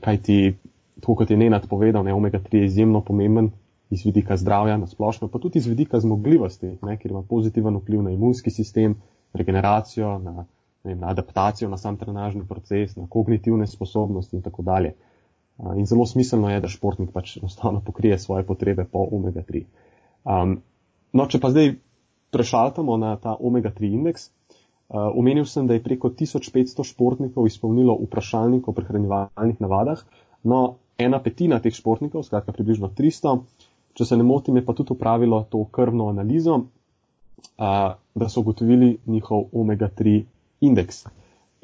kaj 0.00 0.20
ti, 0.22 0.54
tako 1.00 1.14
kot 1.14 1.30
je 1.30 1.36
Nenad 1.36 1.66
povedal, 1.68 2.04
ne, 2.04 2.14
omega-3 2.14 2.60
je 2.60 2.64
izjemno 2.64 3.00
pomemben 3.00 3.50
iz 3.90 4.04
vidika 4.04 4.36
zdravja 4.36 4.76
na 4.76 4.86
splošno, 4.86 5.28
pa 5.28 5.38
tudi 5.38 5.58
iz 5.58 5.66
vidika 5.66 6.00
zmogljivosti, 6.00 6.78
ne, 6.82 6.96
ker 6.96 7.10
ima 7.10 7.22
pozitiven 7.22 7.76
vpliv 7.76 8.02
na 8.02 8.10
imunski 8.10 8.50
sistem, 8.50 8.96
regeneracijo, 9.32 10.18
na, 10.18 10.44
ne, 10.84 10.94
na 10.94 11.08
adaptacijo, 11.08 11.68
na 11.70 11.78
sam 11.78 11.96
trenažni 11.96 12.44
proces, 12.48 12.96
na 12.96 13.06
kognitivne 13.08 13.66
sposobnosti 13.66 14.36
in 14.36 14.42
tako 14.42 14.62
dalje. 14.62 14.94
In 15.76 15.86
zelo 15.86 16.06
smiselno 16.06 16.50
je, 16.50 16.60
da 16.60 16.68
športnik 16.68 17.10
pač 17.12 17.36
enostavno 17.36 17.80
pokrije 17.80 18.18
svoje 18.18 18.46
potrebe 18.46 18.84
po 18.84 19.08
omega-3. 19.12 19.64
Um, 20.24 20.60
no, 21.12 21.26
če 21.26 21.40
pa 21.42 21.50
zdaj 21.50 21.72
prešaltamo 22.30 22.96
na 22.96 23.16
ta 23.16 23.34
omega-3 23.40 23.90
indeks, 23.96 24.28
uh, 24.28 25.08
omenil 25.18 25.48
sem, 25.50 25.66
da 25.66 25.74
je 25.74 25.82
preko 25.82 26.12
1500 26.14 26.84
športnikov 26.86 27.48
izpolnilo 27.50 27.96
vprašalnik 28.04 28.68
o 28.68 28.76
prehranjevalnih 28.76 29.58
navadah, 29.64 30.04
no, 30.44 30.78
ena 30.98 31.18
petina 31.22 31.58
teh 31.62 31.74
športnikov, 31.74 32.26
skratka 32.26 32.54
približno 32.54 32.92
300, 32.94 33.34
če 33.98 34.06
se 34.06 34.16
ne 34.16 34.22
motim, 34.22 34.56
je 34.56 34.64
pa 34.64 34.74
tudi 34.78 34.94
upravilo 34.94 35.40
to 35.50 35.64
krvno 35.74 36.06
analizo, 36.12 36.54
uh, 36.54 36.66
da 38.14 38.28
so 38.28 38.44
ugotovili 38.44 38.96
njihov 39.06 39.48
omega-3 39.52 40.20
indeks. 40.60 41.02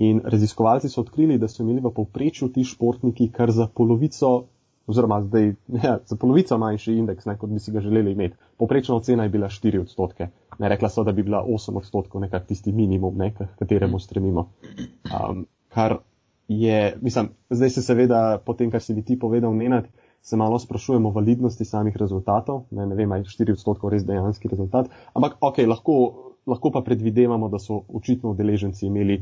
In 0.02 0.20
raziskovalci 0.24 0.88
so 0.90 1.04
odkrili, 1.04 1.38
da 1.38 1.48
so 1.48 1.62
imeli 1.62 1.84
v 1.84 1.92
povprečju 1.94 2.48
ti 2.50 2.64
športniki 2.66 3.28
kar 3.32 3.52
za 3.54 3.68
polovico, 3.70 4.32
oziroma 4.90 5.20
zdaj 5.22 5.46
ja, 5.86 5.98
za 6.06 6.16
polovico 6.16 6.58
manjši 6.58 6.96
indeks, 6.98 7.28
ne, 7.30 7.36
kot 7.38 7.54
bi 7.54 7.62
si 7.62 7.72
ga 7.72 7.80
želeli 7.80 8.12
imeti. 8.12 8.36
Povprečna 8.58 8.96
ocena 8.98 9.28
je 9.28 9.34
bila 9.36 9.48
4 9.48 9.80
odstotke. 9.80 10.28
Ne, 10.58 10.68
rekla 10.68 10.90
so, 10.90 11.04
da 11.04 11.12
bi 11.12 11.22
bila 11.22 11.44
8 11.46 11.78
odstotkov 11.78 12.20
nekak 12.26 12.50
tisti 12.50 12.72
minimum, 12.72 13.14
ne, 13.18 13.30
kateremu 13.58 13.98
stremimo. 13.98 14.48
Um, 15.06 15.46
kar 15.68 15.98
je, 16.48 16.96
mislim, 17.00 17.28
zdaj 17.50 17.70
se 17.70 17.82
seveda, 17.82 18.40
po 18.46 18.54
tem, 18.54 18.70
kar 18.70 18.82
si 18.82 18.94
bi 18.94 19.02
ti 19.02 19.18
povedal, 19.18 19.54
menati, 19.54 19.88
se 20.24 20.36
malo 20.40 20.58
sprašujemo 20.58 21.08
o 21.08 21.12
validnosti 21.12 21.64
samih 21.64 21.96
rezultatov. 22.00 22.62
Ne, 22.70 22.86
ne 22.86 22.96
vem, 22.96 23.12
ali 23.12 23.20
je 23.20 23.32
4 23.44 23.52
odstotkov 23.52 23.92
res 23.92 24.06
dejanski 24.08 24.48
rezultat. 24.48 24.88
Ampak, 25.12 25.36
ok, 25.40 25.60
lahko, 25.68 25.96
lahko 26.48 26.70
pa 26.72 26.80
predvidevamo, 26.80 27.48
da 27.52 27.60
so 27.60 27.82
očitno 27.92 28.32
udeleženci 28.32 28.86
imeli 28.86 29.18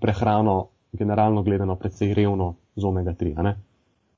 prehrano, 0.00 0.68
generalno 0.92 1.42
gledano, 1.42 1.76
precej 1.80 2.12
revno 2.14 2.54
z 2.76 2.84
omega-3. 2.84 3.32
Um, 3.32 3.52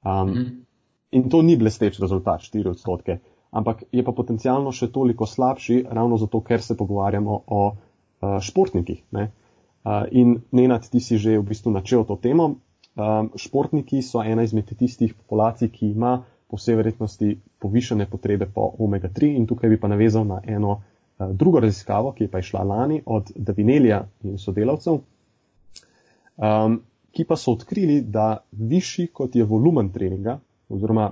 -hmm. 0.04 0.66
In 1.10 1.30
to 1.30 1.42
ni 1.42 1.56
blesteč 1.56 2.00
rezultat, 2.00 2.40
4 2.40 2.68
odstotke, 2.70 3.18
ampak 3.50 3.82
je 3.92 4.02
pa 4.04 4.12
potencialno 4.12 4.72
še 4.72 4.90
toliko 4.92 5.26
slabši, 5.26 5.84
ravno 5.90 6.16
zato, 6.16 6.40
ker 6.40 6.62
se 6.62 6.76
pogovarjamo 6.76 7.40
o 7.46 7.62
uh, 7.70 8.40
športnikih. 8.40 9.04
Ne? 9.10 9.30
Uh, 9.84 10.02
in 10.10 10.42
nenad 10.50 10.88
ti 10.90 11.00
si 11.00 11.18
že 11.18 11.38
v 11.38 11.46
bistvu 11.46 11.70
načel 11.70 12.04
to 12.04 12.16
temo. 12.16 12.56
Um, 12.96 13.30
športniki 13.36 14.00
so 14.02 14.22
ena 14.24 14.42
izmed 14.42 14.70
tistih 14.78 15.14
populacij, 15.14 15.68
ki 15.68 15.90
ima 15.92 16.22
po 16.48 16.56
vsej 16.56 16.78
verjetnosti 16.78 17.34
povišene 17.60 18.06
potrebe 18.08 18.46
po 18.54 18.70
omega-3 18.78 19.34
in 19.36 19.46
tukaj 19.46 19.70
bi 19.70 19.80
pa 19.80 19.88
navezal 19.88 20.24
na 20.24 20.40
eno 20.46 20.78
uh, 20.78 21.28
drugo 21.32 21.60
raziskavo, 21.60 22.12
ki 22.12 22.24
je 22.24 22.30
pa 22.30 22.40
išla 22.40 22.64
lani 22.64 23.02
od 23.06 23.32
Davinelija 23.36 24.06
in 24.24 24.38
sodelavcev 24.38 25.02
um, 26.36 26.80
ki 27.12 27.24
pa 27.24 27.36
so 27.36 27.54
odkrili, 27.56 28.00
da 28.00 28.36
višji 28.52 29.06
kot 29.06 29.36
je 29.36 29.44
volumen 29.44 29.88
treninga, 29.92 30.38
oziroma 30.68 31.10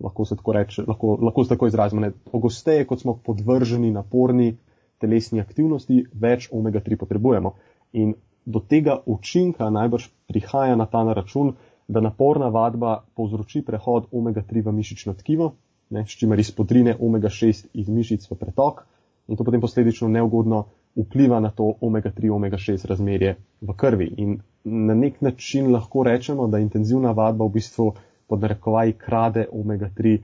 lahko 0.00 0.24
se 0.24 0.36
tako 0.36 0.52
reče, 0.52 0.84
lahko, 0.88 1.16
lahko 1.22 1.44
se 1.44 1.48
tako 1.54 1.66
izrazimo, 1.66 2.00
ne, 2.00 2.10
pogosteje 2.32 2.84
kot 2.84 3.00
smo 3.00 3.16
podvrženi 3.24 3.90
naporni 3.90 4.56
telesni 5.00 5.40
aktivnosti, 5.40 6.02
več 6.12 6.50
omega-3 6.52 6.98
potrebujemo. 7.00 7.54
In 7.92 8.12
do 8.46 8.60
tega 8.60 9.00
učinka 9.06 9.70
najbrž 9.70 10.08
prihaja 10.28 10.76
na 10.76 10.86
ta 10.86 11.02
račun, 11.12 11.52
da 11.88 12.00
naporna 12.00 12.48
vadba 12.48 13.04
povzroči 13.14 13.62
prehod 13.62 14.06
omega-3 14.12 14.64
v 14.64 14.72
mišično 14.72 15.14
tkivo, 15.14 15.52
ne, 15.90 16.06
s 16.06 16.18
čimer 16.18 16.38
izpodrine 16.38 16.96
omega-6 17.00 17.66
iz 17.74 17.88
mišic 17.88 18.30
v 18.30 18.38
pretok 18.38 18.86
in 19.28 19.36
to 19.36 19.44
potem 19.44 19.60
posledično 19.60 20.08
neugodno 20.08 20.64
vpliva 20.96 21.40
na 21.40 21.50
to 21.50 21.74
omega-3, 21.80 22.30
omega-6 22.30 22.86
razmerje 22.86 23.36
v 23.60 23.74
krvi. 23.76 24.08
In 24.16 24.38
na 24.64 24.94
nek 24.94 25.20
način 25.20 25.72
lahko 25.72 26.02
rečemo, 26.02 26.46
da 26.48 26.58
intenzivna 26.58 27.12
vadba 27.12 27.44
v 27.44 27.58
bistvu 27.58 27.92
pod 28.26 28.40
narekovaj 28.40 28.92
krade 28.92 29.46
omega-3 29.52 30.18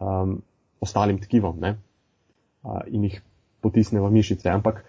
um, 0.00 0.42
ostalim 0.80 1.20
tkivom 1.20 1.60
ne? 1.60 1.76
Uh, 2.62 2.80
in 2.88 3.04
jih 3.04 3.22
potisne 3.60 4.00
v 4.00 4.10
mišice. 4.10 4.50
Ampak 4.50 4.84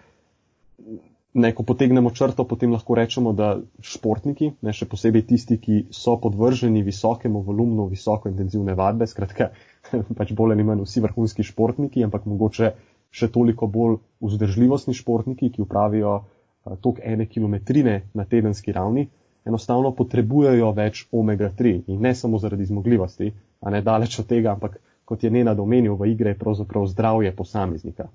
ne, 1.34 1.52
ko 1.54 1.62
potegnemo 1.62 2.10
črto, 2.10 2.44
potem 2.48 2.72
lahko 2.72 2.96
rečemo, 2.96 3.32
da 3.36 3.58
športniki, 3.84 4.52
ne, 4.64 4.72
še 4.72 4.88
posebej 4.88 5.26
tisti, 5.28 5.58
ki 5.60 5.80
so 5.94 6.16
podvrženi 6.20 6.82
visokemu 6.86 7.42
volumnu, 7.44 7.88
visoko 7.90 8.30
intenzivne 8.32 8.74
vadbe, 8.78 9.06
skratka, 9.06 9.50
pač 10.18 10.32
bolj 10.36 10.56
ali 10.56 10.66
manj 10.66 10.86
vsi 10.86 11.04
vrhunski 11.04 11.46
športniki, 11.46 12.04
ampak 12.06 12.26
mogoče 12.28 12.72
še 13.10 13.30
toliko 13.32 13.68
bolj 13.72 14.00
vzdržljivostni 14.24 14.96
športniki, 14.96 15.52
ki 15.54 15.64
upravijo 15.64 16.18
eh, 16.18 16.76
tok 16.84 17.00
ene 17.04 17.28
kilometrine 17.28 18.02
na 18.14 18.26
tedenski 18.28 18.74
ravni, 18.76 19.08
enostavno 19.48 19.94
potrebujejo 19.96 20.72
več 20.76 21.06
omega-3 21.14 21.74
in 21.88 22.02
ne 22.04 22.12
samo 22.14 22.40
zaradi 22.40 22.66
zmogljivosti, 22.68 23.30
a 23.64 23.72
ne 23.72 23.80
daleč 23.84 24.18
od 24.20 24.28
tega, 24.28 24.52
ampak 24.56 24.76
kot 25.08 25.22
je 25.24 25.30
Nena 25.32 25.54
domenil, 25.56 25.94
v 25.96 26.10
igre 26.12 26.34
je 26.34 26.40
pravzaprav 26.40 26.84
zdravje 26.90 27.32
posameznika. 27.36 28.10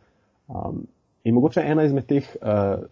Um, 0.45 0.83
in 1.25 1.33
mogoče 1.33 1.63
ena 1.65 1.87
izmed 1.87 2.05
teh 2.05 2.27
uh, 2.37 2.83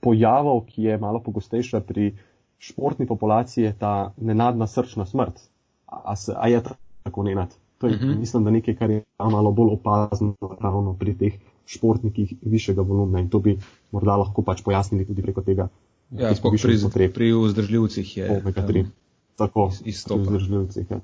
pojavov, 0.00 0.64
ki 0.66 0.82
je 0.82 0.98
malo 0.98 1.20
pogostejša 1.20 1.80
pri 1.80 2.14
športni 2.58 3.06
populaciji, 3.06 3.64
je 3.64 3.72
ta 3.78 4.12
nenadna 4.16 4.66
srčna 4.66 5.06
smrt. 5.06 5.40
A, 5.86 6.12
a, 6.12 6.14
a 6.36 6.48
je 6.48 6.62
tako 7.02 7.22
nenad? 7.22 7.54
To 7.78 7.86
je, 7.86 7.94
uh 7.94 8.00
mhm. 8.00 8.10
-huh. 8.10 8.18
mislim, 8.18 8.44
da 8.44 8.50
nekaj, 8.50 8.76
kar 8.76 8.90
je 8.90 9.02
malo 9.18 9.52
bolj 9.52 9.72
opazno 9.72 10.34
ravno 10.60 10.94
pri 10.94 11.18
teh 11.18 11.34
športnikih 11.66 12.34
višjega 12.42 12.82
volumna 12.82 13.20
in 13.20 13.28
to 13.28 13.38
bi 13.38 13.58
morda 13.92 14.16
lahko 14.16 14.42
pač 14.42 14.62
pojasnili 14.62 15.06
tudi 15.06 15.22
preko 15.22 15.42
tega. 15.42 15.68
Ja, 16.10 16.34
spok 16.34 16.54
pri, 16.62 16.78
potreb. 16.82 17.12
pri 17.12 17.32
vzdržljivcih 17.32 18.16
je. 18.16 18.42
Um, 18.46 18.90
Tako, 19.36 19.70
isto. 19.84 20.14
Pri 20.14 20.22
vzdržljivcih, 20.22 20.90
ja. 20.90 21.00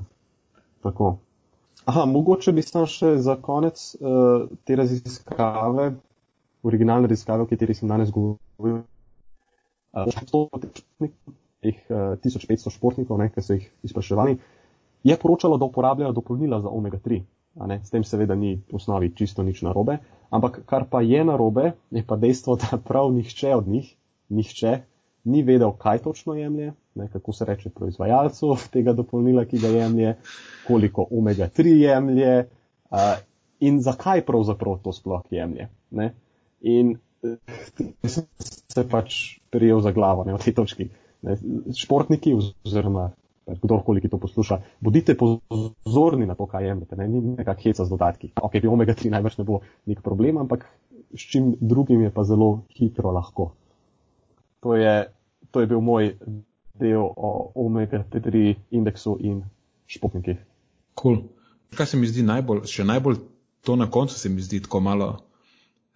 Tako. 0.83 1.17
Aha, 1.85 2.05
mogoče 2.05 2.53
bi 2.53 2.63
sam 2.63 2.87
še 2.87 3.17
za 3.19 3.37
konec 3.41 3.81
uh, 4.01 4.49
te 4.65 4.77
raziskave, 4.77 5.95
originalne 6.63 7.09
raziskave, 7.09 7.43
o 7.43 7.49
kateri 7.51 7.75
sem 7.75 7.89
danes 7.89 8.13
govoril, 8.13 8.39
jih, 11.63 11.81
uh, 11.91 12.17
1500 12.23 12.73
športnikov, 12.75 13.19
ne, 13.21 13.29
ki 13.33 13.45
so 13.45 13.57
jih 13.59 13.69
izpraševali, 13.89 14.39
je 15.05 15.17
poročalo, 15.17 15.59
da 15.59 15.69
uporabljajo 15.69 16.13
dopolnila 16.13 16.61
za 16.61 16.69
omega-3. 16.69 17.23
S 17.83 17.91
tem 17.91 18.05
seveda 18.07 18.35
ni 18.39 18.61
v 18.71 18.79
osnovi 18.79 19.11
čisto 19.17 19.43
nič 19.43 19.63
narobe, 19.67 19.99
ampak 20.31 20.63
kar 20.67 20.87
pa 20.91 21.01
je 21.03 21.25
narobe, 21.25 21.73
je 21.91 22.03
pa 22.07 22.17
dejstvo, 22.17 22.57
da 22.57 22.79
prav 22.79 23.11
nihče 23.13 23.55
od 23.55 23.69
njih, 23.69 23.91
nihče, 24.29 24.77
ni 25.25 25.43
vedel, 25.43 25.73
kaj 25.77 25.99
točno 25.99 26.35
jemlje, 26.35 26.73
ne, 26.95 27.09
kako 27.13 27.33
se 27.33 27.45
reče 27.45 27.71
proizvajalcu 27.71 28.57
tega 28.73 28.93
dopolnila, 28.93 29.45
ki 29.45 29.59
ga 29.59 29.69
jemlje, 29.69 30.15
koliko 30.67 31.07
omega-3 31.11 31.75
jemlje 31.83 32.47
uh, 32.91 32.99
in 33.61 33.83
zakaj 33.83 34.25
pravzaprav 34.27 34.79
to 34.85 34.93
sploh 34.93 35.23
jemlje. 35.31 35.69
Ne. 35.91 36.15
In 36.61 36.97
sem 37.21 38.25
se 38.69 38.85
pač 38.89 39.39
prijel 39.51 39.81
za 39.81 39.93
glavo 39.93 40.25
ne, 40.25 40.35
v 40.35 40.43
tej 40.43 40.55
točki. 40.57 40.89
Ne. 41.27 41.37
Športniki 41.77 42.33
oziroma 42.37 43.11
kdorkoli, 43.51 44.01
ki 44.01 44.09
to 44.13 44.19
posluša, 44.21 44.61
bodite 44.81 45.17
pozorni 45.19 46.27
na 46.27 46.37
to, 46.39 46.47
kaj 46.47 46.69
jemljete, 46.71 46.97
ne, 46.97 47.09
ni 47.09 47.21
nekak 47.41 47.63
heca 47.65 47.85
z 47.85 47.91
dodatki. 47.91 48.31
Ok, 48.39 48.61
pri 48.61 48.71
omega-3 48.71 49.11
najbrž 49.11 49.41
ne 49.41 49.47
bo 49.49 49.61
nek 49.91 50.05
problem, 50.07 50.39
ampak 50.39 50.69
s 51.11 51.27
čim 51.33 51.57
drugim 51.61 52.05
je 52.07 52.13
pa 52.15 52.25
zelo 52.25 52.63
hitro 52.77 53.11
lahko. 53.11 53.51
To 54.61 54.77
je, 54.77 55.11
to 55.51 55.65
je 55.65 55.67
bil 55.67 55.83
moj 55.83 56.15
del 56.79 57.03
o 57.03 57.51
omega-3 57.67 58.55
indeksu 58.71 59.17
in 59.21 59.43
športnikih. 59.91 60.39
Cool. 60.95 61.25
Kaj 61.75 61.87
se 61.87 61.99
mi 61.99 62.07
zdi 62.07 62.23
najbolj, 62.27 62.65
še 62.71 62.87
najbolj 62.87 63.19
to 63.67 63.77
na 63.77 63.91
koncu 63.91 64.15
se 64.19 64.29
mi 64.29 64.43
zdi 64.43 64.63
tako 64.63 64.81
malo 64.81 65.11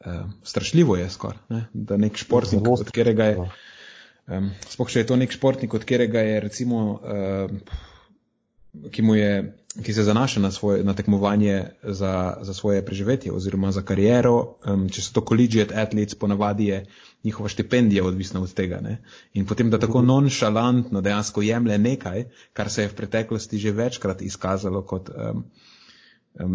eh, 0.04 0.20
strašljivo 0.42 0.96
je 0.96 1.10
skoraj, 1.10 1.38
ne? 1.48 1.66
da 1.72 1.96
nek 1.96 2.16
športnik, 2.16 2.68
od 2.68 2.84
katerega 2.84 3.24
je. 3.24 3.48
Um, 4.26 4.52
Sploh, 4.68 4.88
če 4.88 5.02
je 5.02 5.06
to 5.10 5.16
nek 5.20 5.32
športnik, 5.32 5.74
od 5.74 5.84
katerega 5.84 6.22
je, 6.24 6.38
recimo, 6.40 6.78
uh, 6.96 7.82
ki, 8.90 9.02
je, 9.18 9.32
ki 9.84 9.94
se 9.94 10.04
zanaša 10.06 10.40
na, 10.40 10.50
svoje, 10.50 10.84
na 10.84 10.94
tekmovanje 10.96 11.58
za, 11.82 12.36
za 12.40 12.54
svoje 12.54 12.80
preživetje 12.86 13.32
oziroma 13.32 13.72
za 13.72 13.82
kariero, 13.82 14.56
um, 14.64 14.88
če 14.88 15.04
so 15.04 15.12
to 15.18 15.24
collegiate 15.28 15.76
athletes, 15.76 16.16
ponavadi 16.16 16.70
je 16.70 16.80
njihova 17.24 17.52
štipendija 17.52 18.04
odvisna 18.04 18.40
od 18.40 18.54
tega. 18.54 18.80
Ne? 18.80 18.96
In 19.34 19.46
potem, 19.46 19.70
da 19.70 19.78
tako 19.78 20.02
nonšalantno 20.02 21.04
dejansko 21.04 21.44
jemlje 21.44 21.78
nekaj, 21.78 22.24
kar 22.52 22.72
se 22.72 22.88
je 22.88 22.94
v 22.94 22.98
preteklosti 23.02 23.60
že 23.60 23.76
večkrat 23.76 24.22
izkazalo 24.22 24.82
kot. 24.82 25.12
Um, 25.12 25.44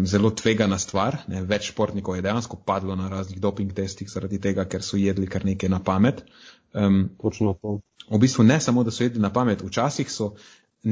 Zelo 0.04 0.30
tvegana 0.30 0.78
stvar. 0.78 1.16
Ne. 1.28 1.42
Več 1.48 1.70
športnikov 1.70 2.18
je 2.18 2.22
dejansko 2.22 2.58
padlo 2.66 2.96
na 2.96 3.08
raznih 3.08 3.40
doping 3.40 3.72
testih 3.72 4.10
zaradi 4.12 4.40
tega, 4.40 4.66
ker 4.68 4.84
so 4.84 5.00
jedli 5.00 5.26
kar 5.26 5.46
nekaj 5.48 5.72
na 5.72 5.80
pamet. 5.80 6.24
Um, 6.72 7.08
Točno 7.22 7.54
to. 7.62 7.78
V 8.10 8.18
bistvu 8.20 8.44
ne 8.44 8.60
samo, 8.60 8.84
da 8.84 8.90
so 8.90 9.04
jedli 9.04 9.22
na 9.22 9.32
pamet, 9.32 9.62
včasih 9.64 10.10
so 10.12 10.34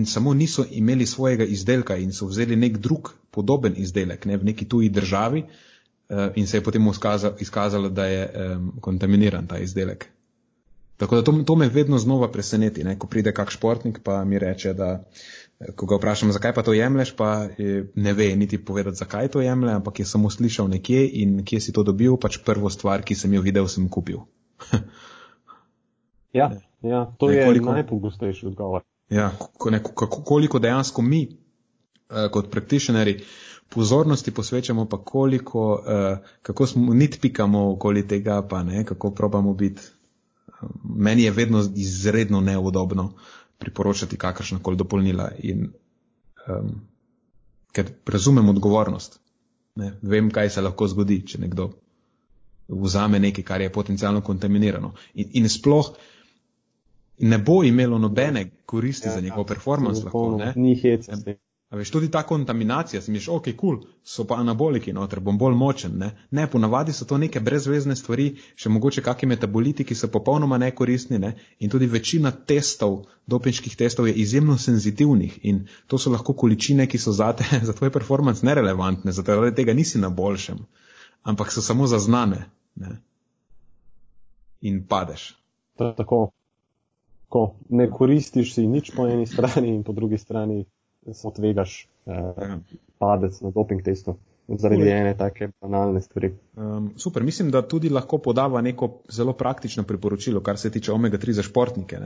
samo 0.06 0.34
niso 0.34 0.64
imeli 0.70 1.06
svojega 1.06 1.44
izdelka 1.44 1.96
in 1.96 2.12
so 2.12 2.26
vzeli 2.26 2.56
nek 2.56 2.76
drug 2.78 3.14
podoben 3.30 3.74
izdelek 3.76 4.24
ne, 4.24 4.36
v 4.36 4.44
neki 4.44 4.68
tuji 4.68 4.88
državi 4.88 5.42
uh, 5.42 6.28
in 6.36 6.46
se 6.46 6.56
je 6.56 6.64
potem 6.64 6.88
izkazalo, 6.88 7.34
izkazalo 7.40 7.88
da 7.88 8.06
je 8.06 8.28
um, 8.56 8.72
kontaminiran 8.80 9.46
ta 9.46 9.58
izdelek. 9.58 10.06
Tako 10.96 11.16
da 11.16 11.24
to, 11.24 11.32
to 11.46 11.56
me 11.56 11.68
vedno 11.68 11.98
znova 11.98 12.32
preseneti, 12.32 12.84
ne, 12.84 12.98
ko 12.98 13.06
pride 13.06 13.32
kak 13.32 13.50
športnik 13.50 14.00
pa 14.04 14.24
mi 14.24 14.38
reče, 14.38 14.72
da 14.72 15.04
ko 15.76 15.86
ga 15.86 15.96
vprašam, 15.96 16.32
zakaj 16.32 16.54
pa 16.54 16.62
to 16.62 16.72
jemlješ, 16.72 17.16
pa 17.16 17.48
ne 17.94 18.12
ve 18.12 18.36
niti 18.36 18.64
povedati, 18.64 18.96
zakaj 18.96 19.28
to 19.28 19.40
jemlje, 19.40 19.72
ampak 19.72 19.98
je 19.98 20.06
samo 20.06 20.30
slišal 20.30 20.68
nekje 20.68 21.08
in 21.22 21.44
kje 21.44 21.60
si 21.60 21.72
to 21.72 21.82
dobil, 21.82 22.16
pač 22.16 22.38
prvo 22.46 22.70
stvar, 22.70 23.02
ki 23.02 23.14
sem 23.18 23.34
jo 23.34 23.42
videl, 23.42 23.66
sem 23.68 23.88
kupil. 23.88 24.22
Ja, 26.32 26.50
ja 26.82 27.06
to 27.18 27.30
ne, 27.30 27.36
je 27.36 27.44
koliko, 27.46 27.72
najpogostejši 27.72 28.46
odgovor. 28.46 28.82
Ja, 29.10 29.30
kako, 29.58 30.22
koliko 30.22 30.58
dejansko 30.58 31.02
mi, 31.02 31.22
uh, 32.10 32.28
kot 32.30 32.50
praktičneri, 32.50 33.14
pozornosti 33.72 34.30
posvečamo, 34.30 34.84
pa 34.84 34.98
koliko, 35.04 35.72
uh, 35.72 36.28
kako 36.42 36.66
smo 36.66 36.94
nitpikamo 36.94 37.70
okoli 37.72 38.06
tega, 38.08 38.42
pa 38.50 38.62
ne, 38.62 38.84
kako 38.84 39.10
probamo 39.10 39.54
biti. 39.54 39.82
Uh, 40.46 40.68
meni 40.84 41.22
je 41.22 41.30
vedno 41.30 41.64
izredno 41.74 42.40
neudobno 42.40 43.14
priporočati 43.58 44.16
kakršna 44.16 44.58
koli 44.62 44.76
dopolnila 44.76 45.30
in 45.38 45.68
um, 46.48 46.70
ker 47.72 47.90
razumem 48.06 48.48
odgovornost. 48.48 49.20
Ne, 49.78 49.92
vem, 50.02 50.30
kaj 50.30 50.50
se 50.50 50.62
lahko 50.62 50.88
zgodi, 50.90 51.20
če 51.26 51.38
nekdo 51.38 51.70
vzame 52.68 53.20
nekaj, 53.22 53.44
kar 53.44 53.60
je 53.60 53.72
potencialno 53.72 54.20
kontaminirano. 54.26 54.92
In, 55.14 55.30
in 55.40 55.48
sploh, 55.48 55.92
ne 57.18 57.38
bo 57.38 57.62
imelo 57.64 57.98
nobene 57.98 58.50
koristi 58.66 59.08
ja, 59.08 59.14
za 59.14 59.20
njegov 59.20 59.46
performance. 59.46 60.04
Lahko, 60.04 60.36
ne? 60.38 60.52
Ni 60.56 60.74
hec. 60.82 61.06
Veš, 61.70 61.90
tudi 61.90 62.08
ta 62.10 62.22
kontaminacija, 62.22 63.02
si 63.02 63.12
misliš, 63.12 63.28
ok, 63.28 63.44
kul, 63.44 63.56
cool, 63.60 63.90
so 64.02 64.24
pa 64.24 64.38
anaboliki 64.40 64.92
noter, 64.96 65.20
bom 65.20 65.36
bolj 65.38 65.54
močen. 65.54 65.98
Ne? 66.00 66.10
ne, 66.30 66.46
ponavadi 66.50 66.94
so 66.96 67.04
to 67.04 67.18
neke 67.20 67.42
brezvezne 67.44 67.96
stvari, 67.96 68.30
še 68.56 68.72
mogoče 68.72 69.04
kakšni 69.04 69.28
metaboliti, 69.34 69.84
ki 69.84 69.94
so 69.94 70.08
popolnoma 70.08 70.56
nekoristni 70.62 71.18
ne? 71.20 71.34
in 71.60 71.68
tudi 71.68 71.86
večina 71.86 72.32
testov, 72.32 73.02
dopinških 73.28 73.76
testov 73.76 74.08
je 74.08 74.14
izjemno 74.24 74.56
senzitivnih 74.56 75.36
in 75.42 75.66
to 75.86 76.00
so 76.00 76.14
lahko 76.14 76.32
količine, 76.32 76.86
ki 76.88 76.98
so 76.98 77.12
za, 77.12 77.34
te, 77.36 77.44
za 77.68 77.76
tvoj 77.76 77.92
performance 77.92 78.46
nerelevantne, 78.48 79.12
zato 79.12 79.36
tega 79.52 79.76
nisi 79.76 80.00
na 80.00 80.08
boljšem, 80.08 80.64
ampak 81.28 81.52
so 81.52 81.60
samo 81.60 81.86
zaznane. 81.86 82.46
Ne? 82.80 82.96
In 84.64 84.80
padeš. 84.88 85.34
Tako 85.76 86.30
ko 87.28 87.44
ne 87.68 87.90
koristiš 87.92 88.54
si 88.54 88.66
nič 88.66 88.90
po 88.96 89.04
eni 89.04 89.26
strani 89.28 89.68
in 89.68 89.84
po 89.84 89.92
drugi 89.92 90.18
strani 90.18 90.64
se 91.12 91.28
tvegaš 91.36 91.88
eh, 92.06 92.56
padec 92.98 93.40
na 93.40 93.50
doping 93.50 93.82
testu 93.84 94.16
zaradi 94.48 94.82
Ule. 94.82 94.90
ene 94.90 95.16
take 95.16 95.50
banalne 95.60 96.00
stvari. 96.00 96.32
Um, 96.56 96.92
super, 96.96 97.22
mislim, 97.22 97.50
da 97.50 97.62
tudi 97.68 97.88
lahko 97.88 98.18
podava 98.18 98.60
neko 98.60 99.02
zelo 99.12 99.32
praktično 99.32 99.82
priporočilo, 99.82 100.40
kar 100.40 100.58
se 100.58 100.70
tiče 100.70 100.92
omega-3 100.92 101.30
za 101.30 101.42
športnike. 101.42 101.98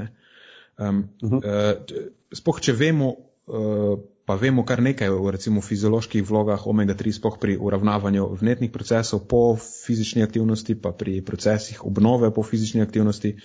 Um, 0.79 1.09
uh 1.23 1.31
-huh. 1.31 1.37
uh, 1.37 2.07
spoh, 2.33 2.61
če 2.61 2.73
vemo, 2.73 3.09
uh, 3.47 3.99
pa 4.24 4.35
vemo 4.35 4.65
kar 4.65 4.83
nekaj 4.83 5.09
o 5.09 5.31
recimo 5.31 5.61
fizioloških 5.61 6.31
vlogah 6.31 6.66
omega-3, 6.66 7.12
spoh 7.12 7.39
pri 7.39 7.57
uravnavanju 7.57 8.29
vnetnih 8.41 8.70
procesov 8.70 9.27
po 9.29 9.57
fizični 9.87 10.23
aktivnosti, 10.23 10.74
pa 10.74 10.93
pri 10.93 11.20
procesih 11.24 11.85
obnove 11.87 12.35
po 12.35 12.43
fizični 12.43 12.83
aktivnosti. 12.83 13.37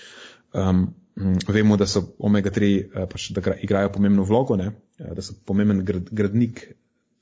Um, 0.53 0.93
Mm, 1.17 1.37
vemo, 1.47 1.77
da 1.77 1.87
so 1.87 2.03
omega-3 2.19 2.67
eh, 2.77 3.05
pač, 3.09 3.31
da 3.33 3.41
igrajo 3.61 3.89
pomembno 3.89 4.23
vlogo, 4.23 4.55
ne? 4.55 4.71
Eh, 4.99 5.13
da 5.13 5.21
so 5.21 5.33
pomemben 5.45 5.85
gradnik 6.11 6.73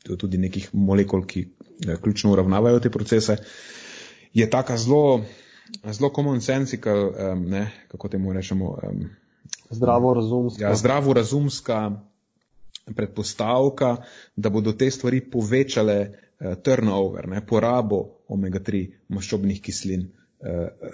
tudi 0.06 0.38
nekih 0.38 0.70
molekul, 0.74 1.26
ki 1.26 1.48
eh, 1.88 1.96
ključno 2.02 2.32
uravnavajo 2.32 2.80
te 2.80 2.90
procese. 2.90 3.38
Je 4.34 4.50
taka 4.50 4.78
zelo, 4.78 5.24
zelo 5.84 6.12
common 6.16 6.42
sensical, 6.42 7.12
ne, 7.36 7.72
kako 7.88 8.10
temu 8.10 8.34
rečemo. 8.34 8.78
Zdravo 9.70 10.14
razumska. 10.14 10.64
Ja, 10.64 10.76
zdravo 10.76 11.14
razumska 11.14 12.02
predpostavka, 12.96 13.96
da 14.36 14.50
bodo 14.50 14.74
te 14.74 14.92
stvari 14.92 15.22
povečale 15.32 16.12
turnover, 16.64 17.28
ne, 17.28 17.42
porabo 17.48 18.04
omega-3 18.28 18.84
maščobnih 19.08 19.62
kislin 19.62 20.10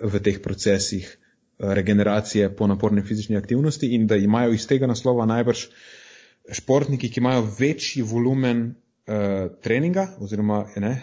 v 0.03 0.21
teh 0.23 0.37
procesih 0.41 1.09
regeneracije 1.59 2.55
po 2.55 2.67
naporni 2.67 3.01
fizični 3.01 3.37
aktivnosti 3.37 3.89
in 3.95 4.07
da 4.07 4.15
imajo 4.15 4.53
iz 4.53 4.67
tega 4.67 4.87
naslova 4.87 5.25
najbrž 5.25 5.65
športniki, 6.51 7.09
ki 7.09 7.19
imajo 7.19 7.47
večji 7.59 8.01
volumen 8.01 8.63
uh, 8.67 9.51
treninga 9.61 10.07
oziroma 10.19 10.65
ne, 10.75 10.95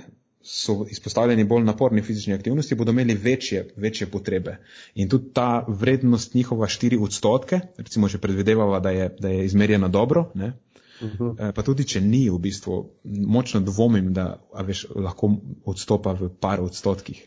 so 0.42 0.86
izpostavljeni 0.90 1.44
bolj 1.44 1.64
naporni 1.64 2.02
fizični 2.02 2.34
aktivnosti, 2.34 2.74
bodo 2.74 2.90
imeli 2.90 3.14
večje, 3.14 3.68
večje 3.76 4.06
potrebe. 4.10 4.56
In 4.94 5.08
tudi 5.08 5.32
ta 5.32 5.64
vrednost 5.68 6.34
njihova 6.34 6.66
4 6.66 7.02
odstotke, 7.04 7.60
recimo, 7.76 8.08
če 8.08 8.18
predvidevava, 8.18 8.80
da 8.80 8.90
je, 8.90 9.10
da 9.20 9.28
je 9.28 9.44
izmerjena 9.44 9.88
dobro, 9.88 10.30
ne, 10.34 10.52
Uh 11.00 11.10
-huh. 11.10 11.48
Eh, 11.48 11.52
pa 11.52 11.62
tudi, 11.62 11.84
če 11.84 12.00
ni, 12.00 12.30
v 12.30 12.38
bistvu, 12.38 12.90
močno 13.04 13.60
dvomim, 13.60 14.12
da 14.12 14.40
veš, 14.64 14.86
lahko 14.94 15.36
odstopa 15.64 16.12
v 16.12 16.28
par 16.40 16.60
odstotkih. 16.60 17.22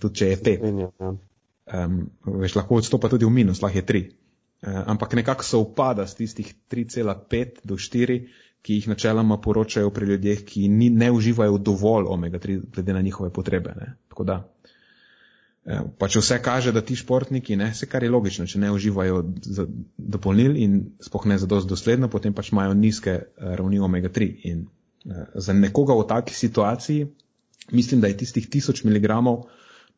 Tudi, 0.00 0.14
če 0.14 0.26
je 0.26 0.36
pet. 0.36 0.60
Um, 0.60 2.10
veš, 2.26 2.54
lahko 2.54 2.74
odstopa 2.74 3.08
tudi 3.08 3.24
v 3.24 3.30
minus, 3.30 3.62
lahko 3.62 3.78
je 3.78 3.86
3. 3.86 4.10
Eh, 4.62 4.82
ampak 4.86 5.14
nekako 5.14 5.44
se 5.44 5.56
upada 5.56 6.06
z 6.06 6.14
tistih 6.14 6.54
3,5 6.70 7.64
do 7.64 7.74
4, 7.74 8.28
ki 8.62 8.74
jih 8.74 8.88
načeloma 8.88 9.40
poročajo 9.42 9.90
pri 9.90 10.06
ljudeh, 10.06 10.44
ki 10.46 10.68
ni, 10.68 10.90
ne 10.90 11.10
uživajo 11.10 11.58
dovolj 11.58 12.06
omega-3, 12.06 12.60
glede 12.74 12.92
na 12.92 13.00
njihove 13.02 13.32
potrebe. 13.32 13.74
Ne. 13.76 13.96
Tako 14.08 14.24
da, 14.24 14.36
uh, 15.64 15.80
pa 15.98 16.08
če 16.08 16.22
vse 16.22 16.38
kaže, 16.42 16.72
da 16.72 16.80
ti 16.80 16.94
športniki, 16.96 17.56
ne, 17.58 17.72
vse 17.74 17.88
kar 17.90 18.06
je 18.06 18.10
logično, 18.10 18.46
če 18.46 18.60
ne 18.62 18.70
uživajo 18.70 19.24
dopolnil 19.98 20.54
in 20.56 20.78
spoh 21.02 21.26
ne 21.26 21.40
zadost 21.42 21.66
dosledno, 21.66 22.06
potem 22.08 22.30
pač 22.30 22.52
imajo 22.54 22.78
nizke 22.78 23.16
uh, 23.18 23.56
ravni 23.58 23.82
omega-3. 23.82 24.30
In 24.52 24.62
za 25.34 25.52
nekoga 25.52 25.98
v 25.98 26.06
taki 26.06 26.38
situaciji, 26.38 27.08
mislim, 27.74 28.00
da 28.00 28.06
je 28.06 28.16
tistih 28.22 28.46
1000 28.46 28.86
mg 28.86 29.10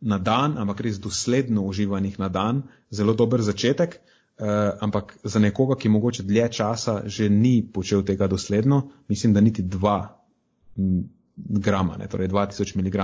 na 0.00 0.18
dan, 0.18 0.56
ampak 0.56 0.80
res 0.80 0.96
dosledno 0.96 1.68
uživanih 1.68 2.16
na 2.18 2.32
dan, 2.32 2.64
zelo 2.88 3.12
dober 3.12 3.44
začetek. 3.44 4.00
Uh, 4.34 4.46
ampak 4.82 5.16
za 5.24 5.38
nekoga, 5.38 5.76
ki 5.78 5.88
mogoče 5.88 6.22
dlje 6.26 6.48
časa 6.52 7.02
že 7.06 7.28
ni 7.30 7.62
počel 7.72 8.02
tega 8.02 8.26
dosledno, 8.26 8.90
mislim, 9.08 9.32
da 9.32 9.40
niti 9.40 9.62
2 9.62 10.08
grama, 11.36 11.96
ne, 11.96 12.08
torej 12.08 12.28
2000 12.28 12.76
mg, 12.76 12.96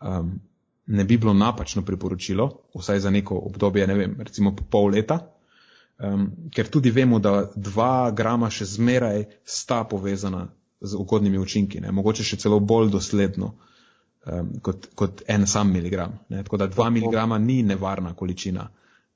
um, 0.00 0.40
ne 0.86 1.04
bi 1.04 1.18
bilo 1.18 1.34
napačno 1.34 1.82
priporočilo, 1.82 2.50
vsaj 2.74 3.00
za 3.00 3.10
neko 3.10 3.36
obdobje, 3.36 3.86
ne 3.86 3.94
vem, 3.94 4.16
recimo 4.18 4.56
pol 4.70 4.90
leta. 4.90 5.18
Um, 5.98 6.30
ker 6.54 6.68
tudi 6.70 6.90
vemo, 6.90 7.18
da 7.18 7.50
dva 7.54 8.10
grama 8.10 8.50
še 8.50 8.64
zmeraj 8.64 9.24
sta 9.44 9.82
povezana 9.84 10.46
z 10.80 10.94
ugodnimi 10.94 11.38
učinki, 11.38 11.80
ne? 11.80 11.92
mogoče 11.92 12.24
še 12.24 12.38
celo 12.38 12.60
bolj 12.60 12.92
dosledno 12.94 13.50
um, 13.52 14.52
kot, 14.62 14.86
kot 14.94 15.22
en 15.26 15.46
sam 15.46 15.72
miligram. 15.74 16.14
Ne? 16.28 16.44
Tako 16.46 16.56
da 16.62 16.70
dva 16.70 16.86
miligrama 16.90 17.38
ni 17.38 17.62
nevarna 17.62 18.14
količina. 18.14 18.68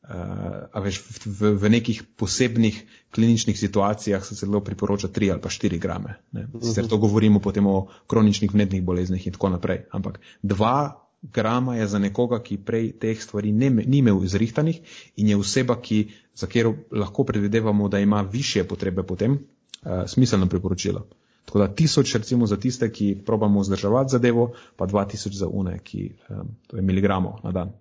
Uh, 0.02 0.66
a 0.74 0.80
veš, 0.82 0.98
v, 1.22 1.52
v 1.54 1.68
nekih 1.70 2.02
posebnih 2.18 2.80
kliničnih 3.14 3.54
situacijah 3.58 4.24
se 4.26 4.34
celo 4.34 4.60
priporoča 4.60 5.06
3 5.08 5.30
ali 5.30 5.40
pa 5.40 5.48
4 5.48 5.78
grame. 5.78 6.16
Sicer 6.58 6.88
to 6.90 6.98
govorimo 6.98 7.38
potem 7.38 7.66
o 7.66 7.86
kroničnih 8.10 8.50
vnetnih 8.50 8.82
boleznih 8.82 9.26
in 9.26 9.32
tako 9.32 9.52
naprej. 9.54 9.84
Ampak 9.94 10.18
2 10.42 10.90
grama 11.22 11.76
je 11.76 11.86
za 11.86 11.98
nekoga, 11.98 12.42
ki 12.42 12.58
prej 12.66 12.92
teh 12.98 13.22
stvari 13.22 13.52
ne, 13.52 13.70
ni 13.70 14.02
imel 14.02 14.24
izrihtanih 14.24 14.80
in 15.16 15.28
je 15.28 15.36
oseba, 15.36 15.78
ki, 15.78 16.08
za 16.34 16.46
katero 16.46 16.74
lahko 16.90 17.24
predvidevamo, 17.24 17.88
da 17.88 17.98
ima 18.02 18.22
više 18.22 18.64
potrebe 18.64 19.02
potem, 19.02 19.38
uh, 19.38 20.02
smiselno 20.06 20.48
priporočilo. 20.48 21.06
Tako 21.44 21.58
da 21.58 21.74
tisoč 21.74 22.14
recimo 22.14 22.46
za 22.46 22.56
tiste, 22.56 22.90
ki 22.92 23.22
probamo 23.26 23.60
vzdrževati 23.60 24.10
zadevo, 24.10 24.52
pa 24.76 24.86
2000 24.86 25.32
za 25.32 25.46
une, 25.48 25.78
ki, 25.78 26.10
um, 26.28 26.56
to 26.66 26.76
je 26.76 26.82
miligramov 26.82 27.38
na 27.44 27.52
dan. 27.52 27.72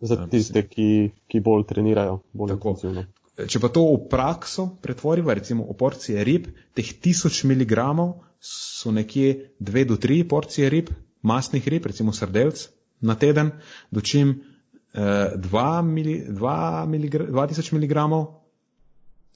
Za 0.00 0.26
tiste, 0.30 0.62
ki, 0.68 1.10
ki 1.26 1.40
bolj 1.42 1.64
trenirajo, 1.66 2.20
bolj 2.32 2.54
Tako. 2.54 2.74
intenzivno. 2.76 3.04
Če 3.38 3.60
pa 3.62 3.70
to 3.70 3.84
v 3.86 3.98
prakso 4.10 4.66
pretvoriva, 4.82 5.34
recimo 5.38 5.66
v 5.66 5.74
porcije 5.78 6.22
rib, 6.26 6.48
teh 6.74 6.86
1000 6.86 7.46
mg 7.46 7.84
so 8.42 8.90
nekje 8.94 9.54
2 9.58 9.84
do 9.86 9.98
3 9.98 10.24
porcije 10.30 10.70
rib, 10.70 10.90
masnih 11.22 11.66
rib, 11.70 11.86
recimo 11.86 12.14
srdelc 12.14 12.68
na 13.00 13.14
teden, 13.14 13.52
dočim 13.90 14.34
eh, 14.94 15.34
2 15.38 15.66
mili, 15.86 16.18
2 16.30 16.86
mg, 16.86 17.30
2000 17.30 17.78
mg 17.78 17.94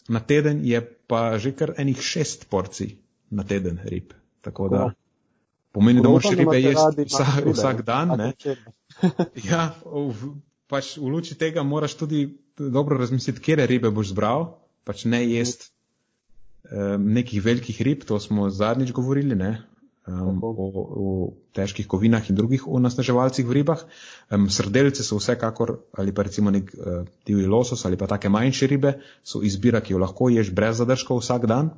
na 0.08 0.20
teden 0.20 0.64
je 0.66 0.80
pa 1.06 1.38
že 1.38 1.54
kar 1.54 1.74
enih 1.78 1.98
6 1.98 2.48
porcij 2.50 2.98
na 3.30 3.46
teden 3.46 3.78
rib. 3.84 4.14
Tako 4.42 4.68
da 4.68 4.90
pomeni, 5.72 6.02
da 6.02 6.08
moraš 6.08 6.34
ribe 6.36 6.58
jesti 6.60 7.04
vsak, 7.06 7.46
vsak 7.46 7.82
dan. 7.82 8.08
Ne? 8.18 8.32
Ja, 9.50 9.74
v, 9.84 10.34
pač 10.72 10.96
v 10.96 11.12
luči 11.12 11.36
tega 11.38 11.64
moraš 11.66 11.98
tudi 12.00 12.24
dobro 12.56 12.96
razmisliti, 12.98 13.42
kje 13.44 13.66
ribe 13.68 13.92
boš 13.92 14.14
zbral, 14.14 14.48
pač 14.88 15.04
ne 15.04 15.20
jesti 15.24 15.68
um, 15.68 17.12
nekih 17.12 17.44
velikih 17.44 17.82
rib, 17.84 18.06
to 18.08 18.18
smo 18.20 18.48
zadnjič 18.50 18.92
govorili, 18.96 19.36
ne, 19.38 19.52
um, 20.06 20.40
o, 20.42 20.66
o 21.04 21.12
težkih 21.54 21.86
kovinah 21.86 22.24
in 22.30 22.38
drugih 22.38 22.66
onesnaževalcih 22.66 23.46
v 23.46 23.58
ribah. 23.60 23.84
Um, 24.30 24.48
srdelce 24.50 25.04
so 25.04 25.20
vsekakor, 25.20 25.76
ali 25.92 26.14
pa 26.14 26.26
recimo 26.26 26.50
nek 26.50 26.72
uh, 26.74 27.06
divji 27.26 27.46
losos 27.46 27.84
ali 27.86 28.00
pa 28.00 28.08
take 28.10 28.32
manjše 28.32 28.70
ribe, 28.72 28.96
so 29.22 29.42
izbira, 29.42 29.80
ki 29.80 29.94
jo 29.94 30.02
lahko 30.02 30.30
ješ 30.32 30.52
brez 30.54 30.80
zadržkov 30.82 31.22
vsak 31.22 31.46
dan. 31.46 31.74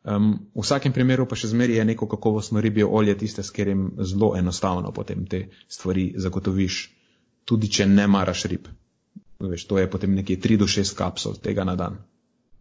Um, 0.00 0.48
v 0.56 0.64
vsakem 0.64 0.94
primeru 0.96 1.26
pa 1.28 1.36
še 1.36 1.52
zmeraj 1.52 1.82
je 1.82 1.84
neko 1.92 2.08
kakovostno 2.08 2.60
ribje 2.64 2.86
olje 2.88 3.18
tiste, 3.20 3.44
s 3.44 3.52
katerim 3.52 3.90
zelo 4.00 4.32
enostavno 4.38 4.94
potem 4.96 5.26
te 5.28 5.50
stvari 5.68 6.14
zagotoviš, 6.16 6.86
tudi 7.44 7.70
če 7.70 7.86
ne 7.86 8.06
maraš 8.06 8.44
rib. 8.50 8.68
Veš, 9.40 9.64
to 9.66 9.78
je 9.78 9.88
potem 9.90 10.14
nekje 10.14 10.36
3 10.36 10.60
do 10.60 10.68
6 10.68 10.96
kapsul 10.96 11.38
tega 11.40 11.64
na 11.64 11.76
dan. 11.76 11.96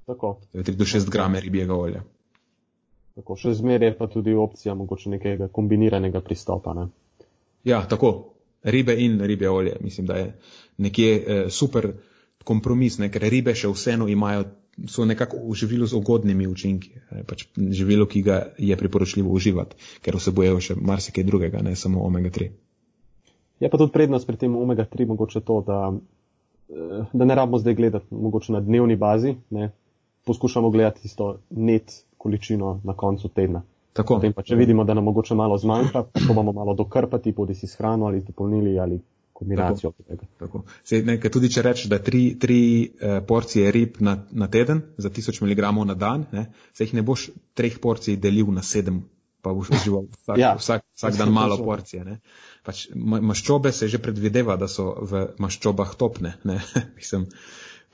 Tako, 0.08 0.40
To 0.52 0.58
je 0.58 0.64
3 0.64 0.76
do 0.80 0.86
6 0.86 1.10
grame 1.12 1.40
ribjega 1.40 1.76
olja. 1.76 2.04
tako. 3.16 3.36
Še 3.36 3.54
zmeraj 3.54 3.92
je 3.92 3.98
pa 3.98 4.08
tudi 4.08 4.34
opcija 4.34 4.74
mogoče 4.76 5.10
nekega 5.10 5.48
kombiniranega 5.52 6.22
pristopa. 6.22 6.74
Ne? 6.74 6.88
Ja, 7.64 7.84
tako. 7.86 8.36
Ribe 8.64 8.96
in 9.00 9.22
ribje 9.24 9.50
olje. 9.50 9.76
Mislim, 9.82 10.08
da 10.08 10.18
je 10.18 10.34
nekje 10.78 11.12
eh, 11.16 11.50
super 11.50 11.94
kompromis, 12.44 12.98
ne? 13.00 13.12
ker 13.12 13.24
ribe 13.32 13.54
še 13.56 13.70
vseeno 13.72 14.08
imajo, 14.08 14.46
so 14.88 15.06
nekako 15.06 15.38
v 15.44 15.56
živilu 15.56 15.88
z 15.88 15.96
ugodnimi 15.96 16.48
učinki. 16.48 16.92
Pač 17.28 17.46
živilo, 17.56 18.08
ki 18.08 18.22
ga 18.24 18.40
je 18.58 18.76
priporočljivo 18.80 19.32
uživati, 19.32 19.76
ker 20.02 20.16
vsebujejo 20.16 20.60
še 20.60 20.76
marsikaj 20.76 21.24
drugega, 21.28 21.64
ne 21.64 21.76
samo 21.76 22.04
omega 22.08 22.32
3. 22.32 22.50
Je 23.60 23.70
pa 23.70 23.78
tudi 23.78 23.92
prednost 23.92 24.28
pri 24.28 24.38
tem 24.38 24.56
omega-3 24.56 25.08
mogoče 25.08 25.42
to, 25.42 25.62
da, 25.68 25.94
eh, 26.70 27.06
da 27.14 27.26
ne 27.26 27.36
rabimo 27.36 27.60
zdaj 27.60 27.76
gledati 27.76 28.16
mogoče 28.16 28.54
na 28.54 28.62
dnevni 28.62 28.96
bazi, 28.96 29.36
ne? 29.50 29.72
poskušamo 30.26 30.70
gledati 30.70 31.02
tisto 31.02 31.38
net 31.50 32.04
količino 32.18 32.80
na 32.84 32.94
koncu 32.94 33.28
tedna. 33.28 33.62
Tako. 33.94 34.16
Potem 34.16 34.34
pa, 34.34 34.44
če 34.46 34.56
vidimo, 34.56 34.84
da 34.84 34.94
nam 34.94 35.04
mogoče 35.04 35.36
malo 35.36 35.58
zmanjka, 35.58 36.04
pa 36.04 36.20
probamo 36.26 36.52
malo 36.54 36.74
dokrpati, 36.74 37.32
bodi 37.32 37.56
si 37.56 37.68
s 37.68 37.78
hrano 37.78 38.06
ali 38.06 38.22
z 38.22 38.26
dopolnili 38.30 38.80
ali 38.80 39.00
kombinacijo 39.34 39.92
tega. 40.08 40.28
Tako. 40.40 40.64
Sej, 40.84 41.04
ne, 41.08 41.18
tudi 41.32 41.50
če 41.52 41.64
rečeš, 41.64 41.88
da 41.92 42.00
tri, 42.04 42.24
tri 42.40 42.60
eh, 42.84 43.22
porcije 43.28 43.72
rib 43.72 44.02
na, 44.04 44.18
na 44.32 44.48
teden 44.52 44.82
za 44.98 45.10
1000 45.10 45.44
mg 45.48 45.72
na 45.88 45.96
dan, 45.96 46.26
ne, 46.32 46.46
se 46.74 46.84
jih 46.84 46.94
ne 47.00 47.04
boš 47.08 47.30
treh 47.56 47.80
porcij 47.82 48.20
delil 48.20 48.52
na 48.54 48.64
sedem, 48.64 49.02
pa 49.42 49.54
boš 49.56 49.72
užival 49.80 50.08
vsak. 50.12 50.38
Ja. 50.38 50.54
vsak, 50.60 50.86
vsak 50.96 51.18
dan 51.18 51.32
malo 51.34 51.58
porcije. 51.70 52.06
Ne. 52.06 52.20
Pač 52.70 52.84
ma, 52.94 53.18
maščobe 53.32 53.72
se 53.74 53.88
že 53.90 54.02
predvideva, 54.04 54.58
da 54.62 54.68
so 54.70 54.92
v 55.02 55.26
maščobah 55.42 55.96
topne. 55.98 56.36
Ne. 56.46 56.60
Mislim, 57.00 57.26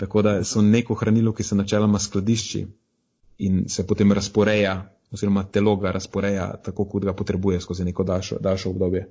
tako 0.02 0.26
da 0.26 0.41
so 0.43 0.64
neko 0.65 0.97
hranilo, 0.99 1.31
ki 1.34 1.47
se 1.47 1.56
načeloma 1.56 2.02
skladišči 2.03 2.65
in 3.47 3.64
se 3.72 3.88
potem 3.88 4.11
razporeja, 4.11 4.76
oziroma 5.15 5.45
telo 5.47 5.76
ga 5.80 5.95
razporeja 5.95 6.49
tako, 6.65 6.89
kot 6.91 7.07
ga 7.07 7.14
potrebuje 7.15 7.61
skozi 7.64 7.88
neko 7.88 8.03
daljšo, 8.03 8.41
daljšo 8.43 8.76
obdobje 8.76 9.07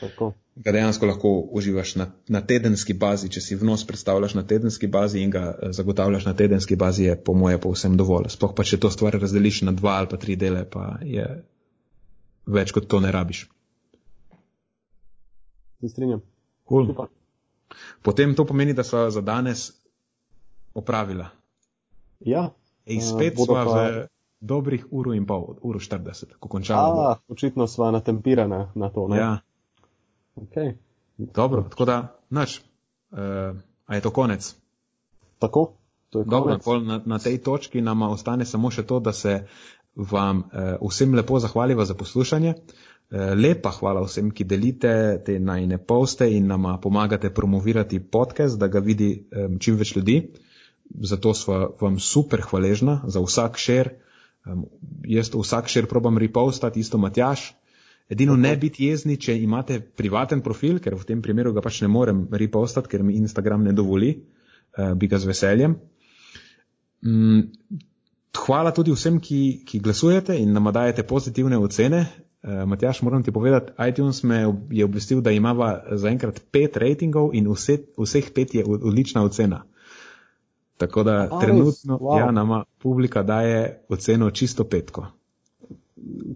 Tako. 0.00 0.32
ga 0.56 0.72
dejansko 0.72 1.06
lahko 1.06 1.30
uživaš 1.50 1.94
na, 1.96 2.06
na 2.28 2.40
tedenski 2.46 2.92
bazi, 2.92 3.28
če 3.32 3.40
si 3.40 3.56
vnos 3.56 3.84
predstavljaš 3.86 4.34
na 4.34 4.42
tedenski 4.46 4.86
bazi 4.86 5.22
in 5.22 5.30
ga 5.30 5.44
eh, 5.50 5.72
zagotavljaš 5.72 6.24
na 6.24 6.34
tedenski 6.36 6.76
bazi, 6.76 7.04
je 7.04 7.16
po 7.16 7.34
moje 7.34 7.60
povsem 7.60 7.96
dovolj. 7.96 8.28
Sploh 8.34 8.54
pa, 8.56 8.64
če 8.64 8.80
to 8.80 8.90
stvar 8.90 9.16
razdeliš 9.20 9.62
na 9.68 9.72
dva 9.72 9.96
ali 10.00 10.10
pa 10.10 10.20
tri 10.20 10.36
dele, 10.36 10.64
pa 10.70 10.98
je 11.02 11.26
več 12.46 12.74
kot 12.76 12.88
to 12.88 13.00
ne 13.00 13.12
rabiš. 13.12 13.46
Se 15.80 15.88
strinjam. 15.88 16.20
Cool. 16.64 16.86
Super. 16.86 17.06
Potem 18.02 18.34
to 18.34 18.44
pomeni, 18.44 18.72
da 18.72 18.82
so 18.82 19.10
za 19.10 19.20
danes 19.22 19.72
opravila. 20.74 21.28
Ja. 22.20 22.50
Ej, 22.86 22.96
Eh, 22.96 23.00
spet 23.02 23.34
bodo 23.36 23.54
smo 23.54 23.64
pa- 23.64 23.90
v 23.90 24.06
dobrih 24.40 24.86
uro 24.90 25.12
in 25.12 25.26
pol, 25.26 25.56
uro 25.62 25.78
40, 25.80 26.36
ko 26.36 26.48
končamo. 26.48 27.00
A, 27.02 27.16
očitno 27.28 27.66
sva 27.66 27.90
natempirana 27.90 28.70
na 28.74 28.88
to. 28.90 29.08
Ne? 29.08 29.16
ja, 29.16 29.38
Okay. 30.36 30.74
dobro, 31.16 31.62
tako 31.62 31.84
da, 31.84 31.96
nač, 32.30 32.60
uh, 33.10 33.18
a 33.84 33.94
je 33.94 34.00
to 34.00 34.10
konec? 34.10 34.54
Tako, 35.38 35.72
to 36.10 36.18
je 36.18 36.24
Dobro, 36.24 36.42
konec. 36.50 36.64
pol 36.64 36.80
na, 36.82 37.00
na 37.04 37.18
tej 37.18 37.38
točki 37.38 37.80
nam 37.80 38.02
ostane 38.02 38.44
samo 38.44 38.70
še 38.70 38.82
to, 38.82 39.00
da 39.00 39.12
se 39.12 39.46
vam 39.94 40.44
eh, 40.52 40.76
vsem 40.82 41.14
lepo 41.14 41.38
zahvaliva 41.38 41.84
za 41.84 41.94
poslušanje. 41.94 42.54
Eh, 43.06 43.34
lepa 43.38 43.70
hvala 43.70 44.02
vsem, 44.02 44.32
ki 44.34 44.44
delite 44.44 44.92
te 45.22 45.38
najne 45.38 45.78
poste 45.78 46.26
in 46.26 46.48
nama 46.50 46.74
pomagate 46.82 47.30
promovirati 47.30 48.00
podcast, 48.00 48.58
da 48.58 48.66
ga 48.66 48.82
vidi 48.82 49.12
eh, 49.30 49.46
čim 49.62 49.76
več 49.78 49.94
ljudi. 49.94 50.16
Zato 50.86 51.34
sva 51.34 51.68
vam 51.80 52.00
super 52.02 52.42
hvaležna 52.42 53.00
za 53.06 53.22
vsak 53.22 53.58
šer. 53.58 53.92
Jaz 55.06 55.30
vsak 55.34 55.70
šer 55.70 55.86
probam 55.90 56.18
repostati, 56.18 56.80
isto 56.80 56.98
Matjaš. 56.98 57.48
Edino 58.08 58.36
ne 58.36 58.52
biti 58.56 58.86
jezni, 58.86 59.16
če 59.18 59.34
imate 59.42 59.80
privaten 59.80 60.42
profil, 60.42 60.78
ker 60.78 60.94
v 60.94 61.06
tem 61.08 61.22
primeru 61.22 61.50
ga 61.54 61.62
pač 61.62 61.80
ne 61.82 61.90
morem 61.90 62.28
repostati, 62.30 62.90
ker 62.92 63.02
mi 63.02 63.16
Instagram 63.18 63.64
ne 63.66 63.72
dovoli, 63.74 64.12
uh, 64.78 64.92
bi 64.94 65.10
ga 65.10 65.18
z 65.18 65.26
veseljem. 65.26 65.74
Mm, 67.02 67.40
hvala 68.46 68.70
tudi 68.70 68.94
vsem, 68.94 69.18
ki, 69.18 69.40
ki 69.66 69.82
glasujete 69.82 70.38
in 70.38 70.54
nam 70.54 70.70
dajete 70.70 71.02
pozitivne 71.02 71.58
ocene. 71.58 72.04
Uh, 72.46 72.68
Matjaš, 72.68 73.02
moram 73.02 73.22
ti 73.22 73.32
povedati, 73.32 73.72
iTunes 73.88 74.22
me 74.22 74.36
je 74.70 74.84
obvestil, 74.84 75.20
da 75.20 75.30
imava 75.30 75.82
zaenkrat 75.90 76.40
pet 76.50 76.76
ratingov 76.76 77.30
in 77.34 77.48
vse, 77.48 77.78
vseh 77.98 78.30
pet 78.34 78.54
je 78.54 78.64
od- 78.64 78.82
odlična 78.84 79.24
ocena. 79.24 79.64
Tako 80.76 81.02
da 81.02 81.28
A, 81.32 81.40
trenutno 81.40 81.98
Wow. 81.98 82.18
ja, 82.18 82.30
nama 82.30 82.64
publika 82.78 83.22
daje 83.22 83.80
oceno 83.88 84.30
čisto 84.30 84.64
petko. 84.64 85.06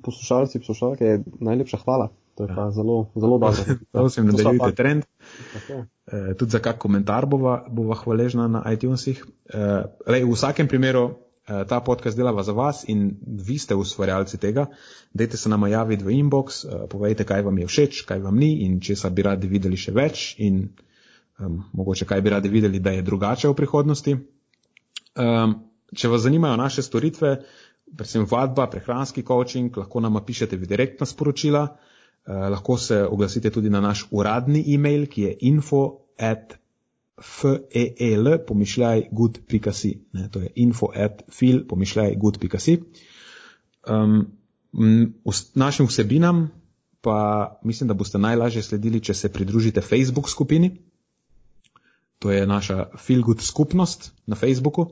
Poslušalci, 0.03 0.59
poslušalke, 0.59 1.19
najlepša 1.41 1.77
hvala. 1.77 2.09
To 2.35 2.45
je 2.45 2.55
pa 2.57 2.71
zelo, 2.71 3.07
zelo 3.15 3.39
dobro. 3.39 3.63
Prosim, 3.93 4.27
nadaljujte 4.27 4.75
trend. 4.75 5.05
Tako. 5.53 5.85
Eh, 6.07 6.35
tudi 6.35 6.51
za 6.51 6.59
kak 6.59 6.79
komentar 6.79 7.27
bova, 7.27 7.67
bova 7.69 7.95
hvaležna 7.95 8.49
na 8.49 8.73
iTunesih. 8.73 9.25
Eh, 9.55 9.83
lej, 10.07 10.25
v 10.25 10.33
vsakem 10.33 10.69
primeru 10.69 11.01
eh, 11.01 11.15
ta 11.69 11.81
podcast 11.81 12.17
delava 12.17 12.43
za 12.43 12.53
vas 12.53 12.85
in 12.89 13.17
vi 13.25 13.59
ste 13.59 13.75
ustvarjalci 13.75 14.39
tega. 14.39 14.67
Dajte 15.13 15.37
se 15.37 15.49
nama 15.49 15.69
javiti 15.69 16.05
v 16.05 16.15
inbox, 16.21 16.65
eh, 16.65 16.87
povejte, 16.91 17.25
kaj 17.25 17.43
vam 17.43 17.59
je 17.59 17.67
všeč, 17.67 18.05
kaj 18.07 18.21
vam 18.23 18.39
ni 18.39 18.53
in 18.67 18.81
česa 18.81 19.11
bi 19.11 19.23
radi 19.27 19.49
videli 19.51 19.77
še 19.77 19.93
več 19.93 20.35
in 20.39 20.69
um, 21.41 21.65
mogoče 21.73 22.07
kaj 22.07 22.21
bi 22.21 22.31
radi 22.31 22.49
videli, 22.49 22.79
da 22.79 22.95
je 22.95 23.03
drugače 23.03 23.49
v 23.49 23.57
prihodnosti. 23.59 24.17
Um, 25.19 25.57
če 25.97 26.09
vas 26.09 26.23
zanimajo 26.23 26.61
naše 26.61 26.83
storitve, 26.87 27.41
predvsem 27.97 28.29
vadba, 28.31 28.69
prehranski 28.71 29.25
coaching, 29.27 29.75
lahko 29.77 30.01
nam 30.01 30.21
pišete 30.27 30.57
v 30.57 30.71
direktna 30.71 31.07
sporočila. 31.07 31.67
Uh, 31.67 32.47
lahko 32.53 32.79
se 32.79 33.03
oglasite 33.03 33.51
tudi 33.51 33.71
na 33.71 33.81
naš 33.81 34.07
uradni 34.11 34.63
e-mail, 34.75 35.09
ki 35.11 35.27
je 35.27 35.37
info 35.51 36.05
at 36.19 36.60
feel, 37.23 38.39
pomišljaj 38.47 39.09
good.si. 39.13 39.93
To 40.31 40.41
je 40.41 40.53
info 40.55 40.93
at 40.95 41.23
fil, 41.33 41.67
pomišljaj 41.69 42.17
good.si. 42.17 42.79
Um, 43.89 44.27
našim 45.55 45.87
vsebinam 45.87 46.51
pa 47.01 47.61
mislim, 47.65 47.89
da 47.89 47.95
boste 47.95 48.19
najlažje 48.19 48.63
sledili, 48.63 49.01
če 49.01 49.15
se 49.15 49.33
pridružite 49.33 49.81
Facebook 49.81 50.29
skupini. 50.31 50.77
To 52.19 52.31
je 52.31 52.47
naša 52.47 52.87
Feel 52.99 53.23
Good 53.23 53.41
skupnost 53.41 54.13
na 54.27 54.37
Facebooku. 54.37 54.87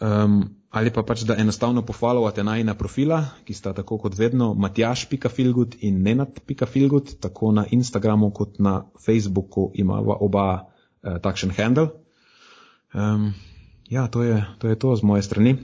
Um, 0.00 0.44
ali 0.70 0.92
pa 0.94 1.02
pač, 1.02 1.24
da 1.26 1.36
enostavno 1.36 1.82
pofollowate 1.82 2.44
najna 2.46 2.74
profila, 2.74 3.24
ki 3.44 3.54
sta 3.54 3.72
tako 3.74 3.98
kot 3.98 4.18
vedno 4.18 4.54
matjaš.feelgood 4.54 5.76
in 5.80 6.02
nenat.feelgood, 6.02 7.16
tako 7.20 7.52
na 7.52 7.66
Instagramu 7.70 8.30
kot 8.30 8.58
na 8.58 8.84
Facebooku 9.04 9.70
imava 9.74 10.16
oba 10.20 10.69
takšen 11.02 11.54
handle. 11.56 11.90
Um, 12.94 13.34
ja, 13.88 14.08
to 14.08 14.22
je, 14.22 14.44
to 14.58 14.68
je 14.68 14.78
to 14.78 14.96
z 14.96 15.02
moje 15.02 15.22
strani. 15.22 15.56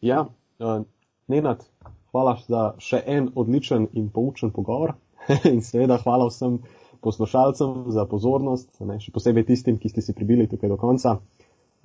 Ja, 0.00 0.26
uh, 0.58 0.82
nenat, 1.28 1.64
hvala 2.12 2.38
za 2.48 2.72
še 2.82 3.02
en 3.06 3.30
odličen 3.34 3.88
in 3.92 4.08
poučen 4.14 4.52
pogovor 4.54 4.94
in 5.52 5.60
seveda 5.62 5.98
hvala 6.02 6.28
vsem 6.30 6.62
poslušalcem 7.04 7.92
za 7.94 8.06
pozornost, 8.10 8.70
ne, 8.80 8.98
še 9.02 9.12
posebej 9.14 9.46
tistim, 9.52 9.76
ki 9.78 9.90
ste 9.92 10.02
si 10.02 10.14
pribili 10.16 10.48
tukaj 10.50 10.72
do 10.72 10.78
konca. 10.80 11.18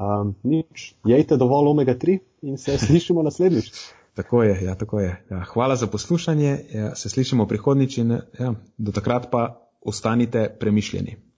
Um, 0.02 0.34
nič, 0.42 0.96
jejte 1.06 1.38
dovolj 1.38 1.70
omega 1.70 1.94
3 1.94 2.18
in 2.50 2.58
se 2.58 2.80
slišimo 2.82 3.22
naslednjič. 3.22 3.70
tako 4.20 4.42
je, 4.44 4.56
ja, 4.66 4.74
tako 4.76 5.04
je. 5.04 5.12
Ja, 5.30 5.44
hvala 5.52 5.76
za 5.78 5.88
poslušanje, 5.88 6.56
ja, 6.74 6.96
se 6.96 7.10
slišimo 7.14 7.46
prihodnič 7.46 7.98
in 8.02 8.18
ja, 8.40 8.56
do 8.78 8.96
takrat 8.96 9.30
pa 9.32 9.60
ostanite 9.86 10.48
premišljeni. 10.60 11.33